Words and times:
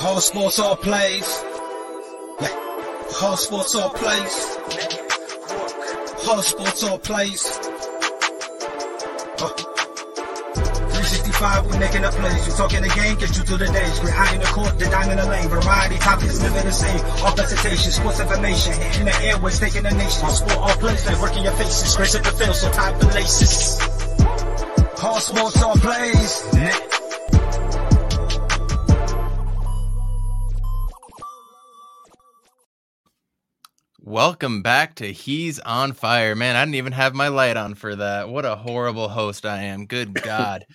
Hard 0.00 0.22
sports 0.22 0.60
all 0.60 0.76
plays. 0.76 1.44
Yeah. 2.40 3.34
Sports 3.34 3.74
all 3.74 3.90
plays. 3.90 4.56
Hard 6.22 6.44
sports 6.44 6.84
all 6.84 6.98
plays. 7.00 7.58
Uh. 9.42 9.48
365, 10.54 11.66
we 11.66 11.78
making 11.78 12.04
a 12.04 12.10
plays. 12.12 12.46
You 12.46 12.52
talking 12.54 12.82
the 12.82 12.88
game, 12.90 13.18
get 13.18 13.36
you 13.36 13.42
to 13.42 13.56
the 13.56 13.66
days. 13.66 14.00
We're 14.00 14.12
high 14.12 14.34
in 14.34 14.40
the 14.40 14.46
court, 14.46 14.78
the 14.78 14.84
dime 14.86 15.10
in 15.10 15.16
the 15.16 15.26
lane. 15.26 15.48
Variety, 15.48 15.98
topics, 15.98 16.40
living 16.42 16.64
the 16.64 16.72
same. 16.72 17.04
All 17.26 17.32
presentation, 17.34 17.90
sports 17.90 18.20
information. 18.20 18.74
In 19.00 19.06
the 19.06 19.18
airways, 19.24 19.58
taking 19.58 19.82
the 19.82 19.90
nation. 19.90 20.24
All 20.24 20.30
sport, 20.30 20.58
all 20.58 20.76
plays, 20.76 21.06
like 21.06 21.20
working 21.20 21.42
your 21.42 21.54
faces. 21.54 21.96
Grace 21.96 22.14
at 22.14 22.22
the 22.22 22.30
field, 22.30 22.54
so 22.54 22.70
type 22.70 23.00
the 23.00 23.06
laces. 23.06 23.80
Hard 24.94 25.22
sports 25.22 25.60
all 25.60 25.74
plays. 25.74 26.97
Welcome 34.18 34.62
back 34.62 34.96
to 34.96 35.12
He's 35.12 35.60
on 35.60 35.92
Fire. 35.92 36.34
Man, 36.34 36.56
I 36.56 36.64
didn't 36.64 36.74
even 36.74 36.92
have 36.92 37.14
my 37.14 37.28
light 37.28 37.56
on 37.56 37.74
for 37.74 37.94
that. 37.94 38.28
What 38.28 38.44
a 38.44 38.56
horrible 38.56 39.08
host 39.08 39.46
I 39.46 39.62
am. 39.62 39.86
Good 39.86 40.12
God. 40.24 40.66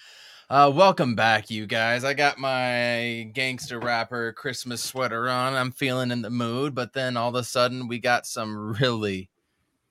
uh, 0.49 0.71
welcome 0.73 1.13
back, 1.13 1.51
you 1.51 1.65
guys. 1.65 2.05
I 2.05 2.13
got 2.13 2.39
my 2.39 3.29
gangster 3.33 3.81
rapper 3.81 4.31
Christmas 4.31 4.81
sweater 4.81 5.27
on. 5.27 5.55
I'm 5.55 5.73
feeling 5.73 6.09
in 6.09 6.21
the 6.21 6.29
mood, 6.29 6.73
but 6.73 6.93
then 6.93 7.17
all 7.17 7.27
of 7.27 7.35
a 7.35 7.43
sudden 7.43 7.89
we 7.89 7.99
got 7.99 8.25
some 8.25 8.77
really, 8.79 9.29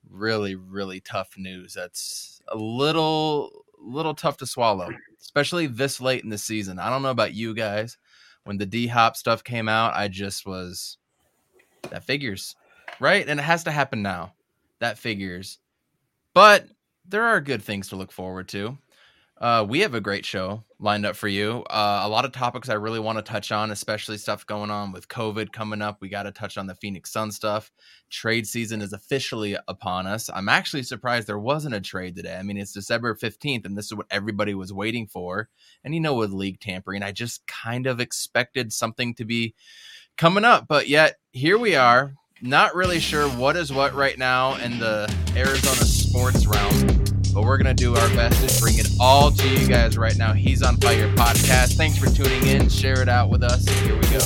really, 0.09 0.55
really 0.55 1.01
tough 1.01 1.37
news. 1.37 1.74
That's 1.74 2.41
a 2.48 2.57
little, 2.57 3.66
little 3.79 4.15
tough 4.15 4.38
to 4.38 4.46
swallow, 4.46 4.88
especially 5.21 5.66
this 5.66 6.01
late 6.01 6.24
in 6.24 6.30
the 6.30 6.38
season. 6.38 6.79
I 6.79 6.88
don't 6.88 7.02
know 7.02 7.10
about 7.10 7.34
you 7.34 7.52
guys. 7.52 7.98
When 8.45 8.57
the 8.57 8.65
D 8.65 8.87
Hop 8.87 9.15
stuff 9.15 9.45
came 9.45 9.69
out, 9.69 9.95
I 9.95 10.09
just 10.09 10.46
was 10.46 10.96
that 11.91 12.04
figures 12.04 12.57
right? 13.02 13.28
And 13.28 13.40
it 13.40 13.42
has 13.42 13.64
to 13.64 13.72
happen 13.72 14.00
now. 14.00 14.32
That 14.78 14.96
figures. 14.96 15.58
But 16.34 16.66
there 17.04 17.24
are 17.24 17.40
good 17.40 17.62
things 17.62 17.88
to 17.88 17.96
look 17.96 18.12
forward 18.12 18.48
to. 18.48 18.78
Uh, 19.40 19.66
we 19.68 19.80
have 19.80 19.95
a 19.95 20.00
great 20.00 20.24
show 20.24 20.62
lined 20.78 21.04
up 21.04 21.16
for 21.16 21.26
you. 21.26 21.64
Uh, 21.68 22.02
a 22.04 22.08
lot 22.08 22.24
of 22.24 22.30
topics 22.30 22.68
I 22.68 22.74
really 22.74 23.00
want 23.00 23.18
to 23.18 23.23
touch 23.23 23.50
on, 23.50 23.73
especially 23.73 24.16
stuff 24.16 24.46
going 24.46 24.70
on 24.70 24.92
with 24.92 25.08
COVID 25.08 25.52
coming 25.52 25.82
up. 25.82 25.98
We 26.00 26.08
got 26.08 26.23
to 26.24 26.30
touch 26.30 26.56
on 26.56 26.68
the 26.68 26.76
Phoenix 26.76 27.10
Sun 27.10 27.32
stuff. 27.32 27.73
Trade 28.08 28.46
season 28.46 28.80
is 28.80 28.92
officially 28.92 29.56
upon 29.66 30.06
us. 30.06 30.30
I'm 30.32 30.48
actually 30.48 30.84
surprised 30.84 31.26
there 31.26 31.40
wasn't 31.40 31.74
a 31.74 31.80
trade 31.80 32.14
today. 32.14 32.36
I 32.36 32.45
mean, 32.45 32.56
it's 32.56 32.73
December 32.73 33.16
15th, 33.16 33.66
and 33.66 33.76
this 33.76 33.86
is 33.86 33.95
what 33.95 34.06
everybody 34.12 34.54
was 34.54 34.73
waiting 34.73 35.08
for. 35.08 35.48
And 35.82 35.92
you 35.92 36.00
know, 36.00 36.14
with 36.14 36.30
league 36.30 36.60
tampering, 36.60 37.02
I 37.02 37.10
just 37.10 37.45
kind 37.48 37.88
of 37.88 37.98
expected 37.98 38.73
something 38.73 39.12
to 39.16 39.24
be 39.24 39.54
coming 40.16 40.45
up, 40.45 40.68
but 40.68 40.88
yet 40.88 41.16
here 41.32 41.58
we 41.58 41.74
are 41.74 42.14
not 42.43 42.74
really 42.74 42.98
sure 42.98 43.29
what 43.29 43.57
is 43.57 43.73
what 43.73 43.95
right 43.95 44.18
now 44.18 44.57
in 44.57 44.80
the 44.80 45.12
Arizona 45.37 45.85
sports 45.85 46.45
realm, 46.46 47.04
but 47.32 47.45
we're 47.45 47.57
going 47.57 47.74
to 47.74 47.74
do 47.74 47.95
our 47.95 48.09
best 48.09 48.48
to 48.48 48.60
bring 48.60 48.79
it 48.79 48.88
all 48.98 49.30
to 49.30 49.48
you 49.48 49.66
guys 49.68 49.96
right 49.96 50.16
now. 50.16 50.32
He's 50.32 50.60
on 50.60 50.76
Fire 50.79 51.09
podcast. 51.15 51.76
Thanks 51.76 51.96
for 51.96 52.10
tuning 52.10 52.48
in. 52.48 52.68
Share 52.68 53.01
it 53.01 53.09
out 53.09 53.30
with 53.30 53.45
us. 53.45 53.65
Here 53.68 53.95
we 53.95 54.02
go. 54.09 54.18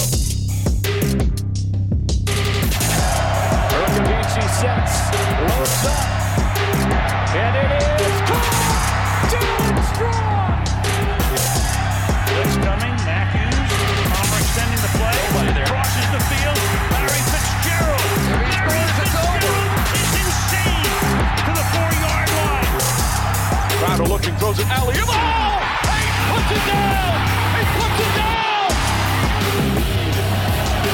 Sets, 4.46 5.84
up, 5.84 6.15
throws 24.46 24.60
it 24.60 24.70
alley. 24.70 24.94
Oh! 24.98 25.58
He 25.90 26.06
puts 26.30 26.50
it 26.54 26.62
down! 26.70 27.18
He 27.56 27.62
puts 27.74 27.98
it 27.98 28.12
down! 28.14 28.70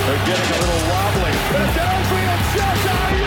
They're 0.07 0.25
getting 0.25 0.51
a 0.53 0.61
little 0.63 0.83
wobbly. 0.89 1.33
The 1.53 1.63
downfield 1.77 2.41
shot 2.55 3.22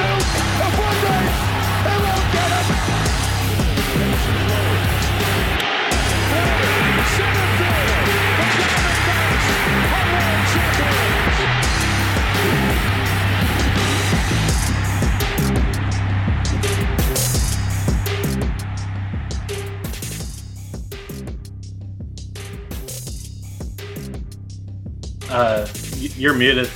Uh, 25.35 25.67
you're 26.15 26.33
muted. 26.33 26.71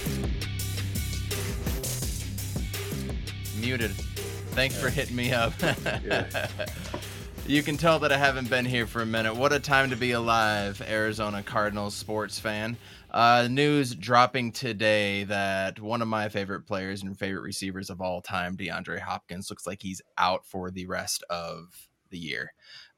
Muted. 3.57 3.91
Thanks 4.51 4.77
for 4.77 4.89
hitting 4.89 5.15
me 5.15 5.31
up. 5.31 5.53
you 7.47 7.63
can 7.63 7.77
tell 7.77 7.99
that 7.99 8.11
I 8.11 8.17
haven't 8.17 8.49
been 8.49 8.65
here 8.65 8.85
for 8.85 9.01
a 9.01 9.05
minute. 9.05 9.33
What 9.33 9.53
a 9.53 9.61
time 9.61 9.91
to 9.91 9.95
be 9.95 10.11
alive, 10.11 10.81
Arizona 10.89 11.41
Cardinals 11.41 11.95
sports 11.95 12.37
fan. 12.37 12.75
Uh, 13.11 13.47
news 13.49 13.95
dropping 13.95 14.51
today 14.51 15.23
that 15.23 15.79
one 15.79 16.01
of 16.01 16.09
my 16.09 16.27
favorite 16.27 16.63
players 16.67 17.01
and 17.03 17.17
favorite 17.17 17.43
receivers 17.43 17.89
of 17.89 18.01
all 18.01 18.21
time, 18.21 18.57
DeAndre 18.57 18.99
Hopkins, 18.99 19.49
looks 19.49 19.65
like 19.65 19.81
he's 19.81 20.01
out 20.17 20.45
for 20.45 20.69
the 20.69 20.85
rest 20.85 21.23
of 21.29 21.87
the 22.09 22.19
year. 22.19 22.51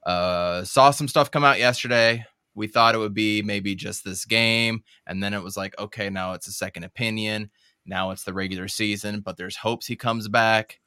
Uh, 0.04 0.64
saw 0.64 0.90
some 0.90 1.06
stuff 1.06 1.30
come 1.30 1.44
out 1.44 1.60
yesterday. 1.60 2.26
We 2.54 2.66
thought 2.66 2.94
it 2.94 2.98
would 2.98 3.14
be 3.14 3.42
maybe 3.42 3.74
just 3.74 4.04
this 4.04 4.24
game, 4.24 4.82
and 5.06 5.22
then 5.22 5.34
it 5.34 5.42
was 5.42 5.56
like, 5.56 5.78
okay, 5.78 6.10
now 6.10 6.32
it's 6.32 6.48
a 6.48 6.52
second 6.52 6.84
opinion. 6.84 7.50
Now 7.86 8.10
it's 8.10 8.24
the 8.24 8.34
regular 8.34 8.68
season, 8.68 9.20
but 9.20 9.36
there's 9.36 9.56
hopes 9.56 9.86
he 9.86 9.96
comes 9.96 10.28
back. 10.28 10.80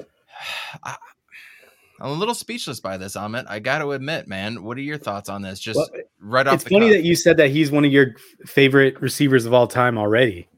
I, 0.82 0.96
I'm 2.00 2.10
a 2.10 2.14
little 2.14 2.34
speechless 2.34 2.80
by 2.80 2.96
this, 2.96 3.14
Amit. 3.14 3.44
I 3.48 3.60
got 3.60 3.78
to 3.78 3.92
admit, 3.92 4.26
man. 4.26 4.64
What 4.64 4.76
are 4.76 4.80
your 4.80 4.98
thoughts 4.98 5.28
on 5.28 5.40
this? 5.42 5.60
Just 5.60 5.78
Well, 5.78 6.02
right 6.20 6.46
off 6.48 6.54
It's 6.54 6.64
the 6.64 6.70
funny 6.70 6.88
cuff. 6.88 6.96
that 6.96 7.04
you 7.04 7.14
said 7.14 7.36
that 7.36 7.50
he's 7.50 7.70
one 7.70 7.84
of 7.84 7.92
your 7.92 8.16
favorite 8.44 9.00
receivers 9.00 9.46
of 9.46 9.54
all 9.54 9.68
time 9.68 9.96
already. 9.96 10.48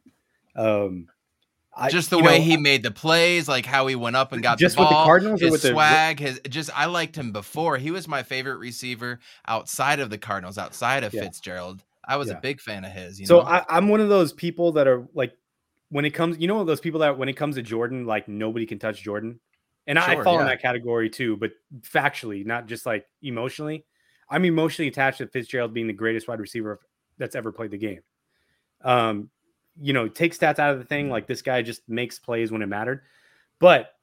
Um, 0.56 1.09
I- 1.77 1.91
just 1.91 2.11
the 2.11 2.19
way 2.19 2.39
know, 2.39 2.45
he 2.45 2.57
made 2.57 2.83
the 2.83 2.91
plays, 2.91 3.49
like 3.49 3.67
how 3.67 3.87
he 3.87 3.95
went 3.97 4.17
up 4.17 4.33
and 4.33 4.43
got 4.43 4.59
Just 4.59 4.77
the 4.77 4.83
with 4.83 4.89
the 4.91 4.95
ball, 4.95 5.05
Cardinals 5.05 5.43
or 5.43 5.47
his 5.47 5.53
with 5.53 5.62
the- 5.62 5.69
swag, 5.71 6.21
his 6.21 6.41
just 6.49 6.71
I 6.79 6.87
liked 6.87 7.17
him 7.17 7.33
before. 7.33 7.77
He 7.79 7.91
was 7.91 8.07
my 8.07 8.23
favorite 8.23 8.59
receiver 8.59 9.19
outside 9.49 10.01
of 10.01 10.11
the 10.11 10.19
Cardinals, 10.19 10.59
outside 10.59 11.03
of 11.05 11.12
Yeah. 11.12 11.23
Fitzgerald. 11.23 11.83
I 12.07 12.17
was 12.17 12.29
a 12.31 12.35
big 12.37 12.61
fan 12.61 12.85
of 12.85 12.93
his. 12.93 13.19
You 13.19 13.27
So 13.27 13.39
know? 13.39 13.47
I, 13.47 13.65
I'm 13.69 13.89
one 13.89 14.01
of 14.01 14.09
those 14.11 14.33
people 14.33 14.73
that 14.73 14.87
are 14.87 15.07
like, 15.15 15.33
when 15.89 16.05
it 16.05 16.11
comes, 16.11 16.39
you 16.39 16.47
know, 16.49 16.62
those 16.65 16.81
people 16.81 17.01
that 17.01 17.17
when 17.19 17.29
it 17.29 17.35
comes 17.35 17.55
to 17.57 17.62
Jordan, 17.62 18.05
like 18.06 18.29
nobody 18.29 18.67
can 18.67 18.79
touch 18.79 19.03
Jordan, 19.03 19.41
and 19.87 19.99
I 19.99 20.15
Sure, 20.15 20.25
fall 20.25 20.41
in 20.41 20.47
that 20.47 20.61
category 20.61 21.09
too. 21.09 21.37
But 21.37 21.53
factually, 21.81 22.45
not 22.45 22.67
just 22.67 22.85
like 22.85 23.06
emotionally, 23.23 23.85
I'm 24.29 24.45
emotionally 24.45 24.89
attached 24.89 25.19
to 25.19 25.27
Fitzgerald 25.29 25.73
being 25.73 25.87
the 25.87 25.93
greatest 25.93 26.27
wide 26.29 26.41
receiver 26.41 26.81
that's 27.19 27.35
ever 27.37 27.53
played 27.53 27.71
the 27.71 27.79
game. 27.79 28.01
Um, 28.83 29.31
you 29.81 29.93
know, 29.93 30.09
take 30.09 30.37
stats 30.37 30.59
out 30.59 30.73
of 30.73 30.79
the 30.79 30.85
thing. 30.85 31.11
Like 31.11 31.27
this 31.27 31.43
guy 31.43 31.62
just 31.62 31.89
makes 31.89 32.19
plays 32.19 32.51
when 32.53 32.62
it 32.62 32.67
mattered. 32.67 33.03
But 33.59 33.95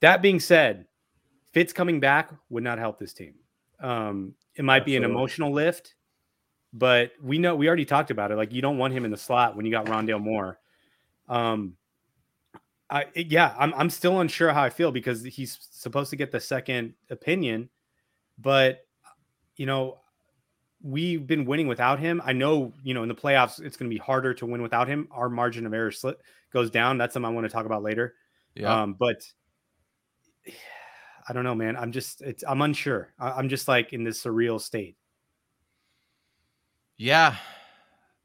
that 0.00 0.22
being 0.22 0.40
said, 0.40 0.86
Fitz 1.52 1.72
coming 1.72 2.00
back 2.00 2.30
would 2.50 2.62
not 2.62 2.78
help 2.78 2.98
this 2.98 3.12
team. 3.12 3.34
Um, 3.80 4.34
it 4.54 4.64
might 4.64 4.84
be 4.84 4.96
an 4.96 5.04
emotional 5.04 5.52
lift, 5.52 5.94
but 6.72 7.12
we 7.22 7.38
know 7.38 7.54
we 7.54 7.68
already 7.68 7.84
talked 7.84 8.10
about 8.10 8.30
it. 8.30 8.36
Like 8.36 8.52
you 8.52 8.60
don't 8.60 8.78
want 8.78 8.92
him 8.92 9.04
in 9.04 9.10
the 9.10 9.16
slot 9.16 9.56
when 9.56 9.64
you 9.64 9.72
got 9.72 9.86
Rondale 9.86 10.20
Moore. 10.20 10.58
Um, 11.28 11.76
I 12.90 13.06
yeah, 13.14 13.54
I'm 13.58 13.72
I'm 13.74 13.90
still 13.90 14.20
unsure 14.20 14.52
how 14.52 14.62
I 14.62 14.70
feel 14.70 14.90
because 14.90 15.22
he's 15.22 15.58
supposed 15.70 16.10
to 16.10 16.16
get 16.16 16.32
the 16.32 16.40
second 16.40 16.94
opinion, 17.10 17.68
but 18.38 18.86
you 19.56 19.66
know, 19.66 19.98
we've 20.82 21.26
been 21.26 21.44
winning 21.44 21.66
without 21.66 21.98
him. 21.98 22.22
I 22.24 22.32
know, 22.32 22.72
you 22.82 22.94
know, 22.94 23.02
in 23.02 23.08
the 23.08 23.14
playoffs 23.14 23.60
it's 23.60 23.76
going 23.76 23.90
to 23.90 23.94
be 23.94 24.00
harder 24.00 24.34
to 24.34 24.46
win 24.46 24.62
without 24.62 24.88
him. 24.88 25.08
Our 25.10 25.28
margin 25.28 25.66
of 25.66 25.74
error 25.74 25.90
slip 25.90 26.22
goes 26.52 26.70
down. 26.70 26.98
That's 26.98 27.14
something 27.14 27.30
I 27.30 27.34
want 27.34 27.46
to 27.46 27.52
talk 27.52 27.66
about 27.66 27.82
later. 27.82 28.14
yeah. 28.54 28.82
Um, 28.82 28.94
but 28.94 29.22
I 31.28 31.32
don't 31.32 31.44
know, 31.44 31.54
man. 31.54 31.76
I'm 31.76 31.92
just 31.92 32.22
it's 32.22 32.42
I'm 32.46 32.62
unsure. 32.62 33.12
I'm 33.18 33.48
just 33.48 33.68
like 33.68 33.92
in 33.92 34.02
this 34.04 34.22
surreal 34.22 34.60
state. 34.60 34.96
Yeah. 36.96 37.36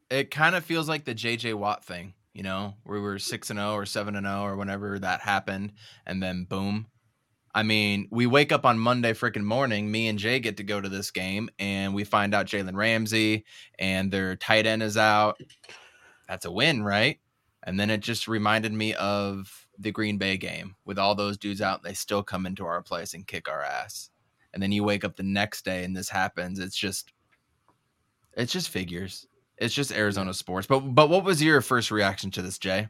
It 0.09 0.31
kind 0.31 0.55
of 0.55 0.63
feels 0.63 0.87
like 0.87 1.05
the 1.05 1.15
JJ 1.15 1.55
Watt 1.55 1.83
thing, 1.83 2.13
you 2.33 2.43
know, 2.43 2.75
where 2.83 2.99
we 2.99 3.03
were 3.03 3.19
6 3.19 3.49
and 3.49 3.59
0 3.59 3.73
or 3.73 3.85
7 3.85 4.15
and 4.15 4.25
0 4.25 4.41
or 4.41 4.55
whenever 4.55 4.99
that 4.99 5.21
happened 5.21 5.73
and 6.05 6.21
then 6.21 6.45
boom. 6.45 6.87
I 7.55 7.63
mean, 7.63 8.07
we 8.09 8.25
wake 8.25 8.51
up 8.51 8.65
on 8.65 8.79
Monday 8.79 9.13
freaking 9.13 9.43
morning. 9.43 9.91
Me 9.91 10.07
and 10.07 10.17
Jay 10.17 10.39
get 10.39 10.57
to 10.57 10.63
go 10.63 10.81
to 10.81 10.89
this 10.89 11.11
game, 11.11 11.49
and 11.59 11.93
we 11.93 12.03
find 12.03 12.33
out 12.33 12.47
Jalen 12.47 12.75
Ramsey 12.75 13.45
and 13.77 14.11
their 14.11 14.35
tight 14.35 14.65
end 14.65 14.81
is 14.81 14.97
out. 14.97 15.39
That's 16.27 16.45
a 16.45 16.51
win, 16.51 16.83
right? 16.83 17.19
And 17.63 17.79
then 17.79 17.89
it 17.89 17.99
just 17.99 18.27
reminded 18.27 18.73
me 18.73 18.93
of 18.95 19.67
the 19.77 19.91
Green 19.91 20.17
Bay 20.17 20.37
game 20.37 20.75
with 20.85 20.97
all 20.97 21.15
those 21.15 21.37
dudes 21.37 21.61
out. 21.61 21.83
They 21.83 21.93
still 21.93 22.23
come 22.23 22.45
into 22.45 22.65
our 22.65 22.81
place 22.81 23.13
and 23.13 23.27
kick 23.27 23.47
our 23.47 23.61
ass. 23.61 24.09
And 24.53 24.61
then 24.61 24.71
you 24.71 24.83
wake 24.83 25.03
up 25.03 25.15
the 25.15 25.23
next 25.23 25.63
day 25.63 25.83
and 25.83 25.95
this 25.95 26.09
happens. 26.09 26.59
It's 26.59 26.75
just, 26.75 27.13
it's 28.35 28.51
just 28.51 28.69
figures. 28.69 29.27
It's 29.57 29.73
just 29.73 29.91
Arizona 29.91 30.33
sports. 30.33 30.67
But 30.67 30.79
but 30.79 31.09
what 31.09 31.23
was 31.23 31.41
your 31.41 31.61
first 31.61 31.91
reaction 31.91 32.31
to 32.31 32.41
this, 32.41 32.57
Jay? 32.57 32.89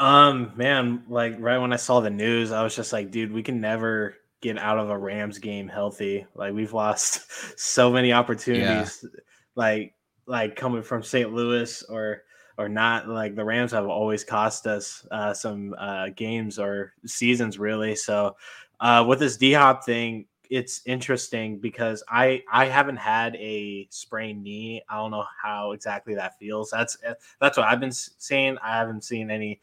Um, 0.00 0.52
man, 0.56 1.04
like 1.08 1.36
right 1.38 1.58
when 1.58 1.74
I 1.74 1.76
saw 1.76 2.00
the 2.00 2.10
news, 2.10 2.52
I 2.52 2.62
was 2.62 2.74
just 2.74 2.92
like, 2.92 3.10
dude, 3.10 3.32
we 3.32 3.42
can 3.42 3.60
never 3.60 4.14
get 4.40 4.58
out 4.58 4.78
of 4.78 4.88
a 4.88 4.96
Rams 4.96 5.38
game 5.38 5.68
healthy. 5.68 6.26
Like 6.34 6.54
we've 6.54 6.72
lost 6.72 7.58
so 7.60 7.92
many 7.92 8.12
opportunities. 8.12 9.04
Yeah. 9.04 9.20
Like 9.54 9.94
like 10.26 10.56
coming 10.56 10.82
from 10.82 11.02
St. 11.02 11.32
Louis 11.32 11.82
or 11.82 12.22
or 12.56 12.68
not, 12.68 13.08
like 13.08 13.34
the 13.34 13.44
Rams 13.44 13.72
have 13.72 13.86
always 13.86 14.24
cost 14.24 14.66
us 14.66 15.06
uh, 15.10 15.34
some 15.34 15.74
uh, 15.78 16.08
games 16.16 16.58
or 16.58 16.94
seasons, 17.04 17.58
really. 17.58 17.94
So 17.94 18.36
uh, 18.80 19.04
with 19.06 19.18
this 19.18 19.36
D 19.36 19.52
Hop 19.52 19.84
thing, 19.84 20.26
it's 20.50 20.82
interesting 20.84 21.58
because 21.58 22.02
I 22.08 22.42
I 22.50 22.66
haven't 22.66 22.96
had 22.96 23.36
a 23.36 23.86
sprained 23.90 24.42
knee. 24.42 24.82
I 24.88 24.96
don't 24.96 25.12
know 25.12 25.24
how 25.42 25.72
exactly 25.72 26.14
that 26.16 26.38
feels. 26.38 26.70
That's 26.70 26.98
that's 27.40 27.56
what 27.56 27.66
I've 27.66 27.80
been 27.80 27.92
saying. 27.92 28.58
I 28.62 28.76
haven't 28.76 29.04
seen 29.04 29.30
any 29.30 29.60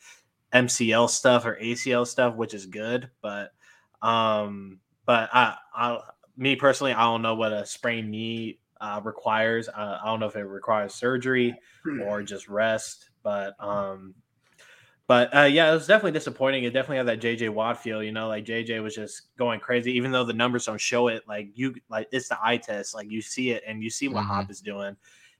MCL 0.53 1.09
stuff 1.09 1.45
or 1.45 1.57
ACL 1.61 2.07
stuff, 2.07 2.35
which 2.35 2.53
is 2.53 2.65
good. 2.65 3.09
But 3.21 3.51
um, 4.01 4.79
but 5.05 5.29
I 5.33 5.55
I 5.75 5.99
me 6.35 6.55
personally, 6.55 6.93
I 6.93 7.03
don't 7.03 7.21
know 7.21 7.35
what 7.35 7.51
a 7.51 7.65
sprained 7.65 8.11
knee 8.11 8.59
uh, 8.79 9.01
requires. 9.03 9.67
Uh, 9.69 9.97
I 10.01 10.05
don't 10.05 10.19
know 10.19 10.27
if 10.27 10.35
it 10.35 10.43
requires 10.43 10.93
surgery 10.93 11.55
hmm. 11.83 12.01
or 12.01 12.23
just 12.23 12.47
rest. 12.47 13.09
But 13.23 13.55
um, 13.59 14.13
but 15.07 15.35
uh, 15.35 15.43
yeah, 15.43 15.71
it 15.71 15.73
was 15.73 15.87
definitely 15.87 16.11
disappointing. 16.11 16.65
It 16.65 16.71
definitely 16.71 16.97
had 16.97 17.07
that 17.07 17.21
JJ 17.21 17.49
Watt 17.49 17.81
feel, 17.81 18.03
you 18.03 18.11
know, 18.11 18.27
like 18.27 18.45
JJ 18.45 18.83
was 18.83 18.93
just 18.93 19.35
going 19.37 19.59
crazy, 19.61 19.93
even 19.93 20.11
though 20.11 20.25
the 20.25 20.33
numbers 20.33 20.65
don't 20.65 20.79
show 20.79 21.07
it. 21.07 21.23
Like 21.27 21.49
you, 21.55 21.75
like 21.89 22.09
it's 22.11 22.27
the 22.27 22.37
eye 22.41 22.57
test, 22.57 22.93
like 22.93 23.09
you 23.09 23.21
see 23.21 23.51
it 23.51 23.63
and 23.65 23.81
you 23.81 23.89
see 23.89 24.09
what 24.09 24.23
mm-hmm. 24.23 24.33
Hop 24.33 24.51
is 24.51 24.59
doing, 24.59 24.97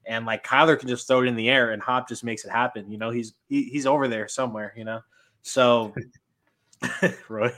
and 0.07 0.25
like 0.25 0.45
Kyler 0.45 0.79
can 0.79 0.87
just 0.87 1.07
throw 1.07 1.21
it 1.21 1.27
in 1.27 1.35
the 1.35 1.49
air 1.49 1.71
and 1.71 1.81
Hop 1.81 2.07
just 2.07 2.23
makes 2.23 2.45
it 2.45 2.51
happen. 2.51 2.91
You 2.91 2.97
know, 2.97 3.09
he's 3.09 3.33
he, 3.49 3.63
he's 3.63 3.85
over 3.85 4.07
there 4.07 4.27
somewhere, 4.27 4.73
you 4.75 4.85
know. 4.85 5.01
So, 5.41 5.93
Roy, 7.29 7.51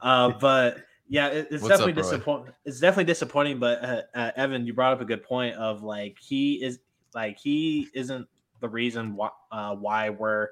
uh, 0.00 0.30
but 0.40 0.78
yeah, 1.08 1.28
it, 1.28 1.48
it's 1.50 1.62
What's 1.62 1.78
definitely 1.78 2.00
disappointing. 2.00 2.52
It's 2.64 2.80
definitely 2.80 3.04
disappointing. 3.04 3.58
But 3.58 3.84
uh, 3.84 4.02
uh, 4.14 4.30
Evan, 4.36 4.66
you 4.66 4.74
brought 4.74 4.92
up 4.92 5.00
a 5.00 5.04
good 5.04 5.22
point 5.22 5.54
of 5.56 5.82
like 5.82 6.16
he 6.20 6.62
is 6.62 6.80
like 7.14 7.38
he 7.38 7.88
isn't 7.94 8.26
the 8.60 8.68
reason 8.68 9.14
why 9.14 9.30
uh, 9.52 9.74
why 9.74 10.10
we're 10.10 10.48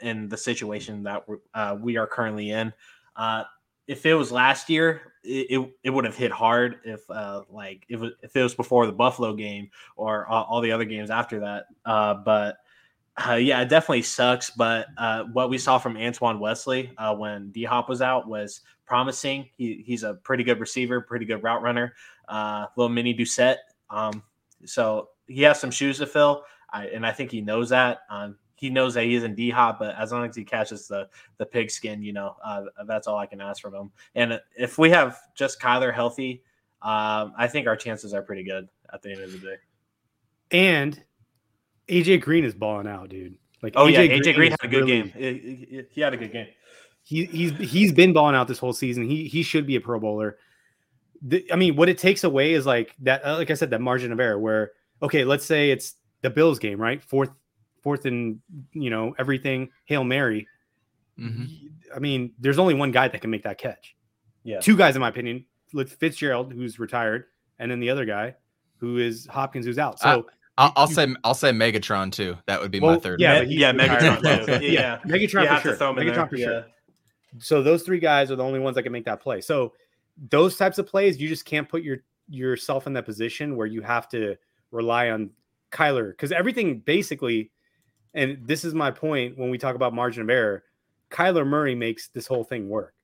in 0.00 0.28
the 0.28 0.36
situation 0.36 1.02
that 1.04 1.24
uh, 1.54 1.76
we 1.80 1.96
are 1.96 2.06
currently 2.06 2.50
in. 2.50 2.72
Uh, 3.16 3.44
if 3.86 4.04
it 4.06 4.14
was 4.14 4.32
last 4.32 4.68
year, 4.68 5.13
it, 5.24 5.70
it, 5.82 5.90
would 5.90 6.04
have 6.04 6.16
hit 6.16 6.30
hard. 6.30 6.80
If 6.84 7.08
uh, 7.10 7.42
like 7.50 7.84
if, 7.88 8.02
if 8.22 8.36
it 8.36 8.42
was 8.42 8.54
before 8.54 8.86
the 8.86 8.92
Buffalo 8.92 9.34
game 9.34 9.70
or 9.96 10.26
all 10.26 10.60
the 10.60 10.72
other 10.72 10.84
games 10.84 11.10
after 11.10 11.40
that. 11.40 11.66
Uh, 11.84 12.14
but 12.14 12.58
uh, 13.28 13.34
yeah, 13.34 13.60
it 13.62 13.68
definitely 13.68 14.02
sucks. 14.02 14.50
But 14.50 14.86
uh, 14.98 15.24
what 15.32 15.50
we 15.50 15.58
saw 15.58 15.78
from 15.78 15.96
Antoine 15.96 16.40
Wesley 16.40 16.92
uh, 16.98 17.14
when 17.14 17.50
D 17.50 17.64
Hop 17.64 17.88
was 17.88 18.02
out 18.02 18.28
was 18.28 18.60
promising. 18.86 19.48
He, 19.56 19.82
he's 19.86 20.02
a 20.02 20.14
pretty 20.14 20.44
good 20.44 20.60
receiver, 20.60 21.00
pretty 21.00 21.24
good 21.24 21.42
route 21.42 21.62
runner, 21.62 21.94
uh, 22.28 22.66
little 22.76 22.90
mini 22.90 23.14
Doucette. 23.14 23.58
Um, 23.90 24.22
so 24.64 25.10
he 25.26 25.42
has 25.42 25.60
some 25.60 25.70
shoes 25.70 25.98
to 25.98 26.06
fill, 26.06 26.44
I, 26.72 26.86
and 26.88 27.06
I 27.06 27.12
think 27.12 27.30
he 27.30 27.40
knows 27.40 27.70
that. 27.70 28.00
Um, 28.10 28.36
he 28.56 28.70
knows 28.70 28.94
that 28.94 29.04
he 29.04 29.14
isn't 29.14 29.34
D 29.34 29.50
Hop, 29.50 29.78
but 29.78 29.94
as 29.96 30.12
long 30.12 30.28
as 30.28 30.36
he 30.36 30.44
catches 30.44 30.86
the 30.86 31.08
the 31.38 31.46
pigskin, 31.46 32.02
you 32.02 32.12
know, 32.12 32.36
uh, 32.44 32.64
that's 32.86 33.06
all 33.06 33.18
I 33.18 33.26
can 33.26 33.40
ask 33.40 33.60
from 33.60 33.74
him. 33.74 33.90
And 34.14 34.40
if 34.56 34.78
we 34.78 34.90
have 34.90 35.18
just 35.34 35.60
Kyler 35.60 35.92
healthy, 35.92 36.42
um, 36.82 37.32
I 37.36 37.48
think 37.48 37.66
our 37.66 37.76
chances 37.76 38.14
are 38.14 38.22
pretty 38.22 38.44
good 38.44 38.68
at 38.92 39.02
the 39.02 39.12
end 39.12 39.22
of 39.22 39.32
the 39.32 39.38
day. 39.38 39.56
And 40.50 41.02
AJ 41.88 42.20
Green 42.22 42.44
is 42.44 42.54
balling 42.54 42.86
out, 42.86 43.08
dude. 43.08 43.36
Like, 43.62 43.74
oh 43.76 43.86
AJ 43.86 43.92
yeah, 43.92 44.16
AJ 44.16 44.22
Green, 44.22 44.34
Green 44.34 44.50
had 44.50 44.60
a 44.62 44.68
good 44.68 44.84
really, 44.84 45.10
game. 45.10 45.86
He 45.90 46.00
had 46.00 46.14
a 46.14 46.16
good 46.16 46.32
game. 46.32 46.48
He, 47.02 47.24
he's 47.24 47.52
he's 47.58 47.92
been 47.92 48.12
balling 48.12 48.34
out 48.34 48.48
this 48.48 48.58
whole 48.58 48.72
season. 48.72 49.04
He 49.04 49.26
he 49.28 49.42
should 49.42 49.66
be 49.66 49.76
a 49.76 49.80
Pro 49.80 49.98
Bowler. 49.98 50.38
The, 51.22 51.50
I 51.52 51.56
mean, 51.56 51.76
what 51.76 51.88
it 51.88 51.98
takes 51.98 52.24
away 52.24 52.52
is 52.52 52.66
like 52.66 52.94
that. 53.00 53.24
Uh, 53.24 53.36
like 53.36 53.50
I 53.50 53.54
said, 53.54 53.70
that 53.70 53.80
margin 53.80 54.12
of 54.12 54.20
error. 54.20 54.38
Where 54.38 54.72
okay, 55.02 55.24
let's 55.24 55.44
say 55.44 55.70
it's 55.70 55.94
the 56.22 56.30
Bills 56.30 56.58
game, 56.58 56.80
right? 56.80 57.02
Fourth 57.02 57.30
fourth 57.84 58.06
and 58.06 58.40
you 58.72 58.90
know 58.90 59.14
everything 59.18 59.70
hail 59.84 60.02
mary. 60.02 60.48
Mm-hmm. 61.20 61.44
I 61.94 62.00
mean, 62.00 62.32
there's 62.40 62.58
only 62.58 62.74
one 62.74 62.90
guy 62.90 63.06
that 63.06 63.20
can 63.20 63.30
make 63.30 63.44
that 63.44 63.58
catch. 63.58 63.94
Yeah, 64.42 64.58
two 64.58 64.76
guys 64.76 64.96
in 64.96 65.00
my 65.00 65.08
opinion. 65.08 65.44
Fitzgerald, 65.98 66.52
who's 66.52 66.78
retired, 66.78 67.26
and 67.58 67.70
then 67.70 67.78
the 67.78 67.90
other 67.90 68.04
guy, 68.04 68.34
who 68.78 68.98
is 68.98 69.26
Hopkins, 69.26 69.66
who's 69.66 69.78
out. 69.78 70.00
So. 70.00 70.08
Uh, 70.08 70.22
I'll, 70.56 70.72
I'll 70.76 70.86
say 70.86 71.12
I'll 71.24 71.34
say 71.34 71.50
Megatron 71.50 72.12
too. 72.12 72.36
That 72.46 72.60
would 72.60 72.70
be 72.70 72.78
well, 72.78 72.94
my 72.94 73.00
third. 73.00 73.20
Yeah, 73.20 73.40
yeah, 73.40 73.72
Megatron. 73.72 74.22
yeah, 74.22 74.58
yeah, 74.60 74.98
Megatron 75.04 75.60
for 75.60 75.76
sure. 75.76 75.76
Megatron 75.76 76.30
for 76.30 76.36
sure. 76.36 76.66
So 77.40 77.60
those 77.60 77.82
three 77.82 77.98
guys 77.98 78.30
are 78.30 78.36
the 78.36 78.44
only 78.44 78.60
ones 78.60 78.76
that 78.76 78.84
can 78.84 78.92
make 78.92 79.04
that 79.06 79.20
play. 79.20 79.40
So 79.40 79.72
those 80.30 80.56
types 80.56 80.78
of 80.78 80.86
plays, 80.86 81.20
you 81.20 81.28
just 81.28 81.44
can't 81.44 81.68
put 81.68 81.82
your 81.82 81.98
yourself 82.28 82.86
in 82.86 82.92
that 82.92 83.04
position 83.04 83.56
where 83.56 83.66
you 83.66 83.82
have 83.82 84.08
to 84.10 84.36
rely 84.70 85.10
on 85.10 85.30
Kyler 85.72 86.10
because 86.10 86.30
everything 86.32 86.78
basically 86.78 87.50
and 88.14 88.38
this 88.46 88.64
is 88.64 88.74
my 88.74 88.90
point 88.90 89.36
when 89.36 89.50
we 89.50 89.58
talk 89.58 89.74
about 89.74 89.92
margin 89.92 90.22
of 90.22 90.30
error. 90.30 90.64
Kyler 91.10 91.46
Murray 91.46 91.74
makes 91.74 92.08
this 92.08 92.26
whole 92.26 92.44
thing 92.44 92.68
work. 92.68 92.94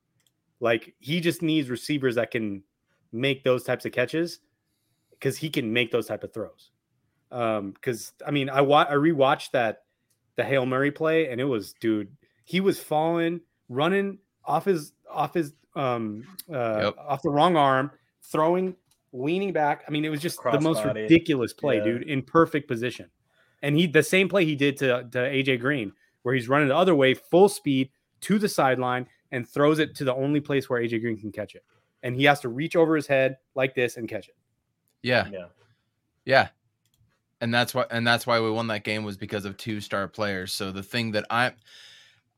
Like 0.61 0.95
he 0.99 1.21
just 1.21 1.43
needs 1.43 1.71
receivers 1.71 2.15
that 2.17 2.31
can 2.31 2.63
make 3.13 3.45
those 3.45 3.65
types 3.65 3.85
of 3.85 3.93
catches 3.93 4.41
because 5.11 5.37
he 5.37 5.51
can 5.51 5.73
make 5.73 5.91
those 5.91 6.07
type 6.07 6.25
of 6.25 6.33
throws. 6.33 6.71
Um, 7.31 7.73
because 7.73 8.13
I 8.27 8.31
mean, 8.31 8.49
I 8.51 8.61
wa- 8.61 8.87
I 8.89 8.95
rewatched 8.95 9.53
that 9.53 9.83
the 10.37 10.45
Hail 10.45 10.67
Murray 10.67 10.91
play, 10.91 11.29
and 11.29 11.41
it 11.41 11.45
was 11.45 11.75
dude, 11.75 12.09
he 12.45 12.61
was 12.61 12.81
falling, 12.81 13.41
running 13.69 14.19
off 14.45 14.65
his 14.65 14.93
off 15.11 15.35
his 15.35 15.53
um 15.77 16.25
uh 16.53 16.81
yep. 16.85 16.97
off 16.99 17.23
the 17.23 17.31
wrong 17.31 17.57
arm, 17.57 17.91
throwing, 18.23 18.75
leaning 19.13 19.53
back. 19.53 19.85
I 19.87 19.91
mean, 19.91 20.05
it 20.05 20.09
was 20.09 20.21
just 20.21 20.39
Cross 20.39 20.55
the 20.55 20.61
most 20.61 20.83
body. 20.83 21.03
ridiculous 21.03 21.53
play, 21.53 21.77
yeah. 21.77 21.85
dude, 21.85 22.03
in 22.03 22.23
perfect 22.23 22.69
position. 22.69 23.09
And 23.63 23.77
he 23.77 23.87
the 23.87 24.03
same 24.03 24.29
play 24.29 24.45
he 24.45 24.57
did 24.57 24.77
to, 24.79 25.09
to 25.11 25.19
AJ 25.19 25.61
Green, 25.61 25.93
where 26.23 26.35
he's 26.35 26.49
running 26.49 26.69
the 26.69 26.77
other 26.77 26.95
way, 26.95 27.15
full 27.15 27.49
speed 27.49 27.91
to 28.23 28.39
the 28.39 28.49
sideline 28.49 29.07
and 29.33 29.49
throws 29.49 29.79
it 29.79 29.95
to 29.97 30.05
the 30.05 30.15
only 30.15 30.41
place 30.41 30.69
where 30.69 30.81
AJ 30.81 31.01
Green 31.01 31.19
can 31.19 31.33
catch 31.33 31.55
it. 31.55 31.65
And 32.03 32.17
he 32.17 32.25
has 32.25 32.41
to 32.41 32.49
reach 32.49 32.77
over 32.77 32.97
his 32.97 33.07
head 33.07 33.37
like 33.55 33.75
this 33.75 33.97
and 33.97 34.09
catch 34.09 34.29
it. 34.29 34.37
Yeah. 35.03 35.29
Yeah. 35.31 35.47
Yeah. 36.25 36.49
And 37.43 37.55
that's 37.55 37.75
why 37.75 37.87
and 37.91 38.07
that's 38.07 38.27
why 38.27 38.41
we 38.41 38.51
won 38.51 38.67
that 38.67 38.85
game 38.85 39.05
was 39.05 39.17
because 39.17 39.45
of 39.45 39.57
two 39.57 39.81
star 39.81 40.09
players. 40.09 40.53
So 40.53 40.73
the 40.73 40.83
thing 40.83 41.13
that 41.13 41.27
I 41.31 41.53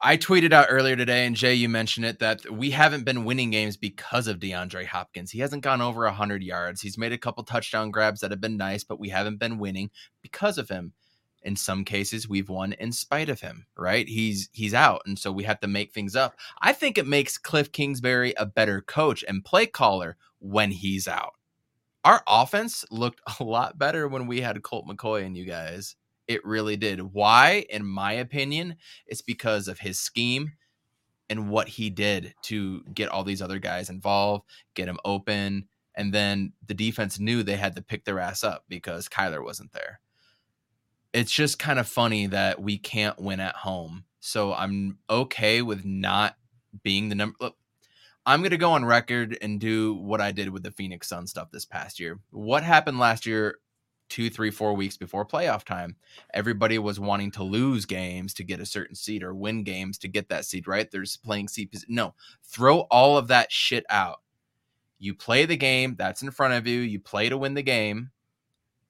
I 0.05 0.17
tweeted 0.17 0.53
out 0.53 0.67
earlier 0.69 0.97
today, 0.97 1.27
and 1.27 1.37
Jay, 1.37 1.55
you 1.55 1.69
mentioned 1.69 2.07
it, 2.07 2.19
that 2.19 2.51
we 2.51 2.71
haven't 2.71 3.05
been 3.05 3.25
winning 3.25 3.51
games 3.51 3.77
because 3.77 4.27
of 4.27 4.41
DeAndre 4.41 4.85
Hopkins. 4.85 5.31
He 5.31 5.39
hasn't 5.39 5.63
gone 5.63 5.81
over 5.81 6.03
100 6.03 6.43
yards. 6.43 6.81
He's 6.81 6.99
made 6.99 7.13
a 7.13 7.19
couple 7.19 7.45
touchdown 7.45 7.93
grabs 7.93 8.21
that 8.21 8.33
have 8.33 8.41
been 8.41 8.57
nice, 8.57 8.83
but 8.83 8.99
we 8.99 9.11
haven't 9.11 9.39
been 9.39 9.59
winning 9.59 9.91
because 10.21 10.59
of 10.59 10.69
him 10.69 10.93
in 11.43 11.57
some 11.57 11.85
cases 11.85 12.29
we've 12.29 12.49
won 12.49 12.73
in 12.75 12.93
spite 12.93 13.29
of 13.29 13.41
him 13.41 13.67
right? 13.77 14.09
He's 14.09 14.49
he's 14.53 14.75
out 14.75 15.03
and 15.07 15.19
so 15.19 15.33
we 15.33 15.45
have 15.45 15.61
to 15.61 15.69
make 15.69 15.93
things 15.93 16.17
up. 16.17 16.37
I 16.61 16.73
think 16.73 16.99
it 16.99 17.07
makes 17.07 17.39
kliff 17.39 17.73
kingsbury 17.73 18.35
a 18.37 18.47
better 18.47 18.81
coach 18.81 19.25
and 19.27 19.45
play 19.45 19.67
caller 19.67 20.17
when 20.39 20.71
he's 20.71 21.09
out. 21.09 21.35
Our 22.05 22.23
offense 22.27 22.85
looked 22.91 23.21
a 23.41 23.45
lot 23.45 23.79
better 23.79 24.09
when 24.09 24.27
we 24.27 24.41
had 24.41 24.63
colt 24.63 24.87
mccoy 24.87 25.25
and 25.25 25.37
you 25.37 25.45
guys. 25.45 25.97
It 26.29 26.45
really 26.45 26.77
did. 26.77 27.01
Why 27.13 27.67
in 27.69 27.85
my 27.85 28.13
opinion 28.13 28.77
it's 29.07 29.23
because 29.23 29.69
of 29.69 29.81
his 29.81 29.99
scheme 29.99 30.53
and 31.29 31.49
what 31.49 31.69
he 31.69 31.89
did 31.89 32.35
to 32.43 32.83
get 32.95 33.09
all 33.09 33.25
these 33.25 33.41
other 33.43 33.59
guys 33.59 33.89
involved 33.89 34.45
get 34.75 34.87
them 34.87 34.99
open 35.05 35.67
and 35.95 36.13
then 36.13 36.53
the 36.67 36.75
defense 36.75 37.19
knew 37.19 37.43
they 37.43 37.57
had 37.57 37.77
to 37.77 37.83
pick 37.83 38.05
their 38.05 38.19
ass 38.19 38.45
up 38.45 38.65
because 38.69 39.09
kyler 39.09 39.43
wasn't 39.43 39.73
there 39.73 40.01
it's 41.13 41.33
just 41.33 41.59
kind 41.59 41.79
of 41.79 41.87
funny 41.87 42.27
that 42.27 42.61
we 42.61 42.79
can't 42.79 43.21
win 43.21 43.41
at 43.41 43.57
home. 43.57 44.05
So 44.21 44.55
I'm 44.55 44.99
okay 45.11 45.63
with 45.63 45.85
not 45.85 46.37
being 46.83 47.09
the 47.09 47.15
number. 47.15 47.37
Look, 47.41 47.57
I'm 48.25 48.41
going 48.41 48.51
to 48.51 48.57
go 48.57 48.71
on 48.71 48.85
record 48.85 49.37
and 49.43 49.61
do 49.61 49.95
what 49.95 50.21
I 50.21 50.31
did 50.31 50.49
with 50.49 50.63
the 50.63 50.71
Phoenix 50.71 51.09
Sun 51.09 51.27
stuff 51.27 51.51
this 51.51 51.65
past 51.65 51.99
year. 51.99 52.21
What 52.31 52.63
happened 52.63 52.99
last 52.99 53.27
year 53.27 53.59
two, 54.13 54.29
three, 54.29 54.51
four 54.51 54.75
weeks 54.75 54.99
before 54.99 55.25
playoff 55.25 55.65
time. 55.65 55.97
Everybody 56.35 56.79
was 56.79 57.01
wanting 57.01 57.31
to 57.31 57.43
lose 57.43 57.87
games 57.87 58.35
to 58.35 58.45
get 58.45 58.61
a 58.61 58.67
certain 58.67 58.95
seed 58.95 59.23
or 59.23 59.35
win 59.35 59.65
games 59.65 59.97
to 59.99 60.09
get 60.09 60.29
that 60.29 60.45
seed, 60.45 60.69
right? 60.69 60.91
There's 60.91 61.17
playing 61.17 61.49
seed. 61.49 61.71
No, 61.89 62.15
throw 62.45 62.81
all 62.91 63.17
of 63.17 63.29
that 63.29 63.51
shit 63.51 63.87
out. 63.89 64.19
You 64.99 65.15
play 65.15 65.47
the 65.47 65.57
game 65.57 65.97
that's 65.97 66.21
in 66.21 66.31
front 66.31 66.53
of 66.53 66.67
you, 66.67 66.81
you 66.81 67.01
play 67.01 67.31
to 67.31 67.39
win 67.39 67.55
the 67.55 67.63
game, 67.63 68.11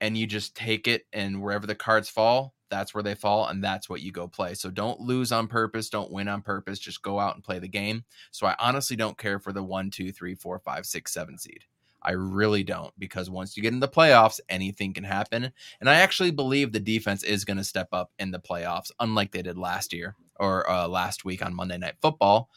and 0.02 0.18
you 0.18 0.26
just 0.26 0.56
take 0.56 0.88
it, 0.88 1.06
and 1.12 1.40
wherever 1.40 1.64
the 1.64 1.76
cards 1.76 2.09
fall, 2.11 2.54
that's 2.68 2.92
where 2.92 3.04
they 3.04 3.14
fall, 3.14 3.47
and 3.47 3.62
that's 3.62 3.88
what 3.88 4.02
you 4.02 4.11
go 4.11 4.26
play. 4.26 4.54
So 4.54 4.68
don't 4.68 5.00
lose 5.00 5.30
on 5.30 5.47
purpose, 5.47 5.88
don't 5.88 6.11
win 6.11 6.26
on 6.26 6.42
purpose, 6.42 6.80
just 6.80 7.02
go 7.02 7.21
out 7.21 7.37
and 7.37 7.44
play 7.44 7.61
the 7.61 7.68
game. 7.68 8.04
So 8.32 8.47
I 8.49 8.56
honestly 8.59 8.97
don't 8.97 9.16
care 9.16 9.38
for 9.38 9.52
the 9.52 9.62
one, 9.62 9.90
two, 9.90 10.11
three, 10.11 10.35
four, 10.35 10.59
five, 10.59 10.87
six, 10.87 11.14
seven 11.14 11.38
seed. 11.38 11.64
I 12.02 12.12
really 12.12 12.64
don't 12.64 12.92
because 12.99 13.30
once 13.30 13.56
you 13.56 13.62
get 13.62 13.73
in 13.73 13.78
the 13.78 13.87
playoffs, 13.87 14.40
anything 14.49 14.92
can 14.92 15.04
happen. 15.04 15.52
And 15.80 15.88
I 15.88 15.94
actually 15.94 16.32
believe 16.32 16.73
the 16.73 16.80
defense 16.80 17.23
is 17.23 17.44
going 17.44 17.59
to 17.59 17.64
step 17.64 17.88
up 17.92 18.11
in 18.18 18.32
the 18.32 18.40
playoffs, 18.40 18.90
unlike 18.99 19.30
they 19.30 19.42
did 19.42 19.56
last 19.56 19.92
year 19.92 20.16
or 20.40 20.68
uh, 20.68 20.88
last 20.88 21.25
week 21.25 21.44
on 21.47 21.54
Monday 21.54 21.78
Night 21.78 21.94
Football. 22.02 22.50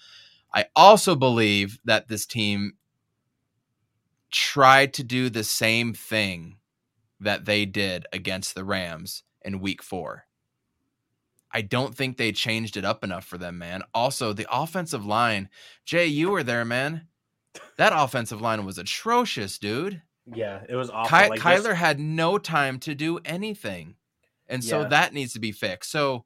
I 0.52 0.66
also 0.76 1.16
believe 1.16 1.78
that 1.86 2.08
this 2.08 2.26
team 2.26 2.74
tried 4.32 4.96
to 4.96 5.04
do 5.04 5.30
the 5.30 5.44
same 5.44 5.94
thing 5.94 6.58
that 7.26 7.46
they 7.46 7.66
did 7.66 8.06
against 8.14 8.56
the 8.56 8.64
Rams 8.64 9.24
in 9.44 9.60
week 9.60 9.84
four. 9.84 10.26
I 11.52 11.62
don't 11.62 11.96
think 11.96 12.18
they 12.18 12.32
changed 12.32 12.76
it 12.76 12.84
up 12.84 13.04
enough 13.04 13.26
for 13.26 13.38
them, 13.38 13.58
man. 13.58 13.84
Also, 13.94 14.34
the 14.34 14.48
offensive 14.50 15.06
line, 15.06 15.50
Jay, 15.86 16.06
you 16.06 16.32
were 16.32 16.44
there, 16.44 16.66
man 16.66 17.08
that 17.78 17.94
offensive 17.96 18.42
line 18.42 18.66
was 18.66 18.78
atrocious, 18.78 19.58
dude. 19.58 20.02
Yeah, 20.34 20.62
it 20.68 20.76
was 20.76 20.90
awful. 20.90 21.18
Ky- 21.18 21.30
like 21.30 21.40
Kyler 21.40 21.70
this... 21.70 21.78
had 21.78 22.00
no 22.00 22.38
time 22.38 22.80
to 22.80 22.96
do 22.96 23.20
anything. 23.26 23.96
And 24.48 24.64
so 24.64 24.82
yeah. 24.82 24.88
that 24.90 25.14
needs 25.14 25.34
to 25.34 25.40
be 25.40 25.52
fixed. 25.52 25.92
So 25.92 26.26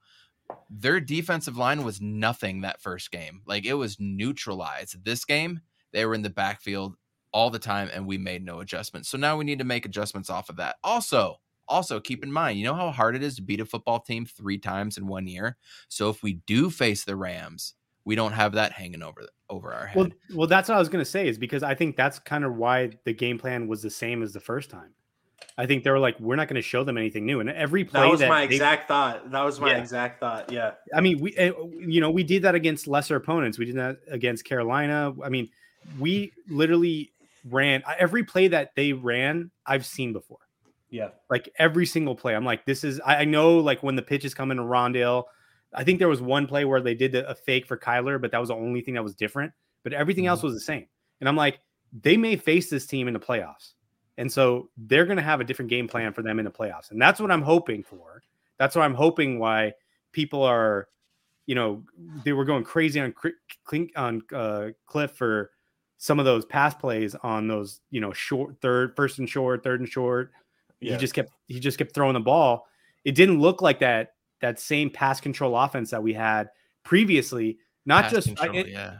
their 0.69 0.99
defensive 0.99 1.57
line 1.57 1.83
was 1.83 2.01
nothing 2.01 2.61
that 2.61 2.81
first 2.81 3.11
game. 3.11 3.41
Like 3.45 3.65
it 3.65 3.75
was 3.75 3.97
neutralized. 3.99 5.03
This 5.05 5.25
game, 5.25 5.61
they 5.91 6.05
were 6.05 6.15
in 6.15 6.21
the 6.21 6.29
backfield 6.29 6.95
all 7.31 7.49
the 7.49 7.59
time 7.59 7.89
and 7.93 8.05
we 8.05 8.17
made 8.17 8.43
no 8.43 8.59
adjustments. 8.59 9.09
So 9.09 9.17
now 9.17 9.37
we 9.37 9.45
need 9.45 9.59
to 9.59 9.65
make 9.65 9.85
adjustments 9.85 10.29
off 10.29 10.49
of 10.49 10.57
that. 10.57 10.77
Also, 10.83 11.39
also 11.67 11.99
keep 11.99 12.23
in 12.23 12.31
mind, 12.31 12.57
you 12.57 12.65
know 12.65 12.73
how 12.73 12.91
hard 12.91 13.15
it 13.15 13.23
is 13.23 13.35
to 13.35 13.41
beat 13.41 13.59
a 13.59 13.65
football 13.65 13.99
team 13.99 14.25
3 14.25 14.57
times 14.57 14.97
in 14.97 15.07
1 15.07 15.27
year? 15.27 15.57
So 15.87 16.09
if 16.09 16.23
we 16.23 16.33
do 16.45 16.69
face 16.69 17.03
the 17.03 17.15
Rams, 17.15 17.75
we 18.05 18.15
don't 18.15 18.33
have 18.33 18.53
that 18.53 18.71
hanging 18.71 19.03
over 19.03 19.27
over 19.49 19.73
our 19.73 19.87
head. 19.87 19.97
Well, 19.97 20.09
well, 20.33 20.47
that's 20.47 20.69
what 20.69 20.75
I 20.75 20.79
was 20.79 20.89
going 20.89 21.03
to 21.03 21.09
say 21.09 21.27
is 21.27 21.37
because 21.37 21.63
I 21.63 21.75
think 21.75 21.95
that's 21.95 22.19
kind 22.19 22.43
of 22.43 22.55
why 22.55 22.91
the 23.03 23.13
game 23.13 23.37
plan 23.37 23.67
was 23.67 23.81
the 23.81 23.89
same 23.89 24.21
as 24.23 24.33
the 24.33 24.39
first 24.39 24.69
time. 24.69 24.93
I 25.57 25.65
think 25.65 25.83
they 25.83 25.89
were 25.89 25.99
like, 25.99 26.19
we're 26.19 26.35
not 26.35 26.47
going 26.47 26.55
to 26.55 26.61
show 26.61 26.83
them 26.83 26.97
anything 26.97 27.25
new, 27.25 27.39
and 27.39 27.49
every 27.49 27.83
play 27.83 28.01
that 28.01 28.09
was 28.09 28.19
that 28.19 28.29
my 28.29 28.45
they, 28.45 28.55
exact 28.55 28.87
thought. 28.87 29.31
That 29.31 29.43
was 29.43 29.59
my 29.59 29.71
yeah. 29.71 29.77
exact 29.77 30.19
thought. 30.19 30.51
Yeah, 30.51 30.71
I 30.93 31.01
mean, 31.01 31.19
we, 31.19 31.35
eh, 31.35 31.51
you 31.79 32.01
know, 32.01 32.11
we 32.11 32.23
did 32.23 32.43
that 32.43 32.55
against 32.55 32.87
lesser 32.87 33.15
opponents. 33.15 33.57
We 33.57 33.65
did 33.65 33.75
that 33.75 33.99
against 34.09 34.45
Carolina. 34.45 35.13
I 35.23 35.29
mean, 35.29 35.49
we 35.99 36.31
literally 36.49 37.11
ran 37.45 37.83
every 37.97 38.23
play 38.23 38.47
that 38.49 38.75
they 38.75 38.93
ran. 38.93 39.51
I've 39.65 39.85
seen 39.85 40.13
before. 40.13 40.39
Yeah, 40.89 41.09
like 41.29 41.49
every 41.59 41.85
single 41.85 42.15
play. 42.15 42.35
I'm 42.35 42.45
like, 42.45 42.65
this 42.65 42.83
is. 42.83 42.99
I, 43.01 43.17
I 43.17 43.25
know, 43.25 43.57
like 43.57 43.83
when 43.83 43.95
the 43.95 44.01
pitch 44.01 44.25
is 44.25 44.33
coming 44.33 44.57
to 44.57 44.63
Rondale 44.63 45.25
I 45.73 45.83
think 45.83 45.99
there 45.99 46.09
was 46.09 46.21
one 46.21 46.47
play 46.47 46.65
where 46.65 46.81
they 46.81 46.95
did 46.95 47.15
a 47.15 47.35
fake 47.35 47.65
for 47.65 47.77
Kyler, 47.77 48.19
but 48.19 48.31
that 48.31 48.39
was 48.39 48.49
the 48.49 48.55
only 48.55 48.81
thing 48.81 48.95
that 48.95 49.03
was 49.03 49.15
different. 49.15 49.53
But 49.83 49.93
everything 49.93 50.23
mm-hmm. 50.23 50.29
else 50.29 50.43
was 50.43 50.53
the 50.53 50.59
same. 50.59 50.87
And 51.19 51.29
I'm 51.29 51.35
like, 51.35 51.59
they 52.01 52.17
may 52.17 52.35
face 52.35 52.69
this 52.69 52.85
team 52.85 53.07
in 53.07 53.13
the 53.13 53.19
playoffs. 53.19 53.73
And 54.17 54.31
so 54.31 54.69
they're 54.77 55.05
going 55.05 55.17
to 55.17 55.23
have 55.23 55.41
a 55.41 55.43
different 55.43 55.69
game 55.69 55.87
plan 55.87 56.11
for 56.11 56.21
them 56.21 56.39
in 56.39 56.45
the 56.45 56.51
playoffs. 56.51 56.91
And 56.91 57.01
that's 57.01 57.19
what 57.19 57.31
I'm 57.31 57.41
hoping 57.41 57.83
for. 57.83 58.21
That's 58.57 58.75
what 58.75 58.83
I'm 58.83 58.93
hoping 58.93 59.39
why 59.39 59.73
people 60.11 60.43
are, 60.43 60.87
you 61.45 61.55
know, 61.55 61.83
they 62.25 62.33
were 62.33 62.45
going 62.45 62.63
crazy 62.63 62.99
on 62.99 63.13
on 63.95 64.21
uh, 64.33 64.69
Kliff 64.89 65.11
for 65.11 65.51
some 65.99 66.17
of 66.17 66.25
those 66.25 66.45
pass 66.45 66.73
plays 66.73 67.13
on 67.23 67.47
those, 67.47 67.81
you 67.91 67.99
know, 67.99 68.13
short 68.13 68.55
third, 68.61 68.95
first 68.95 69.19
and 69.19 69.29
short, 69.29 69.63
third 69.63 69.81
and 69.81 69.89
short. 69.89 70.31
Yeah. 70.79 70.93
He 70.93 70.97
just 70.97 71.13
kept 71.13 71.31
he 71.47 71.59
just 71.59 71.77
kept 71.77 71.93
throwing 71.93 72.13
the 72.13 72.21
ball. 72.21 72.65
It 73.03 73.15
didn't 73.15 73.39
look 73.39 73.61
like 73.61 73.79
that 73.79 74.13
that 74.39 74.59
same 74.59 74.89
pass 74.89 75.19
control 75.19 75.57
offense 75.57 75.91
that 75.91 76.01
we 76.01 76.13
had 76.13 76.49
previously. 76.83 77.59
Not 77.85 78.05
pass 78.05 78.13
just 78.13 78.27
control, 78.27 78.55
I, 78.55 78.59
it, 78.59 78.69
yeah. 78.69 78.99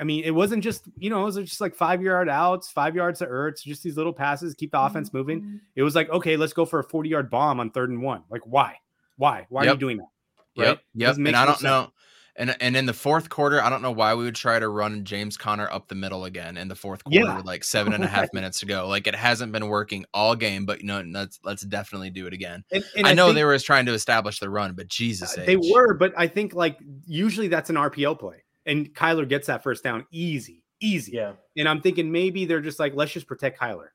I 0.00 0.04
mean, 0.04 0.24
it 0.24 0.30
wasn't 0.30 0.64
just 0.64 0.88
you 0.96 1.10
know, 1.10 1.20
it 1.20 1.24
was 1.24 1.36
just 1.36 1.60
like 1.60 1.74
five 1.74 2.00
yard 2.00 2.30
outs, 2.30 2.70
five 2.70 2.96
yards 2.96 3.18
to 3.18 3.26
Ertz, 3.26 3.62
just 3.62 3.82
these 3.82 3.98
little 3.98 4.14
passes, 4.14 4.54
keep 4.54 4.70
the 4.70 4.80
offense 4.80 5.12
moving. 5.12 5.42
Mm-hmm. 5.42 5.56
It 5.76 5.82
was 5.82 5.94
like, 5.94 6.08
okay, 6.08 6.38
let's 6.38 6.54
go 6.54 6.64
for 6.64 6.78
a 6.78 6.84
40 6.84 7.10
yard 7.10 7.30
bomb 7.30 7.60
on 7.60 7.70
third 7.70 7.90
and 7.90 8.00
one. 8.00 8.22
Like, 8.30 8.46
why? 8.46 8.76
Why? 9.18 9.46
Why 9.50 9.64
yep. 9.64 9.72
are 9.72 9.74
you 9.74 9.80
doing 9.80 9.96
that? 9.98 10.08
Right? 10.56 10.68
Yep. 10.68 10.80
Yep. 10.94 11.16
And 11.16 11.36
I 11.36 11.44
don't 11.44 11.54
sense. 11.54 11.62
know. 11.62 11.92
And 12.38 12.56
and 12.60 12.76
in 12.76 12.86
the 12.86 12.92
fourth 12.92 13.28
quarter, 13.28 13.60
I 13.60 13.68
don't 13.68 13.82
know 13.82 13.90
why 13.90 14.14
we 14.14 14.22
would 14.22 14.36
try 14.36 14.60
to 14.60 14.68
run 14.68 15.02
James 15.04 15.36
Conner 15.36 15.68
up 15.72 15.88
the 15.88 15.96
middle 15.96 16.24
again 16.24 16.56
in 16.56 16.68
the 16.68 16.76
fourth 16.76 17.02
quarter 17.02 17.18
yeah. 17.18 17.36
with 17.36 17.44
like 17.44 17.64
seven 17.64 17.92
and 17.92 18.04
a 18.04 18.06
half 18.06 18.28
minutes 18.32 18.60
to 18.60 18.66
go. 18.66 18.86
Like 18.86 19.08
it 19.08 19.16
hasn't 19.16 19.50
been 19.50 19.66
working 19.66 20.06
all 20.14 20.36
game, 20.36 20.64
but 20.64 20.80
you 20.80 20.86
know, 20.86 21.02
let's 21.04 21.40
let's 21.42 21.62
definitely 21.62 22.10
do 22.10 22.28
it 22.28 22.32
again. 22.32 22.62
And, 22.70 22.84
and 22.96 23.06
I, 23.08 23.10
I, 23.10 23.14
know 23.14 23.32
they 23.32 23.42
were 23.42 23.58
trying 23.58 23.86
to 23.86 23.92
establish 23.92 24.38
the 24.38 24.48
run, 24.48 24.74
but 24.74 24.86
Jesus, 24.86 25.36
uh, 25.36 25.44
they 25.44 25.56
were. 25.56 25.94
But 25.94 26.12
I 26.16 26.28
think 26.28 26.54
like 26.54 26.78
usually 27.06 27.48
that's 27.48 27.70
an 27.70 27.76
RPO 27.76 28.20
play, 28.20 28.44
and 28.64 28.94
Kyler 28.94 29.28
gets 29.28 29.48
that 29.48 29.64
first 29.64 29.82
down 29.82 30.06
easy, 30.12 30.62
easy. 30.80 31.12
Yeah. 31.16 31.32
And 31.56 31.68
I'm 31.68 31.80
thinking 31.80 32.12
maybe 32.12 32.44
they're 32.44 32.60
just 32.60 32.78
like, 32.78 32.94
let's 32.94 33.10
just 33.10 33.26
protect 33.26 33.58
Kyler. 33.58 33.88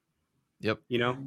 Yep. 0.60 0.80
You 0.88 0.98
know, 0.98 1.18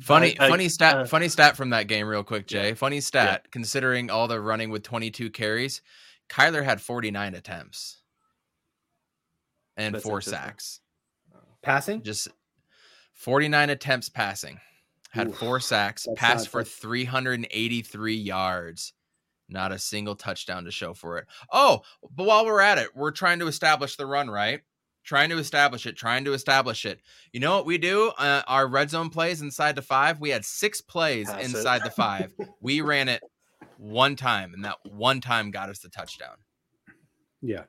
funny, 0.00 0.38
I, 0.38 0.48
funny 0.48 0.68
stat, 0.68 0.96
uh, 0.96 1.04
funny 1.04 1.28
stat 1.28 1.56
from 1.56 1.70
that 1.70 1.88
game, 1.88 2.06
real 2.06 2.22
quick, 2.22 2.46
Jay. 2.46 2.74
Funny 2.74 3.00
stat, 3.00 3.42
yeah. 3.44 3.48
considering 3.50 4.10
all 4.10 4.28
the 4.28 4.40
running 4.40 4.70
with 4.70 4.82
22 4.82 5.30
carries. 5.30 5.82
Kyler 6.30 6.64
had 6.64 6.80
49 6.80 7.34
attempts 7.34 8.00
and 9.76 9.94
That's 9.94 10.04
four 10.04 10.20
sacks. 10.20 10.80
Passing? 11.62 12.02
Just 12.02 12.28
49 13.14 13.70
attempts 13.70 14.08
passing. 14.08 14.60
Had 15.10 15.28
Ooh, 15.28 15.32
four 15.32 15.58
sacks, 15.58 16.06
passed 16.14 16.48
for 16.48 16.62
383 16.62 18.14
yards. 18.14 18.92
Not 19.48 19.72
a 19.72 19.78
single 19.78 20.14
touchdown 20.14 20.64
to 20.64 20.70
show 20.70 20.94
for 20.94 21.18
it. 21.18 21.26
Oh, 21.52 21.80
but 22.14 22.26
while 22.26 22.46
we're 22.46 22.60
at 22.60 22.78
it, 22.78 22.90
we're 22.94 23.10
trying 23.10 23.40
to 23.40 23.48
establish 23.48 23.96
the 23.96 24.06
run, 24.06 24.30
right? 24.30 24.60
Trying 25.02 25.30
to 25.30 25.38
establish 25.38 25.86
it, 25.86 25.96
trying 25.96 26.24
to 26.26 26.34
establish 26.34 26.86
it. 26.86 27.00
You 27.32 27.40
know 27.40 27.56
what 27.56 27.66
we 27.66 27.76
do? 27.76 28.12
Uh, 28.16 28.42
our 28.46 28.68
red 28.68 28.90
zone 28.90 29.10
plays 29.10 29.42
inside 29.42 29.74
the 29.74 29.82
five. 29.82 30.20
We 30.20 30.30
had 30.30 30.44
six 30.44 30.80
plays 30.80 31.28
Pass 31.28 31.44
inside 31.44 31.82
the 31.82 31.90
five. 31.90 32.32
we 32.60 32.80
ran 32.80 33.08
it 33.08 33.20
one 33.80 34.14
time, 34.14 34.52
and 34.54 34.64
that 34.64 34.76
one 34.84 35.20
time 35.20 35.50
got 35.50 35.70
us 35.70 35.78
the 35.78 35.88
touchdown. 35.88 36.36
Yeah. 37.40 37.62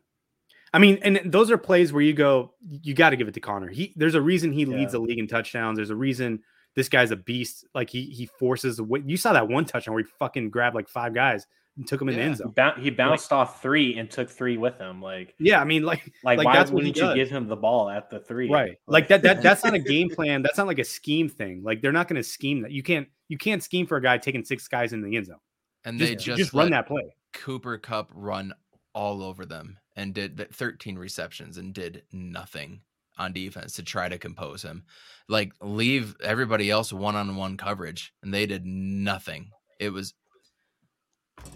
I 0.73 0.79
mean, 0.79 0.99
and 1.01 1.19
those 1.25 1.51
are 1.51 1.57
plays 1.57 1.91
where 1.91 2.01
you 2.01 2.13
go, 2.13 2.53
you 2.61 2.93
got 2.93 3.09
to 3.09 3.15
give 3.15 3.27
it 3.27 3.33
to 3.33 3.39
Conner. 3.39 3.67
He 3.67 3.93
there's 3.95 4.15
a 4.15 4.21
reason 4.21 4.51
he 4.51 4.65
leads 4.65 4.93
the 4.93 4.99
league 4.99 5.19
in 5.19 5.27
touchdowns. 5.27 5.77
There's 5.77 5.89
a 5.89 5.95
reason 5.95 6.41
this 6.75 6.87
guy's 6.87 7.11
a 7.11 7.17
beast. 7.17 7.65
Like 7.75 7.89
he 7.89 8.05
he 8.05 8.25
forces 8.25 8.77
the 8.77 8.83
way. 8.85 9.01
You 9.05 9.17
saw 9.17 9.33
that 9.33 9.49
one 9.49 9.65
touchdown 9.65 9.93
where 9.95 10.03
he 10.03 10.09
fucking 10.17 10.49
grabbed 10.49 10.75
like 10.75 10.87
five 10.87 11.13
guys 11.13 11.45
and 11.75 11.85
took 11.85 11.99
them 11.99 12.07
in 12.07 12.15
yeah. 12.15 12.21
the 12.21 12.25
end 12.25 12.37
zone. 12.37 12.73
He 12.79 12.89
bounced 12.89 13.31
like, 13.31 13.37
off 13.37 13.61
three 13.61 13.97
and 13.97 14.09
took 14.09 14.29
three 14.29 14.55
with 14.55 14.77
him. 14.77 15.01
Like 15.01 15.35
yeah, 15.39 15.59
I 15.59 15.65
mean, 15.65 15.83
like 15.83 16.09
like, 16.23 16.37
like 16.37 16.45
why 16.45 16.55
that's 16.55 16.71
wouldn't 16.71 16.95
you 16.95 17.15
give 17.15 17.29
him 17.29 17.49
the 17.49 17.57
ball 17.57 17.89
at 17.89 18.09
the 18.09 18.21
three? 18.21 18.49
Right. 18.49 18.77
Like 18.87 19.09
that 19.09 19.23
that 19.23 19.41
that's 19.41 19.65
not 19.65 19.73
a 19.73 19.79
game 19.79 20.09
plan. 20.15 20.41
That's 20.41 20.57
not 20.57 20.67
like 20.67 20.79
a 20.79 20.85
scheme 20.85 21.27
thing. 21.27 21.63
Like 21.63 21.81
they're 21.81 21.91
not 21.91 22.07
going 22.07 22.21
to 22.21 22.23
scheme 22.23 22.61
that. 22.61 22.71
You 22.71 22.83
can't 22.83 23.09
you 23.27 23.37
can't 23.37 23.61
scheme 23.61 23.87
for 23.87 23.97
a 23.97 24.01
guy 24.01 24.17
taking 24.17 24.45
six 24.45 24.69
guys 24.69 24.93
in 24.93 25.01
the 25.01 25.17
end 25.17 25.25
zone 25.25 25.39
and 25.85 25.99
just, 25.99 26.09
they 26.09 26.15
just, 26.15 26.37
just 26.37 26.53
run 26.53 26.71
that 26.71 26.87
play. 26.87 27.13
Cooper 27.33 27.77
Kupp 27.77 28.11
run 28.13 28.53
all 28.93 29.23
over 29.23 29.45
them 29.45 29.77
and 29.95 30.13
did 30.13 30.53
13 30.53 30.97
receptions 30.97 31.57
and 31.57 31.73
did 31.73 32.03
nothing 32.11 32.81
on 33.17 33.33
defense 33.33 33.73
to 33.73 33.83
try 33.83 34.09
to 34.09 34.17
compose 34.17 34.61
him. 34.61 34.83
Like 35.27 35.53
leave 35.61 36.15
everybody 36.23 36.69
else 36.69 36.91
one-on-one 36.91 37.57
coverage 37.57 38.13
and 38.21 38.33
they 38.33 38.45
did 38.45 38.65
nothing. 38.65 39.51
It 39.79 39.91
was 39.91 40.13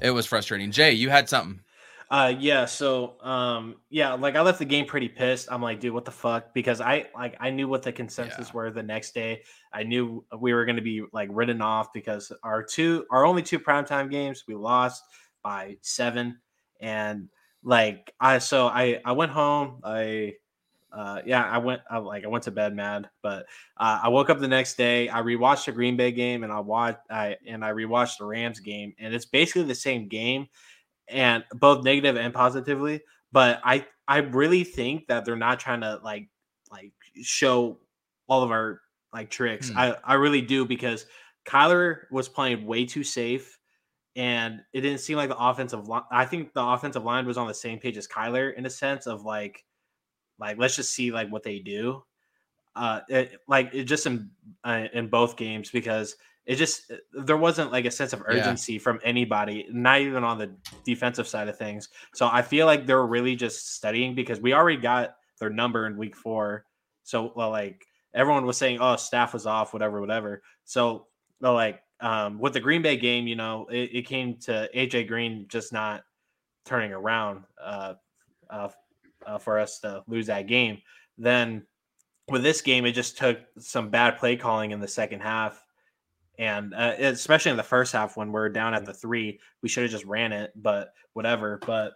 it 0.02 0.12
was 0.12 0.26
frustrating. 0.26 0.72
Jay, 0.72 0.94
you 0.94 1.10
had 1.10 1.30
something. 1.30 1.62
Uh 2.10 2.34
yeah, 2.38 2.66
so 2.66 3.20
um 3.22 3.76
yeah, 3.90 4.14
like 4.14 4.36
I 4.36 4.42
left 4.42 4.60
the 4.60 4.66
game 4.66 4.86
pretty 4.86 5.10
pissed. 5.10 5.48
I'm 5.52 5.62
like, 5.62 5.80
dude, 5.80 5.94
what 5.94 6.06
the 6.06 6.12
fuck? 6.12 6.54
Because 6.54 6.80
I 6.80 7.08
like 7.16 7.36
I 7.40 7.50
knew 7.50 7.68
what 7.68 7.82
the 7.82 7.92
consensus 7.92 8.48
yeah. 8.50 8.54
were 8.54 8.72
the 8.72 8.84
next 8.84 9.14
day. 9.14 9.44
I 9.74 9.84
knew 9.84 10.24
we 10.40 10.54
were 10.54 10.66
gonna 10.66 10.82
be 10.82 11.04
like 11.14 11.30
written 11.32 11.62
off 11.62 11.92
because 11.94 12.32
our 12.44 12.62
two 12.64 13.06
our 13.10 13.26
only 13.26 13.42
two 13.42 13.60
primetime 13.60 14.12
games 14.12 14.44
we 14.48 14.56
lost 14.56 15.04
by 15.44 15.78
seven. 15.82 16.38
And 16.80 17.30
like 17.64 18.14
I 18.20 18.38
so 18.38 18.68
I 18.68 19.02
I 19.04 19.14
went 19.14 19.32
home, 19.32 19.80
I 19.84 20.34
uh, 20.96 21.22
yeah, 21.26 21.44
I 21.44 21.58
went 21.58 21.82
I, 21.90 21.98
like 21.98 22.24
I 22.24 22.28
went 22.28 22.44
to 22.46 22.52
bed 22.52 22.74
mad, 22.76 23.10
but 23.22 23.48
uh, 23.78 24.00
I 24.04 24.10
woke 24.10 24.30
up 24.30 24.40
the 24.40 24.48
next 24.48 24.76
day. 24.76 25.10
I 25.10 25.22
rewatched 25.22 25.66
the 25.66 25.74
Green 25.74 25.98
Bay 25.98 26.12
game 26.12 26.44
and 26.44 26.54
I 26.54 26.60
watched 26.60 27.00
I 27.10 27.36
and 27.46 27.66
I 27.66 27.72
rewatched 27.72 28.20
the 28.20 28.26
Rams 28.26 28.60
game, 28.60 28.94
and 29.00 29.14
it's 29.14 29.26
basically 29.26 29.64
the 29.64 29.76
same 29.76 30.08
game 30.08 30.48
and 31.08 31.44
both 31.54 31.84
negative 31.84 32.16
and 32.18 32.34
positively. 32.34 33.02
But 33.32 33.60
I 33.64 33.86
I 34.08 34.18
really 34.18 34.64
think 34.64 35.08
that 35.08 35.26
they're 35.26 35.36
not 35.36 35.60
trying 35.60 35.82
to 35.82 36.00
like 36.04 36.30
like 36.72 36.92
show 37.22 37.80
all 38.28 38.44
of 38.44 38.52
our 38.52 38.82
like 39.14 39.30
tricks. 39.30 39.70
Hmm. 39.70 39.78
I 39.78 39.98
I 40.04 40.14
really 40.16 40.42
do 40.42 40.66
because 40.66 41.06
Kyler 41.46 42.04
was 42.12 42.28
playing 42.28 42.66
way 42.66 42.86
too 42.86 43.04
safe, 43.04 43.60
and 44.16 44.62
it 44.74 44.82
didn't 44.82 45.00
seem 45.00 45.18
like 45.18 45.30
the 45.30 45.38
offensive 45.38 45.88
line. 45.88 46.04
I 46.12 46.26
think 46.26 46.54
the 46.54 46.64
offensive 46.64 47.04
line 47.04 47.26
was 47.26 47.38
on 47.38 47.48
the 47.48 47.54
same 47.54 47.80
page 47.80 47.98
as 47.98 48.08
Kyler 48.08 48.54
in 48.56 48.66
a 48.66 48.70
sense 48.70 49.08
of 49.08 49.24
like, 49.24 49.64
like 50.40 50.58
let's 50.58 50.76
just 50.76 50.94
see 50.94 51.12
like 51.12 51.30
what 51.30 51.44
they 51.44 51.60
do. 51.60 52.04
Uh, 52.76 53.00
it, 53.08 53.40
like 53.48 53.74
it 53.74 53.86
just 53.86 54.06
in 54.06 54.30
uh, 54.64 54.88
in 54.94 55.08
both 55.08 55.38
games 55.38 55.70
because 55.70 56.16
it 56.46 56.56
just 56.56 56.92
there 57.14 57.38
wasn't 57.38 57.72
like 57.72 57.86
a 57.86 57.92
sense 57.92 58.14
of 58.14 58.22
urgency 58.26 58.74
yeah. 58.74 58.80
from 58.80 59.00
anybody, 59.04 59.66
not 59.72 60.02
even 60.02 60.24
on 60.24 60.38
the 60.38 60.52
defensive 60.84 61.28
side 61.28 61.48
of 61.48 61.58
things. 61.58 61.90
So 62.14 62.30
I 62.32 62.42
feel 62.42 62.66
like 62.66 62.86
they're 62.86 63.06
really 63.06 63.36
just 63.36 63.76
studying 63.76 64.14
because 64.14 64.40
we 64.40 64.54
already 64.54 64.78
got 64.78 65.16
their 65.40 65.50
number 65.50 65.88
in 65.88 65.98
week 65.98 66.16
four. 66.16 66.66
So 67.04 67.34
well, 67.36 67.50
like 67.50 67.86
everyone 68.14 68.46
was 68.46 68.58
saying, 68.58 68.80
oh, 68.80 68.96
staff 68.96 69.34
was 69.34 69.46
off, 69.46 69.74
whatever, 69.74 70.00
whatever. 70.00 70.44
So 70.66 71.08
like 71.42 71.82
um, 72.00 72.40
with 72.40 72.54
the 72.54 72.60
Green 72.60 72.82
Bay 72.82 72.98
game, 72.98 73.28
you 73.28 73.36
know, 73.36 73.68
it, 73.70 73.90
it, 73.94 74.02
came 74.04 74.38
to 74.42 74.70
AJ 74.76 75.08
Green 75.08 75.46
just 75.48 75.72
not 75.72 76.04
turning 76.66 76.92
around 76.92 77.44
uh, 77.64 77.94
uh, 78.50 78.70
uh, 79.26 79.38
for 79.38 79.60
us 79.60 79.80
to 79.80 80.04
lose 80.08 80.28
that 80.28 80.48
game. 80.48 80.82
Then 81.18 81.66
with 82.30 82.44
this 82.44 82.62
game, 82.62 82.86
it 82.86 82.92
just 82.92 83.18
took 83.18 83.40
some 83.60 83.90
bad 83.90 84.18
play 84.18 84.36
calling 84.36 84.72
in 84.72 84.80
the 84.80 84.88
second 84.88 85.22
half. 85.22 85.65
And 86.38 86.74
uh, 86.74 86.94
especially 87.00 87.52
in 87.52 87.58
the 87.58 87.64
first 87.64 87.94
half 87.94 88.18
when 88.18 88.32
we're 88.32 88.50
down 88.50 88.74
at 88.74 88.86
the 88.86 88.94
three, 88.94 89.40
we 89.62 89.70
should 89.70 89.84
have 89.84 89.92
just 89.92 90.06
ran 90.06 90.34
it, 90.34 90.52
but 90.56 90.94
whatever. 91.14 91.60
But 91.66 91.94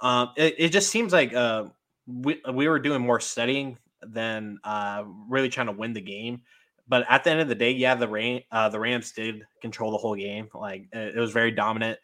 um, 0.00 0.30
it, 0.36 0.54
it 0.58 0.68
just 0.70 0.90
seems 0.90 1.12
like 1.12 1.34
uh, 1.34 1.64
we, 2.06 2.40
we 2.52 2.68
were 2.68 2.78
doing 2.78 3.02
more 3.02 3.20
studying 3.20 3.78
than 4.02 4.58
uh, 4.64 5.04
really 5.28 5.48
trying 5.48 5.66
to 5.66 5.72
win 5.72 5.92
the 5.92 6.00
game. 6.00 6.42
But 6.88 7.06
at 7.08 7.24
the 7.24 7.30
end 7.30 7.40
of 7.40 7.48
the 7.48 7.54
day, 7.54 7.70
yeah, 7.70 7.94
the 7.94 8.08
Ram, 8.08 8.40
uh, 8.50 8.68
the 8.68 8.80
Rams 8.80 9.12
did 9.12 9.46
control 9.60 9.92
the 9.92 9.98
whole 9.98 10.16
game. 10.16 10.48
Like 10.52 10.88
it, 10.92 11.16
was 11.16 11.30
very 11.30 11.52
dominant 11.52 11.98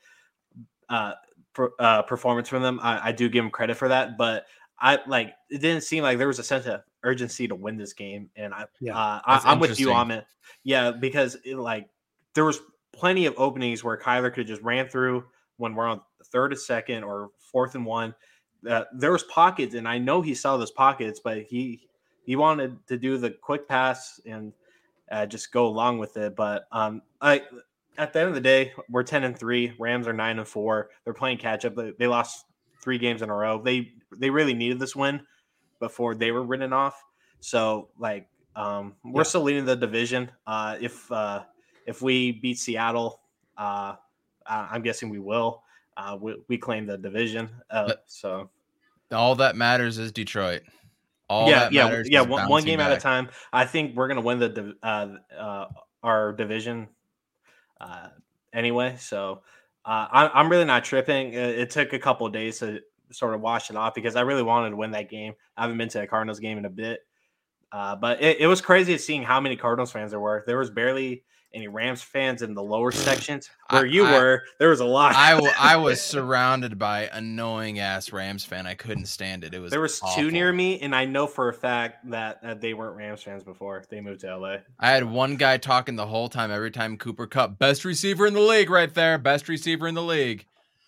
uh, 0.89 1.13
per, 1.53 1.71
uh, 1.79 2.03
performance 2.03 2.49
from 2.49 2.63
them. 2.63 2.79
I, 2.83 3.09
I 3.09 3.13
do 3.13 3.29
give 3.29 3.43
them 3.43 3.51
credit 3.51 3.77
for 3.77 3.89
that, 3.89 4.17
but 4.17 4.47
I 4.81 5.01
like 5.07 5.35
it 5.51 5.61
didn't 5.61 5.83
seem 5.83 6.03
like 6.05 6.19
there 6.19 6.29
was 6.29 6.39
a 6.39 6.45
sense 6.45 6.67
of 6.67 6.83
urgency 7.03 7.49
to 7.49 7.55
win 7.55 7.77
this 7.77 7.93
game. 7.93 8.31
And 8.37 8.53
I, 8.53 8.65
yeah, 8.81 8.97
uh, 8.97 9.21
I, 9.25 9.53
am 9.53 9.61
with 9.61 9.79
you 9.79 9.93
on 9.93 10.11
it. 10.11 10.25
Yeah, 10.65 10.91
because 10.91 11.37
it, 11.45 11.57
like 11.57 11.89
there 12.35 12.45
was 12.45 12.61
plenty 12.93 13.27
of 13.27 13.35
openings 13.37 13.85
where 13.85 13.97
Kyler 13.97 14.33
could 14.33 14.47
just 14.47 14.63
ran 14.63 14.89
through 14.89 15.25
when 15.57 15.75
we're 15.75 15.87
on 15.87 16.01
third 16.27 16.53
and 16.53 16.61
second 16.61 17.05
or 17.05 17.31
fourth 17.39 17.75
and 17.75 17.87
one. 17.87 18.15
Uh, 18.69 18.85
there 18.93 19.13
was 19.13 19.23
pockets, 19.25 19.75
and 19.75 19.87
I 19.87 19.99
know 19.99 20.21
he 20.21 20.35
saw 20.35 20.57
those 20.57 20.71
pockets, 20.71 21.21
but 21.23 21.43
he 21.43 21.89
he 22.25 22.37
wanted 22.37 22.77
to 22.89 22.99
do 22.99 23.17
the 23.17 23.31
quick 23.31 23.69
pass 23.69 24.21
and 24.27 24.53
uh, 25.11 25.27
just 25.27 25.53
go 25.53 25.67
along 25.67 25.99
with 25.99 26.17
it. 26.17 26.35
But 26.35 26.67
um, 26.73 27.03
I 27.21 27.43
at 27.97 28.13
the 28.13 28.21
end 28.21 28.29
of 28.29 28.35
the 28.35 28.41
day, 28.41 28.73
we're 28.89 29.05
ten 29.05 29.25
and 29.25 29.39
three. 29.39 29.73
Rams 29.79 30.09
are 30.09 30.13
nine 30.13 30.39
and 30.39 30.49
four. 30.49 30.91
They're 31.05 31.15
playing 31.15 31.39
catch 31.39 31.65
up. 31.65 31.77
They, 31.77 31.93
they 31.99 32.07
lost 32.09 32.47
three 32.81 32.99
games 32.99 33.23
in 33.23 33.31
a 33.31 33.35
row. 33.35 33.63
They 33.63 33.93
they 34.17 34.31
really 34.31 34.55
needed 34.55 34.81
this 34.81 34.97
win 34.97 35.21
before 35.81 36.15
they 36.15 36.31
were 36.31 36.43
written 36.43 36.73
off. 36.73 37.03
So 37.41 37.89
like 37.99 38.29
um, 38.57 38.95
we're 39.05 39.21
yeah. 39.21 39.25
still 39.25 39.43
leading 39.43 39.65
the 39.65 39.77
division. 39.77 40.31
Uh, 40.47 40.77
if 40.81 41.11
uh, 41.13 41.45
if 41.87 42.03
we 42.03 42.33
beat 42.33 42.59
Seattle, 42.59 43.21
uh, 43.57 43.95
I'm 44.47 44.83
guessing 44.83 45.09
we 45.09 45.19
will. 45.19 45.63
Uh, 45.97 46.17
we, 46.21 46.37
we 46.49 46.59
claim 46.59 46.87
the 46.87 46.97
division. 46.97 47.51
Uh, 47.71 47.95
so 48.07 48.51
all 49.13 49.35
that 49.37 49.57
matters 49.57 49.99
is 49.99 50.13
Detroit. 50.13 50.63
All 51.29 51.51
yeah, 51.51 51.69
yeah, 51.71 52.03
yeah. 52.07 52.21
One, 52.23 52.49
one, 52.49 52.65
game 52.65 52.79
back. 52.79 52.91
at 52.91 52.99
a 52.99 53.01
time. 53.01 53.29
I 53.53 53.67
think 53.67 53.95
we're 53.95 54.09
gonna 54.09 54.23
win 54.23 54.39
the 54.39 54.75
uh, 54.83 55.09
uh, 55.37 55.67
our 56.03 56.33
division 56.33 56.89
uh, 57.81 58.09
anyway. 58.55 58.97
So 58.99 59.43
uh, 59.85 60.07
I, 60.11 60.41
am 60.41 60.49
really 60.49 60.65
not 60.65 60.85
tripping. 60.85 61.35
It, 61.35 61.59
it 61.59 61.71
took 61.71 61.93
a 61.93 61.99
couple 61.99 62.27
days 62.31 62.61
to 62.61 62.81
sort 63.11 63.35
of 63.35 63.41
wash 63.41 63.71
it 63.71 63.77
off 63.77 63.95
because 63.95 64.17
I 64.17 64.23
really 64.23 64.43
wanted 64.43 64.71
to 64.71 64.77
win 64.77 64.91
that 64.93 65.11
game. 65.11 65.35
I 65.57 65.63
haven't 65.63 65.79
been 65.79 65.89
to 65.91 66.03
a 66.03 66.07
Cardinals 66.07 66.41
game 66.41 66.59
in 66.59 66.65
a 66.65 66.71
bit, 66.71 67.01
uh, 67.73 67.97
but 67.97 68.23
it, 68.23 68.41
it 68.41 68.47
was 68.47 68.61
crazy 68.61 68.97
seeing 68.99 69.23
how 69.23 69.41
many 69.41 69.57
Cardinals 69.57 69.93
fans 69.93 70.11
there 70.11 70.21
were. 70.21 70.45
There 70.47 70.59
was 70.59 70.71
barely 70.71 71.25
any 71.55 71.69
Rams 71.69 72.03
fans 72.03 72.43
in 72.43 72.55
the 72.55 72.63
lower 72.63 72.93
sections 72.93 73.51
where 73.71 73.87
you 73.87 74.05
I, 74.05 74.13
were. 74.13 74.43
There 74.59 74.71
was 74.71 74.81
a 74.81 74.85
lot. 74.85 75.15
I, 75.15 75.41
I 75.59 75.77
was 75.79 76.01
surrounded 76.01 76.79
by 76.79 77.09
annoying 77.13 77.79
ass 77.79 78.13
Rams 78.13 78.45
fan. 78.45 78.67
I 78.67 78.75
couldn't 78.75 79.07
stand 79.07 79.45
it. 79.45 79.55
It 79.55 79.61
was 79.61 79.71
there 79.71 79.81
was 79.81 80.01
awful. 80.03 80.23
two 80.23 80.31
near 80.31 80.53
me, 80.53 80.81
and 80.81 80.95
I 80.95 81.05
know 81.05 81.27
for 81.27 81.49
a 81.49 81.55
fact 81.55 82.09
that, 82.11 82.43
that 82.43 82.61
they 82.61 82.75
weren't 82.75 82.97
Rams 82.97 83.23
fans 83.23 83.43
before 83.43 83.83
they 83.89 84.01
moved 84.01 84.21
to 84.21 84.37
LA. 84.37 84.57
I 84.79 84.91
had 84.91 85.05
one 85.05 85.37
guy 85.37 85.57
talking 85.57 85.97
the 85.97 86.07
whole 86.07 86.29
time. 86.29 86.51
Every 86.51 86.71
time 86.71 86.97
Cooper 86.97 87.27
Kupp, 87.27 87.59
best 87.59 87.85
receiver 87.85 88.27
in 88.27 88.35
the 88.35 88.41
league, 88.41 88.71
right 88.71 88.93
there, 88.93 89.19
best 89.19 89.49
receiver 89.49 89.89
in 89.89 89.95
the 89.95 90.03
league. 90.03 90.47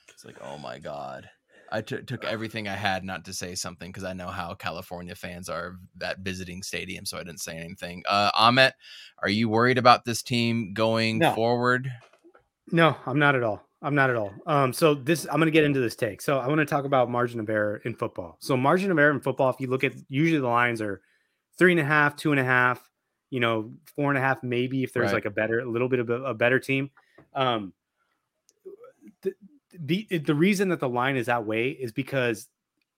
It's 0.08 0.24
like, 0.24 0.36
oh 0.42 0.58
my 0.58 0.78
god. 0.78 1.30
I 1.72 1.80
t- 1.80 2.02
took 2.02 2.24
everything 2.24 2.68
I 2.68 2.76
had 2.76 3.04
not 3.04 3.24
to 3.26 3.32
say 3.32 3.54
something 3.54 3.90
because 3.90 4.04
I 4.04 4.12
know 4.12 4.28
how 4.28 4.54
California 4.54 5.14
fans 5.14 5.48
are 5.48 5.76
that 5.98 6.20
visiting 6.20 6.62
stadium, 6.62 7.06
so 7.06 7.18
I 7.18 7.24
didn't 7.24 7.40
say 7.40 7.56
anything. 7.56 8.02
Uh, 8.08 8.30
Ahmet, 8.34 8.74
are 9.22 9.28
you 9.28 9.48
worried 9.48 9.78
about 9.78 10.04
this 10.04 10.22
team 10.22 10.72
going 10.74 11.18
no. 11.18 11.34
forward? 11.34 11.90
No, 12.72 12.96
I'm 13.06 13.18
not 13.18 13.34
at 13.34 13.42
all. 13.42 13.62
I'm 13.82 13.94
not 13.94 14.10
at 14.10 14.16
all. 14.16 14.32
Um, 14.46 14.72
so 14.72 14.94
this, 14.94 15.24
I'm 15.24 15.36
going 15.36 15.46
to 15.46 15.50
get 15.50 15.64
into 15.64 15.80
this 15.80 15.96
take. 15.96 16.20
So 16.20 16.38
I 16.38 16.48
want 16.48 16.58
to 16.58 16.66
talk 16.66 16.84
about 16.84 17.10
margin 17.10 17.40
of 17.40 17.48
error 17.48 17.80
in 17.84 17.94
football. 17.94 18.36
So 18.40 18.56
margin 18.56 18.90
of 18.90 18.98
error 18.98 19.10
in 19.10 19.20
football, 19.20 19.50
if 19.50 19.56
you 19.58 19.68
look 19.68 19.84
at 19.84 19.92
usually 20.08 20.40
the 20.40 20.48
lines 20.48 20.82
are 20.82 21.00
three 21.58 21.72
and 21.72 21.80
a 21.80 21.84
half, 21.84 22.16
two 22.16 22.30
and 22.32 22.40
a 22.40 22.44
half, 22.44 22.86
you 23.30 23.40
know, 23.40 23.72
four 23.96 24.10
and 24.10 24.18
a 24.18 24.20
half, 24.20 24.42
maybe 24.42 24.82
if 24.82 24.92
there's 24.92 25.06
right. 25.06 25.14
like 25.14 25.24
a 25.24 25.30
better, 25.30 25.60
a 25.60 25.70
little 25.70 25.88
bit 25.88 26.00
of 26.00 26.10
a, 26.10 26.22
a 26.24 26.34
better 26.34 26.58
team. 26.58 26.90
Um, 27.34 27.72
the, 29.80 30.06
the 30.10 30.18
the 30.18 30.34
reason 30.34 30.68
that 30.68 30.80
the 30.80 30.88
line 30.88 31.16
is 31.16 31.26
that 31.26 31.46
way 31.46 31.70
is 31.70 31.92
because 31.92 32.48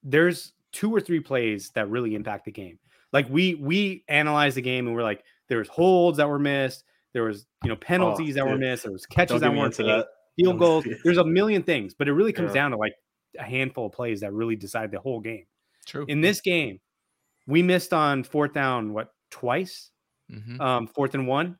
there's 0.02 0.52
two 0.72 0.94
or 0.94 1.00
three 1.00 1.20
plays 1.20 1.70
that 1.74 1.88
really 1.88 2.14
impact 2.14 2.44
the 2.44 2.50
game. 2.50 2.78
Like 3.12 3.28
we 3.28 3.54
we 3.54 4.04
analyze 4.08 4.54
the 4.54 4.62
game 4.62 4.86
and 4.86 4.96
we're 4.96 5.02
like, 5.02 5.22
there 5.48 5.58
was 5.58 5.68
holds 5.68 6.18
that 6.18 6.28
were 6.28 6.38
missed, 6.38 6.84
there 7.12 7.24
was 7.24 7.46
you 7.62 7.68
know 7.68 7.76
penalties 7.76 8.36
oh, 8.36 8.40
that 8.40 8.50
were 8.50 8.58
missed, 8.58 8.82
there 8.84 8.92
was 8.92 9.06
catches 9.06 9.40
that 9.40 9.54
weren't 9.54 9.78
made, 9.78 10.04
field 10.36 10.58
goals. 10.58 10.86
There's 11.04 11.18
a 11.18 11.24
million 11.24 11.62
things, 11.62 11.94
but 11.94 12.08
it 12.08 12.12
really 12.12 12.32
comes 12.32 12.48
yeah. 12.48 12.62
down 12.62 12.70
to 12.72 12.76
like 12.76 12.94
a 13.38 13.44
handful 13.44 13.86
of 13.86 13.92
plays 13.92 14.20
that 14.20 14.32
really 14.32 14.56
decide 14.56 14.90
the 14.90 15.00
whole 15.00 15.20
game. 15.20 15.44
True. 15.86 16.04
In 16.08 16.20
this 16.20 16.40
game, 16.40 16.80
we 17.46 17.62
missed 17.62 17.92
on 17.92 18.24
fourth 18.24 18.54
down 18.54 18.92
what 18.92 19.12
twice, 19.30 19.90
mm-hmm. 20.30 20.60
um, 20.60 20.86
fourth 20.86 21.14
and 21.14 21.26
one. 21.26 21.58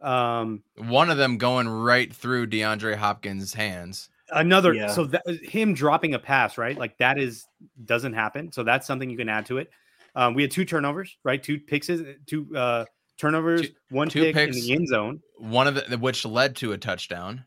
Um, 0.00 0.64
one 0.76 1.10
of 1.10 1.16
them 1.16 1.38
going 1.38 1.68
right 1.68 2.12
through 2.12 2.48
DeAndre 2.48 2.96
Hopkins' 2.96 3.54
hands 3.54 4.08
another 4.32 4.74
yeah. 4.74 4.88
so 4.88 5.04
that 5.04 5.22
him 5.42 5.74
dropping 5.74 6.14
a 6.14 6.18
pass 6.18 6.58
right 6.58 6.76
like 6.78 6.96
that 6.98 7.18
is 7.18 7.46
doesn't 7.84 8.14
happen 8.14 8.50
so 8.52 8.62
that's 8.62 8.86
something 8.86 9.10
you 9.10 9.16
can 9.16 9.28
add 9.28 9.46
to 9.46 9.58
it. 9.58 9.70
Um, 10.14 10.34
we 10.34 10.42
had 10.42 10.50
two 10.50 10.64
turnovers 10.64 11.16
right 11.24 11.42
two 11.42 11.58
picks 11.58 11.90
two 12.26 12.56
uh 12.56 12.84
turnovers 13.18 13.62
two, 13.62 13.74
one 13.90 14.08
two 14.08 14.22
pick 14.22 14.34
picks, 14.34 14.56
in 14.56 14.62
the 14.62 14.72
end 14.72 14.88
zone. 14.88 15.20
one 15.38 15.66
of 15.66 15.74
the 15.74 15.98
which 15.98 16.24
led 16.24 16.56
to 16.56 16.72
a 16.72 16.78
touchdown. 16.78 17.44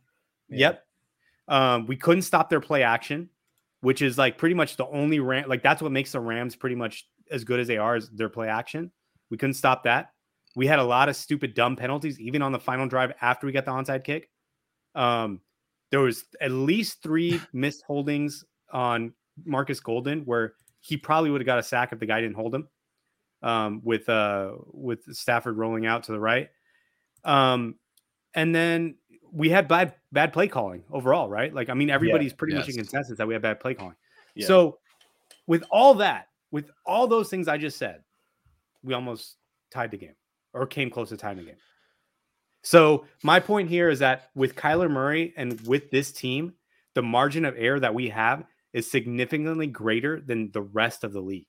Yep. 0.50 0.84
Um, 1.48 1.86
we 1.86 1.96
couldn't 1.96 2.24
stop 2.24 2.50
their 2.50 2.62
play 2.62 2.84
action 2.84 3.30
which 3.86 4.02
is 4.02 4.18
like 4.18 4.40
pretty 4.40 4.56
much 4.56 4.78
the 4.78 4.88
only 4.88 5.20
ram 5.20 5.48
like 5.48 5.62
that's 5.62 5.80
what 5.80 5.92
makes 5.92 6.12
the 6.14 6.20
rams 6.20 6.56
pretty 6.56 6.76
much 6.76 7.08
as 7.30 7.44
good 7.44 7.60
as 7.60 7.68
they 7.68 7.78
are 7.78 7.96
is 7.96 8.10
their 8.10 8.30
play 8.30 8.48
action. 8.48 8.92
We 9.30 9.38
couldn't 9.38 9.54
stop 9.54 9.84
that. 9.84 10.10
We 10.56 10.66
had 10.66 10.80
a 10.80 10.84
lot 10.84 11.08
of 11.08 11.16
stupid 11.16 11.54
dumb 11.54 11.76
penalties 11.76 12.20
even 12.20 12.42
on 12.42 12.52
the 12.52 12.60
final 12.60 12.88
drive 12.88 13.14
after 13.22 13.46
we 13.46 13.54
got 13.54 13.66
the 13.66 13.72
onside 13.72 14.04
kick. 14.04 14.32
Um 14.96 15.42
there 15.96 16.02
was 16.02 16.26
at 16.42 16.52
least 16.52 17.02
three 17.02 17.40
missed 17.54 17.82
holdings 17.88 18.44
on 18.70 19.14
Marcus 19.46 19.80
Golden 19.80 20.26
where 20.26 20.56
he 20.82 20.98
probably 20.98 21.30
would 21.30 21.40
have 21.40 21.46
got 21.46 21.58
a 21.58 21.64
sack 21.64 21.94
if 21.94 22.00
the 22.00 22.06
guy 22.06 22.20
didn't 22.20 22.36
hold 22.36 22.54
him. 22.54 22.68
Um, 23.42 23.80
with 23.82 24.10
uh 24.10 24.56
with 24.74 25.06
Stafford 25.16 25.56
rolling 25.56 25.86
out 25.86 26.04
to 26.04 26.12
the 26.12 26.20
right. 26.20 26.50
Um, 27.24 27.76
and 28.34 28.54
then 28.54 28.96
we 29.32 29.50
had 29.50 29.70
bad 29.70 29.94
bad 30.12 30.34
play 30.34 30.50
calling 30.50 30.84
overall, 30.92 31.30
right? 31.30 31.54
Like 31.54 31.70
I 31.70 31.74
mean, 31.76 31.90
everybody's 31.90 32.32
yeah, 32.34 32.38
pretty 32.40 32.56
yes. 32.56 32.64
much 32.64 32.70
in 32.72 32.76
consensus 32.76 33.18
that 33.18 33.26
we 33.26 33.34
had 33.34 33.42
bad 33.42 33.62
play 33.62 33.74
calling. 33.74 33.96
Yeah. 34.36 34.48
So 34.48 34.80
with 35.48 35.64
all 35.72 35.94
that, 35.96 36.28
with 36.52 36.72
all 36.86 37.08
those 37.08 37.30
things 37.30 37.48
I 37.48 37.58
just 37.58 37.78
said, 37.78 38.04
we 38.84 38.94
almost 38.94 39.38
tied 39.72 39.92
the 39.92 39.98
game 39.98 40.16
or 40.54 40.68
came 40.68 40.90
close 40.90 41.08
to 41.08 41.16
tying 41.16 41.38
the 41.38 41.44
game. 41.44 41.56
So 42.66 43.06
my 43.22 43.40
point 43.40 43.70
here 43.70 43.90
is 43.90 44.00
that 44.00 44.32
with 44.34 44.56
Kyler 44.56 44.90
Murray 44.90 45.36
and 45.38 45.62
with 45.68 45.92
this 45.92 46.12
team, 46.12 46.54
the 46.96 47.04
margin 47.04 47.46
of 47.46 47.54
error 47.56 47.80
that 47.80 47.94
we 47.94 48.10
have 48.10 48.44
is 48.74 48.90
significantly 48.90 49.68
greater 49.68 50.20
than 50.20 50.50
the 50.52 50.64
rest 50.64 51.04
of 51.04 51.14
the 51.14 51.22
league. 51.22 51.46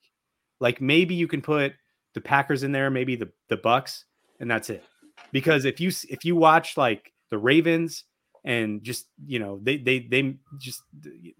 Like 0.61 0.83
maybe 0.83 1.15
you 1.15 1.27
can 1.27 1.41
put 1.41 1.73
the 2.13 2.21
Packers 2.21 2.65
in 2.65 2.73
there, 2.73 2.91
maybe 2.91 3.17
the 3.17 3.31
the 3.49 3.57
Bucs, 3.57 4.05
and 4.41 4.51
that's 4.51 4.69
it. 4.69 4.85
Because 5.33 5.65
if 5.65 5.81
you 5.81 5.91
if 6.11 6.27
you 6.27 6.37
watch 6.37 6.77
like 6.77 7.15
the 7.31 7.39
Ravens 7.39 8.05
and 8.45 8.83
just 8.83 9.07
you 9.25 9.39
know 9.39 9.59
they 9.63 9.79
they 9.79 10.01
they 10.01 10.37
just 10.59 10.83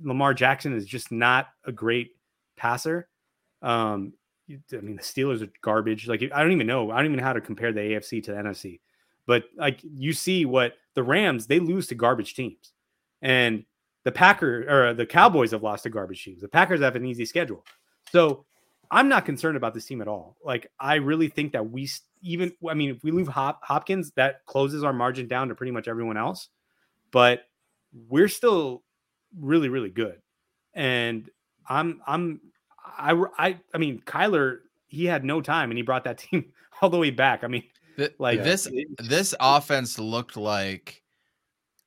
Lamar 0.01 0.33
Jackson 0.33 0.75
is 0.75 0.87
just 0.87 1.13
not 1.13 1.49
a 1.67 1.73
great 1.73 2.13
passer. 2.57 3.09
Um, 3.61 4.15
I 4.49 4.81
mean 4.81 4.97
the 4.97 5.03
Steelers 5.03 5.43
are 5.43 5.53
garbage. 5.61 6.09
Like 6.09 6.23
I 6.35 6.43
don't 6.43 6.53
even 6.53 6.67
know. 6.67 6.91
I 6.91 6.97
don't 6.97 7.07
even 7.07 7.19
know 7.19 7.25
how 7.25 7.35
to 7.35 7.43
compare 7.43 7.75
the 7.75 7.81
AFC 7.81 8.25
to 8.25 8.33
the 8.33 8.39
NFC. 8.39 8.81
But 9.27 9.45
like 9.57 9.81
you 9.83 10.13
see 10.13 10.45
what 10.45 10.75
the 10.95 11.03
Rams, 11.03 11.47
they 11.47 11.59
lose 11.59 11.87
to 11.89 11.95
garbage 11.95 12.35
teams. 12.35 12.73
And 13.23 13.65
the 14.05 14.13
Packers 14.13 14.67
or 14.69 14.95
the 14.95 15.07
Cowboys 15.07 15.51
have 15.51 15.63
lost 15.63 15.83
to 15.83 15.91
garbage 15.91 16.23
teams. 16.23 16.41
The 16.41 16.49
Packers 16.49 16.81
have 16.81 16.97
an 16.97 17.05
easy 17.05 17.25
schedule. 17.25 17.65
So 18.13 18.45
I'm 18.91 19.09
not 19.09 19.25
concerned 19.25 19.57
about 19.57 19.75
this 19.75 19.85
team 19.85 20.01
at 20.01 20.09
all. 20.09 20.37
Like 20.45 20.71
I 20.79 20.95
really 20.97 21.29
think 21.29 21.53
that 21.53 21.71
we 21.71 21.89
even 22.23 22.53
I 22.69 22.75
mean 22.75 22.91
if 22.91 23.03
we 23.03 23.11
lose 23.11 23.29
Hop, 23.29 23.61
Hopkins 23.63 24.13
that 24.13 24.45
closes 24.47 24.85
our 24.85 24.93
margin 24.93 25.27
down 25.27 25.49
to 25.49 25.55
pretty 25.55 25.73
much 25.73 25.89
everyone 25.89 26.17
else. 26.17 26.49
But 27.11 27.43
we're 28.09 28.29
still 28.29 28.83
really 29.39 29.69
really 29.69 29.91
good. 29.91 30.21
And 30.75 31.29
I'm 31.69 32.01
I'm 32.07 32.41
I 32.97 33.13
I 33.39 33.59
I 33.75 33.79
mean 33.79 34.03
Kyler 34.07 34.59
he 34.87 35.05
had 35.05 35.25
no 35.25 35.41
time 35.41 35.71
and 35.71 35.79
he 35.79 35.83
brought 35.83 36.05
that 36.05 36.19
team 36.31 36.53
all 36.81 36.91
the 36.91 36.99
way 36.99 37.11
back. 37.11 37.43
I 37.43 37.49
mean 37.49 37.65
Th- 37.97 38.15
like 38.19 38.43
this 38.43 38.69
this 38.99 39.35
offense 39.41 39.99
looked 39.99 40.37
like 40.37 41.03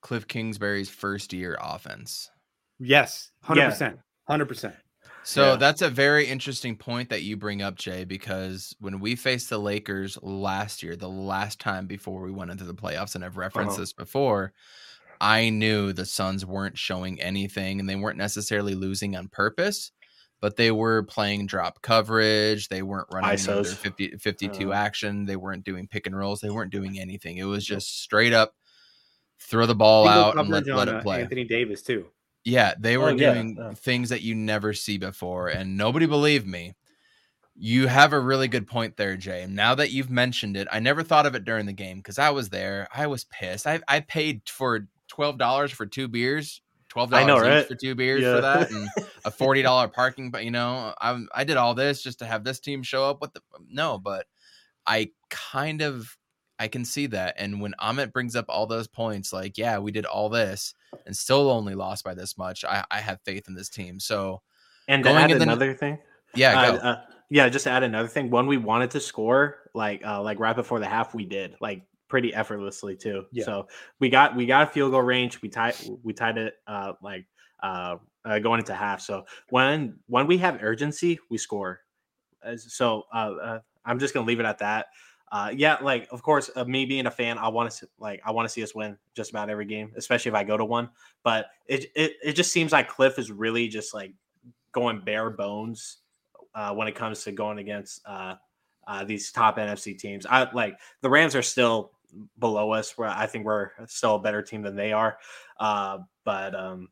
Kliff 0.02 0.26
Kingsbury's 0.26 0.88
first 0.88 1.32
year 1.32 1.56
offense. 1.60 2.30
Yes, 2.78 3.30
100%. 3.44 3.98
100%. 4.28 4.74
So 5.22 5.50
yeah. 5.50 5.56
that's 5.56 5.82
a 5.82 5.90
very 5.90 6.26
interesting 6.26 6.76
point 6.76 7.10
that 7.10 7.22
you 7.22 7.36
bring 7.36 7.60
up, 7.60 7.76
Jay, 7.76 8.04
because 8.04 8.74
when 8.80 9.00
we 9.00 9.16
faced 9.16 9.50
the 9.50 9.58
Lakers 9.58 10.18
last 10.22 10.82
year, 10.82 10.96
the 10.96 11.08
last 11.08 11.60
time 11.60 11.86
before 11.86 12.22
we 12.22 12.32
went 12.32 12.50
into 12.50 12.64
the 12.64 12.74
playoffs, 12.74 13.14
and 13.14 13.24
I've 13.24 13.36
referenced 13.36 13.72
uh-huh. 13.72 13.82
this 13.82 13.92
before, 13.92 14.54
I 15.20 15.50
knew 15.50 15.92
the 15.92 16.06
Suns 16.06 16.46
weren't 16.46 16.78
showing 16.78 17.20
anything 17.20 17.80
and 17.80 17.88
they 17.88 17.96
weren't 17.96 18.16
necessarily 18.16 18.74
losing 18.74 19.14
on 19.14 19.28
purpose 19.28 19.92
but 20.40 20.56
they 20.56 20.70
were 20.70 21.02
playing 21.02 21.46
drop 21.46 21.82
coverage. 21.82 22.68
They 22.68 22.82
weren't 22.82 23.08
running 23.12 23.36
50, 23.36 24.16
52 24.18 24.72
uh, 24.72 24.74
action. 24.74 25.26
They 25.26 25.36
weren't 25.36 25.64
doing 25.64 25.86
pick 25.86 26.06
and 26.06 26.16
rolls. 26.16 26.40
They 26.40 26.50
weren't 26.50 26.72
doing 26.72 26.98
anything. 26.98 27.36
It 27.36 27.44
was 27.44 27.64
just 27.64 28.02
straight 28.02 28.32
up 28.32 28.54
throw 29.40 29.66
the 29.66 29.74
ball 29.74 30.06
out 30.06 30.38
and 30.38 30.48
let, 30.48 30.66
let, 30.66 30.88
it 30.88 30.94
uh, 30.96 31.02
play. 31.02 31.22
Anthony 31.22 31.44
Davis 31.44 31.82
too. 31.82 32.06
Yeah, 32.44 32.74
they 32.78 32.96
were 32.96 33.10
oh, 33.10 33.16
doing 33.16 33.56
yeah. 33.58 33.72
things 33.74 34.08
that 34.10 34.22
you 34.22 34.34
never 34.34 34.72
see 34.72 34.96
before, 34.96 35.48
and 35.48 35.76
nobody 35.76 36.06
believed 36.06 36.46
me. 36.46 36.74
You 37.54 37.88
have 37.88 38.14
a 38.14 38.20
really 38.20 38.48
good 38.48 38.66
point 38.66 38.96
there, 38.96 39.16
Jay. 39.16 39.46
Now 39.48 39.74
that 39.74 39.90
you've 39.90 40.08
mentioned 40.08 40.56
it, 40.56 40.68
I 40.72 40.80
never 40.80 41.02
thought 41.02 41.26
of 41.26 41.34
it 41.34 41.44
during 41.44 41.66
the 41.66 41.72
game 41.72 41.98
because 41.98 42.18
I 42.18 42.30
was 42.30 42.48
there. 42.48 42.88
I 42.94 43.06
was 43.08 43.24
pissed. 43.24 43.66
I, 43.66 43.80
I 43.88 44.00
paid 44.00 44.42
for 44.46 44.88
twelve 45.08 45.36
dollars 45.36 45.70
for 45.70 45.84
two 45.84 46.08
beers 46.08 46.62
twelve 46.90 47.10
dollars 47.10 47.42
right? 47.42 47.66
for 47.66 47.74
two 47.74 47.94
beers 47.94 48.22
yeah. 48.22 48.34
for 48.34 48.40
that, 48.42 48.70
and 48.70 48.88
a 49.24 49.30
forty 49.30 49.62
dollar 49.62 49.88
parking. 49.88 50.30
But 50.30 50.44
you 50.44 50.50
know, 50.50 50.92
I 51.00 51.24
I 51.34 51.44
did 51.44 51.56
all 51.56 51.74
this 51.74 52.02
just 52.02 52.18
to 52.18 52.26
have 52.26 52.44
this 52.44 52.60
team 52.60 52.82
show 52.82 53.08
up. 53.08 53.22
What 53.22 53.32
the 53.32 53.40
no? 53.66 53.96
But 53.96 54.26
I 54.86 55.10
kind 55.30 55.80
of 55.80 56.16
I 56.58 56.68
can 56.68 56.84
see 56.84 57.06
that. 57.06 57.36
And 57.38 57.60
when 57.60 57.74
Amit 57.80 58.12
brings 58.12 58.36
up 58.36 58.44
all 58.48 58.66
those 58.66 58.86
points, 58.86 59.32
like 59.32 59.56
yeah, 59.56 59.78
we 59.78 59.92
did 59.92 60.04
all 60.04 60.28
this 60.28 60.74
and 61.06 61.16
still 61.16 61.50
only 61.50 61.74
lost 61.74 62.04
by 62.04 62.14
this 62.14 62.36
much. 62.36 62.64
I 62.64 62.84
I 62.90 63.00
have 63.00 63.20
faith 63.24 63.48
in 63.48 63.54
this 63.54 63.70
team. 63.70 63.98
So 63.98 64.42
and 64.86 65.02
to 65.04 65.10
add 65.10 65.30
another 65.30 65.72
the, 65.72 65.78
thing, 65.78 65.98
yeah, 66.34 66.60
uh, 66.60 66.76
uh, 66.76 67.00
yeah, 67.30 67.48
just 67.48 67.64
to 67.64 67.70
add 67.70 67.82
another 67.82 68.08
thing. 68.08 68.28
One, 68.28 68.46
we 68.46 68.56
wanted 68.56 68.90
to 68.90 69.00
score, 69.00 69.70
like 69.74 70.04
uh, 70.04 70.20
like 70.20 70.38
right 70.40 70.56
before 70.56 70.80
the 70.80 70.88
half, 70.88 71.14
we 71.14 71.24
did 71.24 71.56
like 71.60 71.82
pretty 72.10 72.34
effortlessly 72.34 72.96
too. 72.96 73.24
Yeah. 73.32 73.44
So 73.44 73.68
we 74.00 74.10
got 74.10 74.36
we 74.36 74.44
got 74.44 74.68
a 74.68 74.70
field 74.70 74.90
goal 74.90 75.02
range. 75.02 75.40
We 75.40 75.48
tied 75.48 75.76
we 76.02 76.12
tied 76.12 76.36
it 76.36 76.54
uh 76.66 76.92
like 77.00 77.24
uh, 77.62 77.96
uh 78.24 78.38
going 78.40 78.60
into 78.60 78.74
half. 78.74 79.00
So 79.00 79.24
when 79.48 79.98
when 80.06 80.26
we 80.26 80.36
have 80.38 80.62
urgency, 80.62 81.18
we 81.30 81.38
score. 81.38 81.80
So 82.56 83.04
uh, 83.14 83.16
uh 83.42 83.58
I'm 83.86 83.98
just 83.98 84.12
gonna 84.12 84.26
leave 84.26 84.40
it 84.40 84.46
at 84.46 84.58
that. 84.58 84.86
Uh, 85.32 85.52
yeah, 85.54 85.76
like 85.80 86.08
of 86.10 86.22
course, 86.22 86.50
uh, 86.56 86.64
me 86.64 86.84
being 86.84 87.06
a 87.06 87.10
fan, 87.10 87.38
I 87.38 87.48
want 87.48 87.70
to 87.70 87.88
like 87.98 88.20
I 88.24 88.32
want 88.32 88.48
to 88.48 88.52
see 88.52 88.64
us 88.64 88.74
win 88.74 88.98
just 89.14 89.30
about 89.30 89.48
every 89.48 89.64
game, 89.64 89.92
especially 89.96 90.30
if 90.30 90.34
I 90.34 90.42
go 90.42 90.56
to 90.56 90.64
one. 90.64 90.90
But 91.22 91.46
it 91.66 91.86
it 91.94 92.16
it 92.22 92.32
just 92.32 92.52
seems 92.52 92.72
like 92.72 92.90
Kliff 92.90 93.18
is 93.18 93.30
really 93.30 93.68
just 93.68 93.94
like 93.94 94.12
going 94.72 95.00
bare 95.00 95.30
bones 95.30 95.98
uh, 96.54 96.74
when 96.74 96.88
it 96.88 96.96
comes 96.96 97.22
to 97.24 97.32
going 97.32 97.58
against 97.58 98.02
uh, 98.06 98.34
uh, 98.88 99.04
these 99.04 99.30
top 99.30 99.56
NFC 99.56 99.96
teams. 99.96 100.26
I 100.26 100.50
like 100.52 100.78
the 101.00 101.10
Rams 101.10 101.36
are 101.36 101.42
still 101.42 101.92
below 102.38 102.72
us. 102.72 102.96
Where 102.96 103.08
I 103.08 103.26
think 103.26 103.44
we're 103.44 103.70
still 103.86 104.16
a 104.16 104.20
better 104.20 104.42
team 104.42 104.62
than 104.62 104.76
they 104.76 104.92
are. 104.92 105.18
Uh, 105.58 105.98
but 106.24 106.54
um, 106.54 106.88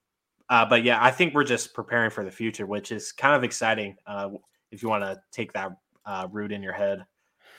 uh, 0.49 0.67
but 0.67 0.85
yeah, 0.85 1.03
I 1.03 1.11
think 1.11 1.35
we're 1.35 1.45
just 1.45 1.75
preparing 1.75 2.11
for 2.11 2.25
the 2.25 2.31
future, 2.31 2.67
which 2.67 2.93
is 2.93 3.13
kind 3.13 3.35
of 3.35 3.45
exciting. 3.45 3.97
Uh, 4.07 4.31
if 4.71 4.83
you 4.83 4.89
want 4.89 5.05
to 5.05 5.21
take 5.33 5.53
that 5.53 5.73
uh, 6.07 6.29
route 6.31 6.53
in 6.53 6.63
your 6.63 6.73
head. 6.73 7.05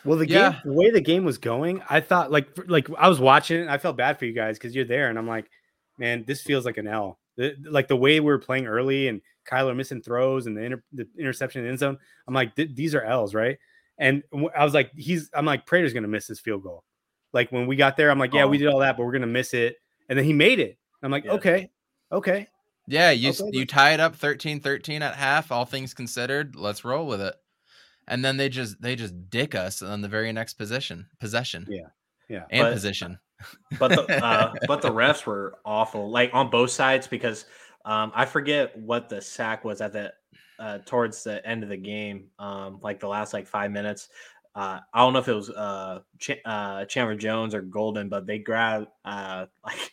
Well, 0.05 0.17
the 0.17 0.27
yeah. 0.27 0.51
game, 0.51 0.61
the 0.65 0.73
way 0.73 0.91
the 0.91 1.01
game 1.01 1.25
was 1.25 1.37
going, 1.37 1.81
I 1.89 1.99
thought 1.99 2.31
like 2.31 2.47
like 2.67 2.87
I 2.97 3.09
was 3.09 3.19
watching 3.19 3.61
it. 3.61 3.67
I 3.67 3.77
felt 3.77 3.97
bad 3.97 4.17
for 4.17 4.25
you 4.25 4.33
guys 4.33 4.57
because 4.57 4.75
you're 4.75 4.85
there, 4.85 5.09
and 5.09 5.19
I'm 5.19 5.27
like, 5.27 5.49
man, 5.97 6.23
this 6.25 6.41
feels 6.41 6.65
like 6.65 6.77
an 6.77 6.87
L. 6.87 7.19
The, 7.35 7.55
like 7.63 7.87
the 7.87 7.95
way 7.95 8.19
we 8.19 8.25
were 8.25 8.39
playing 8.39 8.67
early, 8.67 9.07
and 9.07 9.21
Kyler 9.49 9.75
missing 9.75 10.01
throws, 10.01 10.45
and 10.45 10.55
the, 10.55 10.61
inter, 10.61 10.83
the 10.93 11.07
interception 11.17 11.59
in 11.59 11.65
the 11.65 11.69
end 11.71 11.79
zone. 11.79 11.97
I'm 12.27 12.33
like, 12.33 12.55
these 12.55 12.95
are 12.95 13.03
L's, 13.03 13.35
right? 13.35 13.57
And 13.97 14.23
I 14.55 14.63
was 14.63 14.73
like, 14.73 14.91
he's. 14.95 15.29
I'm 15.33 15.45
like, 15.45 15.65
Prater's 15.65 15.93
gonna 15.93 16.07
miss 16.07 16.27
this 16.27 16.39
field 16.39 16.63
goal. 16.63 16.85
Like 17.33 17.51
when 17.51 17.67
we 17.67 17.75
got 17.75 17.97
there, 17.97 18.09
I'm 18.09 18.19
like, 18.19 18.33
yeah, 18.33 18.43
oh. 18.43 18.47
we 18.47 18.57
did 18.57 18.67
all 18.67 18.79
that, 18.79 18.97
but 18.97 19.05
we're 19.05 19.11
gonna 19.11 19.27
miss 19.27 19.53
it. 19.53 19.77
And 20.07 20.17
then 20.17 20.25
he 20.25 20.33
made 20.33 20.59
it. 20.59 20.77
I'm 21.03 21.11
like, 21.11 21.25
yeah. 21.25 21.33
okay, 21.33 21.69
okay. 22.11 22.47
Yeah, 22.87 23.11
you 23.11 23.29
okay. 23.29 23.49
you 23.51 23.65
tie 23.65 23.93
it 23.93 23.99
up 23.99 24.17
13-13 24.17 25.01
at 25.01 25.15
half, 25.15 25.51
all 25.51 25.65
things 25.65 25.93
considered. 25.93 26.55
Let's 26.55 26.83
roll 26.83 27.05
with 27.05 27.21
it. 27.21 27.35
And 28.07 28.25
then 28.25 28.37
they 28.37 28.49
just 28.49 28.81
they 28.81 28.95
just 28.95 29.29
dick 29.29 29.53
us 29.53 29.83
on 29.83 30.01
the 30.01 30.07
very 30.07 30.31
next 30.31 30.55
position 30.55 31.07
possession. 31.19 31.67
Yeah, 31.69 31.89
yeah, 32.27 32.45
and 32.49 32.65
but, 32.65 32.73
position. 32.73 33.19
But 33.79 33.89
the 33.91 34.25
uh, 34.25 34.53
but 34.67 34.81
the 34.81 34.89
refs 34.89 35.25
were 35.25 35.59
awful, 35.63 36.09
like 36.09 36.31
on 36.33 36.49
both 36.49 36.71
sides 36.71 37.07
because 37.07 37.45
um, 37.85 38.11
I 38.13 38.25
forget 38.25 38.77
what 38.77 39.07
the 39.07 39.21
sack 39.21 39.63
was 39.63 39.79
at 39.79 39.93
the 39.93 40.11
uh, 40.59 40.79
towards 40.85 41.23
the 41.23 41.45
end 41.47 41.63
of 41.63 41.69
the 41.69 41.77
game, 41.77 42.25
um, 42.37 42.79
like 42.81 42.99
the 42.99 43.07
last 43.07 43.33
like 43.33 43.47
five 43.47 43.71
minutes 43.71 44.09
uh, 44.59 44.81
I 44.93 44.99
don't 44.99 45.13
know 45.13 45.19
if 45.19 45.27
it 45.29 45.33
was 45.33 45.49
uh, 45.49 45.99
Ch- 46.17 46.41
uh, 46.43 46.83
Chandler 46.83 47.15
Jones 47.15 47.55
or 47.55 47.61
Golden, 47.61 48.09
but 48.09 48.27
they 48.27 48.39
grabbed 48.39 48.87
uh, 49.05 49.45
like 49.65 49.91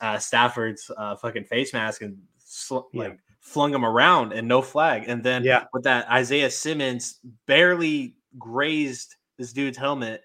uh, 0.00 0.18
Stafford's 0.18 0.90
uh, 0.96 1.16
fucking 1.16 1.44
face 1.44 1.74
mask 1.74 2.00
and 2.00 2.16
sl- 2.38 2.88
yeah. 2.94 3.02
like 3.02 3.18
flung 3.40 3.74
him 3.74 3.84
around 3.84 4.32
and 4.32 4.48
no 4.48 4.62
flag. 4.62 5.04
And 5.06 5.22
then 5.22 5.44
yeah. 5.44 5.64
with 5.74 5.82
that, 5.84 6.08
Isaiah 6.10 6.50
Simmons 6.50 7.18
barely 7.44 8.14
grazed 8.38 9.16
this 9.36 9.52
dude's 9.52 9.76
helmet. 9.76 10.22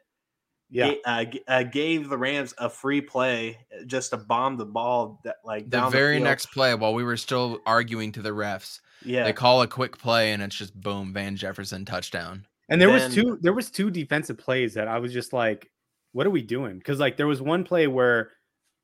Yeah, 0.74 0.94
uh, 1.04 1.26
uh, 1.50 1.64
gave 1.64 2.08
the 2.08 2.18
Rams 2.18 2.54
a 2.58 2.70
free 2.70 3.02
play 3.02 3.58
just 3.88 4.12
to 4.12 4.18
bomb 4.18 4.56
the 4.56 4.66
ball. 4.66 5.20
That 5.26 5.36
like 5.44 5.70
the 5.70 5.90
very 5.90 6.18
the 6.18 6.24
next 6.24 6.46
play, 6.54 6.74
while 6.76 6.94
we 6.94 7.04
were 7.04 7.18
still 7.18 7.60
arguing 7.66 8.14
to 8.14 8.22
the 8.22 8.30
refs, 8.30 8.80
yeah, 9.04 9.26
they 9.26 9.34
call 9.34 9.64
a 9.64 9.68
quick 9.68 9.98
play 9.98 10.32
and 10.32 10.42
it's 10.42 10.56
just 10.56 10.74
boom, 10.80 11.12
Van 11.12 11.36
Jefferson 11.36 11.84
touchdown. 11.84 12.46
And 12.72 12.82
there 12.82 12.88
then, 12.90 13.04
was 13.04 13.14
two 13.14 13.38
there 13.42 13.54
was 13.54 13.70
two 13.70 13.92
defensive 13.92 14.38
plays 14.38 14.74
that 14.76 14.88
I 14.88 15.00
was 15.00 15.12
just 15.12 15.34
like, 15.34 15.70
what 16.14 16.26
are 16.26 16.32
we 16.32 16.42
doing? 16.42 16.78
Because 16.78 17.00
like 17.00 17.18
there 17.18 17.28
was 17.28 17.42
one 17.42 17.66
play 17.66 17.86
where 17.88 18.32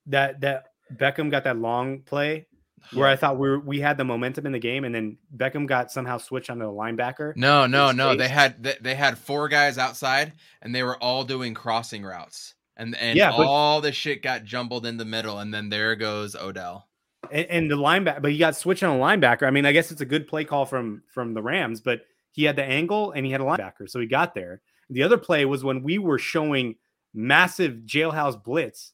that 0.07 0.41
that 0.41 0.65
Beckham 0.93 1.31
got 1.31 1.45
that 1.45 1.57
long 1.57 2.01
play 2.01 2.47
where 2.93 3.07
I 3.07 3.15
thought 3.15 3.37
we 3.37 3.49
were, 3.49 3.59
we 3.59 3.79
had 3.79 3.97
the 3.97 4.05
momentum 4.05 4.45
in 4.45 4.51
the 4.51 4.59
game, 4.59 4.83
and 4.83 4.93
then 4.93 5.17
Beckham 5.35 5.67
got 5.67 5.91
somehow 5.91 6.17
switched 6.17 6.49
onto 6.49 6.65
the 6.65 6.71
linebacker. 6.71 7.35
No, 7.35 7.65
no, 7.65 7.91
no. 7.91 8.15
They 8.15 8.27
had 8.27 8.61
they, 8.61 8.75
they, 8.79 8.95
had 8.95 9.17
four 9.17 9.47
guys 9.47 9.77
outside, 9.77 10.33
and 10.61 10.73
they 10.75 10.83
were 10.83 11.01
all 11.01 11.23
doing 11.23 11.53
crossing 11.53 12.03
routes, 12.03 12.55
and 12.75 12.95
and 12.97 13.17
yeah, 13.17 13.31
all 13.31 13.81
the 13.81 13.91
shit 13.91 14.21
got 14.21 14.43
jumbled 14.43 14.85
in 14.85 14.97
the 14.97 15.05
middle, 15.05 15.39
and 15.39 15.53
then 15.53 15.69
there 15.69 15.95
goes 15.95 16.35
Odell. 16.35 16.87
And, 17.31 17.45
and 17.47 17.71
the 17.71 17.75
linebacker, 17.75 18.21
but 18.21 18.31
he 18.31 18.37
got 18.37 18.55
switched 18.55 18.83
on 18.83 18.97
a 18.97 18.99
linebacker. 18.99 19.47
I 19.47 19.51
mean, 19.51 19.65
I 19.65 19.71
guess 19.71 19.91
it's 19.91 20.01
a 20.01 20.05
good 20.05 20.27
play 20.27 20.45
call 20.45 20.65
from 20.65 21.03
from 21.07 21.33
the 21.33 21.41
Rams, 21.41 21.81
but 21.81 22.01
he 22.37 22.43
had 22.43 22.55
the 22.55 22.63
angle 22.63 23.11
and 23.13 23.25
he 23.25 23.31
had 23.31 23.41
a 23.41 23.43
linebacker, 23.43 23.89
so 23.89 23.99
he 23.99 24.05
got 24.05 24.35
there. 24.35 24.61
The 24.91 25.01
other 25.01 25.17
play 25.17 25.43
was 25.45 25.63
when 25.63 25.81
we 25.81 25.97
were 25.97 26.19
showing 26.19 26.75
massive 27.11 27.77
jailhouse 27.83 28.41
blitz. 28.41 28.93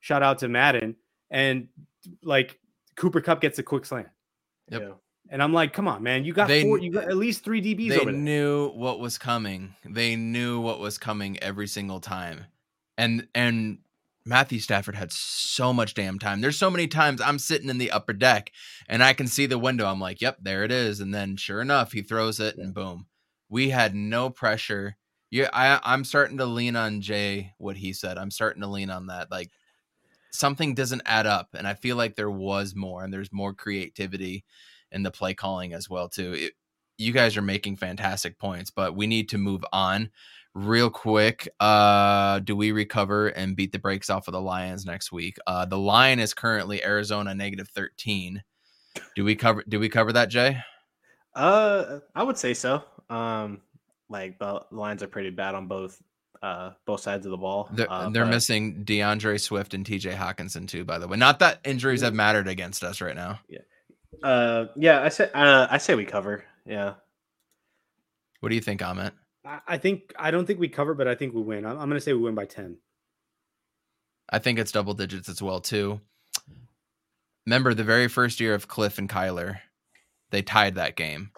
Shout 0.00 0.22
out 0.22 0.38
to 0.40 0.48
Madden 0.48 0.94
and 1.30 1.68
like 2.22 2.58
Cooper 2.94 3.22
Kupp 3.22 3.40
gets 3.40 3.58
a 3.58 3.62
quick 3.62 3.86
slant. 3.86 4.08
Yep. 4.68 4.98
And 5.30 5.42
I'm 5.42 5.54
like, 5.54 5.72
come 5.72 5.88
on, 5.88 6.02
man, 6.02 6.26
you 6.26 6.34
got 6.34 6.48
they, 6.48 6.62
four, 6.62 6.78
you 6.78 6.92
got 6.92 7.04
at 7.04 7.16
least 7.16 7.42
three 7.42 7.62
DBs. 7.62 8.04
They 8.04 8.12
knew 8.12 8.68
what 8.72 9.00
was 9.00 9.16
coming. 9.16 9.74
They 9.86 10.14
knew 10.14 10.60
what 10.60 10.78
was 10.78 10.98
coming 10.98 11.38
every 11.40 11.66
single 11.66 12.00
time, 12.00 12.44
and 12.98 13.26
and 13.34 13.78
Matthew 14.26 14.58
Stafford 14.58 14.96
had 14.96 15.12
so 15.12 15.72
much 15.72 15.94
damn 15.94 16.18
time. 16.18 16.40
There's 16.40 16.56
so 16.56 16.70
many 16.70 16.86
times 16.86 17.20
I'm 17.20 17.38
sitting 17.38 17.68
in 17.68 17.78
the 17.78 17.90
upper 17.90 18.14
deck 18.14 18.50
and 18.88 19.02
I 19.02 19.12
can 19.12 19.26
see 19.26 19.46
the 19.46 19.58
window. 19.58 19.86
I'm 19.86 20.00
like, 20.00 20.20
yep, 20.20 20.38
there 20.40 20.64
it 20.64 20.72
is. 20.72 21.00
And 21.00 21.14
then 21.14 21.36
sure 21.36 21.60
enough, 21.60 21.92
he 21.92 22.02
throws 22.02 22.40
it 22.40 22.56
and 22.56 22.72
boom. 22.72 23.06
We 23.50 23.68
had 23.70 23.94
no 23.94 24.30
pressure. 24.30 24.96
Yeah, 25.30 25.50
I, 25.52 25.78
I'm 25.82 26.04
starting 26.04 26.38
to 26.38 26.46
lean 26.46 26.74
on 26.74 27.02
Jay, 27.02 27.52
what 27.58 27.76
he 27.76 27.92
said. 27.92 28.16
I'm 28.16 28.30
starting 28.30 28.62
to 28.62 28.68
lean 28.68 28.88
on 28.88 29.06
that. 29.06 29.30
Like 29.30 29.50
something 30.32 30.74
doesn't 30.74 31.02
add 31.04 31.26
up. 31.26 31.50
And 31.54 31.66
I 31.66 31.74
feel 31.74 31.96
like 31.96 32.16
there 32.16 32.30
was 32.30 32.74
more 32.74 33.04
and 33.04 33.12
there's 33.12 33.32
more 33.32 33.52
creativity 33.52 34.44
in 34.90 35.02
the 35.02 35.10
play 35.10 35.34
calling 35.34 35.74
as 35.74 35.90
well, 35.90 36.08
too. 36.08 36.32
It, 36.32 36.52
you 36.96 37.12
guys 37.12 37.36
are 37.36 37.42
making 37.42 37.76
fantastic 37.76 38.38
points, 38.38 38.70
but 38.70 38.96
we 38.96 39.06
need 39.06 39.28
to 39.30 39.38
move 39.38 39.64
on 39.72 40.10
real 40.54 40.90
quick. 40.90 41.48
Uh, 41.60 42.38
do 42.40 42.54
we 42.56 42.72
recover 42.72 43.28
and 43.28 43.56
beat 43.56 43.72
the 43.72 43.78
brakes 43.78 44.10
off 44.10 44.28
of 44.28 44.32
the 44.32 44.40
Lions 44.40 44.84
next 44.86 45.10
week? 45.12 45.36
Uh, 45.46 45.64
the 45.64 45.78
line 45.78 46.18
is 46.20 46.32
currently 46.34 46.82
Arizona 46.84 47.34
negative 47.34 47.68
13. 47.74 48.42
Do 49.16 49.24
we 49.24 49.34
cover, 49.34 49.64
do 49.68 49.80
we 49.80 49.88
cover 49.88 50.12
that, 50.12 50.28
Jay? 50.28 50.58
Uh, 51.34 51.98
I 52.14 52.22
would 52.22 52.38
say 52.38 52.54
so. 52.54 52.84
Um, 53.10 53.60
like 54.08 54.38
the 54.38 54.64
lines 54.70 55.02
are 55.02 55.08
pretty 55.08 55.30
bad 55.30 55.54
on 55.54 55.66
both 55.66 56.00
uh 56.42 56.72
both 56.84 57.00
sides 57.00 57.24
of 57.26 57.30
the 57.30 57.38
ball. 57.38 57.68
They're, 57.72 57.90
uh, 57.90 58.10
they're 58.10 58.24
but- 58.24 58.30
missing 58.30 58.84
D'Andre 58.84 59.38
Swift 59.38 59.72
and 59.74 59.84
TJ 59.84 60.14
Hockenson 60.14 60.68
too, 60.68 60.84
by 60.84 60.98
the 60.98 61.08
way. 61.08 61.16
Not 61.16 61.38
that 61.38 61.58
injuries 61.64 62.02
have 62.02 62.12
mattered 62.14 62.46
against 62.48 62.84
us 62.84 63.00
right 63.00 63.16
now. 63.16 63.40
yeah 63.48 63.60
Uh, 64.22 64.66
yeah, 64.76 65.02
I 65.02 65.08
say 65.08 65.30
uh, 65.34 65.66
I 65.70 65.78
say 65.78 65.94
we 65.94 66.04
cover. 66.04 66.44
Yeah, 66.66 66.94
What 68.40 68.50
do 68.50 68.54
you 68.54 68.60
think, 68.60 68.80
Amit? 68.82 69.12
I, 69.44 69.78
think 69.78 70.12
I 70.18 70.30
don't 70.30 70.46
think 70.46 70.58
we 70.58 70.68
cover, 70.68 70.94
but 70.94 71.06
I 71.06 71.14
think 71.14 71.34
we 71.34 71.42
win. 71.42 71.66
I'm, 71.66 71.72
I'm 71.72 71.88
going 71.88 71.98
to 71.98 72.00
say 72.00 72.12
we 72.12 72.20
win 72.20 72.34
by 72.34 72.46
ten. 72.46 72.78
I 74.30 74.38
think 74.38 74.58
it's 74.58 74.72
double 74.72 74.94
digits 74.94 75.28
as 75.28 75.42
well 75.42 75.60
too. 75.60 76.00
Remember 77.46 77.74
the 77.74 77.84
very 77.84 78.08
first 78.08 78.40
year 78.40 78.54
of 78.54 78.68
Kliff 78.68 78.96
and 78.98 79.08
Kyler, 79.08 79.58
they 80.30 80.40
tied 80.40 80.76
that 80.76 80.96
game. 80.96 81.30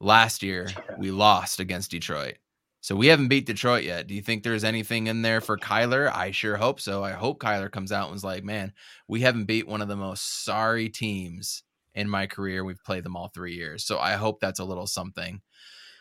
Last 0.00 0.42
year 0.42 0.68
we 0.98 1.10
lost 1.10 1.60
against 1.60 1.90
Detroit. 1.90 2.36
So 2.82 2.94
we 2.94 3.06
haven't 3.08 3.28
beat 3.28 3.46
Detroit 3.46 3.84
yet. 3.84 4.06
Do 4.06 4.14
you 4.14 4.22
think 4.22 4.42
there's 4.42 4.62
anything 4.62 5.08
in 5.08 5.22
there 5.22 5.40
for 5.40 5.56
Kyler? 5.56 6.12
I 6.14 6.30
sure 6.30 6.56
hope 6.56 6.78
so. 6.78 7.02
I 7.02 7.12
hope 7.12 7.40
Kyler 7.40 7.72
comes 7.72 7.90
out 7.90 8.04
and 8.04 8.12
was 8.12 8.22
like, 8.22 8.44
"Man, 8.44 8.72
we 9.08 9.22
haven't 9.22 9.46
beat 9.46 9.66
one 9.66 9.80
of 9.80 9.88
the 9.88 9.96
most 9.96 10.44
sorry 10.44 10.88
teams 10.88 11.64
in 11.94 12.08
my 12.08 12.26
career. 12.26 12.64
We've 12.64 12.84
played 12.84 13.02
them 13.02 13.16
all 13.16 13.28
3 13.28 13.54
years." 13.54 13.84
So 13.84 13.98
I 13.98 14.12
hope 14.12 14.38
that's 14.38 14.60
a 14.60 14.64
little 14.64 14.86
something. 14.86 15.40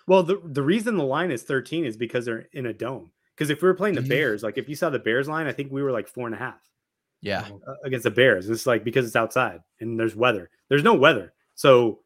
Well, 0.08 0.24
the 0.24 0.40
the 0.46 0.62
reason 0.64 0.98
the 0.98 1.04
line 1.04 1.32
is 1.32 1.44
13 1.44 1.86
is 1.86 1.98
because 1.98 2.26
they're 2.26 2.48
in 2.54 2.68
a 2.68 2.74
dome. 2.74 3.12
Because 3.36 3.50
if 3.50 3.62
we 3.62 3.68
were 3.68 3.74
playing 3.74 3.96
the 3.96 4.02
Mhm. 4.02 4.10
Bears, 4.10 4.44
like 4.44 4.58
if 4.58 4.70
you 4.70 4.76
saw 4.76 4.90
the 4.90 5.00
Bears 5.00 5.28
line, 5.28 5.48
I 5.48 5.52
think 5.52 5.72
we 5.72 5.82
were 5.84 5.92
like 5.92 6.08
four 6.08 6.26
and 6.28 6.36
a 6.36 6.38
half 6.38 6.62
Yeah. 7.22 7.48
uh, 7.68 7.74
against 7.84 8.04
the 8.04 8.12
Bears. 8.12 8.50
It's 8.50 8.66
like 8.66 8.84
because 8.84 9.06
it's 9.06 9.16
outside 9.16 9.60
and 9.80 10.00
there's 10.00 10.16
weather. 10.16 10.50
There's 10.70 10.84
no 10.84 10.94
weather, 10.94 11.34
so 11.56 12.00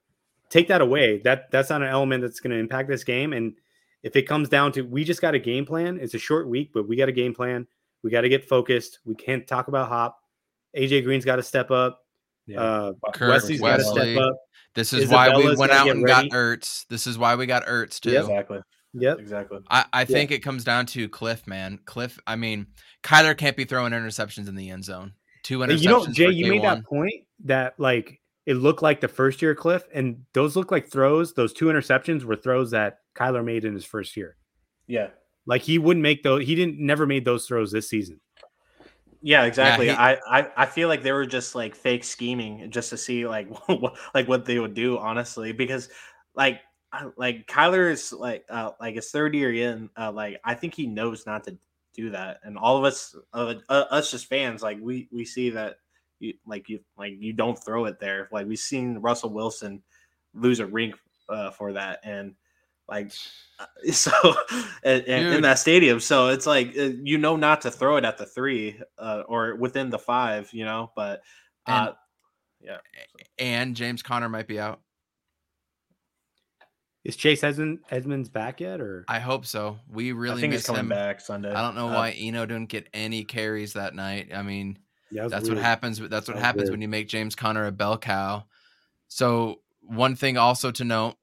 take 0.50 0.68
that 0.70 0.82
away. 0.82 1.20
That 1.20 1.52
that's 1.52 1.70
not 1.70 1.82
an 1.84 1.90
element 1.90 2.22
that's 2.24 2.40
going 2.40 2.52
to 2.52 2.58
impact 2.58 2.90
this 2.90 3.04
game. 3.04 3.34
And 3.34 3.54
if 4.02 4.16
it 4.16 4.24
comes 4.24 4.50
down 4.50 4.72
to 4.74 4.82
we 4.82 5.04
just 5.04 5.22
got 5.22 5.36
a 5.36 5.40
game 5.40 5.66
plan, 5.66 6.00
it's 6.02 6.14
a 6.16 6.20
short 6.20 6.48
week, 6.48 6.72
but 6.74 6.88
we 6.88 6.96
got 6.96 7.10
a 7.10 7.14
game 7.14 7.34
plan. 7.36 7.68
We 8.02 8.10
got 8.10 8.22
to 8.22 8.30
get 8.30 8.48
focused. 8.48 9.00
We 9.06 9.14
can't 9.14 9.46
talk 9.46 9.68
about 9.68 9.90
Hop. 9.90 10.18
AJ 10.76 11.04
Green's 11.04 11.26
got 11.26 11.36
to 11.36 11.44
step 11.44 11.70
up. 11.70 12.02
yeah. 12.48 12.62
Uh, 12.62 12.94
Kurt 13.14 13.30
Wesley's 13.30 13.60
got 13.60 13.78
to 13.78 13.84
step 13.84 14.18
up. 14.18 14.36
This 14.76 14.94
is 14.94 15.10
why 15.10 15.36
we 15.36 15.56
went 15.56 15.72
out 15.72 15.86
get 15.86 15.96
and 15.96 16.06
got 16.06 16.18
ready. 16.18 16.30
Ertz. 16.32 16.86
This 16.88 17.08
is 17.08 17.18
why 17.18 17.36
we 17.36 17.46
got 17.46 17.66
Ertz 17.66 18.00
too. 18.00 18.12
Yep. 18.12 18.22
exactly, 18.24 18.60
Yep. 18.94 19.20
exactly. 19.20 19.60
I, 19.70 19.86
I 19.92 20.06
think 20.06 20.32
it 20.32 20.40
comes 20.40 20.64
down 20.64 20.86
to 20.88 21.10
Kliff, 21.10 21.48
man. 21.48 21.80
Kliff, 21.86 22.18
I 22.28 22.36
mean, 22.36 22.68
Kyler 23.04 23.38
can't 23.38 23.58
be 23.58 23.66
throwing 23.66 23.94
interceptions 23.94 24.48
in 24.48 24.56
the 24.56 24.70
end 24.70 24.86
zone. 24.86 25.14
Two 25.44 25.60
interceptions. 25.60 25.82
You 25.84 25.90
know, 25.90 26.06
Jay, 26.08 26.30
you 26.30 26.48
made 26.52 26.62
K1. 26.62 26.64
that 26.64 26.86
point 26.86 27.14
that 27.46 27.80
like 27.80 28.20
it 28.46 28.56
looked 28.56 28.82
like 28.82 29.00
the 29.02 29.08
first 29.08 29.42
year 29.42 29.56
kliff, 29.56 29.84
and 29.94 30.26
those 30.34 30.56
look 30.56 30.72
like 30.72 30.90
throws. 30.90 31.34
Those 31.34 31.54
two 31.54 31.66
interceptions 31.66 32.24
were 32.24 32.36
throws 32.36 32.72
that 32.72 33.00
Kyler 33.16 33.44
made 33.44 33.66
in 33.66 33.74
his 33.74 33.86
first 33.86 34.16
year. 34.18 34.36
Yeah, 34.88 35.10
Like 35.46 35.62
he 35.62 35.78
wouldn't 35.78 36.02
make 36.04 36.24
those. 36.24 36.46
He 36.46 36.56
didn't 36.56 36.80
never 36.80 37.06
made 37.06 37.26
those 37.26 37.46
throws 37.48 37.72
this 37.72 37.88
season. 37.90 38.20
Yeah, 39.22 39.44
exactly. 39.46 39.88
he- 39.88 39.92
I, 39.92 40.14
I 40.28 40.52
I 40.58 40.66
feel 40.66 40.88
like 40.88 41.04
they 41.04 41.12
were 41.12 41.26
just 41.26 41.56
like 41.56 41.76
fake 41.76 42.04
scheming 42.04 42.72
just 42.72 42.90
to 42.92 42.98
see 42.98 43.28
like 43.28 43.50
what 43.68 43.98
like 44.14 44.28
what 44.28 44.46
they 44.46 44.60
would 44.60 44.74
do, 44.74 44.98
honestly, 44.98 45.52
because 45.52 45.90
like 46.36 46.62
like 47.18 47.46
Kyler 47.48 47.92
is 47.92 48.12
like 48.14 48.46
uh, 48.50 48.72
like 48.80 48.96
his 48.96 49.12
third 49.12 49.36
year 49.36 49.54
in, 49.54 49.90
uh, 49.98 50.12
like 50.12 50.40
I 50.44 50.56
think 50.56 50.74
he 50.74 50.88
knows 50.88 51.26
not 51.26 51.44
to 51.46 51.58
do 51.94 52.12
that, 52.12 52.40
and 52.44 52.58
all 52.58 52.78
of 52.78 52.84
us 52.86 53.16
uh, 53.34 53.56
uh, 53.70 53.86
us 53.92 54.12
just 54.12 54.28
fans 54.28 54.62
like 54.64 54.80
we 54.82 55.10
we 55.12 55.26
see 55.26 55.50
that 55.52 55.78
you 56.20 56.34
like 56.46 56.70
you 56.70 56.80
like 56.98 57.14
you 57.20 57.34
don't 57.34 57.58
throw 57.64 57.86
it 57.86 58.00
there. 58.00 58.30
Like 58.32 58.48
we've 58.48 58.60
seen 58.60 59.00
Russell 59.00 59.32
Wilson 59.32 59.84
lose 60.34 60.60
a 60.60 60.66
ring 60.66 60.94
uh, 61.28 61.52
for 61.52 61.74
that, 61.74 62.00
and 62.04 62.36
like 62.90 63.12
uh, 63.60 63.66
so 63.92 64.12
and, 64.84 65.04
and 65.04 65.34
in 65.36 65.42
that 65.44 65.60
stadium. 65.60 66.00
So 66.00 66.30
it's 66.30 66.46
like 66.46 66.70
uh, 66.78 66.90
you 67.04 67.18
know 67.18 67.36
not 67.36 67.62
to 67.62 67.72
throw 67.72 67.98
it 67.98 68.06
at 68.06 68.18
the 68.18 68.26
three 68.26 68.80
uh, 68.98 69.24
or 69.28 69.56
within 69.56 69.90
the 69.90 70.00
five, 70.00 70.50
you 70.54 70.66
know. 70.66 70.92
But 70.96 71.22
uh, 71.68 71.92
And 73.38 73.76
James 73.76 74.02
Conner 74.02 74.30
might 74.30 74.48
be 74.48 74.60
out. 74.60 74.82
Is 77.06 77.16
Chase 77.16 77.44
Edmond, 77.44 77.80
Edmonds 77.90 78.28
back 78.30 78.60
yet? 78.60 78.82
Or 78.82 79.06
I 79.08 79.20
hope 79.20 79.46
so. 79.46 79.80
We 79.90 80.10
I 80.10 80.16
really 80.16 80.42
think 80.42 80.52
miss 80.52 80.62
he's 80.62 80.66
coming 80.68 80.82
him. 80.82 80.90
back 80.90 81.22
Sunday. 81.22 81.52
I 81.52 81.62
don't 81.62 81.76
know 81.76 81.88
Uh, 81.90 81.94
why 81.94 82.12
Eno 82.12 82.46
didn't 82.46 82.70
get 82.70 82.90
any 82.94 83.24
carries 83.24 83.74
that 83.74 83.96
night. 83.96 84.30
I 84.36 84.42
mean, 84.44 84.78
yeah, 85.10 85.26
it 85.26 85.30
that's 85.30 85.46
weird. 85.46 85.56
what 85.58 85.64
happens. 85.64 86.00
That's 86.00 86.28
what 86.28 86.36
That 86.36 86.44
happens 86.44 86.64
weird. 86.64 86.72
when 86.72 86.82
you 86.82 86.90
make 86.90 87.08
James 87.08 87.36
Conner 87.36 87.66
a 87.66 87.72
bell 87.72 87.98
cow. 87.98 88.44
So 89.08 89.62
one 89.82 90.16
thing 90.18 90.38
also 90.38 90.72
to 90.72 90.84
note: 90.84 91.16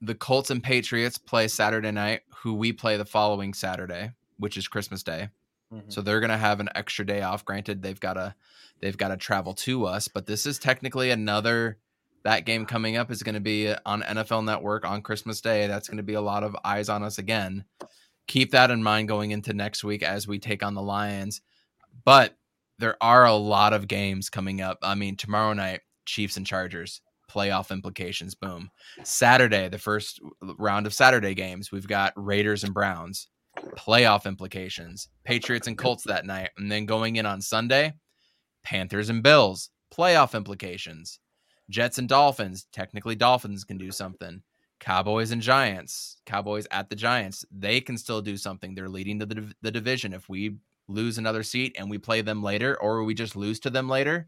the 0.00 0.14
Colts 0.14 0.50
and 0.50 0.62
Patriots 0.62 1.18
play 1.18 1.48
Saturday 1.48 1.90
night, 1.90 2.22
who 2.42 2.54
we 2.54 2.72
play 2.72 2.96
the 2.96 3.04
following 3.04 3.52
Saturday, 3.54 4.12
which 4.38 4.56
is 4.56 4.68
Christmas 4.68 5.02
Day. 5.02 5.28
Mhm. 5.72 5.92
So 5.92 6.00
they're 6.00 6.20
gonna 6.20 6.38
have 6.38 6.60
an 6.60 6.70
extra 6.74 7.04
day 7.04 7.22
off. 7.22 7.44
Granted, 7.44 7.82
they've 7.82 8.00
got 8.00 8.14
to 8.14 8.34
they've 8.80 8.96
got 8.96 9.08
to 9.08 9.16
travel 9.16 9.52
to 9.52 9.84
us, 9.84 10.08
but 10.08 10.26
this 10.26 10.46
is 10.46 10.58
technically 10.58 11.10
another 11.10 11.78
that 12.22 12.44
game 12.44 12.66
coming 12.66 12.96
up 12.96 13.10
is 13.10 13.22
going 13.22 13.34
to 13.34 13.40
be 13.40 13.72
on 13.86 14.02
NFL 14.02 14.44
Network 14.44 14.84
on 14.84 15.02
Christmas 15.02 15.40
Day. 15.40 15.66
That's 15.66 15.88
going 15.88 15.96
to 15.96 16.02
be 16.02 16.14
a 16.14 16.20
lot 16.20 16.44
of 16.44 16.56
eyes 16.64 16.88
on 16.88 17.02
us 17.02 17.18
again. 17.18 17.64
Keep 18.26 18.50
that 18.52 18.70
in 18.70 18.82
mind 18.82 19.08
going 19.08 19.30
into 19.30 19.54
next 19.54 19.84
week 19.84 20.02
as 20.02 20.26
we 20.28 20.38
take 20.38 20.62
on 20.62 20.74
the 20.74 20.82
Lions. 20.82 21.40
But 22.04 22.36
there 22.78 22.96
are 23.02 23.24
a 23.24 23.34
lot 23.34 23.72
of 23.72 23.88
games 23.88 24.30
coming 24.30 24.60
up. 24.60 24.78
I 24.82 24.94
mean, 24.94 25.16
tomorrow 25.16 25.52
night, 25.52 25.80
Chiefs 26.04 26.36
and 26.36 26.46
Chargers, 26.46 27.00
playoff 27.30 27.70
implications. 27.70 28.34
Boom. 28.34 28.70
Saturday, 29.04 29.68
the 29.68 29.78
first 29.78 30.20
round 30.58 30.86
of 30.86 30.94
Saturday 30.94 31.34
games, 31.34 31.70
we've 31.70 31.86
got 31.86 32.12
Raiders 32.16 32.64
and 32.64 32.74
Browns, 32.74 33.28
playoff 33.76 34.26
implications. 34.26 35.08
Patriots 35.24 35.66
and 35.66 35.78
Colts 35.78 36.04
that 36.04 36.26
night. 36.26 36.50
And 36.58 36.70
then 36.70 36.86
going 36.86 37.16
in 37.16 37.26
on 37.26 37.40
Sunday, 37.40 37.94
Panthers 38.64 39.10
and 39.10 39.22
Bills, 39.22 39.70
playoff 39.94 40.34
implications. 40.34 41.20
Jets 41.68 41.98
and 41.98 42.08
Dolphins, 42.08 42.66
technically 42.72 43.14
Dolphins 43.14 43.64
can 43.64 43.78
do 43.78 43.90
something. 43.92 44.42
Cowboys 44.80 45.30
and 45.30 45.42
Giants, 45.42 46.16
Cowboys 46.24 46.66
at 46.70 46.88
the 46.88 46.96
Giants, 46.96 47.44
they 47.50 47.80
can 47.80 47.98
still 47.98 48.22
do 48.22 48.36
something. 48.36 48.74
They're 48.74 48.88
leading 48.88 49.18
the, 49.18 49.54
the 49.60 49.70
division. 49.70 50.12
If 50.14 50.28
we 50.28 50.56
lose 50.88 51.18
another 51.18 51.42
seat 51.42 51.76
and 51.78 51.88
we 51.88 51.98
play 51.98 52.22
them 52.22 52.42
later, 52.42 52.80
or 52.80 53.04
we 53.04 53.14
just 53.14 53.36
lose 53.36 53.60
to 53.60 53.70
them 53.70 53.88
later, 53.88 54.26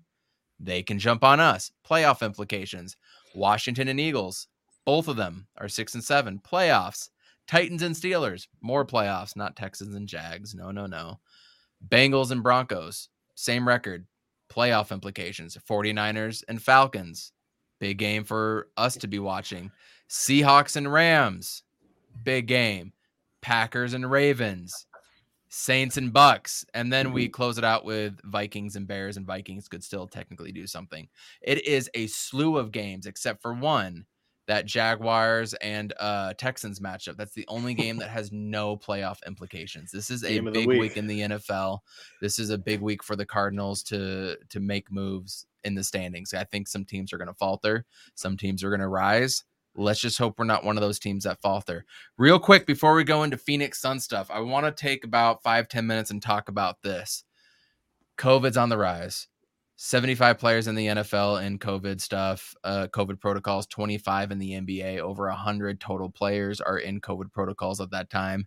they 0.63 0.83
can 0.83 0.99
jump 0.99 1.25
on 1.25 1.41
us. 1.41 1.73
Playoff 1.89 2.25
implications. 2.25 2.97
Washington 3.35 3.89
and 3.89 4.01
Eagles, 4.01 4.47
both 4.85 5.09
of 5.09 5.17
them 5.17 5.47
are 5.59 5.69
six 5.69 5.95
and 5.95 6.05
seven. 6.05 6.39
Playoffs. 6.39 7.11
Titans 7.49 7.83
and 7.83 7.95
Steelers, 7.95 8.47
more 8.61 8.87
playoffs, 8.87 9.37
not 9.37 9.57
Texans 9.57 9.97
and 9.97 10.09
Jags. 10.09 10.55
No, 10.55 10.71
no, 10.71 10.87
no. 10.87 11.19
Bengals 11.89 12.31
and 12.31 12.43
Broncos, 12.43 13.09
same 13.35 13.67
record. 13.67 14.07
Playoff 14.49 14.93
implications. 14.93 15.57
49ers 15.69 16.45
and 16.49 16.63
Falcons, 16.63 17.33
big 17.81 17.99
game 17.99 18.23
for 18.23 18.69
us 18.77 18.97
to 18.99 19.09
be 19.09 19.19
watching. 19.19 19.73
Seahawks 20.09 20.77
and 20.77 20.93
Rams, 20.93 21.65
big 22.23 22.47
game. 22.47 22.93
Packers 23.41 23.93
and 23.93 24.09
Ravens, 24.09 24.87
Saints 25.55 25.99
and 25.99 26.15
Bucs, 26.15 26.65
and 26.73 26.91
then 26.91 27.13
we 27.13 27.29
close 27.29 27.59
it 27.59 27.65
out 27.65 27.85
with 27.85 28.19
Vikings 28.25 28.75
and 28.75 28.87
Bears, 28.87 29.19
and 29.19 29.27
Vikings 29.27 29.69
could 29.69 29.85
still 29.85 30.07
technically 30.07 30.51
do 30.51 30.67
something. 30.67 31.07
It 31.43 31.67
is 31.67 31.91
a 31.93 32.07
slew 32.07 32.57
of 32.57 32.73
games, 32.73 33.05
except 33.05 33.43
for 33.43 33.53
one 33.53 34.07
that 34.49 34.65
Jaguars 34.65 35.53
and 35.53 35.93
uh, 36.01 36.33
Texans 36.39 36.81
matchup. 36.81 37.19
That's 37.19 37.35
the 37.35 37.45
only 37.49 37.75
game 37.75 37.99
that 37.99 38.09
has 38.09 38.33
no 38.33 38.79
playoff 38.79 39.19
implications. 39.27 39.93
This 39.93 40.11
is 40.11 40.25
a 40.25 40.31
Game 40.31 40.51
big 40.51 40.67
week. 40.67 40.81
week 40.81 40.97
in 40.97 41.07
the 41.07 41.21
NFL. 41.21 41.81
This 42.23 42.39
is 42.39 42.49
a 42.49 42.57
big 42.57 42.81
week 42.81 43.05
for 43.05 43.15
the 43.15 43.27
Cardinals 43.27 43.83
to 43.85 44.39
to 44.49 44.59
make 44.59 44.91
moves 44.91 45.47
in 45.65 45.75
the 45.75 45.85
standings. 45.85 46.33
I 46.33 46.45
think 46.45 46.67
some 46.67 46.87
teams 46.87 47.13
are 47.13 47.19
going 47.19 47.29
to 47.29 47.35
falter, 47.35 47.85
some 48.15 48.39
teams 48.39 48.65
are 48.65 48.71
going 48.71 48.81
to 48.81 48.89
rise. 48.89 49.45
Let's 49.75 50.01
just 50.01 50.19
hope 50.19 50.39
we're 50.39 50.45
not 50.45 50.65
one 50.65 50.77
of 50.77 50.83
those 50.83 50.99
teams 50.99 51.25
that 51.25 51.41
falter. 51.41 51.85
Real 52.19 52.39
quick 52.39 52.67
before 52.67 52.95
we 52.95 53.05
go 53.05 53.23
into 53.23 53.37
Phoenix 53.37 53.81
Sun 53.81 54.01
stuff, 54.01 54.31
I 54.31 54.41
want 54.41 54.67
to 54.67 54.73
take 54.73 55.05
about 55.05 55.43
five 55.43 55.69
ten 55.69 55.87
minutes 55.87 56.11
and 56.11 56.21
talk 56.21 56.49
about 56.49 56.83
this. 56.83 57.25
COVID's 58.19 58.57
on 58.57 58.69
the 58.69 58.79
rise. 58.79 59.29
75 59.77 60.39
players 60.39 60.69
in 60.69 60.77
the 60.77 60.87
NFL 60.87 61.45
in 61.45 61.59
COVID 61.59 62.01
stuff, 62.01 62.55
uh, 62.63 62.87
COVID 62.93 63.19
protocols, 63.19 63.67
25 63.67 64.31
in 64.31 64.39
the 64.39 64.53
NBA, 64.53 65.01
over 65.01 65.27
100 65.27 65.81
total 65.81 66.09
players 66.09 66.61
are 66.61 66.79
in 66.79 67.01
COVID 67.01 67.33
protocols 67.33 67.81
at 67.81 67.91
that 67.91 68.09
time. 68.09 68.47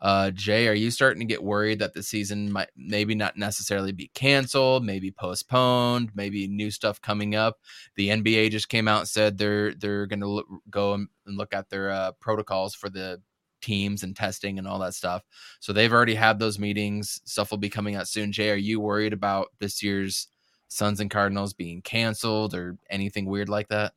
Uh, 0.00 0.30
Jay, 0.30 0.66
are 0.66 0.74
you 0.74 0.90
starting 0.90 1.20
to 1.20 1.26
get 1.26 1.42
worried 1.42 1.78
that 1.80 1.92
the 1.92 2.02
season 2.02 2.50
might 2.50 2.70
maybe 2.76 3.14
not 3.14 3.36
necessarily 3.36 3.92
be 3.92 4.10
canceled, 4.14 4.84
maybe 4.84 5.10
postponed, 5.10 6.10
maybe 6.14 6.46
new 6.46 6.70
stuff 6.70 7.00
coming 7.02 7.34
up? 7.34 7.58
The 7.96 8.08
NBA 8.08 8.50
just 8.50 8.68
came 8.68 8.88
out 8.88 9.00
and 9.00 9.08
said 9.08 9.36
they're 9.36 9.74
they're 9.74 10.06
going 10.06 10.20
to 10.20 10.62
go 10.70 10.94
and 10.94 11.08
look 11.26 11.52
at 11.52 11.68
their 11.68 11.90
uh, 11.90 12.12
protocols 12.12 12.74
for 12.74 12.88
the 12.88 13.20
teams 13.60 14.02
and 14.02 14.16
testing 14.16 14.58
and 14.58 14.66
all 14.66 14.78
that 14.78 14.94
stuff. 14.94 15.22
So 15.60 15.72
they've 15.72 15.92
already 15.92 16.14
had 16.14 16.38
those 16.38 16.58
meetings. 16.58 17.20
Stuff 17.24 17.50
will 17.50 17.58
be 17.58 17.68
coming 17.68 17.94
out 17.94 18.08
soon. 18.08 18.32
Jay, 18.32 18.50
are 18.50 18.56
you 18.56 18.80
worried 18.80 19.12
about 19.12 19.48
this 19.58 19.82
year's 19.82 20.28
Suns 20.68 21.00
and 21.00 21.10
Cardinals 21.10 21.52
being 21.52 21.82
canceled 21.82 22.54
or 22.54 22.78
anything 22.88 23.26
weird 23.26 23.48
like 23.48 23.68
that? 23.68 23.92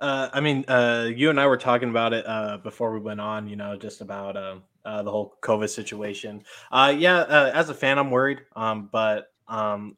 Uh, 0.00 0.28
I 0.32 0.40
mean, 0.40 0.64
uh, 0.68 1.08
you 1.14 1.28
and 1.30 1.40
I 1.40 1.46
were 1.46 1.56
talking 1.56 1.90
about 1.90 2.12
it 2.12 2.24
uh, 2.26 2.58
before 2.58 2.92
we 2.92 3.00
went 3.00 3.20
on. 3.20 3.48
You 3.48 3.56
know, 3.56 3.76
just 3.76 4.00
about 4.00 4.36
um, 4.36 4.62
uh, 4.84 5.02
the 5.02 5.10
whole 5.10 5.36
COVID 5.42 5.68
situation. 5.68 6.42
Uh, 6.70 6.94
yeah, 6.96 7.18
uh, 7.18 7.50
as 7.54 7.68
a 7.68 7.74
fan, 7.74 7.98
I'm 7.98 8.10
worried. 8.10 8.40
Um, 8.56 8.88
but 8.92 9.32
um, 9.48 9.96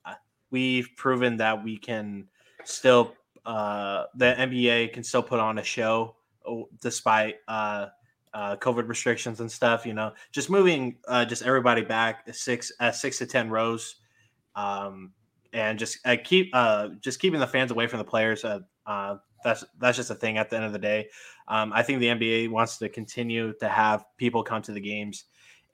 we've 0.50 0.88
proven 0.96 1.36
that 1.38 1.62
we 1.62 1.76
can 1.76 2.26
still. 2.64 3.14
the 3.44 4.06
NBA 4.18 4.92
can 4.92 5.02
still 5.02 5.22
put 5.22 5.40
on 5.40 5.58
a 5.58 5.64
show 5.64 6.16
oh, 6.46 6.68
despite 6.80 7.36
COVID 7.46 8.88
restrictions 8.88 9.40
and 9.40 9.50
stuff. 9.50 9.86
You 9.86 9.94
know, 9.94 10.12
just 10.32 10.50
moving 10.50 10.96
just 11.26 11.42
everybody 11.42 11.82
back 11.82 12.32
six 12.34 12.72
six 12.92 13.18
to 13.18 13.26
ten 13.26 13.50
rows. 13.50 13.96
Um, 14.56 15.12
and 15.52 15.78
just 15.78 15.98
keep 16.24 16.52
just 17.00 17.20
keeping 17.20 17.40
the 17.40 17.46
fans 17.46 17.70
away 17.70 17.86
from 17.86 17.98
the 17.98 18.04
players 18.04 18.44
that's 19.42 19.64
that's 19.78 19.96
just 19.96 20.10
a 20.10 20.14
thing 20.14 20.38
at 20.38 20.50
the 20.50 20.56
end 20.56 20.64
of 20.64 20.72
the 20.72 20.78
day. 20.78 21.08
Um, 21.50 21.72
I 21.74 21.82
think 21.82 21.98
the 21.98 22.06
NBA 22.06 22.48
wants 22.48 22.78
to 22.78 22.88
continue 22.88 23.52
to 23.58 23.68
have 23.68 24.04
people 24.16 24.44
come 24.44 24.62
to 24.62 24.72
the 24.72 24.80
games 24.80 25.24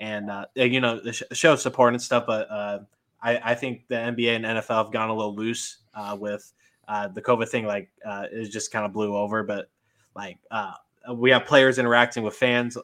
and 0.01 0.31
uh, 0.31 0.47
you 0.55 0.81
know 0.81 1.01
show 1.33 1.55
support 1.55 1.93
and 1.93 2.03
stuff. 2.03 2.25
But 2.27 2.51
uh, 2.51 2.79
I, 3.23 3.53
I, 3.53 3.55
think 3.55 3.87
the 3.89 3.97
NBA 3.97 4.37
and 4.37 4.45
NFL 4.45 4.85
have 4.85 4.93
gone 4.93 5.11
a 5.11 5.15
little 5.15 5.35
loose 5.35 5.83
uh, 5.95 6.17
with 6.19 6.51
uh, 6.89 7.09
the 7.09 7.21
COVID 7.21 7.49
thing. 7.49 7.67
Like 7.67 7.91
uh, 8.07 8.25
it 8.33 8.51
just 8.51 8.73
kind 8.73 8.87
of 8.87 8.95
blew 8.95 9.15
over. 9.15 9.43
But 9.43 9.69
like 10.15 10.39
uh, 10.51 10.73
we 11.15 11.31
have 11.31 11.45
players 11.45 11.79
interacting 11.79 12.23
with 12.23 12.35
fans 12.35 12.79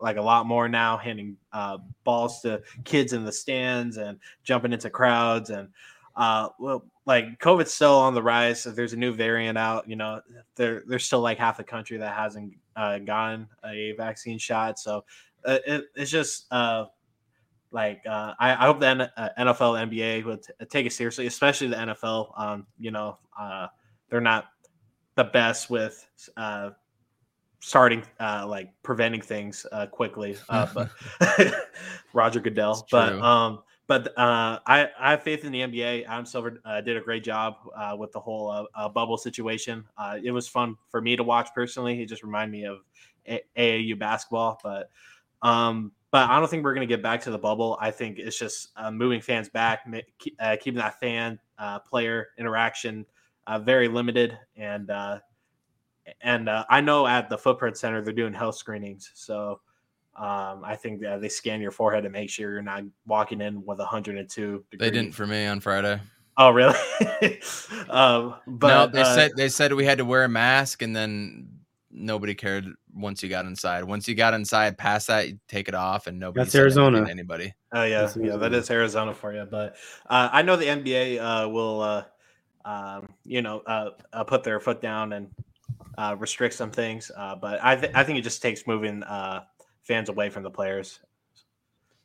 like 0.00 0.16
a 0.16 0.22
lot 0.22 0.46
more 0.46 0.68
now, 0.68 0.96
handing 0.96 1.36
balls 2.04 2.40
to 2.42 2.62
kids 2.84 3.12
in 3.12 3.24
the 3.24 3.32
stands 3.32 3.96
and 3.96 4.16
jumping 4.44 4.72
into 4.72 4.90
crowds 4.90 5.50
and 5.50 5.68
well, 6.16 6.84
like 7.08 7.38
COVID's 7.38 7.72
still 7.72 7.96
on 7.96 8.12
the 8.12 8.22
rise. 8.22 8.60
So 8.60 8.70
there's 8.70 8.92
a 8.92 8.96
new 8.96 9.14
variant 9.14 9.56
out. 9.56 9.88
You 9.88 9.96
know, 9.96 10.20
there 10.56 10.82
there's 10.86 11.06
still 11.06 11.20
like 11.20 11.38
half 11.38 11.56
the 11.56 11.64
country 11.64 11.96
that 11.96 12.14
hasn't 12.14 12.52
uh, 12.76 12.98
gotten 12.98 13.48
a 13.64 13.94
vaccine 13.96 14.38
shot. 14.38 14.78
So 14.78 15.04
uh, 15.42 15.58
it, 15.66 15.84
it's 15.96 16.10
just 16.10 16.52
uh, 16.52 16.84
like 17.70 18.02
uh, 18.06 18.34
I, 18.38 18.52
I 18.52 18.66
hope 18.66 18.80
the 18.80 19.10
NFL, 19.38 19.82
uh, 19.82 19.86
NBA 19.86 20.24
would 20.26 20.42
t- 20.42 20.52
take 20.68 20.84
it 20.84 20.92
seriously, 20.92 21.26
especially 21.26 21.68
the 21.68 21.76
NFL. 21.76 22.38
Um, 22.38 22.66
you 22.78 22.90
know, 22.90 23.16
uh, 23.40 23.68
they're 24.10 24.20
not 24.20 24.48
the 25.14 25.24
best 25.24 25.70
with 25.70 26.06
uh, 26.36 26.70
starting 27.60 28.02
uh, 28.20 28.44
like 28.46 28.70
preventing 28.82 29.22
things 29.22 29.64
uh, 29.72 29.86
quickly. 29.86 30.36
Uh, 30.50 30.66
but 30.74 30.90
Roger 32.12 32.40
Goodell, 32.40 32.86
but 32.90 33.14
um, 33.14 33.60
but 33.88 34.08
uh, 34.18 34.60
I, 34.66 34.90
I 35.00 35.10
have 35.12 35.22
faith 35.22 35.44
in 35.44 35.50
the 35.50 35.62
NBA. 35.62 36.04
Adam 36.04 36.26
Silver 36.26 36.60
uh, 36.66 36.82
did 36.82 36.98
a 36.98 37.00
great 37.00 37.24
job 37.24 37.56
uh, 37.74 37.96
with 37.98 38.12
the 38.12 38.20
whole 38.20 38.50
uh, 38.50 38.64
uh, 38.74 38.88
bubble 38.88 39.16
situation. 39.16 39.82
Uh, 39.96 40.18
it 40.22 40.30
was 40.30 40.46
fun 40.46 40.76
for 40.90 41.00
me 41.00 41.16
to 41.16 41.24
watch 41.24 41.48
personally. 41.54 42.02
It 42.02 42.06
just 42.06 42.22
reminded 42.22 42.52
me 42.52 42.66
of 42.66 42.80
a- 43.26 43.42
AAU 43.56 43.98
basketball, 43.98 44.60
but 44.62 44.90
um, 45.40 45.92
but 46.10 46.28
I 46.28 46.38
don't 46.38 46.50
think 46.50 46.64
we're 46.64 46.74
going 46.74 46.86
to 46.86 46.94
get 46.94 47.02
back 47.02 47.22
to 47.22 47.30
the 47.30 47.38
bubble. 47.38 47.78
I 47.80 47.90
think 47.90 48.18
it's 48.18 48.38
just 48.38 48.68
moving 48.92 49.20
fans 49.22 49.48
back, 49.48 49.86
keeping 50.60 50.74
that 50.74 51.00
fan 51.00 51.38
player 51.86 52.28
interaction 52.38 53.06
very 53.60 53.88
limited, 53.88 54.38
and 54.56 54.90
and 56.22 56.50
I 56.50 56.80
know 56.80 57.06
at 57.06 57.28
the 57.28 57.38
Footprint 57.38 57.76
Center 57.76 58.02
they're 58.02 58.12
doing 58.12 58.34
health 58.34 58.56
screenings, 58.56 59.10
so. 59.14 59.60
Um, 60.18 60.64
I 60.64 60.74
think 60.76 61.00
that 61.02 61.20
they 61.20 61.28
scan 61.28 61.60
your 61.60 61.70
forehead 61.70 62.04
to 62.04 62.10
make 62.10 62.28
sure 62.28 62.52
you're 62.52 62.62
not 62.62 62.82
walking 63.06 63.40
in 63.40 63.64
with 63.64 63.78
102. 63.78 64.26
Degrees. 64.26 64.66
They 64.78 64.90
didn't 64.90 65.12
for 65.12 65.26
me 65.26 65.46
on 65.46 65.60
Friday. 65.60 66.00
Oh, 66.36 66.50
really? 66.50 66.76
um, 67.90 68.36
but 68.46 68.68
no, 68.68 68.86
they 68.86 69.00
uh, 69.02 69.14
said 69.14 69.32
they 69.36 69.48
said 69.48 69.72
we 69.72 69.84
had 69.84 69.98
to 69.98 70.04
wear 70.04 70.24
a 70.24 70.28
mask, 70.28 70.82
and 70.82 70.94
then 70.94 71.48
nobody 71.90 72.34
cared 72.34 72.66
once 72.94 73.22
you 73.22 73.28
got 73.28 73.44
inside. 73.44 73.84
Once 73.84 74.06
you 74.06 74.14
got 74.14 74.34
inside, 74.34 74.78
past 74.78 75.08
that, 75.08 75.28
you 75.28 75.38
take 75.48 75.68
it 75.68 75.74
off, 75.74 76.06
and 76.06 76.18
nobody. 76.18 76.44
That's 76.44 76.54
Arizona. 76.54 77.06
Anybody? 77.10 77.54
Oh 77.72 77.82
yeah, 77.82 78.08
yeah, 78.16 78.36
that 78.36 78.52
is 78.54 78.70
Arizona 78.70 79.14
for 79.14 79.34
you. 79.34 79.46
But 79.50 79.76
uh, 80.08 80.28
I 80.32 80.42
know 80.42 80.56
the 80.56 80.66
NBA 80.66 81.18
uh, 81.18 81.48
will, 81.48 81.80
uh, 81.82 82.04
um, 82.64 83.08
you 83.24 83.42
know, 83.42 83.60
uh, 83.66 83.90
uh, 84.12 84.24
put 84.24 84.44
their 84.44 84.60
foot 84.60 84.80
down 84.80 85.12
and 85.12 85.30
restrict 86.20 86.54
some 86.54 86.70
things. 86.70 87.10
but 87.16 87.58
I, 87.62 87.74
th- 87.74 87.92
I 87.96 88.04
think 88.04 88.18
it 88.18 88.22
just 88.22 88.42
takes 88.42 88.66
moving 88.66 89.02
fans 89.88 90.08
away 90.08 90.30
from 90.30 90.44
the 90.44 90.50
players. 90.50 91.00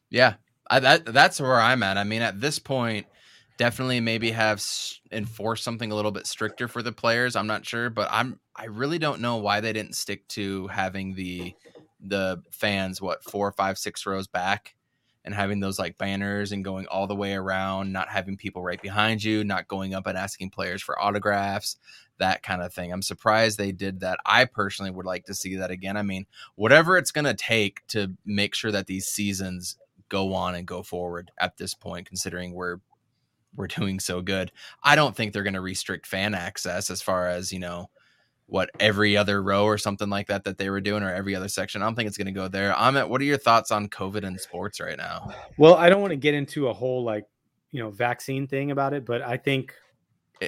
Yeah, 0.10 0.36
I, 0.70 0.80
that 0.80 1.06
that's 1.06 1.40
where 1.40 1.60
I'm 1.60 1.84
at. 1.84 1.98
I 1.98 2.04
mean, 2.04 2.22
at 2.22 2.40
this 2.40 2.58
point, 2.58 3.06
definitely 3.58 4.00
maybe 4.00 4.32
have 4.32 4.64
enforced 5.12 5.64
something 5.64 5.92
a 5.92 5.96
little 5.96 6.12
bit 6.12 6.26
stricter 6.26 6.68
for 6.68 6.82
the 6.82 6.92
players. 6.92 7.36
I'm 7.36 7.48
not 7.48 7.66
sure, 7.66 7.90
but 7.90 8.08
I'm 8.12 8.40
I 8.56 8.66
really 8.66 8.98
don't 8.98 9.22
know 9.22 9.38
why 9.38 9.60
they 9.60 9.74
didn't 9.74 9.96
stick 9.96 10.28
to 10.30 10.68
having 10.68 11.14
the 11.14 11.54
the 12.00 12.42
fans 12.52 13.02
what 13.02 13.24
four, 13.24 13.52
five, 13.52 13.78
six 13.78 14.06
rows 14.06 14.28
back 14.28 14.76
and 15.26 15.34
having 15.34 15.60
those 15.60 15.80
like 15.80 15.98
banners 15.98 16.52
and 16.52 16.66
going 16.66 16.86
all 16.88 17.08
the 17.08 17.16
way 17.16 17.34
around, 17.34 17.92
not 17.92 18.10
having 18.10 18.36
people 18.36 18.62
right 18.62 18.82
behind 18.82 19.24
you, 19.24 19.44
not 19.44 19.68
going 19.68 19.94
up 19.94 20.06
and 20.06 20.18
asking 20.18 20.50
players 20.50 20.82
for 20.82 21.02
autographs, 21.02 21.78
that 22.20 22.44
kind 22.44 22.62
of 22.62 22.74
thing. 22.74 22.92
I'm 22.92 23.02
surprised 23.02 23.58
they 23.58 23.72
did 23.72 24.02
that. 24.02 24.20
I 24.26 24.46
personally 24.46 24.92
would 24.92 25.06
like 25.06 25.26
to 25.26 25.34
see 25.34 25.56
that 25.56 25.72
again. 25.72 25.98
I 25.98 26.04
mean, 26.04 26.26
whatever 26.56 26.98
it's 26.98 27.12
going 27.12 27.26
to 27.26 27.34
take 27.34 27.86
to 27.88 28.14
make 28.26 28.56
sure 28.56 28.72
that 28.72 28.88
these 28.88 29.08
seasons 29.08 29.78
go 30.10 30.34
on 30.34 30.56
and 30.56 30.68
go 30.68 30.84
forward 30.84 31.32
at 31.40 31.58
this 31.58 31.74
point, 31.74 32.08
considering 32.08 32.54
we're 32.54 32.78
we're 33.56 33.68
doing 33.68 34.00
so 34.00 34.22
good. 34.22 34.52
I 34.84 34.96
don't 34.96 35.16
think 35.16 35.34
they're 35.34 35.44
going 35.44 35.54
to 35.54 35.62
restrict 35.62 36.08
fan 36.08 36.34
access 36.34 36.90
as 36.90 37.02
far 37.02 37.28
as, 37.28 37.52
you 37.52 37.60
know, 37.60 37.90
what 38.48 38.70
every 38.80 39.16
other 39.16 39.42
row 39.42 39.66
or 39.66 39.78
something 39.78 40.10
like 40.10 40.28
that 40.28 40.44
that 40.44 40.58
they 40.58 40.70
were 40.70 40.82
doing 40.82 41.04
or 41.04 41.14
every 41.14 41.36
other 41.36 41.48
section. 41.48 41.82
I 41.82 41.86
don't 41.86 41.96
think 41.96 42.08
it's 42.08 42.18
going 42.18 42.28
to 42.28 42.32
go 42.32 42.48
there. 42.48 42.74
Amit, 42.74 43.10
what 43.10 43.22
are 43.22 43.26
your 43.26 43.38
thoughts 43.38 43.72
on 43.72 43.88
COVID 43.90 44.24
and 44.26 44.40
sports 44.40 44.80
right 44.80 44.98
now? 44.98 45.32
Well, 45.58 45.76
I 45.76 45.90
don't 45.90 46.02
want 46.02 46.12
to 46.12 46.18
get 46.18 46.34
into 46.34 46.68
a 46.68 46.74
whole 46.74 47.04
like, 47.04 47.26
you 47.72 47.82
know, 47.82 47.90
vaccine 47.90 48.48
thing 48.48 48.72
about 48.72 48.94
it, 48.94 49.06
but 49.06 49.22
I 49.22 49.38
think 49.38 49.74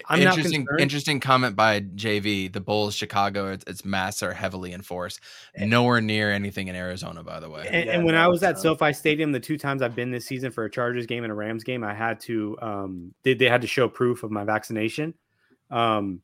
I'm 0.08 0.22
interesting, 0.22 0.66
interesting 0.80 1.20
comment 1.20 1.56
by 1.56 1.82
JV. 1.82 2.52
The 2.52 2.62
Bulls, 2.62 2.96
Chicago, 2.96 3.52
its, 3.52 3.64
its 3.68 3.86
masks 3.86 4.24
are 4.24 4.34
heavily 4.34 4.74
enforced. 4.74 5.20
Eh 5.56 5.66
Nowhere 5.66 6.02
near 6.02 6.32
anything 6.32 6.68
in 6.68 6.76
Arizona, 6.76 7.24
by 7.24 7.40
the 7.40 7.50
way. 7.50 7.68
And, 7.72 7.86
Yeah, 7.86 7.94
and 7.94 8.06
when 8.06 8.16
I 8.16 8.28
was 8.28 8.44
at 8.44 8.52
it's, 8.52 8.62
SoFi 8.62 8.94
Stadium, 8.94 9.32
the 9.32 9.40
two 9.40 9.58
times 9.58 9.82
I've 9.82 9.96
been 9.96 10.12
this 10.12 10.26
season 10.26 10.52
for 10.52 10.66
a 10.66 10.72
Chargers 10.72 11.06
game 11.06 11.24
and 11.24 11.32
a 11.32 11.36
Rams 11.36 11.64
game, 11.64 11.84
I 11.84 11.94
had 11.94 12.20
to 12.22 12.58
um 12.62 13.14
they, 13.24 13.34
they 13.34 13.50
had 13.50 13.62
to 13.62 13.68
show 13.68 13.88
proof 13.88 14.24
of 14.24 14.32
my 14.32 14.44
vaccination. 14.44 15.14
Um 15.72 16.22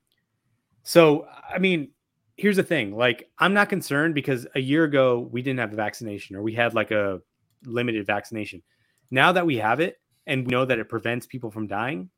so 0.84 1.28
I 1.54 1.60
mean, 1.60 1.92
here's 2.38 2.58
the 2.58 2.64
thing, 2.64 2.96
like 2.96 3.30
I'm 3.38 3.54
not 3.54 3.70
concerned 3.70 4.16
because 4.16 4.48
a 4.56 4.60
year 4.60 4.84
ago 4.84 5.30
we 5.32 5.42
didn't 5.42 5.60
have 5.60 5.74
a 5.74 5.76
vaccination 5.76 6.36
or 6.36 6.42
we 6.42 6.54
had 6.54 6.74
like 6.74 6.92
a 6.92 7.22
limited 7.66 8.06
vaccination. 8.06 8.64
Now 9.10 9.32
that 9.34 9.46
we 9.46 9.58
have 9.58 9.80
it 9.80 10.00
and 10.26 10.46
we 10.46 10.52
know 10.52 10.66
that 10.66 10.80
it 10.80 10.90
prevents 10.90 11.26
people 11.26 11.52
from 11.52 11.68
dying, 11.68 12.10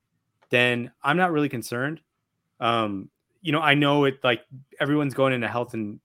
then 0.54 0.92
I'm 1.02 1.18
not 1.18 1.32
really 1.32 1.50
concerned. 1.50 2.00
Um, 2.60 3.10
you 3.42 3.52
know, 3.52 3.60
I 3.60 3.74
know 3.74 4.06
it 4.06 4.24
like 4.24 4.42
everyone's 4.80 5.16
going 5.16 5.34
into 5.34 5.48
health 5.48 5.74
and 5.74 6.00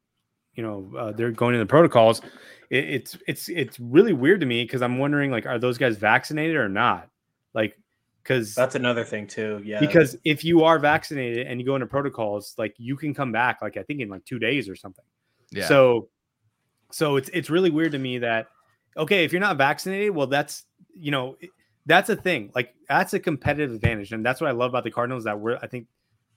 you 0.55 0.63
know 0.63 0.91
uh, 0.99 1.13
they're 1.13 1.31
going 1.31 1.55
into 1.55 1.67
protocols. 1.67 2.23
It, 2.71 2.85
it's 2.85 3.19
it's 3.29 3.49
it's 3.51 3.79
really 3.79 4.15
weird 4.15 4.41
to 4.41 4.47
me 4.47 4.65
because 4.65 4.81
I'm 4.81 4.99
wondering 4.99 5.31
like, 5.31 5.45
are 5.45 5.59
those 5.59 5.77
guys 5.77 5.99
vaccinated 5.99 6.57
or 6.57 6.69
not? 6.69 7.11
Like, 7.53 7.79
because 8.23 8.55
That's 8.55 8.75
another 8.75 9.05
thing 9.05 9.27
too. 9.27 9.61
Yeah. 9.65 9.81
because 9.81 10.17
if 10.25 10.43
you 10.45 10.65
are 10.65 10.79
vaccinated 10.79 11.47
and 11.47 11.61
you 11.61 11.67
go 11.67 11.75
into 11.77 11.87
protocols, 11.87 12.55
like 12.57 12.75
you 12.79 12.97
can 12.97 13.13
come 13.15 13.31
back 13.31 13.61
like 13.61 13.77
I 13.77 13.83
think 13.83 14.01
in 14.01 14.09
like 14.09 14.25
two 14.25 14.39
days 14.39 14.69
or 14.69 14.77
something. 14.77 15.05
Yeah. 15.51 15.67
So, 15.69 16.09
so 16.91 17.17
it's 17.17 17.29
it's 17.35 17.51
really 17.51 17.71
weird 17.71 17.93
to 17.93 17.99
me 17.99 18.19
that 18.19 18.49
okay, 18.97 19.25
if 19.25 19.33
you're 19.33 19.41
not 19.41 19.59
vaccinated, 19.59 20.15
well, 20.15 20.27
that's 20.27 20.65
you 20.95 21.11
know 21.11 21.37
it- 21.39 21.51
that's 21.89 22.11
a 22.11 22.17
thing. 22.17 22.53
Like 22.55 22.75
that's 22.89 23.15
a 23.15 23.19
competitive 23.19 23.75
advantage, 23.75 24.13
and 24.13 24.25
that's 24.25 24.41
what 24.41 24.49
I 24.49 24.53
love 24.53 24.71
about 24.71 24.85
the 24.85 24.91
Cardinals. 24.91 25.25
That 25.25 25.41
we're 25.41 25.59
I 25.61 25.67
think 25.67 25.89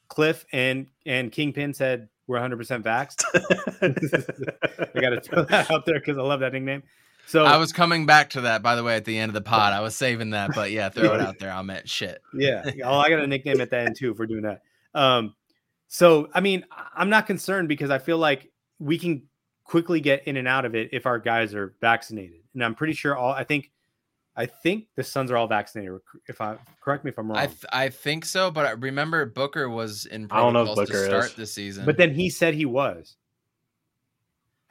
Kliff 0.10 0.46
and 0.52 0.88
and 1.06 1.32
Kingpin 1.32 1.74
said 1.74 2.08
we're 2.26 2.38
100 2.38 2.58
percent 2.58 2.86
vaxxed. 2.86 3.24
I 4.96 5.00
got 5.00 5.10
to 5.10 5.22
throw 5.22 5.44
that 5.44 5.70
out 5.70 5.86
there 5.86 6.00
because 6.00 6.18
I 6.18 6.22
love 6.22 6.40
that 6.40 6.54
nickname. 6.54 6.84
So 7.28 7.46
I 7.46 7.58
was 7.58 7.72
coming 7.72 8.06
back 8.06 8.32
to 8.32 8.42
that, 8.42 8.64
by 8.64 8.76
the 8.76 8.84
way, 8.84 8.96
at 8.96 9.06
the 9.06 9.18
end 9.18 9.30
of 9.30 9.34
the 9.34 9.42
pod. 9.42 9.74
I 9.74 9.82
was 9.82 9.96
saving 9.96 10.32
that, 10.32 10.52
but 10.56 10.72
yeah, 10.72 10.90
throw 10.90 11.14
it 11.14 11.22
out 11.22 11.38
there. 11.40 11.52
I'm 11.52 11.70
at 11.70 11.88
shit. 11.88 12.22
yeah. 12.34 12.64
Oh, 12.84 12.98
I 12.98 13.10
got 13.10 13.20
a 13.20 13.28
nickname 13.28 13.62
at 13.62 13.70
the 13.70 13.78
end 13.78 13.96
too 13.98 14.14
for 14.16 14.26
doing 14.26 14.44
that. 14.44 14.64
Um, 14.96 15.36
so 15.88 16.30
I 16.34 16.40
mean, 16.40 16.66
I'm 16.96 17.10
not 17.10 17.28
concerned 17.28 17.68
because 17.68 17.90
I 17.90 18.00
feel 18.00 18.18
like 18.18 18.50
we 18.80 18.98
can 18.98 19.24
quickly 19.66 20.00
get 20.00 20.28
in 20.28 20.38
and 20.38 20.48
out 20.48 20.66
of 20.66 20.76
it 20.76 20.90
if 20.94 21.06
our 21.06 21.20
guys 21.20 21.54
are 21.54 21.76
vaccinated. 21.82 22.40
And 22.54 22.64
I'm 22.64 22.76
pretty 22.76 22.94
sure 22.94 23.16
all 23.16 23.34
I 23.34 23.44
think 23.44 23.72
I 24.42 24.48
think 24.48 24.88
the 24.96 25.04
Suns 25.04 25.30
are 25.30 25.38
all 25.38 25.46
vaccinated. 25.46 26.00
If 26.28 26.42
I 26.42 26.58
correct 26.82 27.06
me 27.06 27.10
if 27.12 27.20
I'm 27.20 27.28
wrong. 27.30 27.38
I 27.38 27.46
th- 27.46 27.64
I 27.72 27.90
think 27.90 28.26
so, 28.26 28.50
but 28.50 28.66
I 28.66 28.72
remember 28.72 29.24
Booker 29.28 29.70
was 29.70 30.08
in 30.08 30.28
I 30.32 30.38
don't 30.38 30.54
know 30.54 30.64
if 30.64 30.76
protocols 30.76 30.90
to 30.90 31.06
start 31.06 31.26
is. 31.26 31.34
this 31.36 31.54
season. 31.54 31.86
but 31.86 31.96
then 31.96 32.12
he 32.16 32.32
said 32.32 32.56
he 32.56 32.66
was. 32.66 33.18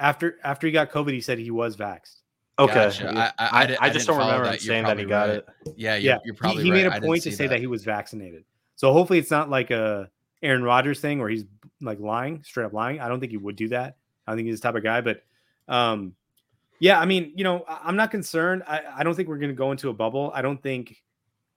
After 0.00 0.38
after 0.42 0.66
he 0.66 0.72
got 0.72 0.90
COVID, 0.90 1.12
he 1.12 1.20
said 1.20 1.38
he 1.38 1.52
was 1.52 1.76
vaxxed. 1.76 2.16
Okay. 2.58 2.74
Gotcha. 2.74 3.08
I- 3.38 3.44
I- 3.44 3.62
I 3.62 3.66
di- 3.66 3.76
I 3.80 3.90
just 3.90 4.06
don't 4.08 4.18
remember 4.18 4.44
that. 4.46 4.54
him 4.54 4.60
saying 4.60 4.84
that 4.84 4.98
he 4.98 5.04
got 5.04 5.26
probably 5.28 5.36
it. 5.36 5.74
yeah, 5.76 5.94
you're, 5.94 6.12
yeah, 6.14 6.18
you're 6.24 6.34
he- 6.34 6.38
probably 6.38 6.64
he, 6.64 6.70
right. 6.72 6.90
made 6.90 6.98
a 6.98 7.00
point 7.06 7.22
to 7.22 7.32
say 7.32 7.46
that. 7.46 7.60
he 7.60 7.66
was 7.68 7.84
vaccinated. 7.84 8.44
So 8.74 8.92
hopefully 8.92 9.20
it's 9.20 9.30
not 9.30 9.50
like 9.50 9.70
a 9.70 10.10
Aaron 10.42 10.64
Rodgers 10.64 10.98
thing 11.00 11.20
where 11.20 11.28
he's 11.28 11.44
like 11.80 12.00
lying, 12.00 12.42
straight 12.42 12.64
up 12.64 12.72
lying. 12.72 13.00
I 13.00 13.06
don't 13.08 13.20
think 13.20 13.30
he 13.30 13.38
would 13.38 13.54
do 13.56 13.68
that. 13.68 13.96
I 14.26 14.34
think 14.34 14.48
he's 14.48 14.60
the 14.60 14.66
type 14.66 14.74
of 14.74 14.82
guy, 14.82 15.00
but 15.00 15.22
um 15.68 16.14
yeah, 16.80 16.98
I 16.98 17.04
mean, 17.04 17.32
you 17.36 17.44
know, 17.44 17.64
I- 17.68 17.80
I'm 17.84 17.94
not 17.96 18.10
concerned. 18.10 18.62
I, 18.66 18.80
I 18.98 19.02
don't 19.04 19.14
think 19.14 19.28
we're 19.28 19.38
going 19.38 19.50
to 19.50 19.54
go 19.56 19.70
into 19.70 19.88
a 19.90 19.92
bubble. 19.94 20.32
I 20.34 20.42
don't 20.42 20.60
think 20.60 20.96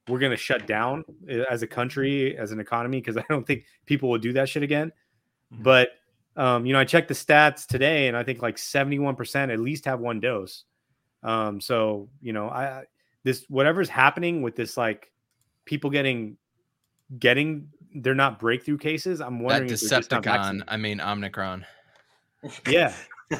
we're 0.07 0.19
going 0.19 0.31
to 0.31 0.37
shut 0.37 0.67
down 0.67 1.03
uh, 1.31 1.43
as 1.49 1.63
a 1.63 1.67
country, 1.67 2.37
as 2.37 2.51
an 2.51 2.59
economy, 2.59 2.99
because 2.99 3.17
I 3.23 3.23
don't 3.29 3.47
think 3.47 3.63
people 3.85 4.09
will 4.09 4.19
do 4.19 4.33
that 4.33 4.49
shit 4.49 4.61
again. 4.63 4.91
Mhm. 5.53 5.63
But, 5.63 5.89
um, 6.35 6.65
you 6.65 6.73
know, 6.73 6.79
I 6.79 6.83
checked 6.85 7.07
the 7.07 7.13
stats 7.13 7.65
today 7.65 8.07
and 8.07 8.17
I 8.17 8.23
think 8.23 8.41
like 8.41 8.57
71% 8.57 9.51
at 9.51 9.59
least 9.59 9.85
have 9.85 9.99
one 10.01 10.19
dose. 10.19 10.65
Um, 11.23 11.61
so, 11.61 12.09
you 12.21 12.33
know, 12.33 12.49
I, 12.49 12.63
I- 12.79 12.83
this, 13.23 13.45
whatever's 13.47 13.87
happening 13.87 14.41
with 14.41 14.57
this, 14.57 14.75
like 14.75 15.09
people 15.63 15.89
getting, 15.89 16.35
getting, 17.17 17.69
they're 17.95 18.13
not 18.13 18.37
breakthrough 18.41 18.77
cases. 18.77 19.21
I'm 19.21 19.37
that 19.37 19.43
wondering 19.45 19.71
if 19.71 19.79
they're 19.79 19.99
just 20.01 20.11
not 20.11 20.23
Decepticon. 20.23 20.63
I 20.67 20.75
mean 20.75 20.99
Omnicron. 20.99 21.63
Yeah. 22.67 22.93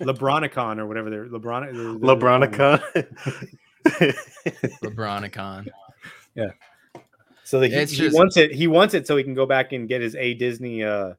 LeBronicon 0.00 0.78
or 0.78 0.86
whatever 0.86 1.10
they're 1.10 1.26
LeBron. 1.26 1.72
they're- 1.72 1.82
they're- 1.82 2.16
LeBronica. 2.16 2.82
LeBronicon. 4.82 5.68
Yeah, 6.34 6.48
so 7.44 7.60
that 7.60 7.68
he, 7.68 7.76
It's 7.76 7.92
he 7.92 7.98
just- 7.98 8.16
wants 8.16 8.36
it. 8.36 8.52
He 8.52 8.66
wants 8.66 8.94
it 8.94 9.06
so 9.06 9.16
he 9.16 9.22
can 9.22 9.34
go 9.34 9.46
back 9.46 9.72
and 9.72 9.88
get 9.88 10.00
his 10.00 10.14
A 10.16 10.34
Disney 10.34 10.82
uh 10.82 11.14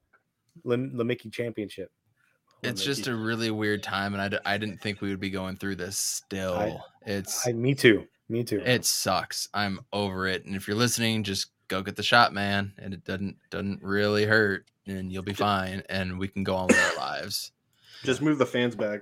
Lim- 0.63 0.95
Mickey 1.07 1.29
championship. 1.29 1.91
It's 2.63 2.83
just 2.83 3.05
a 3.07 3.15
really 3.15 3.51
weird 3.51 3.83
time, 3.83 4.13
and 4.13 4.21
I, 4.21 4.27
d- 4.27 4.39
I 4.43 4.57
didn't 4.57 4.81
think 4.81 4.99
we 4.99 5.09
would 5.09 5.19
be 5.19 5.29
going 5.29 5.55
through 5.55 5.75
this 5.75 5.97
still. 5.99 6.81
it's 7.05 7.47
I, 7.47 7.51
me 7.53 7.75
too. 7.75 8.07
Me 8.27 8.43
too. 8.43 8.59
it 8.65 8.85
sucks. 8.85 9.47
I'm 9.53 9.81
over 9.93 10.25
it. 10.25 10.45
And 10.45 10.55
if 10.55 10.67
you're 10.67 10.75
listening, 10.77 11.21
just 11.23 11.51
go 11.67 11.83
get 11.83 11.95
the 11.95 12.01
shot, 12.01 12.33
man. 12.33 12.73
And 12.79 12.91
it 12.91 13.03
doesn't 13.05 13.37
doesn't 13.51 13.83
really 13.83 14.25
hurt, 14.25 14.65
and 14.87 15.11
you'll 15.13 15.21
be 15.21 15.33
fine, 15.33 15.83
and 15.89 16.17
we 16.17 16.27
can 16.27 16.43
go 16.43 16.55
on 16.55 16.67
with 16.67 16.79
our 16.79 16.97
lives. 16.97 17.51
Just 18.05 18.21
move 18.21 18.37
the 18.37 18.45
fans 18.45 18.75
back. 18.75 19.01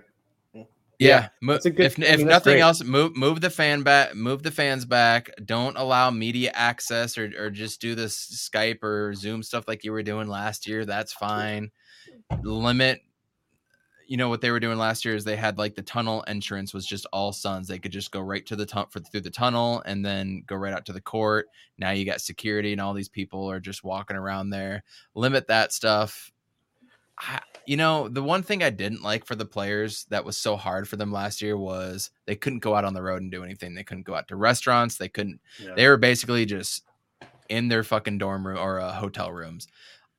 Yeah, 0.99 1.29
mo- 1.41 1.53
It's 1.55 1.65
a 1.65 1.71
good- 1.71 1.85
if 1.87 1.97
I 1.97 2.01
mean, 2.01 2.27
that's 2.27 2.45
nothing 2.45 2.53
great. 2.53 2.61
else, 2.61 2.83
move 2.83 3.15
move 3.17 3.41
the 3.41 3.49
fan 3.49 3.81
back, 3.83 4.15
move 4.15 4.43
the 4.43 4.51
fans 4.51 4.85
back. 4.85 5.29
Don't 5.43 5.75
allow 5.75 6.11
media 6.11 6.51
access, 6.53 7.17
or 7.17 7.31
or 7.37 7.49
just 7.49 7.81
do 7.81 7.93
this 7.95 8.15
Skype 8.53 8.83
or 8.83 9.13
Zoom 9.15 9.43
stuff 9.43 9.67
like 9.67 9.83
you 9.83 9.91
were 9.91 10.03
doing 10.03 10.27
last 10.27 10.67
year. 10.67 10.85
That's 10.85 11.11
fine. 11.11 11.71
Limit. 12.43 13.01
You 14.07 14.17
know 14.17 14.29
what 14.29 14.41
they 14.41 14.51
were 14.51 14.59
doing 14.59 14.77
last 14.77 15.05
year 15.05 15.15
is 15.15 15.23
they 15.23 15.37
had 15.37 15.57
like 15.57 15.75
the 15.75 15.81
tunnel 15.81 16.23
entrance 16.27 16.73
was 16.73 16.85
just 16.85 17.05
all 17.13 17.31
Suns. 17.31 17.67
They 17.67 17.79
could 17.79 17.91
just 17.91 18.11
go 18.11 18.19
right 18.19 18.45
to 18.45 18.55
the 18.55 18.65
tu- 18.65 18.85
for 18.89 18.99
through 18.99 19.21
the 19.21 19.29
tunnel 19.31 19.81
and 19.85 20.05
then 20.05 20.43
go 20.45 20.55
right 20.57 20.73
out 20.73 20.85
to 20.87 20.93
the 20.93 21.01
court. 21.01 21.47
Now 21.77 21.91
you 21.91 22.05
got 22.05 22.21
security 22.21 22.73
and 22.73 22.81
all 22.81 22.93
these 22.93 23.09
people 23.09 23.49
are 23.49 23.61
just 23.61 23.83
walking 23.83 24.17
around 24.17 24.49
there. 24.51 24.83
Limit 25.15 25.47
that 25.47 25.71
stuff. 25.71 26.31
I, 27.19 27.41
you 27.65 27.77
know, 27.77 28.07
the 28.09 28.23
one 28.23 28.43
thing 28.43 28.63
I 28.63 28.69
didn't 28.69 29.03
like 29.03 29.25
for 29.25 29.35
the 29.35 29.45
players 29.45 30.05
that 30.09 30.25
was 30.25 30.37
so 30.37 30.55
hard 30.55 30.87
for 30.87 30.97
them 30.97 31.11
last 31.11 31.41
year 31.41 31.57
was 31.57 32.11
they 32.25 32.35
couldn't 32.35 32.59
go 32.59 32.75
out 32.75 32.85
on 32.85 32.93
the 32.93 33.01
road 33.01 33.21
and 33.21 33.31
do 33.31 33.43
anything. 33.43 33.73
They 33.73 33.83
couldn't 33.83 34.05
go 34.05 34.15
out 34.15 34.27
to 34.29 34.35
restaurants. 34.35 34.97
They 34.97 35.09
couldn't. 35.09 35.39
Yeah. 35.61 35.73
They 35.75 35.87
were 35.87 35.97
basically 35.97 36.45
just 36.45 36.83
in 37.49 37.67
their 37.67 37.83
fucking 37.83 38.17
dorm 38.17 38.45
room 38.45 38.57
or 38.57 38.79
uh, 38.79 38.91
hotel 38.93 39.31
rooms. 39.31 39.67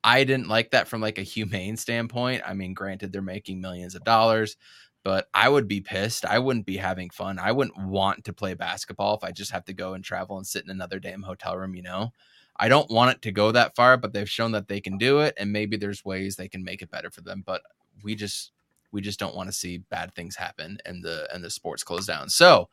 I 0.03 0.23
didn't 0.23 0.47
like 0.47 0.71
that 0.71 0.87
from 0.87 1.01
like 1.01 1.17
a 1.17 1.23
humane 1.23 1.77
standpoint. 1.77 2.43
I 2.45 2.53
mean, 2.53 2.73
granted, 2.73 3.11
they're 3.11 3.21
making 3.21 3.59
millions 3.59 3.95
of 3.95 4.03
dollars, 4.03 4.55
but 5.03 5.27
I 5.33 5.49
would 5.49 5.67
be 5.67 5.81
pissed. 5.81 6.25
I 6.25 6.39
wouldn't 6.39 6.65
be 6.65 6.77
having 6.77 7.09
fun. 7.09 7.39
I 7.39 7.51
wouldn't 7.51 7.77
want 7.87 8.25
to 8.25 8.33
play 8.33 8.53
basketball 8.53 9.15
if 9.15 9.23
I 9.23 9.31
just 9.31 9.51
have 9.51 9.65
to 9.65 9.73
go 9.73 9.93
and 9.93 10.03
travel 10.03 10.37
and 10.37 10.45
sit 10.45 10.63
in 10.63 10.69
another 10.69 10.99
damn 10.99 11.23
hotel 11.23 11.57
room, 11.57 11.75
you 11.75 11.81
know? 11.81 12.13
I 12.57 12.69
don't 12.69 12.89
want 12.89 13.11
it 13.11 13.21
to 13.23 13.31
go 13.31 13.51
that 13.51 13.75
far, 13.75 13.97
but 13.97 14.13
they've 14.13 14.29
shown 14.29 14.53
that 14.53 14.67
they 14.67 14.79
can 14.79 14.97
do 14.97 15.19
it, 15.19 15.33
and 15.37 15.51
maybe 15.51 15.77
there's 15.77 16.05
ways 16.05 16.35
they 16.35 16.47
can 16.47 16.63
make 16.63 16.81
it 16.81 16.91
better 16.91 17.09
for 17.09 17.21
them. 17.21 17.43
But 17.45 17.61
we 18.03 18.15
just 18.15 18.51
we 18.91 19.01
just 19.01 19.19
don't 19.19 19.35
want 19.35 19.49
to 19.49 19.53
see 19.53 19.77
bad 19.77 20.13
things 20.15 20.35
happen 20.35 20.77
and 20.85 21.03
the 21.03 21.27
and 21.33 21.43
the 21.43 21.49
sports 21.49 21.83
close 21.83 22.05
down. 22.05 22.29
So 22.29 22.69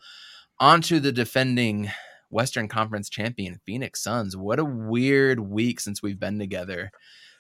on 0.61 0.81
to 0.83 1.01
the 1.01 1.13
defending 1.13 1.91
Western 2.31 2.69
Conference 2.69 3.09
champion 3.09 3.61
Phoenix 3.65 4.03
Suns. 4.03 4.37
What 4.37 4.59
a 4.59 4.65
weird 4.65 5.41
week 5.41 5.81
since 5.81 6.03
we've 6.03 6.21
been 6.21 6.39
together. 6.39 6.91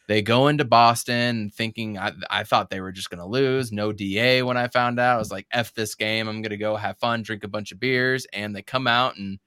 They 0.08 0.20
go 0.20 0.48
into 0.48 0.64
Boston 0.64 1.50
thinking 1.50 1.96
I, 1.96 2.12
I 2.28 2.44
thought 2.44 2.70
they 2.70 2.80
were 2.80 2.92
just 2.92 3.08
going 3.08 3.20
to 3.20 3.26
lose. 3.26 3.72
No 3.72 3.92
DA 3.92 4.42
when 4.42 4.56
I 4.56 4.68
found 4.68 4.98
out. 4.98 5.14
I 5.14 5.18
was 5.18 5.30
like, 5.30 5.46
F 5.52 5.72
this 5.74 5.94
game. 5.94 6.28
I'm 6.28 6.42
going 6.42 6.50
to 6.50 6.56
go 6.56 6.76
have 6.76 6.98
fun, 6.98 7.22
drink 7.22 7.44
a 7.44 7.48
bunch 7.48 7.72
of 7.72 7.80
beers. 7.80 8.26
And 8.32 8.54
they 8.54 8.62
come 8.62 8.86
out 8.86 9.16
and 9.16 9.38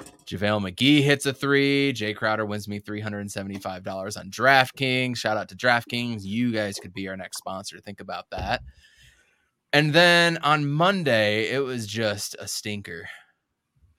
JaVale 0.00 0.72
McGee 0.72 1.02
hits 1.02 1.26
a 1.26 1.32
three. 1.32 1.92
Jae 1.92 2.16
Crowder 2.16 2.46
wins 2.46 2.66
me 2.66 2.80
$375 2.80 4.18
on 4.18 4.30
DraftKings. 4.30 5.16
Shout 5.16 5.36
out 5.36 5.48
to 5.50 5.56
DraftKings. 5.56 6.22
You 6.24 6.52
guys 6.52 6.78
could 6.78 6.92
be 6.92 7.08
our 7.08 7.16
next 7.16 7.38
sponsor. 7.38 7.78
Think 7.78 8.00
about 8.00 8.30
that. 8.30 8.62
And 9.72 9.92
then 9.92 10.38
on 10.38 10.70
Monday, 10.70 11.50
it 11.50 11.58
was 11.58 11.86
just 11.86 12.36
a 12.38 12.46
stinker. 12.46 13.08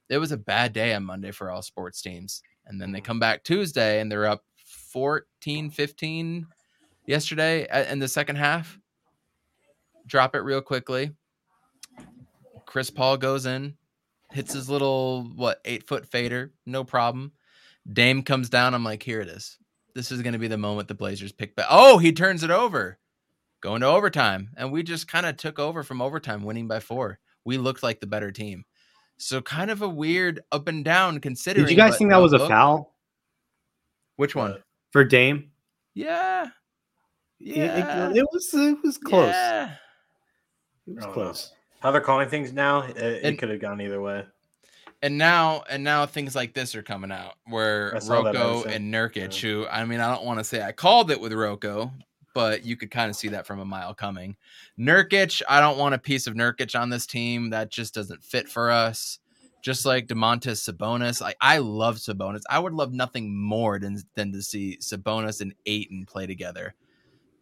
It 0.10 0.18
was 0.18 0.32
a 0.32 0.38
bad 0.38 0.74
day 0.74 0.94
on 0.94 1.04
Monday 1.04 1.32
for 1.32 1.52
all 1.52 1.62
sports 1.62 2.02
teams. 2.02 2.42
And 2.66 2.82
then 2.82 2.92
they 2.92 3.00
mm-hmm. 3.00 3.06
come 3.06 3.20
back 3.20 3.44
Tuesday 3.44 4.00
and 4.00 4.12
they're 4.12 4.26
up 4.26 4.44
14 4.66 5.70
15 5.70 6.48
yesterday 7.06 7.68
uh, 7.68 7.84
in 7.92 8.00
the 8.00 8.08
second 8.08 8.38
half. 8.38 8.80
Drop 10.08 10.36
it 10.36 10.40
real 10.40 10.62
quickly. 10.62 11.12
Chris 12.66 12.90
Paul 12.90 13.18
goes 13.18 13.46
in, 13.46 13.76
hits 14.36 14.54
his 14.54 14.70
little, 14.70 15.24
what, 15.36 15.62
eight 15.66 15.88
foot 15.88 16.06
fader. 16.06 16.52
No 16.66 16.84
problem. 16.84 17.32
Dame 17.92 18.22
comes 18.22 18.50
down. 18.50 18.74
I'm 18.74 18.84
like, 18.84 19.02
here 19.02 19.22
it 19.22 19.30
is. 19.30 19.58
This 19.94 20.12
is 20.12 20.22
going 20.22 20.34
to 20.34 20.40
be 20.40 20.50
the 20.50 20.58
moment 20.58 20.90
the 20.90 20.94
Blazers 20.94 21.32
pick 21.32 21.56
back. 21.56 21.68
Oh, 21.70 21.98
he 21.98 22.12
turns 22.12 22.44
it 22.44 22.52
over. 22.52 23.00
Going 23.62 23.82
to 23.82 23.88
overtime. 23.88 24.50
And 24.58 24.72
we 24.72 24.84
just 24.84 25.08
kind 25.08 25.26
of 25.26 25.38
took 25.38 25.58
over 25.58 25.84
from 25.84 26.02
overtime, 26.02 26.44
winning 26.44 26.68
by 26.68 26.82
four. 26.82 27.20
We 27.46 27.58
looked 27.58 27.82
like 27.82 28.02
the 28.02 28.08
better 28.08 28.32
team. 28.32 28.66
So 29.18 29.42
kind 29.42 29.72
of 29.72 29.82
a 29.82 29.88
weird 29.88 30.42
up 30.52 30.68
and 30.68 30.84
down 30.84 31.22
considering. 31.22 31.66
Did 31.66 31.72
you 31.72 31.78
guys 31.78 31.92
but 31.94 31.98
think 32.00 32.10
that 32.10 32.18
no, 32.18 32.22
was 32.24 32.34
a 32.34 32.38
look- 32.40 32.50
foul 32.50 32.94
Which 34.18 34.36
one? 34.36 34.52
Uh, 34.52 34.58
for 34.92 35.06
Dame? 35.06 35.52
Yeah. 35.94 36.48
It- 37.40 37.56
Yeah. 37.56 38.10
It, 38.10 38.18
it 38.18 38.26
was 38.34 38.54
it 38.54 38.78
was 38.84 38.98
close. 38.98 39.30
Yeah. 39.30 39.76
It 40.88 40.96
was 40.96 40.98
oh, 40.98 41.02
I 41.02 41.06
don't 41.06 41.14
close. 41.14 41.54
How 41.80 41.92
they're 41.92 42.02
calling 42.02 42.30
things 42.30 42.52
now, 42.52 42.82
it, 42.84 42.98
it 42.98 43.40
could 43.40 43.50
have 43.50 43.60
gone 43.60 43.80
either 43.82 44.02
way. 44.02 44.26
And 45.02 45.18
now 45.18 45.64
and 45.70 45.84
now 45.84 46.06
things 46.06 46.36
like 46.36 46.54
this 46.54 46.74
are 46.74 46.82
coming 46.82 47.12
out 47.12 47.36
where 47.48 47.96
I 47.96 48.00
Rocco 48.08 48.64
and 48.64 48.94
Nurkic, 48.94 49.42
Yeah. 49.44 49.50
who 49.50 49.68
I 49.68 49.86
mean, 49.86 50.00
I 50.00 50.14
don't 50.14 50.26
want 50.26 50.40
to 50.40 50.44
say 50.44 50.64
I 50.64 50.72
called 50.72 51.12
it 51.12 51.20
with 51.20 51.34
Rocco, 51.34 51.92
but 52.34 52.66
you 52.66 52.76
could 52.76 52.92
kind 52.92 53.10
of 53.10 53.16
see 53.16 53.28
that 53.30 53.46
from 53.46 53.60
a 53.60 53.66
mile 53.66 53.94
coming. 53.94 54.36
Nurkic, 54.80 55.42
I 55.48 55.60
don't 55.60 55.78
want 55.78 55.96
a 55.96 56.00
piece 56.00 56.28
of 56.28 56.34
Nurkic 56.34 56.80
on 56.80 56.90
this 56.90 57.06
team. 57.06 57.52
That 57.52 57.70
just 57.70 57.94
doesn't 57.94 58.24
fit 58.24 58.50
for 58.50 58.72
us. 58.72 59.20
Just 59.62 59.86
like 59.86 60.08
Domantas 60.08 60.70
Sabonis, 60.70 61.22
like 61.22 61.38
I 61.42 61.58
love 61.58 61.98
Sabonis. 61.98 62.44
I 62.50 62.60
would 62.60 62.74
love 62.74 62.94
nothing 62.94 63.36
more 63.36 63.80
than 63.80 64.00
than 64.16 64.32
to 64.32 64.42
see 64.42 64.78
Sabonis 64.80 65.42
and 65.42 65.54
Ayton 65.66 66.06
play 66.06 66.26
together. 66.28 66.76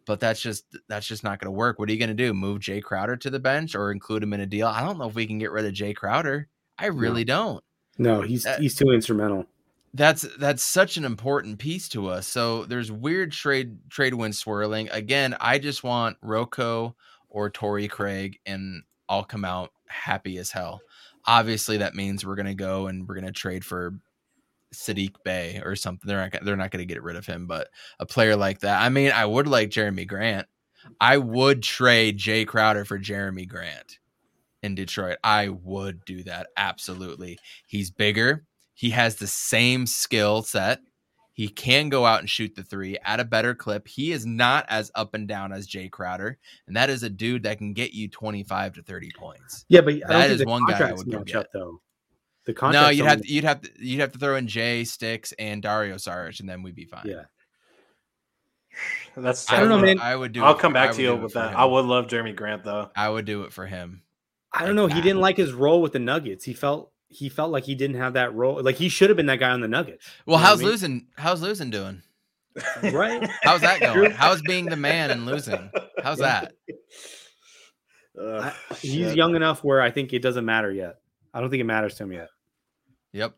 But 0.06 0.20
that's 0.20 0.40
just 0.40 0.64
that's 0.88 1.06
just 1.06 1.24
not 1.24 1.38
going 1.38 1.46
to 1.46 1.56
work. 1.58 1.78
What 1.78 1.88
are 1.88 1.92
you 1.92 1.98
going 1.98 2.08
to 2.08 2.14
do? 2.14 2.34
Move 2.34 2.60
Jae 2.60 2.82
Crowder 2.82 3.16
to 3.16 3.30
the 3.30 3.38
bench 3.40 3.74
or 3.74 3.90
include 3.90 4.22
him 4.22 4.32
in 4.34 4.40
a 4.40 4.46
deal? 4.46 4.66
I 4.66 4.82
don't 4.82 4.98
know 4.98 5.08
if 5.08 5.14
we 5.14 5.26
can 5.26 5.38
get 5.38 5.50
rid 5.50 5.64
of 5.64 5.72
Jae 5.72 5.96
Crowder. 5.96 6.48
I 6.78 6.86
really 6.86 7.24
don't 7.24 7.62
No, 7.98 8.20
he's 8.20 8.44
Uh, 8.44 8.58
he's 8.58 8.74
too 8.74 8.90
instrumental. 8.90 9.46
that's 9.94 10.26
that's 10.38 10.62
such 10.62 10.96
an 10.96 11.04
important 11.04 11.58
piece 11.58 11.88
to 11.90 12.08
us. 12.08 12.26
So 12.26 12.64
there's 12.64 12.90
weird 12.92 13.32
trade 13.32 13.78
trade 13.90 14.14
winds 14.14 14.38
swirling. 14.38 14.88
Again, 14.90 15.36
I 15.40 15.58
just 15.58 15.84
want 15.84 16.16
Rocco 16.20 16.96
or 17.28 17.48
Torrey 17.48 17.88
Craig, 17.88 18.38
and 18.44 18.82
I'll 19.08 19.24
come 19.24 19.44
out 19.44 19.70
happy 19.86 20.36
as 20.38 20.50
hell. 20.50 20.80
Obviously, 21.26 21.78
that 21.78 21.94
means 21.94 22.26
we're 22.26 22.34
gonna 22.34 22.54
go 22.54 22.88
and 22.88 23.08
we're 23.08 23.14
gonna 23.14 23.32
trade 23.32 23.64
for 23.64 23.94
Saddiq 24.74 25.14
Bey 25.24 25.60
or 25.64 25.76
something. 25.76 26.06
They're 26.08 26.18
not 26.30 26.44
they're 26.44 26.56
not 26.56 26.70
gonna 26.70 26.84
get 26.84 27.02
rid 27.02 27.16
of 27.16 27.26
him, 27.26 27.46
but 27.46 27.68
a 27.98 28.06
player 28.06 28.36
like 28.36 28.60
that. 28.60 28.80
I 28.82 28.88
mean, 28.88 29.12
I 29.12 29.26
would 29.26 29.46
like 29.46 29.70
Jerami 29.70 30.06
Grant. 30.06 30.46
I 31.00 31.16
would 31.16 31.62
trade 31.62 32.18
Jae 32.18 32.46
Crowder 32.46 32.84
for 32.84 32.98
Jerami 32.98 33.48
Grant 33.48 33.98
in 34.62 34.74
Detroit. 34.74 35.16
I 35.24 35.48
would 35.48 36.04
do 36.04 36.22
that 36.24 36.48
absolutely. 36.56 37.38
He's 37.66 37.90
bigger. 37.90 38.44
He 38.74 38.90
has 38.90 39.16
the 39.16 39.26
same 39.26 39.86
skill 39.86 40.42
set. 40.42 40.80
He 41.32 41.48
can 41.48 41.88
go 41.88 42.06
out 42.06 42.20
and 42.20 42.30
shoot 42.30 42.54
the 42.54 42.62
three 42.62 42.96
at 43.04 43.18
a 43.18 43.24
better 43.24 43.54
clip. 43.54 43.88
He 43.88 44.12
is 44.12 44.24
not 44.24 44.66
as 44.68 44.92
up 44.94 45.14
and 45.14 45.26
down 45.26 45.52
as 45.52 45.66
Jae 45.66 45.90
Crowder, 45.90 46.38
and 46.68 46.76
that 46.76 46.90
is 46.90 47.02
a 47.02 47.10
dude 47.10 47.42
that 47.42 47.58
can 47.58 47.72
get 47.72 47.92
you 47.92 48.08
25 48.08 48.74
to 48.74 48.82
30 48.82 49.10
points. 49.18 49.64
Yeah, 49.68 49.80
but 49.80 49.96
That 50.06 50.30
is 50.30 50.44
one 50.46 50.64
guy 50.64 50.90
I 50.90 50.92
would 50.92 51.10
go 51.10 51.24
get. 51.24 51.36
up 51.36 51.46
though. 51.52 51.80
The 52.46 52.54
No, 52.72 52.88
you'd 52.90 53.06
have 53.06 53.22
to, 53.22 53.28
you'd 53.32 53.44
have 53.44 53.60
to 53.62 53.70
you'd 53.78 54.00
have 54.00 54.12
to 54.12 54.18
throw 54.18 54.36
in 54.36 54.46
Jay 54.46 54.84
Sticks 54.84 55.32
and 55.38 55.62
Dario 55.62 55.94
Saric, 55.96 56.40
and 56.40 56.48
then 56.48 56.62
we'd 56.62 56.74
be 56.74 56.84
fine. 56.84 57.02
Yeah. 57.06 57.22
That's 59.16 59.50
I 59.50 59.60
don't 59.60 59.68
know, 59.68 59.78
man. 59.78 60.00
I 60.00 60.16
would 60.16 60.32
do. 60.32 60.42
I'll 60.42 60.54
it 60.54 60.58
come 60.58 60.72
for- 60.72 60.74
back 60.74 60.92
to 60.92 61.02
you 61.02 61.14
with 61.14 61.34
that. 61.34 61.52
him. 61.52 61.56
I 61.56 61.64
would 61.64 61.84
love 61.84 62.06
Jerami 62.08 62.34
Grant 62.34 62.64
though. 62.64 62.90
I 62.96 63.08
would 63.08 63.24
do 63.24 63.42
it 63.44 63.52
for 63.52 63.66
him. 63.66 64.02
I 64.52 64.66
don't 64.66 64.74
know. 64.76 64.86
He 64.88 65.00
didn't 65.00 65.20
like 65.20 65.36
his 65.36 65.52
role 65.52 65.80
with 65.80 65.92
the 65.92 65.98
Nuggets. 66.00 66.44
He 66.44 66.52
felt 66.52 66.90
he 67.08 67.28
felt 67.28 67.50
like 67.52 67.64
he 67.64 67.74
didn't 67.76 67.96
have 67.96 68.14
that 68.14 68.34
role. 68.34 68.60
Like 68.62 68.76
he 68.76 68.88
should 68.88 69.08
have 69.10 69.16
been 69.16 69.26
that 69.26 69.38
guy 69.38 69.50
on 69.50 69.60
the 69.60 69.68
Nuggets. 69.68 70.04
Well, 70.26 70.38
You 70.38 70.42
know 70.42 70.48
how's 70.48 70.58
I 70.58 70.62
mean? 70.62 70.70
losing? 70.70 71.06
How's 71.16 71.42
losing 71.42 71.70
doing? 71.70 72.02
Right. 72.82 73.28
How's 73.42 73.60
that 73.62 73.80
going? 73.94 74.10
How's 74.10 74.42
being 74.42 74.66
the 74.66 74.76
man 74.76 75.10
and 75.10 75.24
losing? 75.26 75.70
How's 76.02 76.18
that? 76.18 76.52
Ugh, 78.20 78.52
I- 78.70 78.74
he's 78.74 79.14
young 79.14 79.34
enough 79.36 79.62
where 79.64 79.80
I 79.80 79.90
think 79.90 80.12
it 80.12 80.20
doesn't 80.22 80.44
matter 80.44 80.70
yet. 80.72 80.96
I 81.32 81.40
don't 81.40 81.50
think 81.50 81.60
it 81.60 81.64
matters 81.64 81.94
to 81.96 82.04
him 82.04 82.12
yet. 82.12 82.28
Yep. 83.14 83.36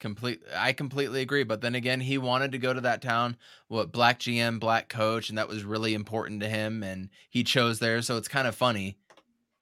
Complete 0.00 0.42
I 0.56 0.72
completely 0.72 1.20
agree. 1.20 1.44
But 1.44 1.60
then 1.60 1.76
again, 1.76 2.00
he 2.00 2.18
wanted 2.18 2.50
to 2.52 2.58
go 2.58 2.72
to 2.72 2.80
that 2.80 3.02
town, 3.02 3.36
what 3.68 3.92
black 3.92 4.18
GM, 4.18 4.58
black 4.58 4.88
coach, 4.88 5.28
and 5.28 5.38
that 5.38 5.46
was 5.46 5.62
really 5.62 5.94
important 5.94 6.40
to 6.40 6.48
him 6.48 6.82
and 6.82 7.08
he 7.30 7.44
chose 7.44 7.78
there. 7.78 8.02
So 8.02 8.16
it's 8.16 8.26
kind 8.26 8.48
of 8.48 8.56
funny 8.56 8.98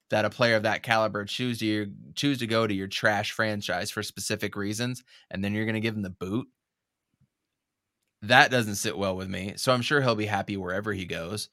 that 0.09 0.25
a 0.25 0.29
player 0.31 0.55
of 0.55 0.63
that 0.63 0.83
caliber 0.83 1.25
choose 1.25 1.59
to 1.59 1.65
your, 1.65 1.85
choose 2.15 2.39
to 2.39 2.47
go 2.47 2.65
to 2.65 2.73
your 2.73 2.87
trash 2.87 3.31
franchise 3.31 3.91
for 3.91 4.03
specific 4.03 4.55
reasons, 4.55 5.03
and 5.29 5.43
then 5.43 5.53
you're 5.53 5.65
gonna 5.65 5.79
give 5.79 5.95
him 5.95 6.01
the 6.01 6.09
boot. 6.09 6.47
That 8.23 8.51
doesn't 8.51 8.75
sit 8.75 8.97
well 8.97 9.15
with 9.15 9.29
me. 9.29 9.53
So 9.57 9.73
I'm 9.73 9.81
sure 9.81 10.01
he'll 10.01 10.15
be 10.15 10.25
happy 10.27 10.57
wherever 10.57 10.93
he 10.93 11.05
goes. 11.05 11.49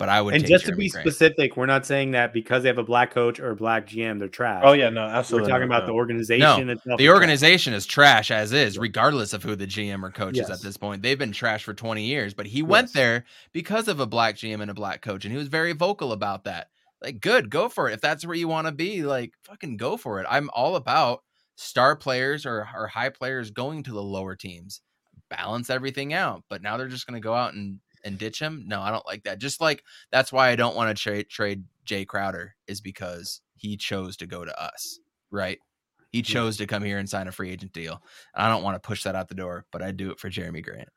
But 0.00 0.08
I 0.08 0.22
would 0.22 0.32
And 0.32 0.42
take 0.42 0.50
just 0.50 0.64
to 0.64 0.74
be 0.74 0.88
Grant. 0.88 1.06
specific, 1.06 1.58
we're 1.58 1.66
not 1.66 1.84
saying 1.84 2.12
that 2.12 2.32
because 2.32 2.62
they 2.62 2.70
have 2.70 2.78
a 2.78 2.82
black 2.82 3.10
coach 3.10 3.38
or 3.38 3.50
a 3.50 3.54
black 3.54 3.86
GM, 3.86 4.18
they're 4.18 4.28
trash. 4.28 4.62
Oh 4.64 4.72
yeah, 4.72 4.88
no, 4.88 5.02
absolutely. 5.02 5.44
we're 5.44 5.50
talking 5.58 5.68
not, 5.68 5.76
about 5.76 5.86
the 5.86 5.92
no. 5.92 5.96
organization. 5.98 6.70
itself 6.70 6.96
the 6.96 7.04
is 7.04 7.06
trash. 7.06 7.14
organization 7.14 7.74
is 7.74 7.84
trash 7.84 8.30
as 8.30 8.54
is, 8.54 8.78
regardless 8.78 9.34
of 9.34 9.42
who 9.42 9.54
the 9.54 9.66
GM 9.66 10.02
or 10.02 10.10
coach 10.10 10.38
is 10.38 10.48
at 10.48 10.62
this 10.62 10.78
point. 10.78 11.02
They've 11.02 11.18
been 11.18 11.32
trash 11.32 11.64
for 11.64 11.74
20 11.74 12.02
years, 12.02 12.32
but 12.32 12.46
he 12.46 12.62
went 12.62 12.94
there 12.94 13.26
because 13.52 13.88
of 13.88 14.00
a 14.00 14.06
black 14.06 14.36
GM 14.36 14.62
and 14.62 14.70
a 14.70 14.74
black 14.74 15.02
coach, 15.02 15.26
and 15.26 15.32
he 15.32 15.38
was 15.38 15.48
very 15.48 15.74
vocal 15.74 16.12
about 16.12 16.44
that. 16.44 16.68
Like, 17.02 17.20
good, 17.20 17.50
go 17.50 17.68
for 17.68 17.90
it. 17.90 17.92
If 17.92 18.00
that's 18.00 18.24
where 18.24 18.36
you 18.36 18.48
want 18.48 18.68
to 18.68 18.72
be, 18.72 19.02
like, 19.02 19.34
fucking 19.44 19.76
go 19.76 19.98
for 19.98 20.18
it. 20.20 20.26
I'm 20.30 20.48
all 20.54 20.76
about 20.76 21.24
star 21.56 21.94
players 21.94 22.46
or, 22.46 22.66
or 22.74 22.86
high 22.86 23.10
players 23.10 23.50
going 23.50 23.82
to 23.82 23.92
the 23.92 24.02
lower 24.02 24.34
teams, 24.34 24.80
balance 25.28 25.68
everything 25.68 26.14
out. 26.14 26.42
But 26.48 26.62
now 26.62 26.78
they're 26.78 26.88
just 26.88 27.06
going 27.06 27.20
to 27.20 27.24
go 27.24 27.34
out 27.34 27.52
and 27.52 27.80
and 28.04 28.18
ditch 28.18 28.40
him. 28.40 28.64
No, 28.66 28.80
I 28.80 28.90
don't 28.90 29.06
like 29.06 29.24
that. 29.24 29.38
Just 29.38 29.60
like 29.60 29.84
that's 30.10 30.32
why 30.32 30.50
I 30.50 30.56
don't 30.56 30.76
want 30.76 30.96
to 30.96 31.00
trade 31.00 31.28
trade 31.28 31.64
Jae 31.86 32.06
Crowder 32.06 32.54
is 32.66 32.80
because 32.80 33.40
he 33.54 33.76
chose 33.76 34.16
to 34.18 34.26
go 34.26 34.44
to 34.44 34.62
us, 34.62 35.00
right? 35.30 35.58
He 36.12 36.22
chose 36.22 36.56
to 36.56 36.66
come 36.66 36.82
here 36.82 36.98
and 36.98 37.08
sign 37.08 37.28
a 37.28 37.32
free 37.32 37.50
agent 37.50 37.72
deal. 37.72 38.02
I 38.34 38.48
don't 38.48 38.64
want 38.64 38.74
to 38.74 38.86
push 38.86 39.04
that 39.04 39.14
out 39.14 39.28
the 39.28 39.34
door, 39.34 39.64
but 39.70 39.80
I 39.80 39.92
do 39.92 40.10
it 40.10 40.18
for 40.18 40.28
Jerami 40.28 40.64
Grant. 40.64 40.88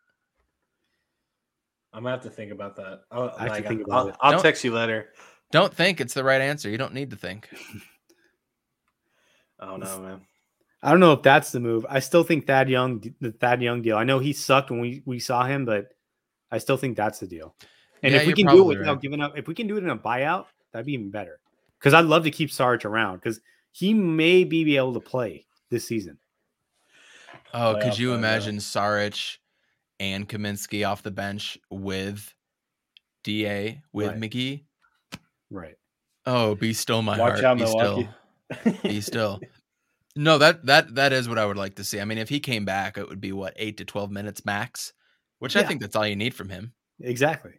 I'm 1.94 2.04
gonna 2.04 2.16
have 2.16 2.24
to 2.24 2.32
think 2.32 2.52
about 2.52 2.76
that. 2.78 3.02
I'll, 3.12 3.34
I 3.38 3.48
like, 3.48 3.68
think 3.68 3.84
I'll, 3.92 4.08
it. 4.08 4.16
I'll 4.20 4.42
text 4.42 4.64
you 4.64 4.74
later. 4.74 5.10
Don't 5.52 5.72
think 5.72 6.02
it's 6.02 6.16
the 6.16 6.24
right 6.24 6.42
answer. 6.42 6.70
You 6.70 6.80
don't 6.80 6.96
need 6.96 7.12
to 7.12 7.16
think. 7.16 7.48
I 9.60 9.68
don't 9.68 9.80
know, 9.80 10.00
man. 10.00 10.22
I 10.82 10.92
don't 10.92 11.00
know 11.00 11.14
if 11.14 11.22
that's 11.22 11.52
the 11.52 11.60
move. 11.60 11.86
I 11.88 12.00
still 12.00 12.24
think 12.24 12.46
Thad 12.46 12.70
Young, 12.70 13.02
the 13.22 13.32
Thad 13.32 13.62
Young 13.62 13.82
deal. 13.82 13.96
I 13.96 14.04
know 14.04 14.20
he 14.20 14.34
sucked 14.34 14.70
when 14.70 14.82
we, 14.82 15.02
we 15.06 15.20
saw 15.20 15.46
him, 15.46 15.64
but 15.64 15.93
I 16.54 16.60
still 16.60 16.78
think 16.78 16.96
that's 16.96 17.20
the 17.20 17.28
deal. 17.28 17.56
And 18.04 18.14
Yeah, 18.14 18.22
if 18.22 18.28
we 18.28 18.34
can 18.34 18.46
do 18.48 18.72
it 18.72 18.78
without 18.80 18.94
right. 18.94 19.02
giving 19.02 19.22
up, 19.22 19.38
if 19.38 19.48
we 19.48 19.56
can 19.56 19.66
do 19.68 19.76
it 19.78 19.84
in 19.84 19.90
a 19.90 19.98
buyout, 19.98 20.46
that'd 20.72 20.86
be 20.86 20.94
even 20.94 21.10
better. 21.10 21.40
Because 21.80 21.94
I'd 21.94 22.06
love 22.06 22.24
to 22.26 22.32
keep 22.32 22.52
Sarge 22.52 22.86
around 22.86 23.18
because 23.18 23.42
he 23.72 23.94
may 23.94 24.44
be, 24.44 24.64
be 24.64 24.78
able 24.78 24.94
to 24.94 25.00
play 25.00 25.46
this 25.70 25.88
season. 25.88 26.18
Oh, 27.54 27.76
could 27.82 27.98
you 27.98 28.12
time, 28.12 28.22
yeah. 28.22 28.28
Uh, 28.28 28.34
imagine 28.36 28.58
Saric 28.58 29.38
and 30.00 30.30
Kaminsky 30.30 30.88
off 30.88 31.02
the 31.04 31.12
bench 31.12 31.58
with 31.70 32.34
Da 33.24 33.82
with 33.92 34.08
Right. 34.10 34.20
McGee? 34.20 34.64
Right. 35.50 35.76
Oh, 36.26 36.56
be 36.56 36.74
still 36.74 37.02
my 37.02 37.18
Watch 37.18 37.42
heart. 37.42 37.44
out, 37.44 37.58
be 37.58 37.64
Milwaukee. 37.64 38.10
still. 38.54 38.74
Be 38.84 39.02
still. 39.02 39.40
No, 40.16 40.38
that 40.38 40.66
that 40.68 40.94
that 40.96 41.12
is 41.14 41.28
what 41.28 41.40
I 41.40 41.46
would 41.46 41.58
like 41.58 41.76
to 41.76 41.84
see. 41.84 42.00
I 42.00 42.06
mean, 42.06 42.20
if 42.20 42.30
he 42.30 42.40
came 42.40 42.66
back, 42.66 42.98
it 43.00 43.10
would 43.10 43.20
be 43.22 43.32
what 43.32 43.54
eight 43.56 43.78
to 43.78 43.86
twelve 43.86 44.12
minutes 44.12 44.46
max, 44.46 44.94
which 45.44 45.56
I 45.58 45.64
think 45.64 45.82
that's 45.82 45.96
all 45.96 46.08
you 46.08 46.16
need 46.16 46.34
from 46.34 46.50
him. 46.50 46.74
Exactly. 47.02 47.52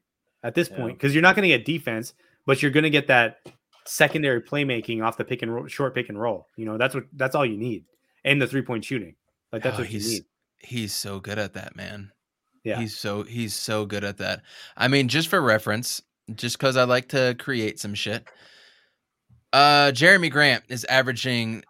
At 0.42 0.54
this 0.54 0.68
Yeah. 0.70 0.76
point, 0.76 0.98
because 0.98 1.14
you're 1.14 1.22
not 1.22 1.36
going 1.36 1.42
to 1.42 1.48
get 1.56 1.64
defense, 1.64 2.14
but 2.46 2.62
you're 2.62 2.70
going 2.70 2.84
to 2.84 2.90
get 2.90 3.06
that 3.08 3.38
secondary 3.86 4.40
playmaking 4.40 5.04
off 5.04 5.16
the 5.18 5.24
pick 5.24 5.42
and 5.42 5.54
roll, 5.54 5.66
short 5.66 5.94
pick 5.94 6.08
and 6.08 6.18
roll. 6.20 6.48
You 6.56 6.64
know, 6.64 6.78
that's 6.78 6.94
what 6.94 7.04
that's 7.12 7.34
all 7.34 7.44
you 7.44 7.56
need, 7.58 7.84
and 8.24 8.40
the 8.40 8.46
three 8.46 8.62
point 8.62 8.84
shooting. 8.84 9.14
Like 9.52 9.62
that's 9.62 9.76
Oh, 9.76 9.82
what 9.82 9.88
you 9.90 9.98
he's 9.98 10.08
need. 10.10 10.24
he's 10.60 10.94
so 10.94 11.20
good 11.20 11.38
at 11.38 11.52
that, 11.54 11.76
man. 11.76 12.10
Yeah. 12.64 12.80
He's 12.80 12.96
so 12.96 13.22
he's 13.22 13.54
so 13.54 13.84
good 13.86 14.04
at 14.04 14.16
that. 14.18 14.42
I 14.76 14.88
mean, 14.88 15.08
just 15.08 15.28
for 15.28 15.40
reference, 15.40 16.00
just 16.34 16.58
because 16.58 16.76
I 16.78 16.84
like 16.84 17.08
to 17.10 17.36
create 17.38 17.78
some 17.78 17.94
shit. 17.94 18.26
Uh 19.52 19.92
Jerami 19.92 20.30
Grant 20.30 20.64
is 20.68 20.84
averaging 20.86 21.62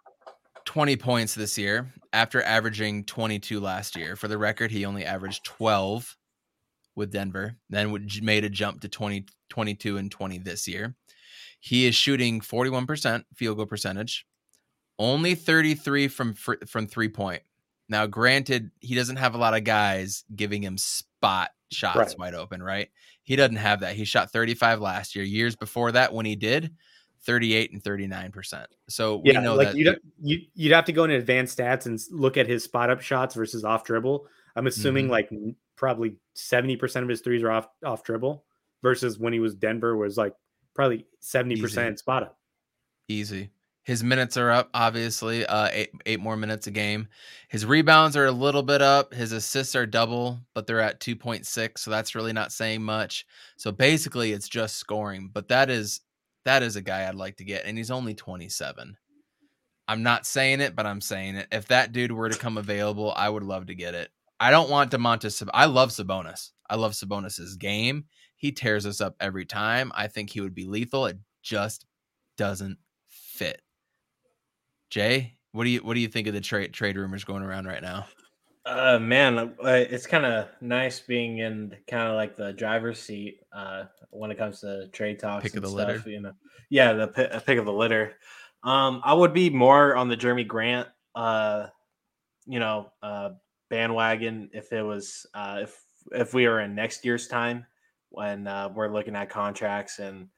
20 0.64 0.96
points 0.96 1.34
this 1.34 1.58
year 1.58 1.92
after 2.12 2.42
averaging 2.42 3.04
22 3.04 3.60
last 3.60 3.96
year. 3.96 4.16
For 4.16 4.28
the 4.28 4.38
record, 4.38 4.70
he 4.70 4.84
only 4.84 5.04
averaged 5.04 5.44
12 5.44 6.16
with 6.96 7.10
Denver, 7.10 7.56
then 7.68 8.08
made 8.22 8.44
a 8.44 8.48
jump 8.48 8.80
to 8.82 8.88
20, 8.88 9.26
22 9.50 9.96
and 9.96 10.10
20 10.10 10.38
this 10.38 10.66
year. 10.68 10.94
He 11.60 11.86
is 11.86 11.94
shooting 11.94 12.40
41% 12.40 13.24
field 13.34 13.56
goal 13.56 13.66
percentage, 13.66 14.26
only 14.98 15.34
33 15.34 16.08
from 16.08 16.34
from 16.34 16.86
three 16.86 17.08
point. 17.08 17.42
Now, 17.88 18.06
granted, 18.06 18.70
he 18.80 18.94
doesn't 18.94 19.16
have 19.16 19.34
a 19.34 19.38
lot 19.38 19.54
of 19.54 19.64
guys 19.64 20.24
giving 20.34 20.62
him 20.62 20.78
spot 20.78 21.50
shots 21.72 21.96
Right. 21.96 22.18
wide 22.18 22.34
open, 22.34 22.62
right? 22.62 22.88
He 23.24 23.36
doesn't 23.36 23.56
have 23.56 23.80
that. 23.80 23.96
He 23.96 24.04
shot 24.04 24.30
35 24.30 24.80
last 24.80 25.16
year. 25.16 25.24
Years 25.24 25.56
before 25.56 25.92
that, 25.92 26.12
when 26.12 26.26
he 26.26 26.36
did, 26.36 26.74
38 27.26 27.72
and 27.72 27.82
39%. 27.82 28.64
So 28.88 29.16
we 29.18 29.32
yeah, 29.32 29.40
know 29.40 29.54
like 29.54 29.68
that. 29.68 29.76
you'd, 29.76 30.00
you, 30.22 30.38
you'd 30.54 30.72
have 30.72 30.84
to 30.86 30.92
go 30.92 31.04
into 31.04 31.16
advanced 31.16 31.58
stats 31.58 31.86
and 31.86 31.98
look 32.10 32.36
at 32.36 32.46
his 32.46 32.64
spot 32.64 32.90
up 32.90 33.00
shots 33.00 33.34
versus 33.34 33.64
off 33.64 33.84
dribble. 33.84 34.26
I'm 34.56 34.66
assuming 34.66 35.06
Mhm. 35.06 35.10
like 35.10 35.30
probably 35.76 36.16
70% 36.36 37.02
of 37.02 37.08
his 37.08 37.20
threes 37.20 37.42
are 37.42 37.50
off 37.50 37.68
off 37.84 38.04
dribble 38.04 38.44
versus 38.82 39.18
when 39.18 39.32
he 39.32 39.40
was 39.40 39.54
Denver 39.54 39.96
was 39.96 40.16
like 40.16 40.34
probably 40.74 41.06
70% 41.22 41.98
spot 41.98 42.22
up. 42.24 42.38
Easy. 43.08 43.50
His 43.84 44.02
minutes 44.02 44.38
are 44.38 44.50
up, 44.50 44.70
obviously. 44.72 45.44
Uh, 45.44 45.68
eight, 45.70 45.90
eight 46.06 46.18
more 46.20 46.38
minutes 46.38 46.66
a 46.66 46.70
game. 46.70 47.06
His 47.48 47.66
rebounds 47.66 48.16
are 48.16 48.24
a 48.26 48.32
little 48.32 48.62
bit 48.62 48.80
up. 48.80 49.12
His 49.12 49.32
assists 49.32 49.76
are 49.76 49.84
double, 49.84 50.40
but 50.54 50.66
they're 50.66 50.80
at 50.80 51.00
2.6. 51.00 51.78
So 51.78 51.90
that's 51.90 52.14
really 52.14 52.32
not 52.32 52.50
saying 52.50 52.82
much. 52.82 53.26
So 53.58 53.70
basically, 53.72 54.32
it's 54.32 54.48
just 54.48 54.76
scoring. 54.76 55.30
But 55.32 55.48
that 55.48 55.68
is 55.68 56.00
that 56.44 56.62
is 56.62 56.76
a 56.76 56.82
guy 56.82 57.08
I'd 57.08 57.14
like 57.14 57.36
to 57.36 57.44
get, 57.44 57.64
and 57.64 57.76
he's 57.76 57.90
only 57.90 58.14
27. 58.14 58.96
I'm 59.86 60.02
not 60.02 60.26
saying 60.26 60.60
it, 60.60 60.74
but 60.74 60.86
I'm 60.86 61.00
saying 61.00 61.36
it. 61.36 61.48
If 61.52 61.68
that 61.68 61.92
dude 61.92 62.12
were 62.12 62.28
to 62.28 62.38
come 62.38 62.56
available, 62.56 63.12
I 63.16 63.28
would 63.28 63.42
love 63.42 63.66
to 63.66 63.74
get 63.74 63.94
it. 63.94 64.10
I 64.40 64.50
don't 64.50 64.70
want 64.70 64.90
Domantas. 64.90 65.46
I 65.52 65.66
love 65.66 65.90
Sabonis. 65.90 66.50
I 66.68 66.76
love 66.76 66.92
Sabonis's 66.92 67.56
game. 67.56 68.04
He 68.36 68.52
tears 68.52 68.86
us 68.86 69.00
up 69.00 69.14
every 69.20 69.44
time. 69.44 69.92
I 69.94 70.06
think 70.06 70.30
he 70.30 70.40
would 70.40 70.54
be 70.54 70.66
lethal. 70.66 71.06
It 71.06 71.18
just 71.42 71.86
doesn't 72.36 72.78
fit. 73.08 73.60
Jay, 74.90 75.36
what 75.52 75.64
do 75.64 75.70
you 75.70 75.80
what 75.80 75.94
do 75.94 76.00
you 76.00 76.08
think 76.08 76.26
of 76.26 76.34
the 76.34 76.40
trade 76.40 76.72
trade 76.72 76.96
rumors 76.96 77.24
going 77.24 77.42
around 77.42 77.66
right 77.66 77.82
now? 77.82 78.06
Uh, 78.66 78.98
man, 78.98 79.38
uh, 79.38 79.50
it's 79.62 80.06
kind 80.06 80.24
of 80.24 80.48
nice 80.60 80.98
being 81.00 81.38
in 81.38 81.76
kind 81.88 82.08
of 82.08 82.14
like 82.14 82.34
the 82.34 82.52
driver's 82.54 82.98
seat 82.98 83.40
uh, 83.52 83.84
when 84.10 84.30
it 84.30 84.38
comes 84.38 84.60
to 84.60 84.88
trade 84.88 85.18
talks 85.18 85.42
Pick 85.42 85.52
of 85.52 85.56
and 85.56 85.64
the 85.64 85.68
stuff. 85.68 85.88
litter. 85.88 86.10
You 86.10 86.20
know, 86.20 86.32
yeah, 86.70 86.92
the 86.94 87.36
uh, 87.36 87.40
pick 87.40 87.58
of 87.58 87.66
the 87.66 87.72
litter. 87.72 88.14
Um, 88.62 89.02
I 89.04 89.12
would 89.12 89.34
be 89.34 89.50
more 89.50 89.94
on 89.96 90.08
the 90.08 90.16
Jerami 90.16 90.46
Grant, 90.46 90.88
uh, 91.14 91.66
you 92.46 92.58
know, 92.58 92.90
uh, 93.02 93.30
bandwagon 93.68 94.48
if 94.54 94.72
it 94.72 94.82
was 94.82 95.26
uh, 95.34 95.60
if 95.62 95.82
if 96.12 96.32
we 96.32 96.46
were 96.48 96.60
in 96.60 96.74
next 96.74 97.04
year's 97.04 97.28
time 97.28 97.66
when 98.08 98.46
uh, 98.46 98.70
we're 98.74 98.92
looking 98.92 99.16
at 99.16 99.28
contracts 99.28 99.98
and 99.98 100.28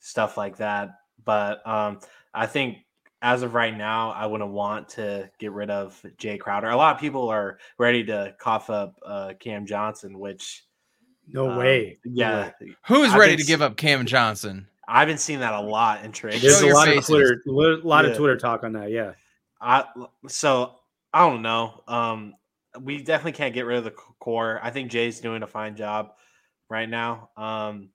stuff 0.00 0.38
like 0.38 0.56
that. 0.56 0.90
But 1.24 1.66
um, 1.66 2.00
I 2.32 2.46
think 2.46 2.78
as 3.26 3.42
of 3.42 3.54
right 3.54 3.76
now, 3.76 4.12
I 4.12 4.24
wouldn't 4.24 4.52
want 4.52 4.88
to 4.90 5.28
get 5.40 5.50
rid 5.50 5.68
of 5.68 6.00
Jae 6.16 6.38
Crowder. 6.38 6.70
A 6.70 6.76
lot 6.76 6.94
of 6.94 7.00
people 7.00 7.28
are 7.28 7.58
ready 7.76 8.04
to 8.04 8.32
cough 8.38 8.70
up 8.70 8.94
uh, 9.04 9.32
Cam 9.40 9.66
Johnson, 9.66 10.20
which 10.20 10.64
No 11.26 11.50
um, 11.50 11.56
way. 11.56 11.98
Yeah. 12.04 12.52
Who's 12.86 13.10
I've 13.10 13.18
ready 13.18 13.32
been 13.32 13.40
to 13.40 13.46
give 13.48 13.62
up 13.62 13.76
Cam 13.76 14.06
Johnson? 14.06 14.68
I've 14.86 15.08
been 15.08 15.18
seeing 15.18 15.40
that 15.40 15.54
a 15.54 15.60
lot 15.60 16.04
in 16.04 16.12
trades. 16.12 16.40
There's 16.40 16.60
a 16.60 16.68
lot 16.68 16.86
faces. 16.86 17.00
of 17.00 17.16
Twitter, 17.16 17.42
li- 17.46 17.80
lot 17.82 18.04
Yeah. 18.04 18.12
of 18.12 18.16
Twitter 18.16 18.36
talk 18.36 18.62
on 18.62 18.74
that. 18.74 18.92
Yeah. 18.92 19.14
I 19.60 19.86
so 20.28 20.76
I 21.12 21.28
don't 21.28 21.42
know. 21.42 21.82
Um, 21.88 22.34
we 22.80 22.98
definitely 23.02 23.32
can't 23.32 23.54
get 23.54 23.66
rid 23.66 23.78
of 23.78 23.84
the 23.84 23.90
core. 24.20 24.60
I 24.62 24.70
think 24.70 24.92
Jay's 24.92 25.18
doing 25.18 25.42
a 25.42 25.48
fine 25.48 25.74
job 25.74 26.12
right 26.70 26.88
now. 26.88 27.30
Um, 27.36 27.88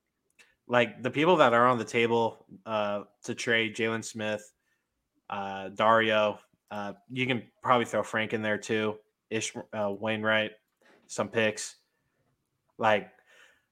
like 0.68 1.02
the 1.02 1.10
people 1.10 1.38
that 1.38 1.54
are 1.54 1.68
on 1.68 1.78
the 1.78 1.86
table 1.86 2.46
uh, 2.66 3.04
to 3.24 3.34
trade 3.34 3.78
Jalen 3.78 4.04
Smith, 4.04 4.52
uh, 5.32 5.70
Dario. 5.70 6.40
Uh, 6.70 6.94
you 7.10 7.26
can 7.26 7.44
probably 7.64 7.86
throw 7.86 8.04
Frank 8.04 8.34
in 8.34 8.42
there 8.42 8.58
too. 8.58 8.96
Ish 9.30 9.56
uh, 9.56 9.90
Wainright, 9.90 10.52
some 11.08 11.30
picks. 11.30 11.76
Like 12.78 13.10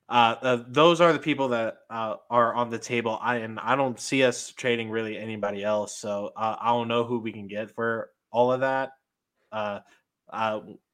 uh, 0.07 0.35
uh, 0.41 0.63
those 0.67 1.01
are 1.01 1.13
the 1.13 1.19
people 1.19 1.49
that 1.49 1.77
uh, 1.89 2.15
are 2.29 2.53
on 2.53 2.69
the 2.69 2.79
table. 2.79 3.19
I 3.21 3.37
and 3.37 3.59
I 3.59 3.75
don't 3.75 3.99
see 3.99 4.23
us 4.23 4.51
trading 4.51 4.89
really 4.89 5.17
anybody 5.17 5.63
else. 5.63 5.97
So 5.97 6.31
I 6.35 6.71
don't 6.71 6.87
know 6.87 7.03
who 7.03 7.19
we 7.19 7.31
can 7.31 7.47
get 7.47 7.71
for 7.71 8.09
all 8.31 8.51
of 8.51 8.61
that. 8.61 8.91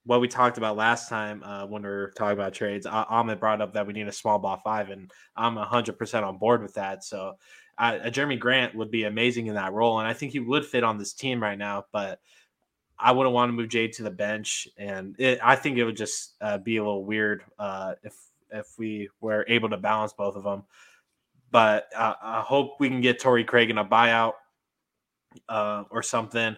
What 0.08 0.22
we 0.22 0.28
talked 0.28 0.60
about 0.60 0.78
last 0.78 1.10
time 1.10 1.42
when 1.70 1.82
we 1.82 1.90
were 1.90 2.14
talking 2.16 2.38
about 2.38 2.54
trades, 2.54 2.86
Ahmed 2.86 3.40
brought 3.40 3.62
up 3.62 3.74
that 3.74 3.88
we 3.88 3.94
need 3.94 4.08
a 4.08 4.12
small 4.12 4.38
ball 4.38 4.60
five, 4.64 4.90
and 4.90 5.12
I'm 5.36 5.56
100% 5.56 6.24
on 6.24 6.38
board 6.38 6.62
with 6.62 6.76
that. 6.76 7.04
So 7.04 7.36
uh, 7.78 7.94
Jerami 8.06 8.40
Grant 8.40 8.76
would 8.76 8.92
be 8.92 9.04
amazing 9.04 9.48
in 9.48 9.56
that 9.56 9.74
role, 9.74 10.00
and 10.00 10.08
I 10.08 10.14
think 10.14 10.32
he 10.32 10.40
would 10.40 10.66
fit 10.66 10.84
on 10.84 10.98
this 10.98 11.14
team 11.14 11.42
right 11.42 11.58
now. 11.58 11.86
But 11.92 12.20
I 12.98 13.12
wouldn't 13.12 13.34
want 13.34 13.50
to 13.50 13.54
move 13.54 13.70
Jade 13.70 13.94
to 13.94 14.04
the 14.04 14.12
bench, 14.12 14.68
and 14.78 15.16
it, 15.20 15.40
I 15.44 15.56
think 15.56 15.78
it 15.78 15.86
would 15.86 15.98
just 15.98 16.36
uh, 16.42 16.58
be 16.58 16.78
a 16.78 16.84
little 16.84 17.04
weird 17.04 17.44
uh, 17.60 17.96
if 18.04 18.16
if 18.52 18.68
we 18.78 19.10
were 19.20 19.46
able 19.48 19.70
to 19.70 19.78
balance 19.78 20.14
both 20.14 20.36
of 20.36 20.44
them. 20.44 20.64
But 21.52 21.88
I 21.96 22.44
hope 22.46 22.76
we 22.80 22.90
can 22.90 23.00
get 23.00 23.20
Torrey 23.20 23.46
Craig 23.46 23.70
in 23.70 23.78
a 23.78 23.86
buyout 23.86 24.34
uh, 25.48 25.84
or 25.90 26.04
something. 26.04 26.58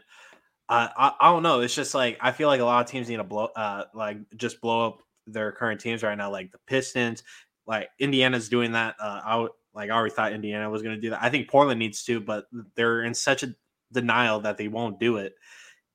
I, 0.69 1.13
I 1.19 1.31
don't 1.31 1.43
know. 1.43 1.61
It's 1.61 1.75
just 1.75 1.93
like 1.93 2.17
I 2.19 2.31
feel 2.31 2.47
like 2.47 2.61
a 2.61 2.65
lot 2.65 2.83
of 2.83 2.91
teams 2.91 3.07
need 3.07 3.17
to 3.17 3.23
blow, 3.23 3.45
uh, 3.55 3.83
like 3.93 4.17
just 4.35 4.59
blow 4.59 4.87
up 4.87 4.99
their 5.25 5.51
current 5.51 5.79
teams 5.79 6.03
right 6.03 6.17
now. 6.17 6.31
Like 6.31 6.51
the 6.51 6.57
Pistons, 6.65 7.23
like 7.65 7.89
Indiana's 7.99 8.49
doing 8.49 8.73
that. 8.73 8.95
Uh, 8.99 9.21
I 9.23 9.35
would, 9.37 9.51
like 9.77 9.89
I 9.89 9.93
already 9.93 10.13
thought 10.13 10.33
Indiana 10.33 10.69
was 10.69 10.81
going 10.81 10.95
to 10.95 11.01
do 11.01 11.11
that. 11.11 11.23
I 11.23 11.29
think 11.29 11.49
Portland 11.49 11.79
needs 11.79 12.03
to, 12.05 12.19
but 12.19 12.47
they're 12.75 13.03
in 13.03 13.13
such 13.13 13.43
a 13.43 13.55
denial 13.93 14.41
that 14.41 14.57
they 14.57 14.67
won't 14.67 14.99
do 14.99 15.17
it. 15.17 15.35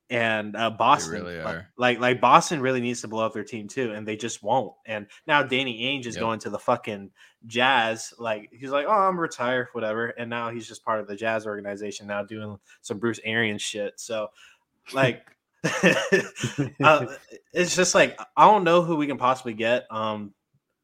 And 0.08 0.54
uh, 0.56 0.70
Boston, 0.70 1.12
really 1.22 1.38
like- 1.38 1.46
are. 1.46 1.68
like 1.76 1.98
like 1.98 2.20
Boston, 2.20 2.60
really 2.60 2.80
needs 2.80 3.00
to 3.00 3.08
blow 3.08 3.24
up 3.26 3.32
their 3.32 3.44
team 3.44 3.66
too, 3.66 3.92
and 3.92 4.06
they 4.06 4.14
just 4.14 4.42
won't. 4.42 4.74
And 4.86 5.06
now 5.26 5.42
Danny 5.42 5.82
Ainge 5.84 6.06
is 6.06 6.16
Yep. 6.16 6.20
going 6.20 6.38
to 6.40 6.50
the 6.50 6.58
fucking 6.58 7.10
Jazz. 7.46 8.12
Like 8.18 8.50
he's 8.52 8.70
like, 8.70 8.86
oh, 8.86 8.92
I'm 8.92 9.18
retired, 9.18 9.68
whatever. 9.72 10.08
And 10.08 10.28
now 10.30 10.50
he's 10.50 10.68
just 10.68 10.84
part 10.84 11.00
of 11.00 11.06
the 11.08 11.16
Jazz 11.16 11.46
organization 11.46 12.06
now, 12.06 12.22
doing 12.24 12.58
some 12.82 12.98
Bruce 12.98 13.20
Arians 13.24 13.62
shit. 13.62 13.98
So, 13.98 14.28
like, 14.92 15.24
uh, 15.64 17.06
it's 17.52 17.74
just 17.74 17.94
like 17.94 18.18
I 18.36 18.44
don't 18.44 18.64
know 18.64 18.82
who 18.82 18.96
we 18.96 19.06
can 19.06 19.16
possibly 19.18 19.54
get. 19.54 19.86
Um, 19.90 20.34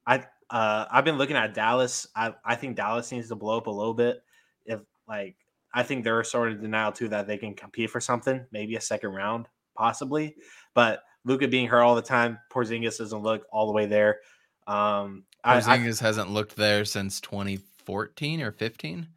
I 0.07 0.25
uh, 0.49 0.85
I've 0.91 1.05
been 1.05 1.17
looking 1.17 1.35
at 1.35 1.53
Dallas. 1.53 2.07
I 2.15 2.33
I 2.43 2.55
think 2.55 2.75
Dallas 2.75 3.11
needs 3.11 3.29
to 3.29 3.35
blow 3.35 3.57
up 3.57 3.67
a 3.67 3.71
little 3.71 3.93
bit. 3.93 4.21
If 4.65 4.81
like 5.07 5.35
I 5.73 5.83
think 5.83 6.03
they're 6.03 6.23
sort 6.23 6.51
of 6.51 6.61
denial 6.61 6.91
too 6.91 7.09
that 7.09 7.27
they 7.27 7.37
can 7.37 7.53
compete 7.53 7.89
for 7.89 7.99
something, 8.01 8.45
maybe 8.51 8.75
a 8.75 8.81
second 8.81 9.11
round, 9.11 9.47
possibly. 9.75 10.35
But 10.73 11.03
Luka 11.25 11.47
being 11.47 11.67
hurt 11.67 11.81
all 11.83 11.95
the 11.95 12.01
time, 12.01 12.39
Porzingis 12.51 12.97
doesn't 12.97 13.21
look 13.21 13.45
all 13.51 13.67
the 13.67 13.73
way 13.73 13.85
there. 13.85 14.19
Um, 14.67 15.25
I, 15.43 15.57
I, 15.57 15.61
Porzingis 15.61 15.99
hasn't 15.99 16.31
looked 16.31 16.55
there 16.55 16.85
since 16.85 17.19
2014 17.21 18.41
or 18.41 18.51
15. 18.51 19.07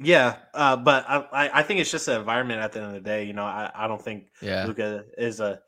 yeah, 0.00 0.36
uh, 0.54 0.76
but 0.76 1.04
I, 1.08 1.16
I 1.32 1.60
I 1.60 1.62
think 1.62 1.80
it's 1.80 1.90
just 1.90 2.06
the 2.06 2.18
environment 2.18 2.60
at 2.60 2.72
the 2.72 2.80
end 2.80 2.88
of 2.88 2.94
the 2.94 3.00
day. 3.00 3.24
You 3.24 3.32
know, 3.32 3.44
I, 3.44 3.70
I 3.74 3.88
don't 3.88 4.02
think 4.02 4.28
Yeah. 4.40 4.66
Luka 4.66 5.04
is 5.18 5.40
a 5.40 5.60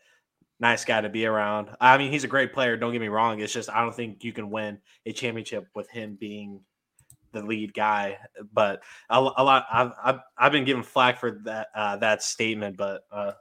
nice 0.60 0.84
guy 0.84 1.00
to 1.00 1.08
be 1.08 1.26
around. 1.26 1.70
I 1.80 1.98
mean, 1.98 2.10
he's 2.10 2.24
a 2.24 2.28
great 2.28 2.52
player. 2.52 2.76
Don't 2.76 2.92
get 2.92 3.00
me 3.00 3.08
wrong. 3.08 3.40
It's 3.40 3.52
just 3.52 3.70
I 3.70 3.82
don't 3.82 3.94
think 3.94 4.24
you 4.24 4.32
can 4.32 4.50
win 4.50 4.78
a 5.06 5.12
championship 5.12 5.68
with 5.74 5.88
him 5.90 6.16
being 6.18 6.60
the 7.32 7.42
lead 7.42 7.74
guy. 7.74 8.18
But 8.52 8.82
a, 9.10 9.18
a 9.18 9.44
lot, 9.44 9.66
I've, 9.72 9.92
I've 10.02 10.20
I've 10.36 10.52
been 10.52 10.64
given 10.64 10.82
flack 10.82 11.18
for 11.18 11.40
that 11.44 11.68
uh, 11.74 11.96
that 11.98 12.22
statement, 12.22 12.76
but 12.76 13.02
uh, 13.12 13.32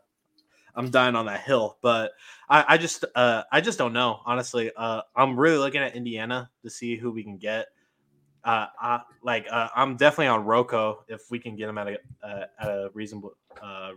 I'm 0.75 0.89
dying 0.91 1.15
on 1.15 1.25
that 1.25 1.41
hill. 1.41 1.77
But 1.81 2.11
I, 2.49 2.65
I 2.67 2.77
just 2.77 3.05
uh, 3.15 3.43
I 3.51 3.61
just 3.61 3.77
don't 3.77 3.93
know. 3.93 4.19
Honestly, 4.25 4.71
uh, 4.75 5.01
I'm 5.15 5.39
really 5.39 5.57
looking 5.57 5.81
at 5.81 5.95
Indiana 5.95 6.49
to 6.63 6.69
see 6.69 6.97
who 6.97 7.11
we 7.11 7.23
can 7.23 7.37
get. 7.37 7.67
Uh, 8.43 8.67
I, 8.79 9.01
like 9.23 9.47
uh, 9.51 9.69
I'm 9.75 9.97
definitely 9.97 10.27
on 10.27 10.45
Rocco 10.45 11.03
if 11.07 11.21
we 11.29 11.39
can 11.39 11.55
get 11.55 11.67
him 11.67 11.77
at 11.77 11.87
a 11.87 11.97
at 12.23 12.67
a 12.67 12.89
reasonable 12.93 13.33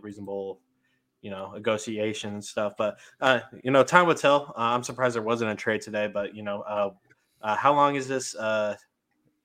reasonable 0.01 0.59
you 1.21 1.29
know 1.29 1.51
negotiation 1.53 2.33
and 2.33 2.43
stuff. 2.43 2.73
But 2.77 2.97
uh, 3.19 3.41
you 3.63 3.71
know, 3.71 3.83
time 3.83 4.07
will 4.07 4.15
tell. 4.15 4.53
Uh, 4.57 4.61
I'm 4.61 4.83
surprised 4.83 5.15
there 5.15 5.21
wasn't 5.21 5.51
a 5.51 5.55
trade 5.55 5.81
today. 5.81 6.07
But 6.07 6.35
you 6.35 6.43
know, 6.43 6.61
uh, 6.61 6.89
uh, 7.41 7.55
how 7.55 7.73
long 7.73 7.95
is 7.95 8.07
this 8.07 8.35
uh, 8.35 8.75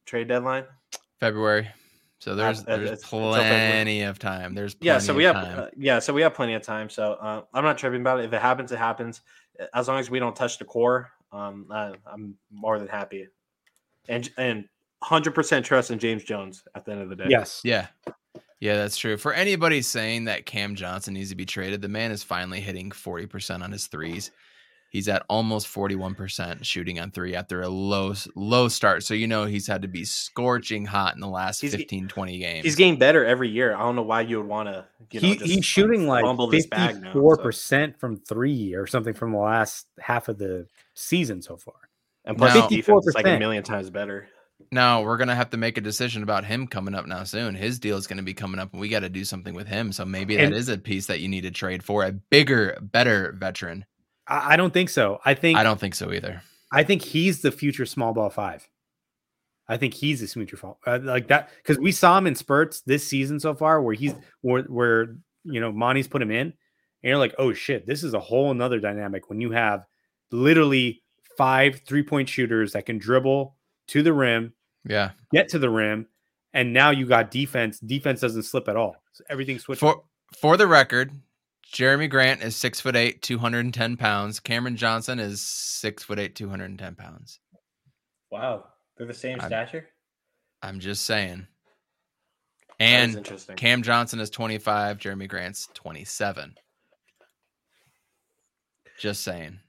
trade 0.05 0.29
deadline? 0.29 0.65
February. 1.21 1.69
So 2.19 2.35
there's 2.35 2.61
uh, 2.61 2.65
there's 2.67 2.81
it's- 2.83 2.99
it's 3.01 3.09
plenty 3.09 4.03
of 4.03 4.19
time. 4.19 4.55
There's 4.55 4.75
plenty 4.75 4.87
Yeah, 4.87 4.99
so 4.99 5.15
we 5.15 5.25
of 5.27 5.37
have 5.37 5.45
time. 5.47 5.59
uh, 5.61 5.67
yeah, 5.77 5.99
so 5.99 6.13
we 6.13 6.23
have 6.23 6.35
plenty 6.35 6.55
of 6.55 6.63
time. 6.63 6.89
So 6.89 7.13
uh, 7.15 7.43
I'm 7.53 7.65
not 7.65 7.77
tripping 7.79 8.01
about 8.01 8.21
it. 8.21 8.25
If 8.25 8.33
it 8.33 8.41
happens, 8.41 8.73
it 8.73 8.79
happens. 8.79 9.21
As 9.75 9.89
long 9.89 9.99
as 9.99 10.11
we 10.11 10.19
don't 10.19 10.35
touch 10.37 10.59
the 10.59 10.65
core, 10.65 11.11
um, 11.33 11.67
uh, 11.71 11.93
I'm 12.11 12.35
more 12.51 12.79
than 12.79 12.89
happy. 12.89 13.29
And 14.09 14.29
and 14.39 14.69
100% 15.03 15.63
trust 15.65 15.91
in 15.91 15.99
James 15.99 16.25
Jones 16.25 16.65
at 16.75 16.85
the 16.87 16.93
end 16.93 17.03
of 17.03 17.11
the 17.11 17.17
day. 17.17 17.27
Yes. 17.29 17.61
Yeah. 17.65 17.87
Yeah, 18.61 18.77
that's 18.77 18.97
true. 18.97 19.17
For 19.17 19.33
anybody 19.33 19.83
saying 19.83 20.25
that 20.25 20.47
Cam 20.47 20.75
Johnson 20.75 21.15
needs 21.15 21.31
to 21.31 21.37
be 21.37 21.45
traded, 21.45 21.83
the 21.83 21.89
man 21.89 22.11
is 22.11 22.23
finally 22.23 22.61
hitting 22.61 22.91
40% 22.91 23.63
on 23.63 23.71
his 23.71 23.87
threes. 23.87 24.31
He's 24.89 25.09
at 25.09 25.25
almost 25.29 25.67
41% 25.67 26.65
shooting 26.65 26.99
on 26.99 27.11
three 27.11 27.35
after 27.35 27.61
a 27.61 27.69
low 27.69 28.15
low 28.35 28.69
start. 28.69 29.03
So 29.03 29.13
you 29.13 29.27
know 29.27 29.45
he's 29.45 29.67
had 29.67 29.83
to 29.83 29.89
be 29.89 30.05
scorching 30.05 30.87
hot 30.87 31.15
in 31.15 31.21
the 31.21 31.29
last 31.29 31.61
He's 31.61 31.75
15, 31.75 32.09
20 32.09 32.39
games. 32.39 32.65
He's 32.65 32.77
getting 32.77 32.97
better 32.99 33.23
every 33.23 33.51
year. 33.51 33.75
I 33.75 33.81
don't 33.81 33.97
know 33.97 34.03
why 34.03 34.23
you 34.23 34.39
would 34.39 34.47
want 34.47 34.69
to. 34.69 34.87
You 35.11 35.21
know, 35.21 35.29
he, 35.29 35.37
just, 35.37 35.51
he's 35.51 35.65
shooting 35.67 36.07
like 36.07 36.25
fumble 36.25 36.47
this 36.47 36.67
bag 36.67 36.95
now, 36.95 37.09
fifty-four 37.09 37.37
so. 37.37 37.43
percent 37.43 38.01
from 38.01 38.17
three 38.17 38.75
or 38.75 38.87
something 38.87 39.13
from 39.13 39.33
the 39.33 39.39
last 39.39 39.87
half 40.01 40.29
of 40.29 40.39
the 40.39 40.67
season 40.95 41.43
so 41.43 41.57
far. 41.59 41.75
and 42.25 42.39
plus 42.39 42.55
Now- 42.55 42.63
his 42.63 42.71
defense 42.79 43.07
is 43.07 43.15
like 43.15 43.27
a 43.27 43.39
million 43.39 43.65
times 43.65 43.91
better. 43.91 44.29
Now 44.73 45.03
we're 45.03 45.17
gonna 45.17 45.35
have 45.35 45.51
to 45.51 45.57
make 45.57 45.79
a 45.79 45.81
decision 45.81 46.23
about 46.23 46.45
him 46.45 46.67
coming 46.67 46.95
up 46.95 47.07
now 47.07 47.25
soon. 47.25 47.55
His 47.55 47.79
deal 47.79 47.97
is 47.97 48.07
gonna 48.07 48.23
be 48.23 48.35
coming 48.35 48.59
up, 48.59 48.73
and 48.73 48.81
we 48.81 48.89
got 48.89 49.01
to 49.01 49.09
do 49.09 49.25
something 49.25 49.55
with 49.55 49.69
him. 49.69 49.93
So 49.93 50.05
maybe 50.05 50.37
that 50.37 50.45
And- 50.47 50.55
is 50.55 50.69
a 50.69 50.79
piece 50.79 51.07
that 51.07 51.21
you 51.21 51.29
need 51.29 51.43
to 51.43 51.51
trade 51.51 51.83
for 51.83 52.05
a 52.05 52.13
bigger, 52.13 52.79
better 52.81 53.35
veteran. 53.39 53.85
I, 54.27 54.55
I 54.55 54.57
don't 54.57 54.73
think 54.73 54.89
so. 54.91 55.21
I 55.25 55.35
think 55.35 55.59
I 55.59 55.63
don't 55.63 55.79
think 55.81 55.95
so 55.95 56.13
either. 56.13 56.43
I 56.73 56.83
think 56.83 57.03
he's 57.03 57.43
the 57.43 57.53
future 57.53 57.87
small 57.87 58.13
ball 58.13 58.31
five. 58.31 58.69
I 59.69 59.77
think 59.77 59.95
he's 59.95 60.21
the 60.21 60.27
future 60.29 60.57
fall 60.57 60.79
uh, 60.87 61.01
like 61.03 61.29
that 61.29 61.51
because 61.57 61.79
we 61.79 61.91
saw 61.93 62.17
him 62.19 62.27
in 62.27 62.35
spurts 62.35 62.83
this 62.83 63.07
season 63.07 63.41
so 63.41 63.55
far 63.55 63.83
where 63.83 63.95
he's 63.95 64.15
where 64.41 64.63
where 64.63 65.17
you 65.45 65.61
know 65.61 65.73
Monty's 65.73 66.09
put 66.09 66.23
him 66.23 66.31
in, 66.31 66.47
and 66.49 66.55
you're 67.03 67.19
like, 67.19 67.35
oh 67.39 67.53
shit, 67.53 67.87
this 67.87 68.03
is 68.05 68.15
a 68.15 68.21
whole 68.21 68.51
another 68.51 68.81
dynamic 68.81 69.29
when 69.29 69.41
you 69.41 69.51
have 69.53 69.85
literally 70.33 71.03
five 71.37 71.81
three 71.87 72.03
point 72.03 72.29
shooters 72.29 72.73
that 72.73 72.87
can 72.87 72.99
dribble 72.99 73.56
to 73.89 74.03
the 74.03 74.13
rim, 74.13 74.53
Yeah. 74.85 75.13
get 75.33 75.49
to 75.51 75.59
the 75.59 75.71
rim, 75.71 76.07
and 76.53 76.73
now 76.73 76.91
you 76.91 77.07
got 77.07 77.31
defense. 77.31 77.79
Defense 77.81 78.21
doesn't 78.21 78.45
slip 78.45 78.69
at 78.69 78.77
all. 78.77 78.97
So 79.13 79.25
everything's 79.29 79.63
switched. 79.63 79.81
For 79.81 80.03
for 80.39 80.57
the 80.57 80.67
record, 80.67 81.13
Jerami 81.73 82.09
Grant 82.11 82.43
is 82.43 82.57
six 82.57 82.81
foot 82.81 82.97
eight, 82.97 83.23
two 83.23 83.39
hundred 83.39 83.65
and 83.65 83.75
ten 83.75 83.97
pounds. 83.97 84.41
Cameron 84.41 84.77
Johnson 84.77 85.19
is 85.19 85.41
six 85.41 86.03
foot 86.03 86.19
eight, 86.19 86.35
two 86.35 86.49
hundred 86.49 86.71
and 86.71 86.79
ten 86.79 86.95
pounds. 86.95 87.41
Wow, 88.31 88.65
they're 88.97 89.07
the 89.07 89.15
same 89.15 89.41
I'm- 89.41 89.49
stature. 89.49 89.89
I'm 90.63 90.81
just 90.81 91.05
saying. 91.05 91.47
And 92.81 93.15
interesting. 93.17 93.57
Cam 93.57 93.83
Johnson 93.83 94.21
is 94.21 94.31
twenty 94.31 94.59
five. 94.59 94.99
Jerami 94.99 95.29
Grant's 95.29 95.69
twenty 95.75 96.05
seven. 96.05 96.57
Just 98.99 99.23
saying. 99.23 99.61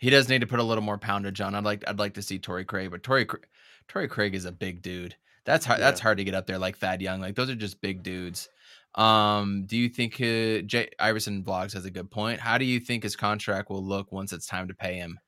He 0.00 0.10
does 0.10 0.28
need 0.28 0.40
to 0.40 0.46
put 0.46 0.58
a 0.58 0.64
little 0.64 0.82
more 0.82 0.98
poundage 0.98 1.40
on. 1.40 1.54
I'd 1.54 1.62
like 1.64 1.84
I'd 1.86 1.98
like 1.98 2.14
to 2.14 2.22
see 2.22 2.38
Torrey 2.38 2.64
Craig, 2.64 2.90
but 2.90 3.02
Torrey 3.02 3.26
Cra- 3.26 3.40
Torrey 3.86 4.08
Craig 4.08 4.34
is 4.34 4.46
a 4.46 4.52
big 4.52 4.82
dude. 4.82 5.14
That's 5.44 5.64
hard. 5.64 5.80
That's 5.80 6.00
hard 6.00 6.18
to 6.18 6.24
get 6.24 6.34
up 6.34 6.46
there 6.46 6.58
like 6.58 6.78
Thad 6.78 7.00
Young. 7.02 7.20
Like 7.20 7.34
those 7.36 7.48
are 7.50 7.54
just 7.54 7.80
big 7.80 8.02
dudes. 8.02 8.48
Um, 8.96 9.66
do 9.66 9.76
you 9.76 9.88
think 9.88 10.14
uh, 10.14 10.66
Jay 10.66 10.88
Iverson 10.98 11.44
Blogs 11.44 11.74
has 11.74 11.84
a 11.84 11.90
good 11.90 12.10
point? 12.10 12.40
How 12.40 12.58
do 12.58 12.64
you 12.64 12.80
think 12.80 13.02
his 13.04 13.14
contract 13.14 13.70
will 13.70 13.84
look 13.84 14.10
once 14.10 14.32
it's 14.32 14.46
time 14.46 14.66
to 14.68 14.74
pay 14.74 14.94
him? 14.96 15.18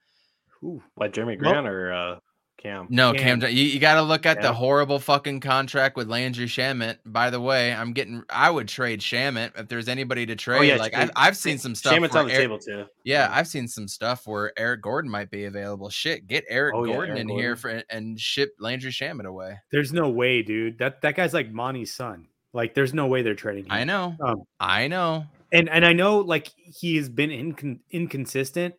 Ooh. 0.64 0.82
What 0.96 1.12
Jeremy 1.12 1.36
Well- 1.40 1.52
Grant 1.52 1.68
or 1.68 1.92
uh, 1.92 2.18
Cam? 2.58 2.86
No, 2.90 3.12
Cam. 3.12 3.40
Cam, 3.40 3.50
you, 3.50 3.64
you 3.64 3.80
got 3.80 3.94
to 3.94 4.02
look 4.02 4.24
at 4.24 4.40
the 4.40 4.52
horrible 4.52 5.00
fucking 5.00 5.40
contract 5.40 5.96
with 5.96 6.08
Landry 6.08 6.46
Shamet. 6.46 6.98
By 7.04 7.28
the 7.30 7.40
way, 7.40 7.72
I'm 7.72 7.92
getting. 7.92 8.22
I 8.30 8.50
would 8.50 8.68
trade 8.68 9.00
Shamet 9.00 9.58
if 9.58 9.66
there's 9.68 9.88
anybody 9.88 10.26
to 10.26 10.36
trade. 10.36 10.58
Oh, 10.58 10.62
yeah, 10.62 10.76
like 10.76 10.94
I've, 10.94 11.10
I've 11.16 11.36
seen 11.36 11.58
some 11.58 11.74
stuff. 11.74 11.92
Shamet's 11.94 12.14
where 12.14 12.22
on 12.22 12.28
the 12.28 12.34
Eric- 12.34 12.44
table 12.44 12.58
too. 12.58 12.84
Yeah, 13.04 13.28
I've 13.32 13.48
seen 13.48 13.66
some 13.66 13.88
stuff 13.88 14.26
where 14.28 14.52
Eric 14.56 14.82
Gordon 14.82 15.10
might 15.10 15.30
be 15.30 15.46
available. 15.46 15.90
Shit, 15.90 16.28
get 16.28 16.44
Eric 16.48 16.74
Oh, 16.76 16.84
yeah, 16.84 16.92
Gordon 16.92 17.16
Eric 17.16 17.22
in 17.22 17.36
here 17.36 17.56
for 17.56 17.82
and 17.90 18.18
ship 18.20 18.52
Landry 18.60 18.92
Shamet 18.92 19.24
away. 19.24 19.58
There's 19.72 19.92
no 19.92 20.08
way, 20.08 20.42
dude. 20.42 20.78
That 20.78 21.00
that 21.02 21.16
guy's 21.16 21.34
like 21.34 21.50
Monty's 21.50 21.92
son. 21.92 22.28
Like, 22.52 22.74
there's 22.74 22.92
no 22.94 23.06
way 23.06 23.22
they're 23.22 23.34
trading 23.34 23.64
him. 23.64 23.72
I 23.72 23.84
know, 23.84 24.14
Um, 24.24 24.42
I 24.60 24.86
know. 24.86 25.24
and 25.52 25.68
and 25.68 25.84
I 25.84 25.94
know 25.94 26.18
like 26.18 26.48
he 26.56 26.96
has 26.96 27.08
been 27.08 27.30
incon- 27.30 27.80
inconsistent, 27.90 28.74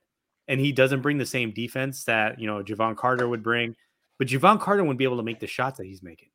and 0.48 0.60
he 0.60 0.72
doesn't 0.72 1.02
bring 1.02 1.18
the 1.18 1.26
same 1.26 1.52
defense 1.52 2.04
that 2.06 2.40
you 2.40 2.48
know 2.48 2.64
Jevon 2.64 2.96
Carter 2.98 3.28
would 3.28 3.44
bring. 3.44 3.76
But 4.20 4.28
Jevon 4.28 4.60
Carter 4.60 4.84
wouldn't 4.84 5.00
be 5.00 5.06
able 5.06 5.18
to 5.18 5.24
make 5.24 5.40
the 5.40 5.48
shots 5.48 5.78
that 5.78 5.86
he's 5.86 6.04
making. 6.04 6.30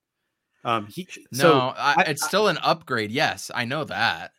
Um, 0.65 0.87
he 0.87 1.07
No, 1.33 1.39
so 1.39 1.59
I, 1.77 1.95
I- 1.99 2.03
it's 2.09 2.25
still 2.25 2.49
an 2.49 2.59
upgrade. 2.63 3.11
Yes, 3.13 3.51
I 3.55 3.65
know 3.65 3.85
that. 3.85 4.33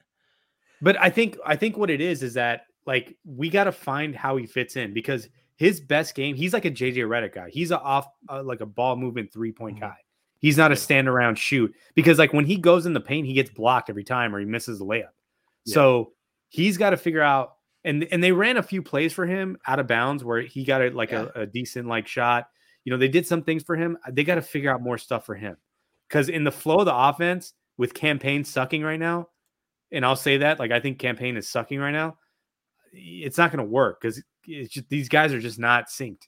But 0.82 1.00
I 1.00 1.10
think 1.10 1.38
I 1.46 1.56
think 1.56 1.78
what 1.78 1.90
it 1.90 2.02
is 2.02 2.24
is 2.24 2.34
that 2.36 2.66
like 2.86 3.16
we 3.26 3.50
got 3.50 3.66
to 3.66 3.72
find 3.72 4.16
how 4.16 4.38
he 4.38 4.46
fits 4.46 4.76
in 4.76 4.94
because 4.94 5.28
his 5.58 5.80
best 5.82 6.16
game 6.16 6.36
he's 6.36 6.54
like 6.54 6.66
a 6.66 6.72
JJ 6.72 6.96
Redick 7.08 7.34
guy. 7.34 7.50
He's 7.50 7.72
a 7.72 7.80
off 7.80 8.08
uh, 8.30 8.44
like 8.44 8.62
a 8.62 8.66
ball 8.66 8.96
movement 8.96 9.32
three 9.32 9.52
point 9.52 9.78
Mhm. 9.78 9.82
guy. 9.82 9.98
He's 10.40 10.58
not 10.58 10.72
a 10.72 10.76
stand 10.78 11.10
around 11.10 11.38
shoot 11.38 11.74
because 11.96 12.18
like 12.18 12.32
when 12.32 12.46
he 12.46 12.56
goes 12.56 12.86
in 12.86 12.94
the 12.94 13.02
paint 13.02 13.28
he 13.28 13.34
gets 13.34 13.50
blocked 13.50 13.90
every 13.90 14.06
time 14.06 14.34
or 14.34 14.40
he 14.40 14.46
misses 14.46 14.80
the 14.80 14.86
layup. 14.86 15.10
Yeah. 15.66 15.74
So 15.74 16.14
he's 16.48 16.78
got 16.78 16.92
to 16.92 16.98
figure 16.98 17.22
out 17.22 17.56
and 17.84 18.08
and 18.12 18.24
they 18.24 18.32
ran 18.32 18.58
a 18.58 18.64
few 18.64 18.82
plays 18.82 19.14
for 19.14 19.26
him 19.26 19.58
out 19.68 19.80
of 19.80 19.88
bounds 19.88 20.24
where 20.24 20.42
he 20.42 20.64
got 20.64 20.82
a, 20.82 20.90
like 20.90 21.12
Yeah. 21.12 21.28
a, 21.36 21.42
a 21.42 21.46
decent 21.46 21.88
like 21.88 22.08
shot. 22.08 22.48
You 22.86 22.92
know 22.92 22.98
they 22.98 23.08
did 23.08 23.28
some 23.28 23.44
things 23.44 23.64
for 23.64 23.76
him. 23.76 23.98
Uh, 24.06 24.12
they 24.14 24.24
got 24.24 24.36
to 24.36 24.42
figure 24.42 24.72
out 24.72 24.82
more 24.82 24.98
stuff 24.98 25.26
for 25.26 25.36
him 25.36 25.58
because 26.08 26.30
in 26.30 26.44
the 26.44 26.52
flow 26.52 26.80
of 26.80 26.86
the 26.86 26.96
offense 26.96 27.54
with 27.78 27.94
Cam 27.94 28.20
Payne 28.20 28.44
sucking 28.44 28.84
right 28.84 29.00
now, 29.00 29.30
and 29.92 30.06
I'll 30.06 30.16
say 30.16 30.38
that 30.38 30.60
like 30.60 30.72
I 30.72 30.80
think 30.80 31.00
Cam 31.00 31.16
Payne 31.16 31.38
is 31.38 31.48
sucking 31.48 31.80
right 31.80 31.92
now. 31.92 32.18
It's 32.92 33.38
not 33.38 33.52
going 33.52 33.64
to 33.64 33.70
work 33.70 34.02
because 34.02 34.22
it's 34.46 34.74
just 34.74 34.90
these 34.90 35.10
guys 35.10 35.32
are 35.34 35.40
just 35.40 35.60
not 35.60 35.88
synced. 35.90 36.28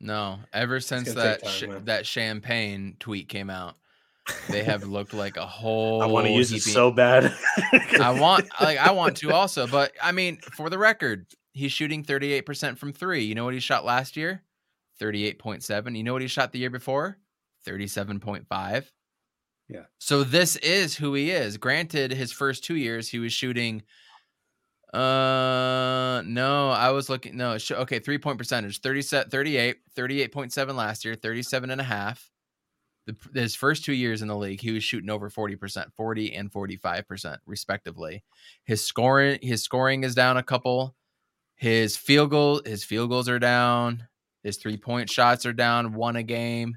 No, 0.00 0.38
ever 0.52 0.80
since 0.80 1.12
that 1.12 1.42
time, 1.44 1.70
man. 1.70 1.84
that 1.84 2.06
champagne 2.06 2.96
tweet 3.00 3.28
came 3.28 3.50
out, 3.50 3.74
they 4.48 4.62
have 4.64 4.84
looked 4.84 5.14
like 5.14 5.36
a 5.36 5.46
whole. 5.46 6.02
I 6.02 6.06
want 6.06 6.26
to 6.26 6.32
use 6.32 6.50
it 6.52 6.56
heaping- 6.56 6.72
so 6.72 6.90
bad. 6.90 7.34
I 8.00 8.18
want 8.18 8.48
like 8.60 8.78
I 8.78 8.90
want 8.92 9.16
to 9.18 9.32
also, 9.32 9.66
but 9.66 9.92
I 10.02 10.12
mean, 10.12 10.38
for 10.38 10.70
the 10.70 10.78
record, 10.78 11.26
he's 11.52 11.72
shooting 11.72 12.04
38% 12.04 12.78
from 12.78 12.92
3. 12.92 13.24
You 13.24 13.34
know 13.34 13.44
what 13.44 13.54
he 13.54 13.60
shot 13.60 13.84
last 13.84 14.16
year? 14.16 14.42
38.7. 15.00 15.96
You 15.96 16.02
know 16.04 16.12
what 16.12 16.22
he 16.22 16.28
shot 16.28 16.52
the 16.52 16.58
year 16.58 16.70
before? 16.70 17.18
37.5. 17.66 18.84
Yeah. 19.68 19.84
So 19.98 20.24
this 20.24 20.56
is 20.56 20.96
who 20.96 21.14
he 21.14 21.30
is. 21.30 21.56
Granted, 21.56 22.12
his 22.12 22.32
first 22.32 22.64
2 22.64 22.74
years 22.76 23.08
he 23.08 23.18
was 23.18 23.32
shooting 23.32 23.82
uh 24.92 26.20
no, 26.26 26.70
I 26.70 26.90
was 26.90 27.08
looking 27.08 27.36
no, 27.36 27.58
sh- 27.58 27.70
okay, 27.70 28.00
3 28.00 28.18
point 28.18 28.38
percentage. 28.38 28.80
37 28.80 29.30
38 29.30 29.76
38.7 29.96 30.74
last 30.74 31.04
year, 31.04 31.14
37 31.14 31.70
and 31.70 31.80
a 31.80 31.84
half. 31.84 32.28
The, 33.32 33.40
his 33.40 33.54
first 33.54 33.84
two 33.84 33.92
years 33.92 34.22
in 34.22 34.28
the 34.28 34.36
league, 34.36 34.60
he 34.60 34.72
was 34.72 34.84
shooting 34.84 35.10
over 35.10 35.30
40%, 35.30 35.92
40 35.96 36.34
and 36.34 36.52
45% 36.52 37.38
respectively. 37.46 38.22
His 38.64 38.84
scoring, 38.84 39.38
his 39.42 39.62
scoring 39.62 40.04
is 40.04 40.14
down 40.14 40.36
a 40.36 40.42
couple. 40.42 40.94
His 41.56 41.96
field 41.96 42.30
goal, 42.30 42.62
his 42.64 42.84
field 42.84 43.10
goals 43.10 43.28
are 43.28 43.38
down. 43.38 44.08
His 44.42 44.56
three 44.56 44.76
point 44.76 45.10
shots 45.10 45.44
are 45.44 45.52
down 45.52 45.94
one 45.94 46.16
a 46.16 46.22
game. 46.22 46.76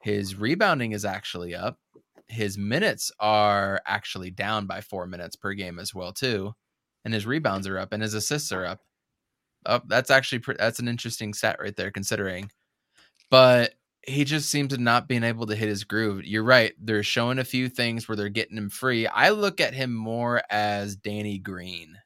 His 0.00 0.36
rebounding 0.36 0.92
is 0.92 1.04
actually 1.04 1.54
up. 1.54 1.78
His 2.28 2.56
minutes 2.56 3.10
are 3.18 3.80
actually 3.86 4.30
down 4.30 4.66
by 4.66 4.80
four 4.82 5.06
minutes 5.06 5.34
per 5.34 5.52
game 5.54 5.78
as 5.78 5.94
well 5.94 6.12
too, 6.12 6.54
and 7.04 7.12
his 7.12 7.26
rebounds 7.26 7.66
are 7.66 7.78
up 7.78 7.92
and 7.92 8.02
his 8.02 8.14
assists 8.14 8.52
are 8.52 8.64
up. 8.64 8.80
Up, 9.66 9.88
that's 9.88 10.10
actually 10.10 10.42
that's 10.58 10.78
an 10.78 10.88
interesting 10.88 11.34
stat 11.34 11.58
right 11.60 11.74
there 11.74 11.90
considering. 11.90 12.50
But 13.30 13.74
he 14.10 14.24
just 14.24 14.50
seems 14.50 14.74
to 14.74 14.78
not 14.78 15.08
being 15.08 15.22
able 15.24 15.46
to 15.46 15.54
hit 15.56 15.68
his 15.68 15.84
groove. 15.84 16.24
You're 16.24 16.42
right. 16.44 16.72
They're 16.78 17.02
showing 17.02 17.38
a 17.38 17.44
few 17.44 17.68
things 17.68 18.08
where 18.08 18.16
they're 18.16 18.28
getting 18.28 18.56
him 18.56 18.68
free. 18.70 19.06
I 19.06 19.30
look 19.30 19.60
at 19.60 19.74
him 19.74 19.92
more 19.94 20.42
as 20.50 20.96
Danny 20.96 21.38
Green. 21.38 21.96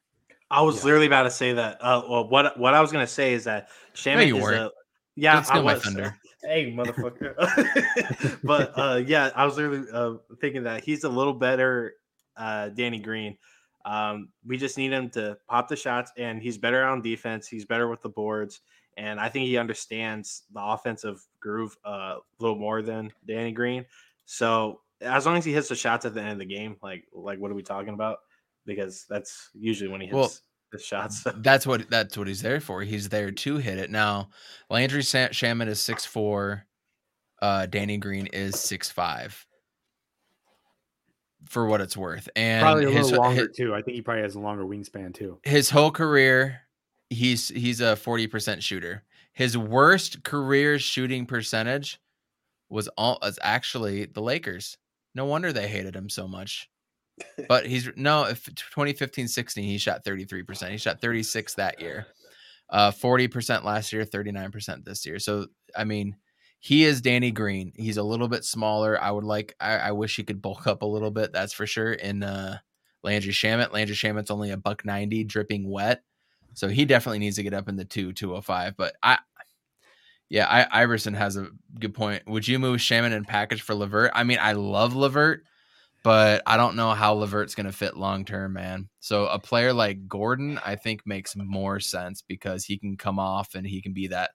I 0.51 0.61
was 0.61 0.77
Yeah. 0.77 0.83
literally 0.85 1.07
about 1.07 1.23
to 1.23 1.31
say 1.31 1.53
that. 1.53 1.77
Uh, 1.81 2.03
well, 2.07 2.29
what 2.29 2.57
what 2.59 2.73
I 2.73 2.81
was 2.81 2.91
gonna 2.91 3.07
say 3.07 3.33
is 3.33 3.43
that 3.45 3.69
Shaman 3.93 4.27
you 4.27 4.37
is 4.37 4.43
weren't. 4.43 4.57
a 4.57 4.71
yeah. 5.15 5.33
Don't 5.33 5.45
steal 5.45 5.57
I 5.59 5.63
my 5.63 5.73
was. 5.73 5.83
thunder. 5.83 6.17
Hey, 6.43 6.71
motherfucker. 6.71 8.39
but 8.43 8.71
uh, 8.77 9.01
yeah, 9.05 9.31
I 9.35 9.45
was 9.45 9.57
literally 9.57 9.85
uh, 9.91 10.13
thinking 10.39 10.63
that 10.63 10.83
he's 10.83 11.03
a 11.03 11.09
little 11.09 11.33
better, 11.33 11.95
uh, 12.37 12.69
Danny 12.69 12.99
Green. 12.99 13.37
Um, 13.85 14.29
we 14.45 14.57
just 14.57 14.77
need 14.77 14.91
him 14.91 15.09
to 15.11 15.37
pop 15.49 15.67
the 15.67 15.75
shots, 15.75 16.11
and 16.17 16.41
he's 16.41 16.57
better 16.57 16.83
on 16.83 17.01
defense. 17.01 17.47
He's 17.47 17.65
better 17.65 17.87
with 17.87 18.01
the 18.01 18.09
boards, 18.09 18.61
and 18.97 19.19
I 19.19 19.29
think 19.29 19.45
he 19.47 19.57
understands 19.57 20.43
the 20.53 20.61
offensive 20.63 21.21
groove 21.39 21.77
uh, 21.85 21.89
a 21.89 22.19
little 22.39 22.57
more 22.57 22.81
than 22.81 23.11
Danny 23.27 23.51
Green. 23.51 23.85
So 24.25 24.81
as 25.01 25.25
long 25.25 25.37
as 25.37 25.45
he 25.45 25.53
hits 25.53 25.67
the 25.69 25.75
shots 25.75 26.05
at 26.05 26.13
the 26.13 26.21
end 26.21 26.31
of 26.31 26.39
the 26.39 26.45
game, 26.45 26.77
like 26.81 27.05
like 27.13 27.39
what 27.39 27.51
are 27.51 27.55
we 27.55 27.63
talking 27.63 27.93
about? 27.93 28.19
Because 28.65 29.05
that's 29.09 29.49
usually 29.53 29.89
when 29.89 30.01
he 30.01 30.07
hits 30.07 30.15
Well, 30.15 30.31
the 30.71 30.79
shots. 30.79 31.23
That's 31.37 31.67
what 31.67 31.89
that's 31.89 32.17
what 32.17 32.27
he's 32.27 32.41
there 32.41 32.59
for. 32.59 32.81
He's 32.81 33.09
there 33.09 33.31
to 33.31 33.57
hit 33.57 33.77
it. 33.77 33.91
Now, 33.91 34.29
Landry 34.69 35.03
Sa- 35.03 35.27
Shamet 35.27 35.67
is 35.67 35.79
six 35.79 36.05
four. 36.05 36.65
Uh, 37.41 37.65
Danny 37.67 37.97
Green 37.97 38.25
is 38.27 38.59
six 38.59 38.89
five. 38.89 39.45
For 41.45 41.67
what 41.67 41.79
it's 41.79 41.95
worth, 41.95 42.27
and 42.35 42.63
Probably 42.63 42.85
a 42.85 42.89
his, 42.89 43.11
little 43.11 43.23
longer 43.23 43.47
his 43.47 43.55
too. 43.55 43.75
I 43.75 43.83
think 43.83 43.95
he 43.95 44.01
probably 44.01 44.23
has 44.23 44.33
a 44.33 44.39
longer 44.39 44.63
wingspan 44.65 45.13
too. 45.13 45.39
his 45.43 45.69
whole 45.69 45.91
career, 45.91 46.61
he's 47.09 47.49
he's 47.49 47.81
a 47.81 47.95
forty 47.95 48.27
percent 48.27 48.63
shooter. 48.63 49.03
His 49.33 49.57
worst 49.57 50.23
career 50.23 50.79
shooting 50.79 51.25
percentage 51.25 51.99
was 52.69 52.87
all 52.97 53.19
was 53.21 53.39
actually 53.41 54.05
the 54.05 54.21
Lakers. 54.21 54.77
No 55.13 55.25
wonder 55.25 55.51
they 55.51 55.67
hated 55.67 55.95
him 55.95 56.09
so 56.09 56.27
much. 56.27 56.69
But 57.47 57.65
he's 57.65 57.89
no 57.95 58.25
if 58.25 58.43
2015 58.45 59.29
16 59.29 59.63
he 59.63 59.77
shot 59.77 60.03
33%. 60.03 60.71
He 60.71 60.77
shot 60.77 60.99
36 60.99 61.53
that 61.53 61.79
year. 61.79 62.07
Uh 62.69 62.91
40% 62.91 63.63
last 63.63 63.93
year, 63.93 64.03
39% 64.03 64.83
this 64.83 65.05
year. 65.05 65.19
So 65.19 65.47
I 65.75 65.85
mean, 65.85 66.17
he 66.59 66.83
is 66.83 67.01
Danny 67.01 67.31
Green. 67.31 67.71
He's 67.75 67.97
a 67.97 68.03
little 68.03 68.27
bit 68.27 68.43
smaller. 68.43 69.01
I 69.01 69.11
would 69.11 69.23
like 69.23 69.55
I, 69.61 69.77
I 69.77 69.91
wish 69.91 70.17
he 70.17 70.23
could 70.23 70.41
bulk 70.41 70.67
up 70.67 70.81
a 70.81 70.85
little 70.85 71.11
bit, 71.11 71.31
that's 71.31 71.53
for 71.53 71.65
sure. 71.65 71.93
In 71.93 72.21
uh 72.23 72.57
Landry 73.03 73.31
Shamet. 73.31 73.71
Landry 73.71 73.95
Shamet's 73.95 74.31
only 74.31 74.51
a 74.51 74.57
buck 74.57 74.83
90 74.83 75.23
dripping 75.25 75.69
wet. 75.69 76.03
So 76.55 76.67
he 76.67 76.85
definitely 76.85 77.19
needs 77.19 77.35
to 77.35 77.43
get 77.43 77.53
up 77.53 77.69
in 77.69 77.75
the 77.75 77.85
2 77.85 78.13
205. 78.13 78.75
But 78.75 78.95
I 79.03 79.19
yeah, 80.29 80.47
I, 80.47 80.81
Iverson 80.81 81.13
has 81.13 81.37
a 81.37 81.49
good 81.79 81.93
point. 81.93 82.23
Would 82.27 82.47
you 82.47 82.57
move 82.57 82.79
Shamet 82.79 83.13
and 83.13 83.27
package 83.27 83.61
for 83.61 83.75
Levert? 83.75 84.11
I 84.15 84.23
mean, 84.23 84.39
I 84.41 84.53
love 84.53 84.95
Levert, 84.95 85.43
but 86.03 86.41
I 86.47 86.57
don't 86.57 86.75
know 86.75 86.91
how 86.91 87.13
Levert's 87.13 87.53
going 87.53 87.67
to 87.67 87.71
fit 87.71 87.95
long 87.95 88.25
term, 88.25 88.53
man. 88.53 88.89
So 88.99 89.27
a 89.27 89.37
player 89.37 89.71
like 89.71 90.07
Gordon, 90.07 90.59
I 90.65 90.75
think, 90.75 91.01
makes 91.05 91.35
more 91.35 91.79
sense 91.79 92.23
because 92.23 92.65
he 92.65 92.77
can 92.77 92.97
come 92.97 93.19
off 93.19 93.53
and 93.53 93.67
he 93.67 93.81
can 93.81 93.93
be 93.93 94.07
that 94.07 94.31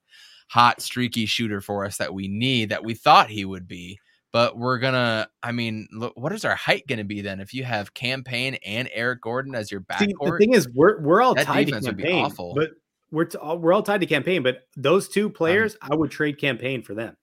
hot, 0.47 0.81
streaky 0.81 1.25
shooter 1.25 1.59
for 1.59 1.85
us 1.85 1.97
that 1.97 2.13
we 2.13 2.27
need, 2.27 2.69
that 2.69 2.83
we 2.83 2.93
thought 2.93 3.29
he 3.29 3.43
would 3.43 3.67
be. 3.67 3.99
But 4.33 4.57
we're 4.57 4.77
gonna, 4.79 5.27
I 5.43 5.51
mean, 5.51 5.87
look, 5.91 6.13
what 6.15 6.31
is 6.31 6.45
our 6.45 6.55
height 6.55 6.87
gonna 6.87 7.03
be 7.03 7.21
then 7.21 7.41
if 7.41 7.53
you 7.53 7.63
have 7.65 7.93
Cam 7.93 8.23
Payne 8.23 8.55
and 8.65 8.89
Eric 8.93 9.21
Gordon 9.21 9.55
as 9.55 9.69
your 9.71 9.83
See, 9.99 10.05
the 10.07 10.37
thing 10.37 10.53
is, 10.53 10.69
we're 10.69 11.01
we're 11.01 11.21
all 11.21 11.35
That 11.35 11.45
tied 11.47 11.65
to 11.65 11.71
defense 11.71 11.87
would 11.87 11.97
be 11.97 12.03
Cam 12.03 12.11
Payne, 12.11 12.25
awful. 12.25 12.53
but 12.55 12.69
we're 13.11 13.25
t- 13.25 13.37
all- 13.37 13.57
we're 13.59 13.73
all 13.73 13.83
tied 13.83 13.99
to 13.99 14.05
Cam 14.07 14.23
Payne. 14.23 14.41
But 14.41 14.67
those 14.77 15.09
two 15.09 15.25
um 15.25 15.33
players, 15.33 15.75
I 15.81 15.95
would 15.95 16.11
trade 16.11 16.37
Cam 16.39 16.57
Payne 16.57 16.81
for 16.81 16.93
them. 16.93 17.17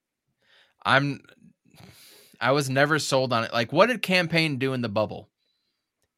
I'm 0.84 1.22
I 2.40 2.52
was 2.52 2.68
never 2.68 2.98
sold 2.98 3.32
on 3.32 3.44
it. 3.44 3.52
Like, 3.52 3.72
what 3.72 3.86
did 3.86 4.02
Cam 4.02 4.28
Payne 4.28 4.58
do 4.58 4.74
in 4.74 4.82
the 4.82 4.88
bubble? 4.88 5.28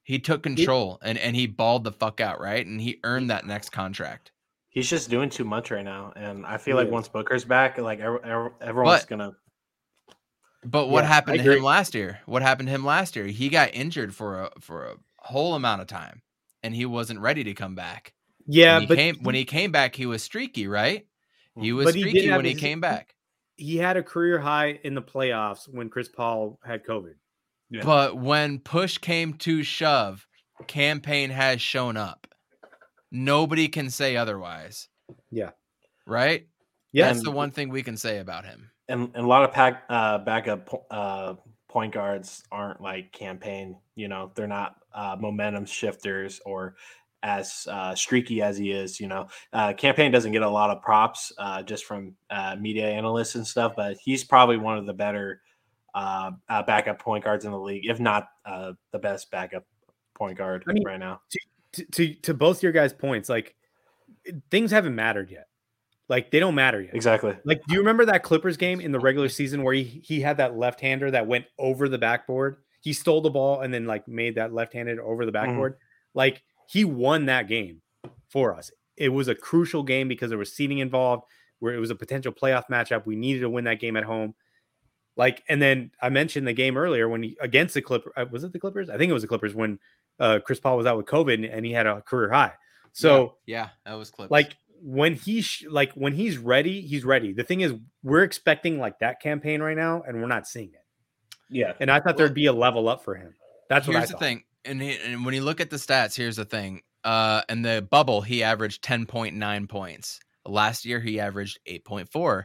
He 0.03 0.19
took 0.19 0.43
control 0.43 0.99
and 1.03 1.17
and 1.19 1.37
he 1.37 1.47
balled 1.47 1.85
the 1.85 1.93
fuck 1.93 2.21
out, 2.21 2.41
right? 2.41 2.67
And 2.67 2.81
he 2.81 2.99
earned 3.05 3.31
that 3.31 3.47
next 3.47 3.69
contract. 3.71 4.33
He's 4.71 4.89
just 4.91 5.09
doing 5.09 5.31
too 5.31 5.45
much 5.45 5.71
right 5.71 5.85
now, 5.85 6.13
and 6.17 6.45
I 6.45 6.57
feel 6.57 6.77
He 6.77 6.81
like 6.81 6.89
is. 6.89 6.93
once 6.93 7.09
Booker's 7.09 7.45
back, 7.45 7.79
like 7.79 8.01
ev- 8.01 8.25
ev- 8.25 8.53
everyone's 8.61 9.03
But- 9.03 9.09
gonna. 9.09 9.37
But 10.65 10.89
what 10.89 11.05
Yeah, 11.05 11.09
happened 11.09 11.41
I 11.41 11.45
to 11.45 11.57
him 11.57 11.63
last 11.63 11.95
year? 11.95 12.21
What 12.27 12.43
happened 12.43 12.69
to 12.69 12.75
him 12.75 12.85
last 12.85 13.17
year? 13.17 13.27
He 13.27 13.49
got 13.49 13.75
injured 13.75 14.15
for 14.15 14.43
a 14.43 14.51
for 14.61 14.87
a 14.87 14.97
whole 15.19 15.55
amount 15.55 15.81
of 15.81 15.87
time, 15.87 16.23
and 16.63 16.75
he 16.75 16.85
wasn't 16.87 17.21
ready 17.21 17.45
to 17.45 17.55
come 17.55 17.75
back. 17.75 18.13
Yeah, 18.47 18.75
when 18.75 18.81
he 18.83 18.87
but 18.87 18.97
came 18.99 19.17
when 19.23 19.35
he 19.35 19.45
came 19.45 19.73
back, 19.73 19.95
he 19.95 20.07
was 20.07 20.23
streaky, 20.23 20.67
right? 20.67 21.07
Mm, 21.57 21.63
he 21.63 21.73
was 21.73 21.87
But 21.87 21.95
he 21.95 22.03
did 22.05 22.11
streaky 22.11 22.31
when 22.31 22.45
he 22.45 22.55
came 22.55 22.81
back. 22.81 23.15
he 23.57 23.77
had 23.77 23.97
a 23.97 24.03
career 24.03 24.39
high 24.39 24.79
in 24.85 24.95
the 24.95 25.03
playoffs 25.03 25.69
when 25.69 25.89
Chris 25.89 26.09
Paul 26.09 26.59
had 26.65 26.85
COVID. 26.85 27.15
Yeah. 27.71 27.83
But 27.85 28.17
when 28.19 28.59
push 28.59 28.99
came 28.99 29.35
to 29.35 29.63
shove, 29.63 30.27
Cam 30.67 31.01
Payne 31.01 31.31
has 31.31 31.61
shown 31.63 31.97
up. 31.97 32.27
Nobody 33.13 33.69
can 33.69 33.91
say 33.91 34.17
otherwise. 34.17 34.89
Yeah. 35.31 35.51
Right? 36.07 36.49
Yes, 36.93 37.15
That's 37.17 37.25
the 37.25 37.31
one 37.31 37.51
thing 37.53 37.69
we 37.69 37.83
can 37.83 37.97
say 37.97 38.19
about 38.19 38.45
him. 38.45 38.71
And, 38.91 39.11
and 39.15 39.25
a 39.25 39.27
lot 39.27 39.45
of 39.45 39.53
pack 39.53 39.85
uh, 39.89 40.19
backup 40.19 40.87
uh, 40.91 41.35
point 41.69 41.95
guards 41.95 42.43
aren't 42.51 42.81
like 42.81 43.13
Cam 43.13 43.39
Payne. 43.39 43.77
You 43.95 44.09
know, 44.09 44.33
they're 44.35 44.47
not 44.47 44.77
uh, 44.93 45.17
momentum 45.19 45.65
shifters 45.65 46.41
or 46.45 46.75
as 47.23 47.67
uh, 47.71 47.95
streaky 47.95 48.43
as 48.43 48.57
he 48.59 48.73
is. 48.73 49.01
You 49.01 49.09
know, 49.09 49.29
uh, 49.53 49.73
Cam 49.75 49.95
Payne 49.95 50.11
doesn't 50.11 50.33
get 50.33 50.43
a 50.43 50.49
lot 50.49 50.71
of 50.71 50.83
props 50.83 51.33
uh, 51.39 51.63
just 51.63 51.85
from 51.85 52.15
uh, 52.31 52.57
media 52.59 52.89
analysts 52.89 53.35
and 53.35 53.47
stuff, 53.47 53.75
but 53.77 53.97
he's 54.03 54.25
probably 54.25 54.57
one 54.57 54.77
of 54.79 54.87
the 54.87 54.93
better 54.93 55.41
uh, 55.95 56.33
uh, 56.49 56.63
backup 56.63 56.99
point 56.99 57.25
guards 57.25 57.45
in 57.45 57.51
the 57.51 57.59
league, 57.59 57.87
if 57.87 58.01
not 58.01 58.29
uh, 58.45 58.73
the 58.93 58.99
best 58.99 59.31
backup 59.31 59.65
point 60.15 60.37
guard 60.37 60.65
I 60.69 60.73
mean, 60.73 60.85
right 60.85 61.01
now. 61.01 61.21
to, 61.73 61.85
to 61.85 62.15
to 62.15 62.35
both 62.35 62.63
your 62.63 62.73
guys' 62.73 62.93
points, 62.93 63.29
like 63.29 63.55
things 64.51 64.71
haven't 64.71 64.95
mattered 64.95 65.31
yet. 65.31 65.47
Like 66.11 66.33
they 66.33 66.41
don't 66.41 66.57
matter 66.57 66.83
yet. 66.83 66.93
Exactly. 66.93 67.37
Like, 67.45 67.63
do 67.69 67.75
you 67.75 67.79
remember 67.79 68.05
that 68.07 68.25
Clippers 68.25 68.57
game 68.57 68.81
in 68.81 68.91
the 68.91 68.99
regular 68.99 69.29
season 69.29 69.63
where 69.63 69.73
he, 69.73 69.85
he 69.85 70.21
had 70.21 70.39
that 70.39 70.59
left 70.59 70.81
hander 70.81 71.09
that 71.13 71.29
went 71.29 71.45
over 71.57 71.89
the 71.89 71.99
backboard? 71.99 72.57
He 72.81 72.93
stole 72.93 73.21
the 73.21 73.31
ball 73.31 73.61
and 73.61 73.73
then 73.73 73.87
like 73.87 74.09
made 74.09 74.35
that 74.35 74.53
left 74.53 74.73
handed 74.73 74.99
over 74.99 75.25
the 75.25 75.31
backboard. 75.31 75.77
Like 76.13 76.43
he 76.69 76.85
won 76.85 77.27
that 77.27 77.47
game 77.47 77.81
for 78.29 78.53
us. 78.53 78.73
It 78.97 79.11
was 79.11 79.29
a 79.29 79.37
crucial 79.37 79.85
game 79.85 80.09
because 80.09 80.31
there 80.31 80.39
was 80.39 80.53
seating 80.53 80.79
involved, 80.79 81.23
where 81.61 81.75
it 81.75 81.79
was 81.79 81.91
a 81.91 81.95
potential 81.95 82.33
playoff 82.33 82.65
matchup. 82.69 83.07
We 83.07 83.15
needed 83.15 83.41
to 83.41 83.49
win 83.49 83.65
that 83.65 83.79
game 83.79 83.97
at 83.97 84.03
home. 84.03 84.35
Like, 85.17 85.45
and 85.49 85.63
then 85.63 85.93
I 86.03 86.09
mentioned 86.09 86.45
the 86.45 86.53
game 86.53 86.77
earlier 86.77 87.09
when 87.09 87.23
he 87.23 87.37
against 87.41 87.75
the 87.75 87.83
Clippers. 87.83 88.13
Was 88.33 88.43
it 88.43 88.53
the 88.53 88.59
Clippers? 88.59 88.91
I 88.91 88.99
think 88.99 89.11
it 89.11 89.15
was 89.15 89.23
the 89.23 89.29
Clippers 89.29 89.55
when 89.55 89.79
uh, 90.19 90.41
Chris 90.45 90.59
Paul 90.59 90.77
was 90.77 90.87
out 90.87 90.97
with 90.97 91.07
COVID 91.07 91.35
and, 91.35 91.45
and 91.45 91.65
he 91.65 91.71
had 91.71 91.87
a 91.87 92.01
career 92.03 92.33
high. 92.33 92.55
So 92.93 93.37
yeah, 93.47 93.69
that 93.87 93.95
was 93.95 94.11
clip. 94.11 94.31
like 94.33 94.57
when 94.83 95.15
he's 95.15 95.65
like 95.69 95.93
when 95.93 96.15
he's 96.15 96.39
ready, 96.39 96.81
he's 96.81 97.05
ready. 97.05 97.33
The 97.33 97.45
thing 97.45 97.61
is, 97.61 97.75
we're 98.03 98.23
expecting 98.23 98.79
like 98.79 98.99
that 99.01 99.21
Cam 99.21 99.41
Payne 99.41 99.63
right 99.63 99.77
now, 99.77 100.03
and 100.07 100.21
we're 100.21 100.29
not 100.29 100.47
seeing 100.47 100.69
it. 100.69 100.85
Yeah. 101.51 101.73
And 101.81 101.91
I 101.91 101.99
thought 101.99 102.07
Well, 102.07 102.17
there'd 102.17 102.35
be 102.35 102.47
a 102.47 102.53
level 102.53 102.89
up 102.89 103.05
for 103.05 103.15
him. 103.15 103.35
That's 103.69 103.87
what 103.87 103.97
I 103.97 104.01
here's 104.01 104.09
the 104.11 104.13
thought. 104.15 104.21
thing, 104.21 104.45
and, 104.65 104.81
he, 104.81 104.97
and 105.05 105.25
when 105.25 105.35
you 105.35 105.43
look 105.43 105.61
at 105.61 105.71
the 105.71 105.77
stats, 105.77 106.17
here's 106.17 106.37
the 106.37 106.45
thing. 106.45 106.83
Uh, 107.05 107.43
in 107.49 107.63
the 107.63 107.87
bubble, 107.91 108.21
he 108.21 108.43
averaged 108.43 108.85
10.9 108.85 109.69
points. 109.69 110.21
Last 110.47 110.85
year, 110.85 111.01
he 111.01 111.21
averaged 111.21 111.59
8.4. 111.69 112.45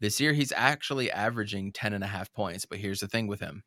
This 0.00 0.20
year, 0.20 0.32
he's 0.32 0.52
actually 0.56 1.10
averaging 1.10 1.72
10 1.72 1.92
and 1.92 2.04
a 2.04 2.06
half 2.06 2.32
points. 2.32 2.64
But 2.64 2.78
here's 2.78 3.00
the 3.00 3.08
thing 3.08 3.26
with 3.26 3.40
him. 3.40 3.62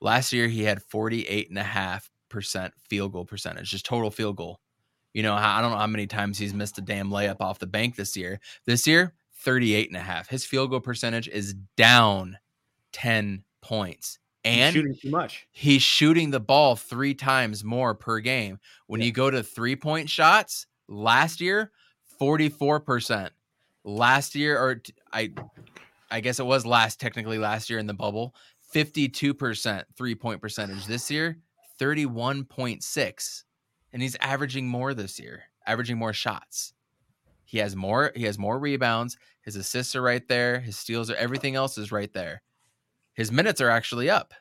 Last 0.00 0.32
year, 0.32 0.48
he 0.48 0.62
had 0.62 0.82
48 0.82 1.48
and 1.48 1.58
a 1.58 1.62
half 1.62 2.10
percent 2.28 2.72
field 2.88 3.12
goal 3.12 3.24
percentage, 3.24 3.70
just 3.70 3.84
total 3.84 4.10
field 4.10 4.36
goal. 4.36 4.60
You 5.14 5.22
know, 5.22 5.34
I 5.34 5.60
don't 5.60 5.70
know 5.72 5.76
how 5.78 5.86
many 5.86 6.06
times 6.06 6.38
he's 6.38 6.54
missed 6.54 6.78
a 6.78 6.80
damn 6.82 7.10
layup 7.10 7.40
off 7.40 7.58
the 7.58 7.66
bank 7.66 7.96
this 7.96 8.16
year. 8.16 8.40
This 8.66 8.86
year, 8.86 9.12
38 9.40 9.88
and 9.88 9.96
a 9.96 10.00
half. 10.00 10.28
His 10.28 10.44
field 10.44 10.70
goal 10.70 10.80
percentage 10.80 11.28
is 11.28 11.54
down 11.76 12.38
10 12.92 13.44
points. 13.60 14.18
And 14.44 14.74
He's 14.74 14.82
shooting 14.82 14.96
too 15.00 15.10
much. 15.10 15.46
he's 15.52 15.82
shooting 15.82 16.30
the 16.30 16.40
ball 16.40 16.74
three 16.76 17.14
times 17.14 17.62
more 17.62 17.94
per 17.94 18.18
game. 18.20 18.58
When 18.86 19.00
Yeah. 19.00 19.06
you 19.06 19.12
go 19.12 19.30
to 19.30 19.42
three 19.42 19.76
point 19.76 20.08
shots, 20.10 20.66
last 20.88 21.40
year, 21.40 21.70
44%. 22.20 23.30
Last 23.84 24.34
year, 24.34 24.58
or 24.58 24.80
I 25.12 25.32
I 26.10 26.20
guess 26.20 26.38
it 26.38 26.46
was 26.46 26.64
last 26.66 27.00
technically 27.00 27.38
last 27.38 27.70
year 27.70 27.78
in 27.78 27.86
the 27.86 27.94
bubble, 27.94 28.34
52% 28.74 29.84
three 29.96 30.14
point 30.14 30.40
percentage. 30.40 30.86
This 30.86 31.10
year, 31.10 31.38
31.6. 31.80 33.44
And 33.92 34.00
he's 34.02 34.16
averaging 34.20 34.66
more 34.66 34.94
this 34.94 35.18
year, 35.18 35.44
averaging 35.66 35.98
more 35.98 36.12
shots. 36.12 36.72
He 37.44 37.58
has 37.58 37.76
more, 37.76 38.12
he 38.14 38.24
has 38.24 38.38
more 38.38 38.58
rebounds. 38.58 39.18
His 39.42 39.56
assists 39.56 39.94
are 39.94 40.02
right 40.02 40.26
there. 40.28 40.60
His 40.60 40.78
steals 40.78 41.10
are 41.10 41.16
everything 41.16 41.54
else 41.54 41.76
is 41.76 41.92
right 41.92 42.12
there. 42.12 42.42
His 43.14 43.30
minutes 43.30 43.60
are 43.60 43.68
actually 43.68 44.08
up. 44.08 44.32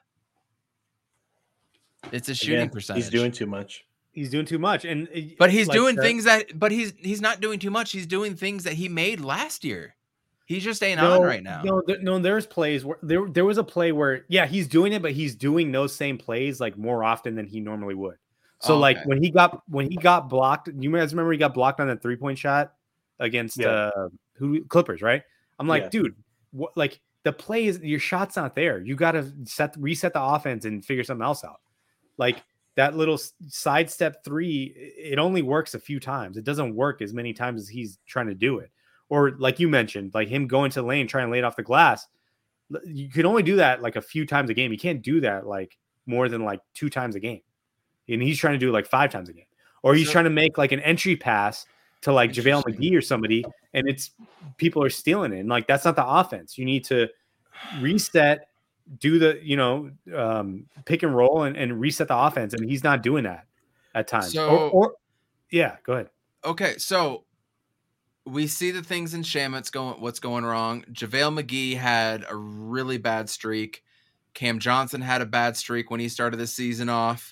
It's 2.11 2.29
a 2.29 2.35
shooting 2.35 2.61
Again, 2.61 2.69
percentage. 2.69 3.03
He's 3.03 3.11
doing 3.11 3.31
too 3.31 3.45
much. 3.45 3.85
He's 4.11 4.29
doing 4.29 4.45
too 4.45 4.59
much, 4.59 4.83
and 4.83 5.07
but 5.39 5.51
he's 5.51 5.67
like, 5.67 5.77
doing 5.77 5.95
the- 5.95 6.01
things 6.01 6.25
that 6.25 6.57
but 6.59 6.71
he's 6.71 6.93
he's 6.97 7.21
not 7.21 7.39
doing 7.39 7.59
too 7.59 7.71
much. 7.71 7.91
He's 7.91 8.07
doing 8.07 8.35
things 8.35 8.65
that 8.65 8.73
he 8.73 8.89
made 8.89 9.21
last 9.21 9.63
year. 9.63 9.95
He's 10.45 10.65
just 10.65 10.77
staying 10.77 10.97
no, 10.97 11.13
on 11.13 11.21
right 11.21 11.41
now. 11.41 11.61
No, 11.63 11.81
there, 11.87 12.01
no, 12.01 12.19
there's 12.19 12.45
plays 12.45 12.83
where 12.83 12.97
there 13.01 13.25
there 13.29 13.45
was 13.45 13.57
a 13.57 13.63
play 13.63 13.93
where 13.93 14.25
yeah, 14.27 14.47
he's 14.47 14.67
doing 14.67 14.91
it, 14.91 15.01
but 15.01 15.13
he's 15.13 15.33
doing 15.33 15.71
those 15.71 15.95
same 15.95 16.17
plays 16.17 16.59
like 16.59 16.77
more 16.77 17.05
often 17.05 17.35
than 17.35 17.47
he 17.47 17.61
normally 17.61 17.95
would. 17.95 18.17
So 18.61 18.75
Oh, 18.75 18.79
like 18.79 18.97
okay. 18.97 19.05
when 19.07 19.23
he 19.23 19.29
got 19.31 19.61
when 19.67 19.89
he 19.89 19.97
got 19.97 20.29
blocked, 20.29 20.69
you 20.77 20.91
guys 20.91 21.13
remember 21.13 21.31
he 21.31 21.37
got 21.37 21.53
blocked 21.53 21.79
on 21.79 21.87
that 21.87 22.01
three 22.01 22.15
point 22.15 22.37
shot 22.37 22.73
against 23.19 23.57
Yeah. 23.57 23.67
uh 23.95 24.09
who 24.35 24.63
Clippers, 24.65 25.01
right? 25.01 25.23
I'm 25.59 25.67
like, 25.67 25.83
Yeah. 25.83 25.89
dude, 25.89 26.15
what 26.51 26.75
like 26.77 26.99
the 27.23 27.31
play 27.31 27.65
is 27.65 27.79
your 27.79 27.99
shot's 27.99 28.35
not 28.35 28.55
there. 28.55 28.79
You 28.81 28.95
got 28.95 29.11
to 29.11 29.31
set 29.45 29.75
reset 29.77 30.13
the 30.13 30.21
offense 30.21 30.65
and 30.65 30.83
figure 30.83 31.03
something 31.03 31.23
else 31.23 31.43
out. 31.43 31.61
Like 32.17 32.43
that 32.75 32.95
little 32.95 33.19
sidestep 33.47 34.23
three, 34.23 34.73
it 34.97 35.19
only 35.19 35.41
works 35.41 35.75
a 35.75 35.79
few 35.79 35.99
times. 35.99 36.37
It 36.37 36.43
doesn't 36.45 36.75
work 36.75 37.01
as 37.01 37.13
many 37.13 37.33
times 37.33 37.61
as 37.61 37.67
he's 37.69 37.99
trying 38.07 38.27
to 38.27 38.33
do 38.33 38.57
it. 38.59 38.71
Or 39.09 39.31
like 39.37 39.59
you 39.59 39.67
mentioned, 39.69 40.13
like 40.13 40.29
him 40.29 40.47
going 40.47 40.71
to 40.71 40.81
the 40.81 40.87
lane 40.87 41.07
trying 41.07 41.27
to 41.27 41.31
lay 41.31 41.39
it 41.39 41.43
off 41.43 41.55
the 41.55 41.63
glass. 41.63 42.07
You 42.85 43.09
can 43.09 43.25
only 43.25 43.43
do 43.43 43.57
that 43.57 43.81
like 43.81 43.97
a 43.97 44.01
few 44.01 44.25
times 44.25 44.49
a 44.49 44.53
game. 44.53 44.71
You 44.71 44.77
can't 44.79 45.01
do 45.01 45.19
that 45.21 45.45
like 45.45 45.77
more 46.05 46.29
than 46.29 46.43
like 46.43 46.61
two 46.73 46.89
times 46.89 47.15
a 47.15 47.19
game. 47.19 47.41
And 48.09 48.21
he's 48.21 48.37
trying 48.37 48.53
to 48.53 48.59
do 48.59 48.69
it 48.69 48.73
like 48.73 48.87
five 48.87 49.11
times 49.11 49.29
a 49.29 49.33
game. 49.33 49.45
Or 49.83 49.95
he's 49.95 50.07
So- 50.07 50.13
trying 50.13 50.25
to 50.25 50.29
make 50.31 50.57
like 50.57 50.71
an 50.71 50.79
entry 50.81 51.15
pass 51.15 51.65
to 52.01 52.11
like 52.11 52.31
JaVale 52.31 52.63
McGee 52.63 52.95
or 52.97 53.01
somebody, 53.01 53.45
and 53.73 53.87
it's 53.87 54.11
people 54.57 54.83
are 54.83 54.89
stealing 54.89 55.33
it. 55.33 55.39
And 55.39 55.49
like 55.49 55.67
that's 55.67 55.85
not 55.85 55.95
the 55.95 56.05
offense. 56.05 56.57
You 56.57 56.65
need 56.65 56.83
to 56.85 57.07
reset, 57.79 58.47
do 58.99 59.19
the 59.19 59.39
you 59.41 59.55
know 59.55 59.91
um, 60.15 60.65
pick 60.85 61.03
and 61.03 61.15
roll, 61.15 61.43
and, 61.43 61.55
and 61.55 61.79
reset 61.79 62.07
the 62.07 62.17
offense. 62.17 62.53
And 62.53 62.67
he's 62.69 62.83
not 62.83 63.03
doing 63.03 63.23
that 63.23 63.45
at 63.95 64.07
times. 64.07 64.33
So- 64.33 64.49
or, 64.49 64.69
or 64.69 64.93
yeah, 65.51 65.77
go 65.83 65.93
ahead. 65.93 66.09
Okay, 66.43 66.75
so 66.77 67.23
we 68.25 68.47
see 68.47 68.71
the 68.71 68.81
things 68.83 69.13
in 69.13 69.21
Shamet's 69.21 69.69
going 69.69 69.99
what's 70.01 70.19
going 70.19 70.43
wrong. 70.45 70.83
JaVale 70.91 71.41
McGee 71.43 71.77
had 71.77 72.25
a 72.29 72.35
really 72.35 72.97
bad 72.97 73.29
streak. 73.29 73.83
Cam 74.33 74.59
Johnson 74.59 75.01
had 75.01 75.21
a 75.21 75.25
bad 75.25 75.57
streak 75.57 75.91
when 75.91 75.99
he 75.99 76.07
started 76.07 76.37
the 76.37 76.47
season 76.47 76.87
off. 76.89 77.31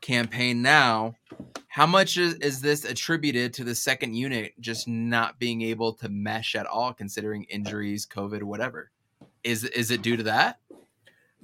Cam 0.00 0.28
Payne 0.28 0.62
now. 0.62 1.14
How 1.68 1.86
much 1.86 2.16
is, 2.16 2.34
is 2.34 2.60
this 2.60 2.84
attributed 2.84 3.54
to 3.54 3.64
the 3.64 3.74
second 3.74 4.14
unit 4.14 4.52
just 4.60 4.88
not 4.88 5.38
being 5.38 5.62
able 5.62 5.92
to 5.94 6.08
mesh 6.08 6.56
at 6.56 6.66
all, 6.66 6.92
considering 6.92 7.44
injuries, 7.44 8.06
COVID, 8.06 8.42
whatever? 8.42 8.90
Is 9.44 9.64
is 9.64 9.90
it 9.90 10.02
due 10.02 10.16
to 10.16 10.22
that? 10.24 10.58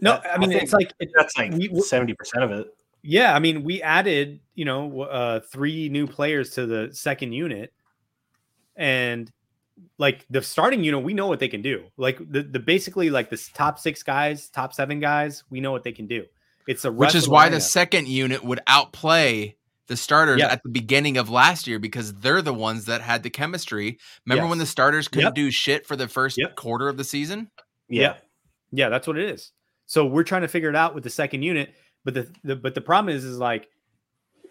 No, 0.00 0.14
I- 0.14 0.34
I 0.34 0.38
mean 0.38 0.52
I 0.52 0.56
it's 0.56 0.72
like 0.72 0.92
it, 1.00 1.10
That's 1.16 1.36
like 1.38 1.52
We- 1.52 1.68
we- 1.68 1.80
seventy 1.80 2.14
percent 2.14 2.44
of 2.44 2.50
it. 2.50 2.66
Yeah, 3.02 3.34
I 3.34 3.38
mean, 3.38 3.62
we 3.62 3.80
added, 3.82 4.40
you 4.56 4.64
know, 4.64 5.02
uh, 5.02 5.38
three 5.40 5.88
new 5.88 6.08
players 6.08 6.50
to 6.50 6.66
the 6.66 6.88
second 6.92 7.32
unit, 7.32 7.72
and 8.74 9.30
like 9.98 10.26
the 10.28 10.42
starting 10.42 10.82
unit, 10.82 11.02
we 11.04 11.14
know 11.14 11.28
what 11.28 11.38
they 11.38 11.48
can 11.48 11.62
do. 11.62 11.84
Like 11.96 12.18
the, 12.30 12.42
the 12.42 12.58
basically 12.58 13.10
like 13.10 13.30
the 13.30 13.36
top 13.54 13.78
six 13.78 14.02
guys, 14.02 14.48
top 14.48 14.72
seven 14.74 14.98
guys, 14.98 15.44
we 15.50 15.60
know 15.60 15.70
what 15.70 15.84
they 15.84 15.92
can 15.92 16.06
do. 16.06 16.24
It's 16.66 16.84
a 16.84 16.92
Which 16.92 17.14
is 17.14 17.24
of 17.26 17.30
why 17.32 17.48
the 17.48 17.60
second 17.60 18.08
unit 18.08 18.42
would 18.44 18.60
outplay 18.66 19.56
the 19.88 19.96
starters 19.96 20.40
Yeah. 20.40 20.48
at 20.50 20.62
the 20.64 20.68
beginning 20.68 21.16
of 21.16 21.30
last 21.30 21.66
year 21.66 21.78
because 21.78 22.12
they're 22.14 22.42
the 22.42 22.52
ones 22.54 22.86
that 22.86 23.00
had 23.02 23.22
the 23.22 23.30
chemistry. 23.30 23.98
Remember 24.26 24.48
when 24.48 24.58
the 24.58 24.66
starters 24.66 25.06
couldn't 25.06 25.26
Yep. 25.26 25.34
do 25.34 25.50
shit 25.52 25.86
for 25.86 25.94
the 25.94 26.08
first 26.08 26.36
Yep. 26.38 26.56
quarter 26.56 26.88
of 26.88 26.96
the 26.96 27.04
season? 27.04 27.50
Yeah. 27.88 28.16
Yeah, 28.72 28.88
that's 28.88 29.06
what 29.06 29.16
it 29.16 29.30
is. 29.30 29.52
So 29.86 30.04
we're 30.04 30.24
trying 30.24 30.42
to 30.42 30.48
figure 30.48 30.68
it 30.68 30.74
out 30.74 30.94
with 30.94 31.04
the 31.04 31.10
second 31.10 31.42
unit, 31.42 31.72
but 32.04 32.14
the, 32.14 32.32
the 32.42 32.56
but 32.56 32.74
the 32.74 32.80
problem 32.80 33.14
is 33.14 33.24
is 33.24 33.38
like, 33.38 33.68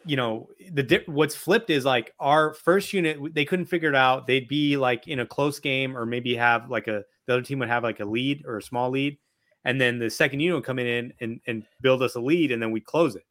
you 0.05 0.15
know, 0.15 0.47
the 0.71 0.83
di- 0.83 1.03
what's 1.07 1.35
flipped 1.35 1.69
is 1.69 1.83
like 1.83 2.13
our 2.19 2.53
first 2.53 2.93
unit 2.93 3.17
they 3.33 3.43
couldn't 3.43 3.65
figure 3.65 3.89
it 3.89 3.95
out. 3.95 4.27
They'd 4.27 4.47
be 4.47 4.77
like 4.77 5.07
in 5.09 5.19
a 5.19 5.25
close 5.25 5.59
game 5.59 5.97
or 5.97 6.05
maybe 6.05 6.35
have 6.35 6.69
like 6.69 6.87
a 6.87 7.03
the 7.27 7.33
other 7.33 7.41
team 7.41 7.59
would 7.59 7.67
have 7.67 7.83
like 7.83 7.99
a 7.99 8.05
lead 8.05 8.43
or 8.45 8.57
a 8.57 8.61
small 8.61 8.89
lead, 8.91 9.17
and 9.65 9.79
then 9.81 9.99
the 9.99 10.09
second 10.09 10.39
unit 10.39 10.55
would 10.55 10.63
come 10.63 10.79
in 10.79 11.11
and 11.19 11.41
and 11.47 11.63
build 11.81 12.01
us 12.01 12.15
a 12.15 12.19
lead, 12.21 12.51
and 12.51 12.61
then 12.61 12.71
we 12.71 12.79
close 12.79 13.15
it. 13.15 13.23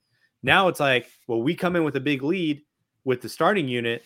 Now 0.42 0.68
it's 0.68 0.80
like, 0.80 1.08
well, 1.26 1.42
we 1.42 1.54
come 1.54 1.74
in 1.76 1.84
with 1.84 1.96
a 1.96 2.00
big 2.00 2.22
lead 2.22 2.62
with 3.04 3.22
the 3.22 3.28
starting 3.28 3.66
unit, 3.68 4.02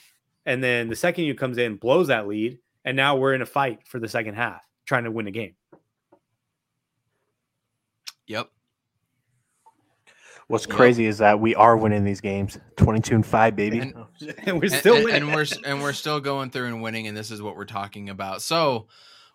and 0.47 0.63
then 0.63 0.89
the 0.89 0.97
second 0.97 1.25
unit 1.25 1.39
comes 1.39 1.59
in 1.59 1.77
blows 1.77 2.07
that 2.09 2.29
lead, 2.29 2.59
and 2.85 2.97
now 2.97 3.17
we're 3.17 3.35
in 3.35 3.43
a 3.43 3.47
fight 3.47 3.81
for 3.87 3.99
the 3.99 4.09
second 4.09 4.35
half 4.35 4.63
trying 4.87 5.05
to 5.05 5.11
win 5.11 5.27
a 5.27 5.31
game. 5.33 5.55
Yep. 8.27 8.51
What's 10.49 10.67
Yep. 10.67 10.77
crazy 10.77 11.07
is 11.07 11.19
that 11.19 11.41
we 11.41 11.55
are 11.55 11.77
winning 11.77 12.05
these 12.05 12.21
games. 12.21 12.59
Twenty-two 12.77 13.15
and 13.17 13.27
five, 13.27 13.55
baby. 13.57 13.81
And- 13.81 13.95
and 14.47 14.61
we're 14.61 14.69
still 14.71 14.97
and, 14.97 15.05
winning. 15.05 15.23
and 15.25 15.35
we're 15.35 15.47
and 15.65 15.83
we're 15.83 15.93
still 15.93 16.21
going 16.21 16.51
through 16.51 16.67
and 16.67 16.83
winning, 16.83 17.07
and 17.07 17.17
this 17.17 17.31
is 17.31 17.43
what 17.43 17.57
we're 17.57 17.65
talking 17.67 18.09
about. 18.11 18.43
So, 18.43 18.89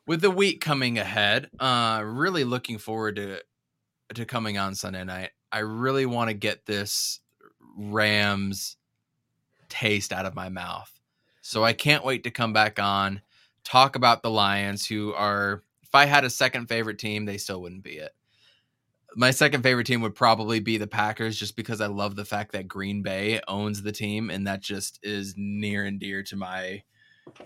with 0.05 0.21
the 0.21 0.31
week 0.31 0.61
coming 0.61 0.97
ahead, 0.97 1.49
uh, 1.59 2.01
really 2.05 2.43
looking 2.43 2.77
forward 2.77 3.15
to 3.17 3.41
to 4.13 4.25
coming 4.25 4.57
on 4.57 4.75
Sunday 4.75 5.03
night. 5.03 5.31
I 5.51 5.59
really 5.59 6.05
want 6.05 6.29
to 6.29 6.33
get 6.35 6.65
this 6.65 7.19
Rams 7.77 8.77
taste 9.69 10.13
out 10.13 10.25
of 10.25 10.35
my 10.35 10.49
mouth. 10.49 10.91
So 11.41 11.63
I 11.63 11.73
can't 11.73 12.05
wait 12.05 12.23
to 12.25 12.31
come 12.31 12.53
back 12.53 12.79
on, 12.79 13.21
talk 13.63 13.95
about 13.95 14.21
the 14.21 14.29
Lions, 14.29 14.85
who 14.85 15.13
are, 15.13 15.63
if 15.81 15.95
I 15.95 16.05
had 16.05 16.25
a 16.25 16.29
second 16.29 16.67
favorite 16.67 16.99
team, 16.99 17.25
they 17.25 17.37
still 17.37 17.61
wouldn't 17.61 17.83
be 17.83 17.97
it. 17.97 18.11
My 19.15 19.31
second 19.31 19.63
favorite 19.63 19.85
team 19.85 20.01
would 20.01 20.15
probably 20.15 20.59
be 20.59 20.77
the 20.77 20.87
Packers, 20.87 21.37
just 21.37 21.55
because 21.55 21.81
I 21.81 21.87
love 21.87 22.15
the 22.15 22.25
fact 22.25 22.51
that 22.51 22.67
Green 22.67 23.01
Bay 23.01 23.41
owns 23.47 23.81
the 23.81 23.91
team, 23.91 24.29
and 24.29 24.47
that 24.47 24.61
just 24.61 24.99
is 25.03 25.33
near 25.37 25.85
and 25.85 25.99
dear 25.99 26.23
to 26.23 26.35
my, 26.35 26.83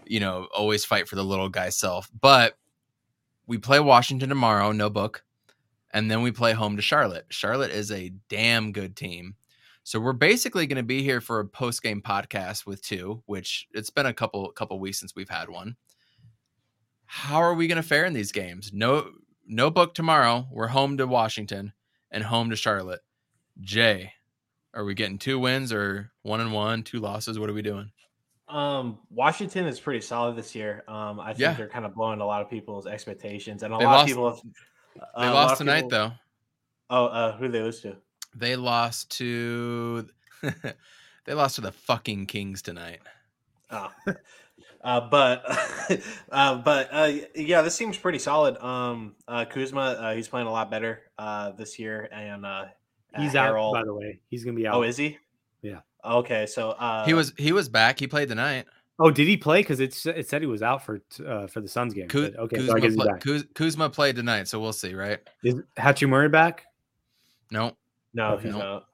you 0.06 0.20
know, 0.20 0.48
always 0.56 0.86
fight 0.86 1.08
for 1.08 1.16
the 1.16 1.24
little 1.24 1.50
guy 1.50 1.70
self. 1.70 2.10
But 2.20 2.58
we 3.46 3.58
play 3.58 3.80
Washington 3.80 4.30
tomorrow, 4.30 4.72
no 4.72 4.90
book, 4.90 5.24
and 5.92 6.10
then 6.12 6.22
we 6.22 6.32
play 6.32 6.54
home 6.54 6.76
to 6.76 6.82
Charlotte. 6.82 7.26
Charlotte 7.30 7.72
is 7.72 7.92
a 7.92 8.12
damn 8.30 8.72
good 8.72 8.96
team. 8.96 9.36
So 9.84 10.02
we're 10.02 10.14
basically 10.14 10.68
going 10.68 10.78
to 10.78 10.84
be 10.84 11.02
here 11.02 11.22
for 11.22 11.40
a 11.40 11.48
post 11.48 11.82
game 11.82 12.02
podcast 12.02 12.66
with 12.66 12.82
two, 12.82 13.24
which 13.26 13.68
it's 13.72 13.90
been 13.90 14.06
a 14.06 14.14
couple 14.14 14.52
couple 14.52 14.80
weeks 14.80 15.00
since 15.00 15.16
we've 15.16 15.30
had 15.30 15.50
one. 15.50 15.78
How 17.06 17.38
are 17.38 17.54
we 17.54 17.68
going 17.68 17.82
to 17.82 17.88
fare 17.88 18.04
in 18.04 18.14
these 18.14 18.34
games? 18.34 18.72
No 18.74 19.10
no 19.48 19.70
book 19.70 19.94
tomorrow. 19.94 20.46
We're 20.52 20.68
home 20.68 20.98
to 20.98 21.08
Washington 21.08 21.72
and 22.12 22.22
home 22.22 22.50
to 22.50 22.58
Charlotte. 22.58 23.00
Jay, 23.62 24.12
are 24.74 24.84
we 24.84 24.94
getting 24.94 25.18
two 25.18 25.40
wins 25.40 25.72
or 25.72 26.12
one 26.22 26.42
and 26.42 26.52
one, 26.52 26.84
two 26.84 27.00
losses? 27.00 27.40
What 27.40 27.50
are 27.50 27.54
we 27.54 27.62
doing? 27.62 27.92
Um, 28.50 29.00
Washington 29.10 29.66
is 29.66 29.80
pretty 29.80 30.02
solid 30.02 30.36
this 30.38 30.56
year. 30.56 30.84
Um, 30.88 31.20
I 31.20 31.28
think 31.28 31.40
Yeah. 31.40 31.54
they're 31.54 31.68
kind 31.70 31.86
of 31.86 31.94
blowing 31.94 32.22
a 32.22 32.26
lot 32.26 32.42
of 32.42 32.50
people's 32.50 32.88
expectations, 32.88 33.64
and 33.64 33.74
a 33.74 33.78
They 33.78 33.86
lot 33.86 33.92
lost- 33.92 34.04
of 34.04 34.08
people 34.08 34.30
have. 34.30 34.42
They 34.96 35.02
uh, 35.02 35.32
a 35.32 35.34
lot 35.34 35.44
lost 35.48 35.58
tonight 35.58 35.76
people- 35.84 35.90
though. 35.90 36.12
Oh, 36.90 37.06
uh, 37.08 37.38
who 37.38 37.50
they 37.50 37.62
lose 37.62 37.82
to? 37.82 37.98
They 38.34 38.56
lost 38.56 39.12
to 39.18 40.08
they 41.26 41.34
lost 41.34 41.56
to 41.56 41.62
the 41.62 41.72
fucking 41.74 42.28
Kings 42.28 42.62
tonight. 42.62 43.00
Oh. 43.72 43.92
Uh, 44.84 45.02
but 45.10 45.44
uh, 46.32 46.56
but 46.60 46.88
uh, 46.92 47.12
yeah, 47.36 47.62
this 47.62 47.76
seems 47.76 47.98
pretty 47.98 48.20
solid. 48.20 48.56
Um, 48.64 49.16
uh, 49.28 49.44
Kuzma, 49.44 49.82
uh, 49.82 50.14
he's 50.16 50.28
playing 50.30 50.48
a 50.48 50.52
lot 50.52 50.70
better 50.72 51.02
uh, 51.18 51.52
this 51.52 51.78
year, 51.80 52.08
and 52.12 52.46
uh, 52.46 52.66
He's 53.18 53.36
uh, 53.36 53.40
out, 53.40 53.74
by 53.74 53.84
the 53.84 53.94
way. 53.94 54.20
He's 54.30 54.46
gonna 54.46 54.56
be 54.56 54.68
out. 54.68 54.76
Oh, 54.76 54.84
is 54.84 54.96
he? 54.96 55.18
Yeah. 55.64 55.80
Okay, 56.08 56.46
so 56.46 56.72
uh, 56.72 57.06
he 57.06 57.14
was 57.14 57.34
he 57.38 57.52
was 57.52 57.70
back. 57.70 58.00
He 58.00 58.08
played 58.08 58.30
tonight. 58.30 58.66
Oh, 59.00 59.12
did 59.12 59.28
he 59.28 59.38
play? 59.38 59.60
Because 59.62 59.80
it's 59.80 60.06
it 60.06 60.28
said 60.28 60.42
he 60.42 60.48
was 60.48 60.64
out 60.64 60.84
for 60.84 61.02
uh, 61.26 61.48
for 61.48 61.62
the 61.62 61.68
Suns 61.68 61.94
game. 61.94 62.08
Ku- 62.08 62.32
but 62.32 62.40
okay, 62.40 62.56
Kuzma, 62.58 62.72
so 62.72 62.76
I 62.78 62.80
guess 62.80 62.94
he's 62.96 63.04
back. 63.06 63.22
Kuz- 63.22 63.54
Kuzma 63.54 63.90
played 63.90 64.16
tonight, 64.16 64.48
so 64.48 64.60
we'll 64.60 64.74
see, 64.74 64.94
right? 64.96 65.20
Is 65.44 65.56
Hachimura 65.78 66.32
back? 66.32 66.64
No, 67.52 67.78
no, 68.14 68.32
Okay. 68.34 68.44
he's 68.48 68.52
Nope. 68.54 68.64
not. 68.64 68.86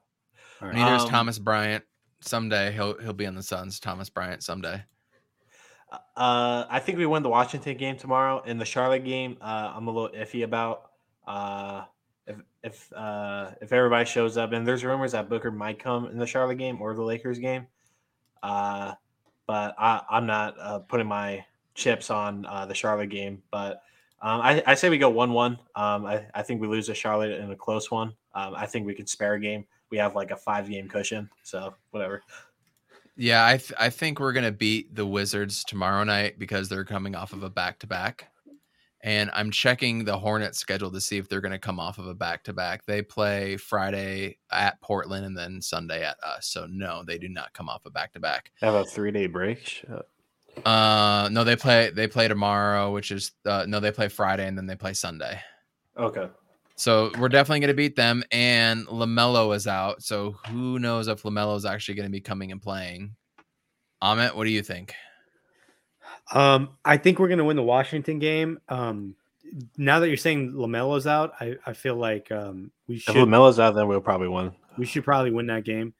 All 0.61 0.68
right. 0.68 0.76
neither 0.76 0.95
is 0.95 1.03
Um, 1.03 1.09
Thomas 1.09 1.39
Bryant. 1.39 1.84
Someday 2.22 2.72
he'll 2.72 2.97
he'll 2.99 3.14
be 3.14 3.26
in 3.26 3.36
the 3.36 3.43
Suns. 3.43 3.80
Thomas 3.80 4.09
Bryant 4.09 4.43
someday. 4.43 4.84
Uh, 6.18 6.66
I 6.70 6.80
think 6.80 6.97
we 6.97 7.05
win 7.05 7.22
the 7.24 7.30
Washington 7.30 7.78
game 7.78 7.97
tomorrow. 7.97 8.41
In 8.45 8.57
the 8.57 8.66
Charlotte 8.66 9.05
game, 9.05 9.38
uh, 9.41 9.74
I'm 9.76 9.88
a 9.88 9.91
little 9.91 10.09
iffy 10.18 10.43
about. 10.43 10.89
Uh, 11.28 11.84
if 12.28 12.38
if 12.64 12.94
uh, 12.94 13.52
if 13.62 13.74
everybody 13.74 14.06
shows 14.06 14.38
up, 14.38 14.52
and 14.52 14.66
there's 14.66 14.84
rumors 14.84 15.12
that 15.12 15.30
Booker 15.30 15.52
might 15.52 15.80
come 15.80 16.08
in 16.08 16.18
the 16.18 16.26
Charlotte 16.26 16.58
game 16.58 16.82
or 16.82 16.94
the 16.94 17.02
Lakers 17.02 17.40
game, 17.40 17.68
uh, 18.42 18.94
but 19.48 19.76
I, 19.78 20.02
I'm 20.10 20.26
not 20.26 20.56
uh, 20.60 20.80
putting 20.80 21.08
my 21.08 21.46
chips 21.76 22.10
on 22.10 22.46
uh, 22.46 22.66
the 22.66 22.74
Charlotte 22.74 23.10
game. 23.10 23.42
But 23.52 23.82
um, 24.22 24.42
I, 24.42 24.64
I 24.66 24.74
say 24.76 24.90
we 24.90 24.98
go 24.98 25.10
one-one. 25.10 25.60
Um, 25.76 26.06
I, 26.06 26.26
I 26.34 26.44
think 26.44 26.62
we 26.62 26.68
lose 26.68 26.88
to 26.88 26.96
Charlotte 26.96 27.32
in 27.32 27.52
a 27.52 27.56
close 27.56 27.92
one. 27.92 28.14
Um, 28.34 28.56
I 28.56 28.66
think 28.66 28.86
we 28.86 28.94
can 28.94 29.08
spare 29.08 29.34
a 29.34 29.40
game. 29.40 29.66
We 29.90 29.98
have 29.98 30.16
like 30.16 30.32
a 30.32 30.38
five-game 30.38 30.88
cushion, 30.88 31.30
so 31.44 31.76
whatever. 31.92 32.24
Yeah, 33.16 33.46
I 33.46 33.58
th- 33.58 33.74
I 33.80 33.90
think 33.90 34.20
we're 34.20 34.34
gonna 34.34 34.52
beat 34.52 34.96
the 34.96 35.06
Wizards 35.06 35.64
tomorrow 35.64 36.04
night 36.04 36.40
because 36.40 36.68
they're 36.68 36.86
coming 36.86 37.16
off 37.16 37.34
of 37.34 37.44
a 37.44 37.50
back 37.50 37.78
to 37.80 37.88
back, 37.88 38.32
and 39.04 39.30
I'm 39.34 39.51
checking 39.51 40.06
the 40.06 40.18
Hornets 40.18 40.58
schedule 40.58 40.91
to 40.91 41.01
see 41.01 41.18
if 41.18 41.30
they're 41.30 41.41
gonna 41.41 41.60
come 41.60 41.80
off 41.80 41.99
of 41.99 42.08
a 42.08 42.16
back 42.16 42.43
to 42.45 42.54
back. 42.54 42.86
They 42.86 43.01
play 43.01 43.58
Friday 43.58 44.38
at 44.51 44.82
Portland 44.82 45.26
and 45.26 45.38
then 45.38 45.62
Sunday 45.62 46.04
at 46.04 46.18
us. 46.24 46.47
So 46.47 46.66
no, 46.68 47.04
they 47.06 47.18
do 47.18 47.30
not 47.30 47.54
come 47.54 47.70
off 47.70 47.86
a 47.86 47.91
back 47.91 48.14
to 48.14 48.20
back. 48.20 48.51
Have 48.62 48.74
a 48.74 48.86
three-day 48.86 49.28
break. 49.28 49.68
Shut 49.68 50.08
Uh, 50.66 51.30
no, 51.32 51.43
they 51.43 51.56
play 51.56 51.91
they 51.91 52.08
play 52.08 52.28
tomorrow, 52.28 52.91
which 52.91 53.12
is 53.12 53.32
uh, 53.45 53.66
no, 53.68 53.80
they 53.80 53.91
play 53.91 54.08
Friday 54.08 54.47
and 54.47 54.58
then 54.58 54.66
they 54.66 54.76
play 54.76 54.93
Sunday. 54.93 55.39
Okay. 55.97 56.28
So 56.76 57.12
we're 57.20 57.30
definitely 57.30 57.60
going 57.60 57.68
to 57.68 57.76
beat 57.76 57.95
them. 57.95 58.24
And 58.32 58.88
Lamelo 58.88 59.56
is 59.56 59.68
out, 59.68 60.01
so 60.01 60.32
who 60.47 60.80
knows 60.80 61.08
if 61.08 61.22
Lamelo 61.22 61.56
is 61.56 61.66
actually 61.66 61.95
going 61.95 62.08
to 62.08 62.12
be 62.12 62.20
coming 62.20 62.51
and 62.51 62.62
playing? 62.62 63.16
Amit, 64.01 64.36
what 64.36 64.45
do 64.45 64.49
you 64.49 64.64
think? 64.64 64.95
Um, 66.32 66.70
I 66.86 66.98
think 66.98 67.20
we're 67.20 67.28
gonna 67.28 67.44
win 67.44 67.56
the 67.58 67.64
Washington 67.64 68.20
game. 68.20 68.60
Um, 68.70 69.16
now 69.78 70.00
that 70.00 70.08
you're 70.08 70.18
saying 70.18 70.54
Lamelo's 70.54 71.06
out, 71.06 71.34
I, 71.40 71.56
I 71.66 71.74
feel 71.74 71.96
like 71.96 72.32
um, 72.32 72.72
we 72.88 72.96
If 72.96 73.02
should 73.04 73.16
Lamelo's 73.16 73.60
out, 73.60 73.76
then 73.76 73.88
we'll 73.88 74.02
probably 74.02 74.30
win. 74.30 74.54
we 74.78 74.86
should 74.86 75.04
probably 75.04 75.32
win 75.32 75.48
that 75.48 75.64
game. 75.66 75.94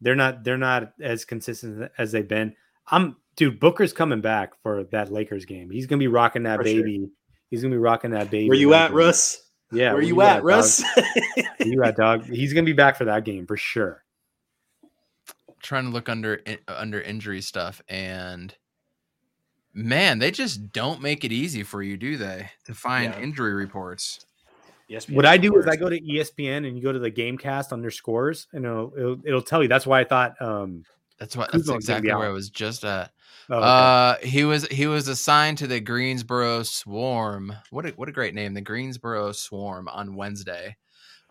They're 0.00 0.14
not 0.14 0.44
they're 0.44 0.58
not 0.58 0.92
as 1.00 1.24
consistent 1.24 1.90
as 1.98 2.12
they've 2.12 2.28
been. 2.28 2.54
I'm 2.88 3.16
dude. 3.36 3.58
Booker's 3.58 3.92
coming 3.92 4.20
back 4.20 4.52
for 4.62 4.84
that 4.92 5.10
Lakers 5.10 5.44
game. 5.46 5.70
He's 5.70 5.86
gonna 5.86 5.98
be 6.00 6.08
rocking 6.08 6.42
that 6.44 6.58
For 6.60 6.66
sure. 6.66 6.82
baby. 6.82 7.08
He's 7.50 7.62
gonna 7.62 7.74
be 7.74 7.78
rocking 7.78 8.10
that 8.10 8.30
baby. 8.30 8.48
Where 8.48 8.58
you 8.58 8.74
at, 8.74 8.90
Lakers. 8.92 8.94
Russ? 8.96 9.40
Yeah, 9.72 9.92
Where 9.94 10.02
you 10.02 10.20
at, 10.20 10.36
dog? 10.36 10.44
Russ? 10.44 10.84
Where 10.94 11.68
you 11.68 11.82
at, 11.82 11.96
dog? 11.96 12.24
He's 12.26 12.52
gonna 12.52 12.64
be 12.66 12.74
back 12.74 12.96
for 12.96 13.06
that 13.06 13.24
game 13.24 13.46
for 13.46 13.56
sure. 13.56 14.04
Trying 15.62 15.84
to 15.84 15.90
look 15.90 16.08
under 16.10 16.40
under 16.68 17.00
injury 17.00 17.40
stuff, 17.40 17.80
and 17.88 18.54
man, 19.74 20.18
they 20.18 20.30
just 20.30 20.72
don't 20.72 21.02
make 21.02 21.24
it 21.24 21.32
easy 21.32 21.62
for 21.62 21.82
you, 21.82 21.96
do 21.96 22.16
they? 22.16 22.50
To 22.66 22.74
find 22.74 23.12
Yeah. 23.12 23.20
injury 23.20 23.54
reports. 23.54 24.24
yes. 24.88 25.08
What 25.08 25.26
I 25.26 25.36
do 25.36 25.56
is 25.58 25.66
I 25.66 25.76
go 25.76 25.88
to 25.90 26.00
ESPN 26.00 26.66
and 26.66 26.76
you 26.76 26.82
go 26.82 26.92
to 26.92 26.98
the 26.98 27.10
GameCast 27.10 27.72
under 27.72 27.90
scores, 27.90 28.46
and 28.52 28.64
it'll 28.64 28.92
it'll, 28.96 29.26
it'll 29.26 29.42
tell 29.42 29.62
you. 29.62 29.68
That's 29.68 29.86
why 29.86 30.00
I 30.00 30.04
thought. 30.04 30.40
Um, 30.40 30.84
That's 31.18 31.36
what. 31.36 31.50
That's 31.52 31.68
exactly 31.68 32.12
where 32.14 32.26
I 32.28 32.32
was 32.32 32.50
just 32.50 32.84
at. 32.84 33.10
oh, 33.50 33.56
okay. 33.56 33.66
Uh, 33.66 34.26
he 34.26 34.44
was 34.44 34.66
he 34.68 34.86
was 34.86 35.08
assigned 35.08 35.58
to 35.58 35.66
the 35.66 35.80
Greensboro 35.80 36.62
Swarm. 36.62 37.52
What 37.70 37.86
a 37.86 37.90
what 37.90 38.08
a 38.08 38.12
great 38.12 38.34
name, 38.34 38.54
the 38.54 38.60
Greensboro 38.60 39.32
Swarm 39.32 39.88
on 39.88 40.14
Wednesday. 40.16 40.76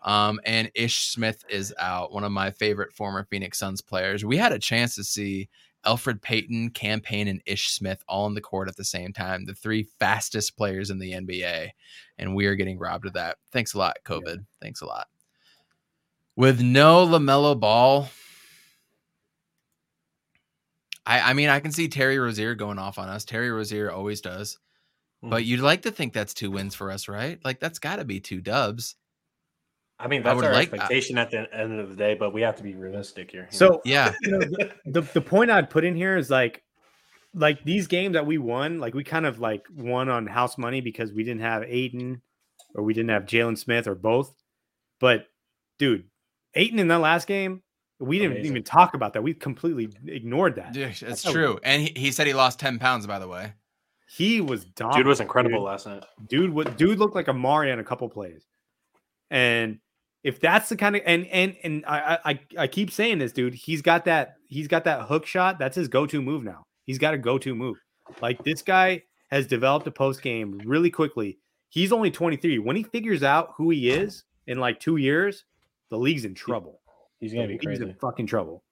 Um, 0.04 0.38
and 0.44 0.70
Ish 0.74 1.06
Smith 1.12 1.42
is 1.48 1.72
out, 1.78 2.12
one 2.12 2.24
of 2.24 2.32
my 2.32 2.50
favorite 2.50 2.92
former 2.92 3.26
Phoenix 3.30 3.56
Suns 3.58 3.80
players. 3.80 4.22
We 4.22 4.36
had 4.36 4.52
a 4.52 4.58
chance 4.58 4.94
to 4.96 5.04
see 5.04 5.48
Elfrid 5.84 6.22
Payton, 6.22 6.70
Cam 6.70 7.00
Payne, 7.00 7.28
and 7.28 7.42
Ish 7.46 7.70
Smith 7.70 8.02
all 8.08 8.24
on 8.24 8.34
the 8.34 8.40
court 8.40 8.68
at 8.68 8.76
the 8.76 8.84
same 8.84 9.12
time, 9.12 9.44
the 9.44 9.54
three 9.54 9.88
fastest 9.98 10.56
players 10.56 10.90
in 10.90 10.98
the 10.98 11.12
NBA, 11.12 11.70
and 12.18 12.34
we 12.34 12.46
are 12.46 12.54
getting 12.54 12.78
robbed 12.78 13.06
of 13.06 13.12
that. 13.14 13.36
Thanks 13.52 13.74
a 13.74 13.78
lot, 13.78 13.96
COVID. 14.04 14.44
Thanks 14.60 14.80
a 14.80 14.86
lot. 14.86 15.06
With 16.36 16.60
no 16.60 17.06
Lamelo 17.06 17.58
Ball, 17.58 18.08
I, 21.06 21.30
I 21.30 21.32
mean, 21.34 21.48
I 21.48 21.60
can 21.60 21.72
see 21.72 21.88
Terry 21.88 22.18
Rozier 22.18 22.54
going 22.54 22.78
off 22.78 22.98
on 22.98 23.08
us. 23.08 23.24
Terry 23.24 23.50
Rozier 23.50 23.90
always 23.90 24.20
does. 24.20 24.58
Hmm. 25.22 25.30
But 25.30 25.44
you'd 25.44 25.60
like 25.60 25.82
to 25.82 25.90
think 25.90 26.12
that's 26.12 26.34
two 26.34 26.50
wins 26.50 26.74
for 26.74 26.90
us, 26.90 27.08
right? 27.08 27.38
Like 27.44 27.60
that's 27.60 27.78
got 27.78 27.96
to 27.96 28.04
be 28.04 28.20
two 28.20 28.40
dubs. 28.40 28.96
I 29.98 30.08
mean, 30.08 30.22
that's 30.22 30.36
would 30.36 30.44
our 30.44 30.52
like- 30.52 30.72
expectation 30.72 31.18
at 31.18 31.30
the 31.30 31.46
end 31.54 31.78
of 31.78 31.88
the 31.88 31.96
day, 31.96 32.14
but 32.14 32.32
we 32.32 32.42
have 32.42 32.56
to 32.56 32.62
be 32.62 32.74
realistic 32.74 33.30
here. 33.30 33.48
so 33.50 33.80
Yeah, 33.84 34.12
you 34.22 34.30
know, 34.32 34.38
the, 34.40 34.72
the 34.86 35.00
the 35.02 35.20
point 35.20 35.50
I'd 35.50 35.70
put 35.70 35.84
in 35.84 35.94
here 35.94 36.16
is 36.16 36.30
like 36.30 36.62
like 37.34 37.64
these 37.64 37.86
games 37.86 38.14
that 38.14 38.26
we 38.26 38.38
won, 38.38 38.78
like 38.78 38.94
we 38.94 39.04
kind 39.04 39.26
of 39.26 39.38
like 39.38 39.64
won 39.74 40.08
on 40.08 40.26
house 40.26 40.56
money 40.58 40.80
because 40.80 41.12
we 41.12 41.22
didn't 41.24 41.42
have 41.42 41.62
Ayton 41.64 42.22
or 42.74 42.82
we 42.82 42.94
didn't 42.94 43.10
have 43.10 43.24
Jalen 43.24 43.58
Smith 43.58 43.86
or 43.86 43.94
both. 43.94 44.34
But 45.00 45.26
dude, 45.78 46.04
Ayton 46.54 46.78
in 46.78 46.88
that 46.88 46.98
last 47.00 47.26
game, 47.26 47.62
we 47.98 48.18
didn't 48.18 48.32
Amazing. 48.32 48.50
even 48.52 48.62
talk 48.64 48.94
about 48.94 49.12
that. 49.14 49.22
We 49.22 49.34
completely 49.34 49.90
ignored 50.06 50.56
that. 50.56 50.74
Yeah, 50.74 50.92
it's 51.00 51.22
true. 51.22 51.58
And 51.62 51.82
he, 51.82 51.92
he 51.96 52.12
said 52.12 52.26
he 52.26 52.34
lost 52.34 52.58
ten 52.58 52.78
pounds, 52.78 53.06
by 53.06 53.18
the 53.18 53.28
way. 53.28 53.52
He 54.08 54.40
was 54.40 54.64
know? 54.64 54.70
dominant. 54.76 54.98
dude 54.98 55.06
was 55.06 55.20
incredible 55.20 55.62
last 55.62 55.86
night. 55.86 56.04
dude 56.28 56.50
what 56.50 56.76
dude 56.76 56.98
looked 56.98 57.14
like 57.14 57.28
a 57.28 57.32
Mario 57.32 57.72
in 57.72 57.78
a 57.78 57.84
couple 57.84 58.08
plays. 58.08 58.44
And 59.30 59.78
if 60.24 60.40
that's 60.40 60.68
the 60.70 60.76
kind 60.76 60.96
of 60.96 61.02
and 61.06 61.26
and 61.28 61.56
and 61.62 61.84
I 61.86 62.18
I 62.24 62.40
I 62.58 62.66
keep 62.66 62.90
saying 62.90 63.18
this, 63.18 63.30
dude, 63.32 63.54
he's 63.54 63.82
got 63.82 64.06
that 64.06 64.36
he's 64.48 64.66
got 64.66 64.84
that 64.84 65.02
hook 65.02 65.26
shot. 65.26 65.58
That's 65.58 65.76
his 65.76 65.86
go-to 65.86 66.20
move 66.20 66.42
now. 66.42 66.64
He's 66.86 66.98
got 66.98 67.14
a 67.14 67.18
go-to 67.18 67.54
move. 67.54 67.76
Like 68.20 68.42
this 68.42 68.62
guy 68.62 69.02
has 69.30 69.46
developed 69.46 69.86
a 69.86 69.90
post 69.90 70.22
game 70.22 70.60
really 70.64 70.90
quickly. 70.90 71.38
He's 71.68 71.92
only 71.92 72.10
23. 72.10 72.58
When 72.58 72.76
he 72.76 72.82
figures 72.84 73.22
out 73.22 73.50
who 73.56 73.70
he 73.70 73.90
is 73.90 74.24
in 74.46 74.58
like 74.58 74.80
two 74.80 74.96
years, 74.96 75.44
the 75.90 75.98
league's 75.98 76.24
in 76.24 76.34
trouble. 76.34 76.80
He's 77.20 77.32
gonna 77.32 77.46
be 77.46 77.54
league's 77.54 77.80
in 77.80 77.86
crazy. 77.88 77.96
fucking 78.00 78.26
trouble. 78.26 78.62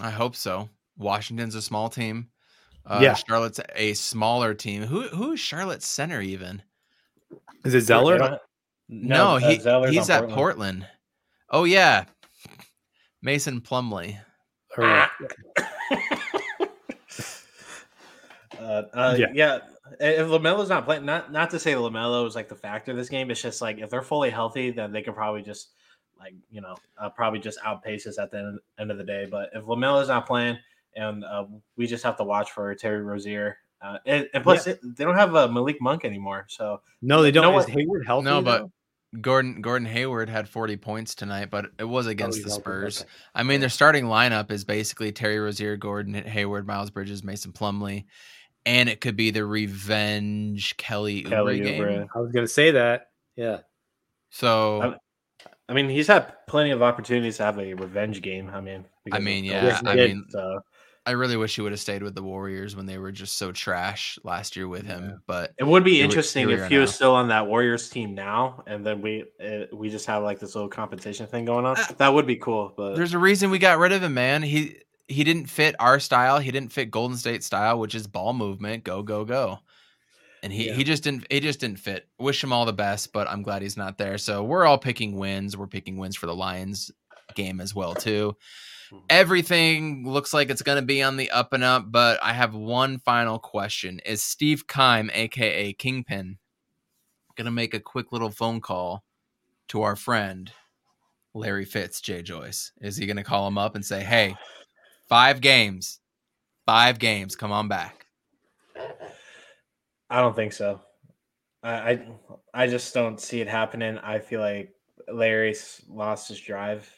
I 0.00 0.10
hope 0.10 0.36
so. 0.36 0.68
Washington's 0.96 1.54
a 1.54 1.62
small 1.62 1.88
team. 1.88 2.28
Uh, 2.84 3.00
Yeah. 3.02 3.14
Charlotte's 3.14 3.60
a 3.74 3.92
smaller 3.94 4.54
team. 4.54 4.82
Who 4.82 5.02
who 5.08 5.32
is 5.32 5.40
Charlotte's 5.40 5.86
center 5.86 6.20
even? 6.20 6.62
Is 7.64 7.74
it 7.74 7.78
They 7.78 7.80
Zeller? 7.80 8.38
Don't- 8.90 9.08
No, 9.08 9.36
uh, 9.36 9.38
he 9.38 9.58
Zeller's 9.58 9.90
he's 9.94 10.10
on 10.10 10.24
at 10.24 10.30
Portland. 10.30 10.86
Oh 11.50 11.64
yeah, 11.64 12.04
Mason 13.22 13.60
Plumlee. 13.60 14.18
Or- 14.76 15.08
Uh, 18.58 18.82
uh, 18.94 19.16
Yeah. 19.18 19.26
yeah. 19.34 19.58
If 20.00 20.26
Lamelo's 20.28 20.68
not 20.68 20.84
playing, 20.84 21.04
not 21.04 21.30
not 21.30 21.50
to 21.50 21.58
say 21.60 21.74
Lamelo 21.74 22.26
is 22.26 22.34
like 22.34 22.48
the 22.48 22.56
factor 22.56 22.90
of 22.90 22.96
this 22.96 23.08
game. 23.08 23.30
It's 23.30 23.40
just 23.40 23.60
like 23.62 23.78
if 23.78 23.90
they're 23.90 24.02
fully 24.02 24.30
healthy, 24.30 24.70
then 24.70 24.90
they 24.92 25.02
could 25.02 25.14
probably 25.14 25.42
just 25.42 25.68
like 26.18 26.34
you 26.50 26.60
know 26.60 26.74
uh, 26.98 27.08
probably 27.10 27.38
just 27.38 27.58
outpace 27.64 28.06
us 28.06 28.18
at 28.18 28.30
the 28.32 28.38
end, 28.38 28.58
end 28.80 28.90
of 28.90 28.98
the 28.98 29.04
day. 29.04 29.26
But 29.30 29.50
if 29.54 29.64
Lamelo's 29.64 30.08
not 30.08 30.26
playing, 30.26 30.58
and 30.96 31.22
uh, 31.24 31.44
we 31.76 31.86
just 31.86 32.02
have 32.02 32.16
to 32.16 32.24
watch 32.24 32.50
for 32.50 32.74
Terry 32.74 33.02
Rozier, 33.02 33.58
uh, 33.80 33.98
and, 34.06 34.28
and 34.34 34.42
plus 34.42 34.66
it, 34.66 34.80
they 34.96 35.04
don't 35.04 35.14
have 35.16 35.36
uh, 35.36 35.46
Malik 35.48 35.76
Monk 35.80 36.04
anymore. 36.04 36.46
So 36.48 36.80
no, 37.02 37.22
they 37.22 37.30
don't. 37.30 37.44
No 37.52 37.58
is 37.58 37.66
Hayward 37.66 38.06
healthy? 38.06 38.24
No, 38.24 38.42
but- 38.42 38.58
though? 38.62 38.72
Gordon 39.20 39.60
Gordon 39.60 39.86
Hayward 39.86 40.28
had 40.28 40.48
40 40.48 40.76
points 40.76 41.14
tonight, 41.14 41.50
but 41.50 41.66
it 41.78 41.84
was 41.84 42.06
oh, 42.06 42.10
against 42.10 42.38
he's 42.38 42.44
the 42.44 42.50
Spurs. 42.50 43.02
okay. 43.02 43.10
I 43.34 43.42
mean, 43.42 43.60
their 43.60 43.68
starting 43.68 44.04
lineup 44.04 44.50
is 44.50 44.64
basically 44.64 45.12
Terry 45.12 45.38
Rozier, 45.38 45.76
Gordon 45.76 46.14
Hayward, 46.14 46.66
Miles 46.66 46.90
Bridges, 46.90 47.22
Mason 47.22 47.52
Plumlee, 47.52 48.04
and 48.64 48.88
it 48.88 49.00
could 49.00 49.16
be 49.16 49.30
the 49.30 49.44
revenge 49.44 50.76
Kelly, 50.76 51.22
Kelly 51.22 51.60
Oubre 51.60 51.64
game. 51.64 51.82
Oubre. 51.82 52.08
I 52.14 52.18
was 52.18 52.32
gonna 52.32 52.48
say 52.48 52.72
that. 52.72 53.08
Yeah. 53.36 53.58
So 54.30 54.80
I'm- 54.80 54.96
I 55.68 55.72
mean, 55.72 55.88
he's 55.88 56.06
had 56.06 56.32
plenty 56.46 56.70
of 56.70 56.80
opportunities 56.80 57.38
to 57.38 57.44
have 57.44 57.58
a 57.58 57.74
revenge 57.74 58.22
game. 58.22 58.50
I 58.50 58.60
mean, 58.60 58.84
of 59.10 59.18
mean, 59.18 59.44
yeah, 59.44 59.80
I 59.84 59.94
State, 59.94 60.10
mean- 60.10 60.24
so 60.28 60.60
I 61.06 61.12
really 61.12 61.36
wish 61.36 61.54
he 61.54 61.62
would 61.62 61.72
have 61.72 61.80
stayed 61.80 62.02
with 62.02 62.14
the 62.16 62.22
Warriors 62.22 62.74
when 62.74 62.86
they 62.86 62.98
were 62.98 63.12
just 63.12 63.38
so 63.38 63.52
trash 63.52 64.18
last 64.24 64.56
year 64.56 64.66
with 64.66 64.84
Yeah. 64.84 64.94
him. 64.98 65.22
But 65.26 65.52
it 65.56 65.64
would 65.64 65.84
be 65.84 66.00
interesting 66.00 66.50
if 66.50 66.68
he 66.68 66.78
was 66.78 66.90
now. 66.90 66.94
still 66.94 67.14
on 67.14 67.28
that 67.28 67.46
Warriors 67.46 67.88
team 67.88 68.14
now, 68.14 68.64
and 68.66 68.84
then 68.84 69.00
we 69.00 69.24
uh, 69.42 69.66
we 69.72 69.88
just 69.88 70.06
have 70.06 70.22
like 70.24 70.40
this 70.40 70.54
little 70.54 70.68
competition 70.68 71.26
thing 71.28 71.44
going 71.44 71.64
on. 71.64 71.78
Uh, 71.78 71.84
that 71.98 72.12
would 72.12 72.26
be 72.26 72.36
cool. 72.36 72.74
But 72.76 72.96
there's 72.96 73.14
a 73.14 73.18
reason 73.18 73.50
we 73.50 73.58
got 73.60 73.78
rid 73.78 73.92
of 73.92 74.02
him, 74.02 74.14
man. 74.14 74.42
He 74.42 74.76
he 75.08 75.22
didn't 75.22 75.46
fit 75.46 75.76
our 75.78 76.00
style. 76.00 76.40
He 76.40 76.50
didn't 76.50 76.72
fit 76.72 76.90
Golden 76.90 77.16
State 77.16 77.44
style, 77.44 77.78
which 77.78 77.94
is 77.94 78.08
ball 78.08 78.32
movement, 78.32 78.82
go 78.82 79.02
go 79.04 79.24
go. 79.24 79.60
And 80.42 80.52
he, 80.52 80.66
Yeah. 80.68 80.74
he 80.74 80.84
just 80.84 81.04
didn't 81.04 81.26
he 81.30 81.38
just 81.38 81.60
didn't 81.60 81.78
fit. 81.78 82.08
Wish 82.18 82.42
him 82.42 82.52
all 82.52 82.66
the 82.66 82.72
best, 82.72 83.12
but 83.12 83.28
I'm 83.28 83.42
glad 83.42 83.62
he's 83.62 83.76
not 83.76 83.96
there. 83.96 84.18
So 84.18 84.42
we're 84.42 84.66
all 84.66 84.78
picking 84.78 85.16
wins. 85.16 85.56
We're 85.56 85.66
picking 85.68 85.96
wins 85.98 86.16
for 86.16 86.26
the 86.26 86.34
Lions 86.34 86.90
game 87.34 87.60
as 87.60 87.74
well 87.74 87.94
too. 87.94 88.36
Mhm. 88.90 89.02
Everything 89.10 90.08
looks 90.08 90.32
like 90.32 90.50
it's 90.50 90.62
going 90.62 90.76
to 90.76 90.86
be 90.86 91.02
on 91.02 91.16
the 91.16 91.30
up 91.30 91.52
and 91.52 91.64
up, 91.64 91.90
but 91.90 92.22
I 92.22 92.32
have 92.32 92.54
one 92.54 92.98
final 92.98 93.38
question. 93.38 94.00
Is 94.00 94.22
Steve 94.22 94.66
Keim, 94.66 95.10
aka 95.12 95.72
Kingpin, 95.72 96.38
going 97.36 97.44
to 97.46 97.50
make 97.50 97.74
a 97.74 97.80
quick 97.80 98.12
little 98.12 98.30
phone 98.30 98.60
call 98.60 99.04
to 99.68 99.82
our 99.82 99.96
friend 99.96 100.52
Larry 101.34 101.64
Fitz, 101.64 102.00
Jay 102.00 102.22
Joyce? 102.22 102.72
Is 102.80 102.96
he 102.96 103.06
going 103.06 103.16
to 103.16 103.24
call 103.24 103.46
him 103.46 103.58
up 103.58 103.74
and 103.74 103.84
say, 103.84 104.02
"Hey, 104.02 104.34
five 105.08 105.40
games, 105.40 106.00
five 106.64 106.98
games, 106.98 107.36
come 107.36 107.52
on 107.52 107.68
back"? 107.68 108.06
I 110.08 110.20
don't 110.20 110.36
think 110.36 110.52
so. 110.52 110.80
I, 111.62 111.72
I 111.74 112.08
I 112.54 112.66
just 112.68 112.94
don't 112.94 113.20
see 113.20 113.40
it 113.40 113.48
happening. 113.48 113.98
I 113.98 114.20
feel 114.20 114.40
like 114.40 114.72
Larry's 115.12 115.82
lost 115.88 116.28
his 116.28 116.40
drive, 116.40 116.95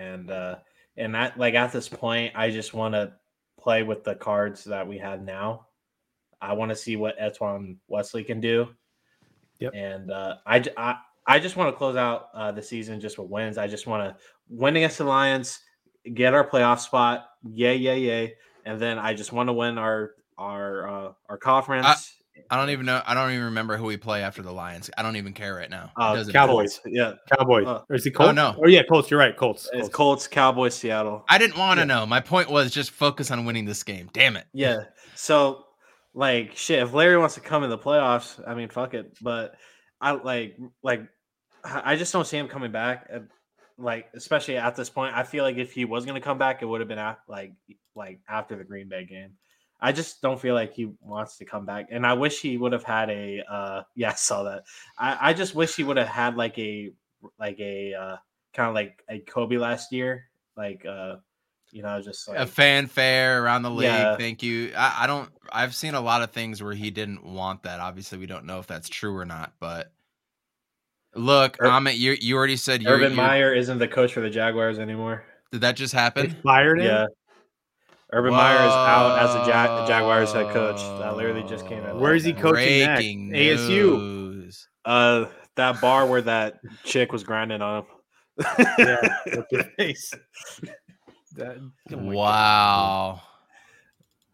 and 0.00 0.30
uh 0.30 0.56
and 0.96 1.14
that 1.14 1.38
like 1.38 1.54
at 1.54 1.72
this 1.72 1.88
point, 1.88 2.32
I 2.34 2.50
just 2.50 2.74
want 2.74 2.94
to 2.94 3.12
play 3.58 3.82
with 3.82 4.04
the 4.04 4.14
cards 4.14 4.64
that 4.64 4.86
we 4.86 4.98
have 4.98 5.22
now. 5.22 5.66
I 6.40 6.54
want 6.54 6.70
to 6.70 6.76
see 6.76 6.96
what 6.96 7.20
Antoine 7.20 7.78
Wesley 7.88 8.24
can 8.24 8.40
do. 8.40 8.68
Yep. 9.58 9.74
And 9.74 10.10
uh, 10.10 10.36
I 10.46 11.38
just 11.38 11.56
want 11.56 11.72
to 11.72 11.76
close 11.76 11.96
out 11.96 12.28
uh, 12.34 12.50
the 12.50 12.62
season 12.62 13.00
just 13.00 13.18
with 13.18 13.28
wins. 13.28 13.58
I 13.58 13.66
just 13.66 13.86
want 13.86 14.02
to 14.02 14.22
win 14.48 14.76
against 14.76 14.98
the 14.98 15.04
Lions, 15.04 15.60
get 16.14 16.34
our 16.34 16.48
playoff 16.48 16.80
spot. 16.80 17.26
Yay, 17.44 17.76
yay, 17.76 18.00
yay! 18.00 18.34
And 18.64 18.80
then 18.80 18.98
I 18.98 19.14
just 19.14 19.32
want 19.32 19.48
to 19.48 19.52
win 19.52 19.78
our 19.78 20.12
our 20.38 20.88
uh, 20.88 21.12
our 21.28 21.36
conference. 21.38 21.86
I 21.86 21.94
don't 22.56 22.70
even 22.70 22.86
know. 22.86 23.00
I 23.06 23.14
don't 23.14 23.30
even 23.32 23.44
remember 23.46 23.76
who 23.76 23.84
we 23.84 23.96
play 23.96 24.22
after 24.22 24.42
the 24.42 24.52
Lions. 24.52 24.90
I 24.98 25.02
don't 25.02 25.16
even 25.16 25.32
care 25.32 25.54
right 25.54 25.70
now. 25.70 25.84
It 25.96 26.02
Uh, 26.02 26.14
doesn't 26.14 26.32
Cowboys. 26.32 26.80
matter. 26.84 26.96
Yeah, 26.96 27.36
Cowboys. 27.38 27.66
Uh, 27.66 27.82
or 27.88 27.96
is 27.96 28.04
it 28.06 28.10
Colts? 28.12 28.34
no. 28.34 28.56
Oh 28.62 28.66
yeah, 28.68 28.82
Colts. 28.82 29.10
You're 29.10 29.20
right. 29.20 29.36
Colts. 29.36 29.64
it's 29.72 29.82
Colts. 29.88 29.94
Colts, 29.94 30.28
Cowboys, 30.28 30.74
Seattle. 30.74 31.24
I 31.28 31.38
didn't 31.38 31.56
want 31.58 31.78
to 31.78 31.82
Yeah. 31.82 31.94
know. 32.00 32.06
My 32.06 32.20
point 32.20 32.50
was 32.50 32.70
just 32.70 32.90
focus 32.90 33.30
on 33.30 33.44
winning 33.44 33.64
this 33.64 33.82
game. 33.82 34.10
Damn 34.12 34.36
it. 34.36 34.46
Yeah. 34.52 34.84
So, 35.14 35.64
like, 36.14 36.56
shit. 36.56 36.82
If 36.82 36.92
Larry 36.92 37.18
wants 37.18 37.34
to 37.34 37.40
come 37.40 37.62
in 37.64 37.70
the 37.70 37.78
playoffs, 37.78 38.40
I 38.46 38.54
mean, 38.54 38.68
fuck 38.68 38.94
it. 38.94 39.16
But 39.22 39.54
I 40.00 40.12
like, 40.12 40.56
like, 40.82 41.02
I 41.64 41.92
I 41.92 41.96
just 41.96 42.12
don't 42.12 42.26
see 42.26 42.36
him 42.38 42.48
coming 42.48 42.72
back. 42.72 43.06
uh, 43.14 43.20
Like, 43.78 44.08
especially 44.14 44.56
at 44.58 44.76
this 44.76 44.90
point, 44.90 45.14
I 45.16 45.22
feel 45.22 45.44
like 45.44 45.56
if 45.56 45.72
he 45.72 45.84
was 45.84 46.04
gonna 46.04 46.20
come 46.20 46.36
back, 46.38 46.62
it 46.62 46.66
would 46.66 46.80
have 46.80 46.88
been 46.88 46.98
at, 46.98 47.18
like, 47.28 47.52
like 47.94 48.20
after 48.28 48.56
the 48.56 48.64
Green 48.64 48.88
Bay 48.88 49.04
game. 49.06 49.34
I 49.82 49.92
just 49.92 50.20
don't 50.22 50.40
feel 50.40 50.54
like 50.54 50.74
he 50.74 50.90
wants 51.00 51.36
to 51.38 51.44
come 51.44 51.64
back, 51.66 51.88
and 51.90 52.06
I 52.06 52.12
wish 52.14 52.40
he 52.40 52.56
would 52.58 52.72
have 52.72 52.84
had 52.84 53.10
a. 53.10 53.42
uh 53.50 53.82
Yeah, 53.94 54.10
I 54.10 54.14
saw 54.14 54.42
that. 54.44 54.64
I, 54.98 55.30
I 55.30 55.32
just 55.32 55.54
wish 55.54 55.74
he 55.76 55.84
would 55.84 55.96
have 55.96 56.08
had 56.08 56.36
like 56.36 56.58
a, 56.58 56.90
like 57.38 57.58
a, 57.60 57.94
uh 57.94 58.16
kind 58.54 58.68
of 58.68 58.74
like 58.74 59.02
a 59.08 59.18
Kobe 59.20 59.56
last 59.56 59.92
year, 59.92 60.24
like, 60.56 60.84
uh 60.84 61.16
you 61.72 61.82
know, 61.82 62.00
just 62.02 62.28
like 62.28 62.36
a 62.38 62.46
fanfare 62.46 63.44
around 63.44 63.62
the 63.62 63.70
league. 63.70 63.84
Yeah. 63.84 64.16
Thank 64.16 64.42
you. 64.42 64.72
I, 64.76 65.04
I 65.04 65.06
don't. 65.06 65.30
I've 65.52 65.72
seen 65.74 65.94
a 65.94 66.00
lot 66.00 66.20
of 66.22 66.32
things 66.32 66.60
where 66.60 66.72
he 66.74 66.90
didn't 66.90 67.24
want 67.24 67.62
that. 67.62 67.78
Obviously, 67.78 68.18
we 68.18 68.26
don't 68.26 68.44
know 68.44 68.58
if 68.58 68.66
that's 68.66 68.88
true 68.88 69.16
or 69.16 69.24
not. 69.24 69.52
But 69.60 69.92
look, 71.14 71.56
Ir- 71.60 71.66
Amit, 71.66 71.96
you 71.98 72.16
you 72.20 72.36
already 72.36 72.56
said 72.56 72.82
you're, 72.82 72.94
Urban 72.94 73.12
you're- 73.12 73.22
Meyer 73.24 73.54
isn't 73.54 73.78
the 73.78 73.86
coach 73.88 74.12
for 74.12 74.20
the 74.20 74.30
Jaguars 74.30 74.78
anymore. 74.80 75.24
Did 75.52 75.60
that 75.62 75.76
just 75.76 75.92
They 75.94 76.00
happen? 76.00 76.36
fired 76.42 76.80
him. 76.80 76.86
Yeah. 76.86 77.06
Urban 78.12 78.32
Meyer 78.32 78.56
is 78.66 78.72
out 78.72 79.18
as 79.20 79.32
the 79.34 79.44
Jag- 79.44 79.86
Jaguars 79.86 80.32
head 80.32 80.52
coach. 80.52 80.80
That 81.00 81.16
literally 81.16 81.44
just 81.48 81.66
came 81.66 81.84
out. 81.84 81.98
Where 82.00 82.14
is 82.14 82.24
he 82.24 82.32
coaching 82.32 82.80
next? 82.80 82.98
Breaking 83.00 83.30
ASU. 83.30 83.98
news. 83.98 84.68
Uh, 84.84 85.26
that 85.56 85.80
bar 85.80 86.06
where 86.06 86.22
that 86.22 86.60
chick 86.84 87.12
was 87.12 87.22
grinding 87.22 87.62
on 87.62 87.82
him. 87.82 87.86
Yeah. 88.78 89.16
What's 89.50 89.66
face? 89.76 90.12
That, 91.36 91.58
oh 91.58 91.96
my 91.96 91.98
God. 91.98 92.14
wow. 92.14 93.22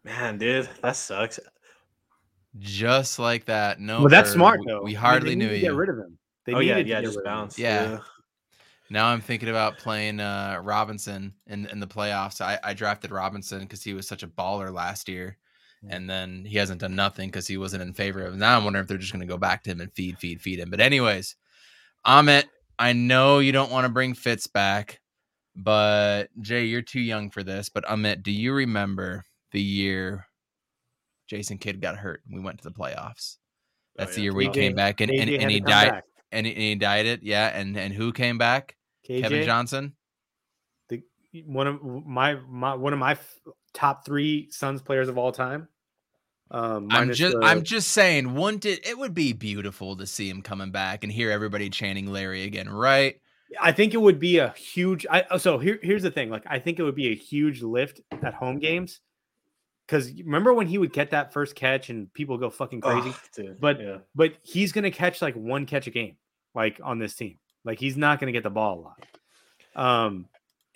Man, 0.03 0.37
dude, 0.37 0.69
that 0.81 0.95
sucks. 0.95 1.39
Just 2.57 3.19
like 3.19 3.45
that. 3.45 3.79
No. 3.79 3.99
Well, 3.99 4.09
that's 4.09 4.31
smart 4.31 4.61
We- 4.61 4.65
though. 4.67 4.81
We 4.81 4.91
I 4.91 4.93
mean, 4.93 4.95
hardly 4.95 5.35
knew 5.35 5.49
to 5.49 5.55
you. 5.55 5.61
Get 5.61 5.75
rid 5.75 5.89
of 5.89 5.97
him. 5.97 6.17
They 6.45 6.53
oh 6.53 6.59
yeah, 6.59 6.75
needed 6.75 6.83
to 6.85 6.89
yeah, 6.89 6.95
get 7.01 7.05
just 7.05 7.17
rid 7.17 7.27
of 7.27 7.31
him. 7.31 7.37
bounce. 7.39 7.59
Yeah. 7.59 7.99
Now 8.89 9.07
I'm 9.07 9.21
thinking 9.21 9.49
about 9.49 9.77
playing 9.77 10.19
uh, 10.19 10.59
Robinson 10.63 11.33
in, 11.47 11.65
in 11.67 11.79
the 11.79 11.87
playoffs. 11.87 12.41
I, 12.41 12.57
I 12.63 12.73
drafted 12.73 13.11
Robinson 13.11 13.59
because 13.59 13.83
he 13.83 13.93
was 13.93 14.07
such 14.07 14.23
a 14.23 14.27
baller 14.27 14.71
last 14.71 15.09
year. 15.09 15.37
Yeah. 15.83 15.95
And 15.95 16.09
then 16.09 16.45
he 16.45 16.57
hasn't 16.57 16.81
done 16.81 16.95
nothing 16.95 17.29
because 17.29 17.47
he 17.47 17.57
wasn't 17.57 17.83
in 17.83 17.93
favor 17.93 18.21
of. 18.21 18.33
Him. 18.33 18.39
Now 18.39 18.57
I'm 18.57 18.63
wondering 18.63 18.83
if 18.83 18.87
they're 18.87 18.97
just 18.97 19.11
going 19.11 19.27
to 19.27 19.31
go 19.31 19.37
back 19.37 19.63
to 19.63 19.71
him 19.71 19.81
and 19.81 19.91
feed, 19.93 20.17
feed, 20.17 20.41
feed 20.41 20.59
him. 20.59 20.69
But 20.69 20.79
anyways, 20.79 21.35
Amit, 22.05 22.45
I 22.79 22.93
know 22.93 23.39
you 23.39 23.51
don't 23.51 23.71
want 23.71 23.85
to 23.85 23.91
bring 23.91 24.13
Fitz 24.13 24.47
back, 24.47 25.01
but 25.55 26.29
Jay, 26.41 26.65
you're 26.65 26.81
too 26.81 27.01
young 27.01 27.29
for 27.29 27.43
this. 27.43 27.69
But 27.69 27.85
Amit, 27.85 28.23
do 28.23 28.31
you 28.31 28.53
remember 28.53 29.25
the 29.51 29.61
year 29.61 30.25
Jason 31.27 31.57
Kidd 31.57 31.81
got 31.81 31.97
hurt 31.97 32.21
and 32.25 32.35
we 32.35 32.43
went 32.43 32.59
to 32.59 32.63
the 32.63 32.75
playoffs? 32.75 33.37
That's 33.97 34.15
the 34.15 34.21
yeah. 34.21 34.25
year 34.25 34.35
we 34.35 34.49
came 34.49 34.75
back 34.75 35.01
and, 35.01 35.11
and, 35.11 35.29
and 35.29 35.51
he 35.51 35.59
died 35.59 36.01
and 36.31 36.45
he, 36.45 36.53
and 36.53 36.61
he 36.61 36.75
died 36.75 37.05
it. 37.05 37.23
Yeah, 37.23 37.47
and 37.47 37.75
and 37.77 37.93
who 37.93 38.13
came 38.13 38.37
back? 38.37 38.76
KJ, 39.07 39.21
Kevin 39.21 39.45
Johnson. 39.45 39.93
the, 40.89 41.01
one 41.45 41.67
of 41.67 41.83
my 41.83 42.35
my 42.47 42.75
one 42.75 42.93
of 42.93 42.99
my 42.99 43.11
f- 43.11 43.39
top 43.73 44.05
three 44.05 44.49
Suns 44.51 44.81
players 44.81 45.09
of 45.09 45.17
all 45.17 45.31
time. 45.31 45.67
Um, 46.49 46.87
I'm 46.91 47.11
just 47.11 47.37
the- 47.37 47.45
I'm 47.45 47.63
just 47.63 47.89
saying, 47.89 48.33
wouldn't 48.35 48.65
it 48.65 48.87
it 48.87 48.97
would 48.97 49.13
be 49.13 49.33
beautiful 49.33 49.97
to 49.97 50.05
see 50.07 50.29
him 50.29 50.41
coming 50.41 50.71
back 50.71 51.03
and 51.03 51.11
hear 51.11 51.29
everybody 51.31 51.69
chanting 51.69 52.07
Larry 52.07 52.43
again, 52.43 52.69
right? 52.69 53.19
I 53.61 53.71
think 53.71 53.93
it 53.93 54.01
would 54.01 54.19
be 54.19 54.39
a 54.39 54.49
huge. 54.49 55.05
I 55.09 55.25
oh, 55.31 55.37
so 55.37 55.57
here 55.57 55.79
here's 55.81 56.03
the 56.03 56.11
thing. 56.11 56.29
Like 56.29 56.43
I 56.47 56.59
think 56.59 56.79
it 56.79 56.83
would 56.83 56.95
be 56.95 57.11
a 57.11 57.15
huge 57.15 57.61
lift 57.61 58.01
at 58.23 58.33
home 58.33 58.59
games. 58.59 58.99
Because 59.85 60.11
remember 60.11 60.53
when 60.53 60.67
he 60.67 60.77
would 60.77 60.91
get 60.91 61.11
that 61.11 61.31
first 61.31 61.55
catch 61.55 61.89
and 61.89 62.13
people 62.13 62.37
go 62.37 62.49
fucking 62.49 62.81
crazy. 62.81 63.13
Oh. 63.39 63.55
But- 63.57 63.79
yeah. 63.79 63.97
but 64.15 64.33
he's 64.43 64.73
gonna 64.73 64.91
catch 64.91 65.21
like 65.21 65.35
one 65.35 65.65
catch 65.65 65.87
a 65.87 65.91
game, 65.91 66.17
like 66.53 66.81
on 66.83 66.99
this 66.99 67.15
team. 67.15 67.39
Like 67.67 67.79
he's 67.79 67.97
not 67.97 68.21
gonna 68.21 68.31
get 68.31 68.43
the 68.43 68.49
ball 68.49 68.79
a 68.79 68.81
lot. 68.81 70.05
Um, 70.05 70.27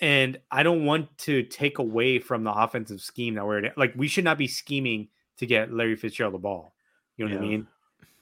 and 0.02 0.38
I 0.52 0.62
don't 0.62 0.84
want 0.84 1.18
to 1.20 1.42
take 1.44 1.80
away 1.80 2.20
from 2.20 2.44
the 2.44 2.52
offensive 2.52 3.00
scheme 3.00 3.36
that 3.36 3.46
we're 3.46 3.72
like. 3.78 3.94
We 3.96 4.10
should 4.10 4.26
not 4.26 4.38
be 4.38 4.48
scheming 4.48 5.08
to 5.38 5.46
get 5.46 5.72
Larry 5.72 5.96
Fitzgerald 5.96 6.34
the 6.34 6.40
ball. 6.40 6.76
You 7.16 7.28
know 7.28 7.36
what 7.36 7.44
I 7.44 7.48
mean? 7.48 7.68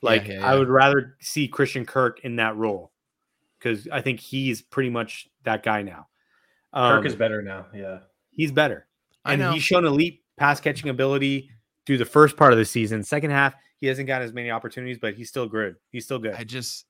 Like 0.04 0.28
yeah, 0.28 0.46
I 0.46 0.54
yeah. 0.54 0.60
would 0.60 0.70
rather 0.70 1.16
see 1.20 1.48
Christian 1.48 1.84
Kirk 1.84 2.20
in 2.24 2.36
that 2.36 2.56
role 2.58 2.92
because 3.58 3.88
I 3.92 4.02
think 4.02 4.20
he's 4.20 4.62
pretty 4.62 4.92
much 4.92 5.28
that 5.46 5.64
guy 5.64 5.82
now. 5.82 6.08
Um, 6.72 6.98
Kirk 6.98 7.08
is 7.08 7.16
better 7.16 7.42
now. 7.42 7.66
Yeah. 7.74 8.00
he's 8.32 8.52
better, 8.52 8.88
I 9.26 9.34
and 9.34 9.42
know. 9.42 9.52
he's 9.52 9.64
shown 9.64 9.84
elite 9.84 10.22
pass 10.38 10.60
catching 10.60 10.90
ability 10.90 11.50
through 11.88 11.98
the 11.98 12.06
first 12.06 12.38
part 12.38 12.54
of 12.54 12.60
the 12.60 12.66
season. 12.66 13.04
Second 13.04 13.32
half, 13.32 13.56
he 13.82 13.88
hasn't 13.88 14.08
got 14.08 14.22
as 14.22 14.32
many 14.32 14.52
opportunities, 14.52 15.00
but 15.00 15.16
he's 15.16 15.28
still 15.28 15.48
good. 15.48 15.76
He's 15.92 16.06
still 16.06 16.20
good. 16.20 16.36
I 16.36 16.44
just 16.44 16.86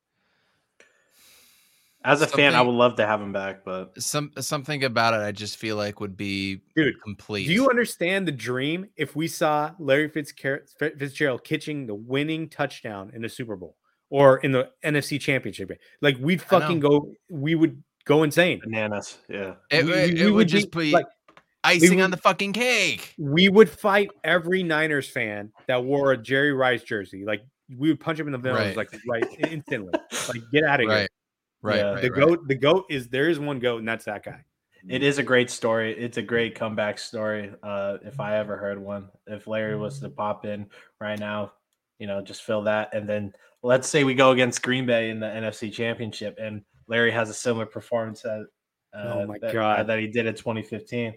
As 2.05 2.21
a 2.21 2.27
fan, 2.27 2.55
I 2.55 2.61
would 2.61 2.75
love 2.75 2.95
to 2.95 3.05
have 3.05 3.21
him 3.21 3.33
back, 3.33 3.65
but 3.65 4.01
some 4.01 4.31
something 4.39 4.83
about 4.85 5.13
it. 5.13 5.17
I 5.17 5.33
just 5.33 5.57
feel 5.57 5.75
like 5.75 5.99
would 5.99 6.15
be 6.15 6.61
Dude, 6.75 7.01
complete. 7.01 7.45
Do 7.47 7.53
you 7.53 7.69
understand 7.69 8.25
the 8.27 8.31
dream 8.31 8.87
if 8.95 9.15
we 9.17 9.27
saw 9.27 9.71
Larry 9.79 10.07
Fitzcar- 10.09 10.61
Fitzgerald 10.79 11.43
catching 11.43 11.87
the 11.87 11.95
winning 11.95 12.47
touchdown 12.47 13.11
in 13.13 13.21
the 13.21 13.27
Super 13.29 13.57
Bowl 13.57 13.75
or 14.09 14.37
in 14.37 14.53
the 14.53 14.69
NFC 14.83 15.19
Championship? 15.19 15.71
Like 16.01 16.15
we'd 16.21 16.41
fucking 16.41 16.79
go, 16.79 17.11
we 17.29 17.55
would 17.55 17.83
go 18.05 18.23
insane. 18.23 18.61
bananas. 18.63 19.17
Yeah. 19.27 19.55
It, 19.69 19.83
we- 19.85 19.91
it- 19.91 20.13
we 20.13 20.21
it 20.21 20.25
would 20.25 20.33
would 20.35 20.47
just 20.47 20.71
be- 20.71 20.79
be 20.79 20.91
like, 20.91 21.05
icing 21.65 21.97
would- 21.97 22.03
on 22.05 22.11
the 22.11 22.17
fucking 22.17 22.53
cake. 22.53 23.13
We 23.17 23.49
would 23.49 23.69
fight 23.69 24.09
every 24.23 24.63
Niners 24.63 25.09
fan 25.09 25.51
that 25.67 25.83
wore 25.83 26.13
a 26.13 26.17
Jerry 26.17 26.53
Rice 26.53 26.83
jersey. 26.83 27.25
Like 27.25 27.41
we 27.77 27.89
would 27.89 27.99
punch 27.99 28.19
him 28.21 28.27
in 28.27 28.31
the 28.31 28.37
nose 28.39 28.55
Right. 28.57 28.77
like 28.77 28.89
right 29.07 29.25
instantly. 29.49 29.91
like 30.29 30.41
get 30.53 30.63
out 30.63 30.79
of 30.81 30.89
here. 30.89 31.07
Right. 31.61 31.75
Right. 31.75 31.77
Yeah. 31.77 31.91
right, 31.93 32.01
the 32.01 32.11
right. 32.11 32.27
goat, 32.27 32.47
the 32.47 32.55
goat 32.55 32.85
is 32.89 33.07
there 33.07 33.29
is 33.29 33.39
one 33.39 33.59
goat, 33.59 33.79
and 33.79 33.87
that's 33.87 34.05
that 34.05 34.23
guy. 34.23 34.43
It 34.87 35.03
is 35.03 35.17
a 35.17 35.23
great 35.23 35.49
story. 35.49 35.93
It's 35.97 36.17
a 36.17 36.21
great 36.21 36.55
comeback 36.55 36.99
story. 36.99 37.51
Uh, 37.61 37.97
if 38.03 38.19
I 38.19 38.37
ever 38.37 38.55
heard 38.55 38.79
one, 38.79 39.09
if 39.27 39.45
Larry 39.45 39.75
was 39.75 39.99
to 39.99 40.09
pop 40.09 40.45
in 40.45 40.67
right 41.01 41.19
now, 41.19 41.51
you 41.97 42.07
know, 42.07 42.21
just 42.21 42.43
fill 42.43 42.63
that. 42.63 42.93
And 42.93 43.07
then 43.07 43.33
let's 43.61 43.89
say 43.89 44.05
we 44.05 44.13
go 44.13 44.31
against 44.31 44.61
Green 44.61 44.85
Bay 44.85 45.09
in 45.09 45.19
the 45.19 45.27
NFC 45.27 45.71
Championship, 45.71 46.37
and 46.41 46.63
Larry 46.87 47.11
has 47.11 47.29
a 47.29 47.33
similar 47.33 47.65
performance 47.65 48.21
that, 48.21 48.47
uh, 48.93 49.13
Oh 49.15 49.25
my 49.27 49.37
that, 49.39 49.53
God. 49.53 49.79
uh, 49.79 49.83
that 49.83 49.99
he 49.99 50.07
did 50.07 50.25
in 50.25 50.35
2015. 50.35 51.13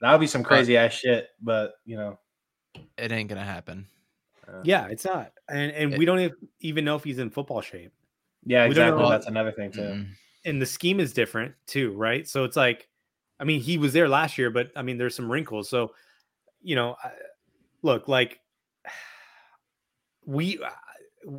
That 0.00 0.12
would 0.12 0.20
be 0.20 0.28
some 0.28 0.44
crazy 0.44 0.76
ass 0.76 0.92
shit. 0.92 1.30
But 1.42 1.72
you 1.84 1.96
know, 1.96 2.18
It 2.96 3.10
ain't 3.10 3.28
gonna 3.28 3.44
happen. 3.44 3.88
Yeah, 4.62 4.86
it's 4.86 5.04
not, 5.04 5.32
and 5.50 5.72
and 5.72 5.92
It- 5.94 5.98
we 5.98 6.04
don't 6.04 6.32
even 6.60 6.84
know 6.84 6.94
if 6.94 7.04
he's 7.04 7.18
in 7.18 7.28
football 7.30 7.60
shape. 7.60 7.92
Yeah, 8.44 8.64
We 8.64 8.70
exactly. 8.70 9.08
That's 9.08 9.26
another 9.26 9.52
thing 9.52 9.70
too. 9.72 9.80
Mm-mm. 9.80 10.08
and 10.44 10.60
the 10.62 10.66
scheme 10.66 11.00
is 11.00 11.12
different 11.12 11.54
too, 11.66 11.92
right? 11.92 12.26
So 12.28 12.44
it's 12.44 12.56
like, 12.56 12.88
I 13.40 13.44
mean, 13.44 13.60
he 13.60 13.78
was 13.78 13.92
there 13.92 14.08
last 14.08 14.38
year, 14.38 14.50
but 14.50 14.70
I 14.76 14.82
mean, 14.82 14.98
there's 14.98 15.14
some 15.14 15.30
wrinkles. 15.30 15.68
So, 15.68 15.92
you 16.62 16.74
know, 16.76 16.96
look, 17.82 18.08
like 18.08 18.40
we, 20.26 20.62
I- 20.64 20.70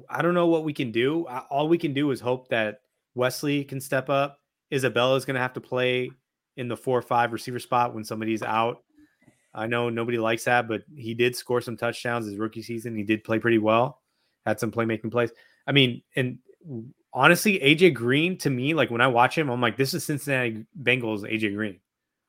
I 0.09 0.21
don't 0.21 0.33
know 0.33 0.45
what 0.47 0.65
we 0.65 0.73
can 0.73 0.91
do. 0.91 1.25
All 1.49 1.67
we 1.67 1.77
can 1.77 1.93
do 1.93 2.11
is 2.11 2.19
hope 2.19 2.49
that 2.49 2.81
Wesley 3.15 3.63
can 3.63 3.79
step 3.79 4.09
up. 4.09 4.39
Isabella 4.71 5.15
is 5.15 5.25
going 5.25 5.35
to 5.35 5.41
have 5.41 5.53
to 5.53 5.61
play 5.61 6.11
in 6.57 6.67
the 6.67 6.77
four 6.77 6.99
or 6.99 7.01
five 7.01 7.31
receiver 7.31 7.59
spot 7.59 7.95
when 7.95 8.03
somebody's 8.03 8.43
out. 8.43 8.83
I 9.53 9.65
know 9.67 9.89
nobody 9.89 10.19
likes 10.19 10.43
that, 10.43 10.67
but 10.67 10.83
he 10.95 11.13
did 11.15 11.35
score 11.35 11.61
some 11.61 11.77
touchdowns 11.77 12.25
his 12.25 12.35
rookie 12.35 12.61
season. 12.61 12.95
He 12.95 13.03
did 13.03 13.23
play 13.23 13.39
pretty 13.39 13.57
well, 13.57 14.01
had 14.45 14.59
some 14.59 14.69
playmaking 14.69 15.11
plays. 15.11 15.31
I 15.65 15.71
mean, 15.71 16.03
and 16.15 16.37
honestly, 17.13 17.59
AJ 17.59 17.93
Green 17.95 18.37
to 18.39 18.49
me, 18.49 18.73
like 18.73 18.91
when 18.91 19.01
I 19.01 19.07
watch 19.07 19.37
him, 19.37 19.49
I'm 19.49 19.61
like, 19.61 19.77
this 19.77 19.93
is 19.93 20.03
Cincinnati 20.05 20.65
Bengals 20.81 21.21
AJ 21.23 21.55
Green. 21.55 21.79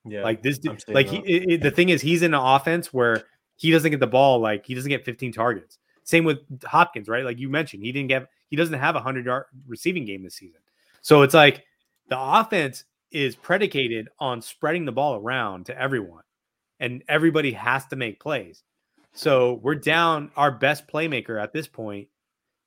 Yeah, 0.06 0.22
Like 0.22 0.42
this, 0.42 0.58
like 0.94 1.08
he, 1.08 1.16
it- 1.36 1.50
it- 1.50 1.62
the 1.62 1.70
thing 1.70 1.90
is, 1.90 2.00
he's 2.00 2.22
in 2.22 2.32
an 2.34 2.40
offense 2.40 2.92
where 2.92 3.24
he 3.56 3.70
doesn't 3.70 3.90
get 3.90 4.00
the 4.00 4.06
ball. 4.06 4.38
Like 4.40 4.64
he 4.64 4.74
doesn't 4.74 4.88
get 4.88 5.04
15 5.04 5.32
targets. 5.32 5.78
Same 6.04 6.24
with 6.24 6.38
Hopkins, 6.64 7.08
right? 7.08 7.24
Like 7.24 7.38
you 7.38 7.48
mentioned, 7.50 7.82
he 7.84 7.92
didn't 7.92 8.08
get, 8.08 8.26
he 8.48 8.56
doesn't 8.56 8.78
have 8.78 8.96
a 8.96 9.00
hundred 9.00 9.26
yard 9.26 9.44
receiving 9.68 10.04
game 10.06 10.22
this 10.22 10.34
season. 10.36 10.60
So 11.02 11.22
it's 11.22 11.34
like 11.34 11.64
the 12.08 12.18
offense 12.18 12.84
is 13.10 13.36
predicated 13.36 14.08
on 14.18 14.40
spreading 14.40 14.84
the 14.86 14.92
ball 14.92 15.16
around 15.16 15.66
to 15.66 15.78
everyone, 15.78 16.22
and 16.80 17.02
everybody 17.08 17.52
has 17.52 17.84
to 17.86 17.96
make 17.96 18.18
plays. 18.20 18.62
So 19.12 19.60
we're 19.62 19.74
down 19.74 20.30
our 20.36 20.50
best 20.50 20.88
playmaker 20.88 21.40
at 21.40 21.52
this 21.52 21.66
point. 21.68 22.08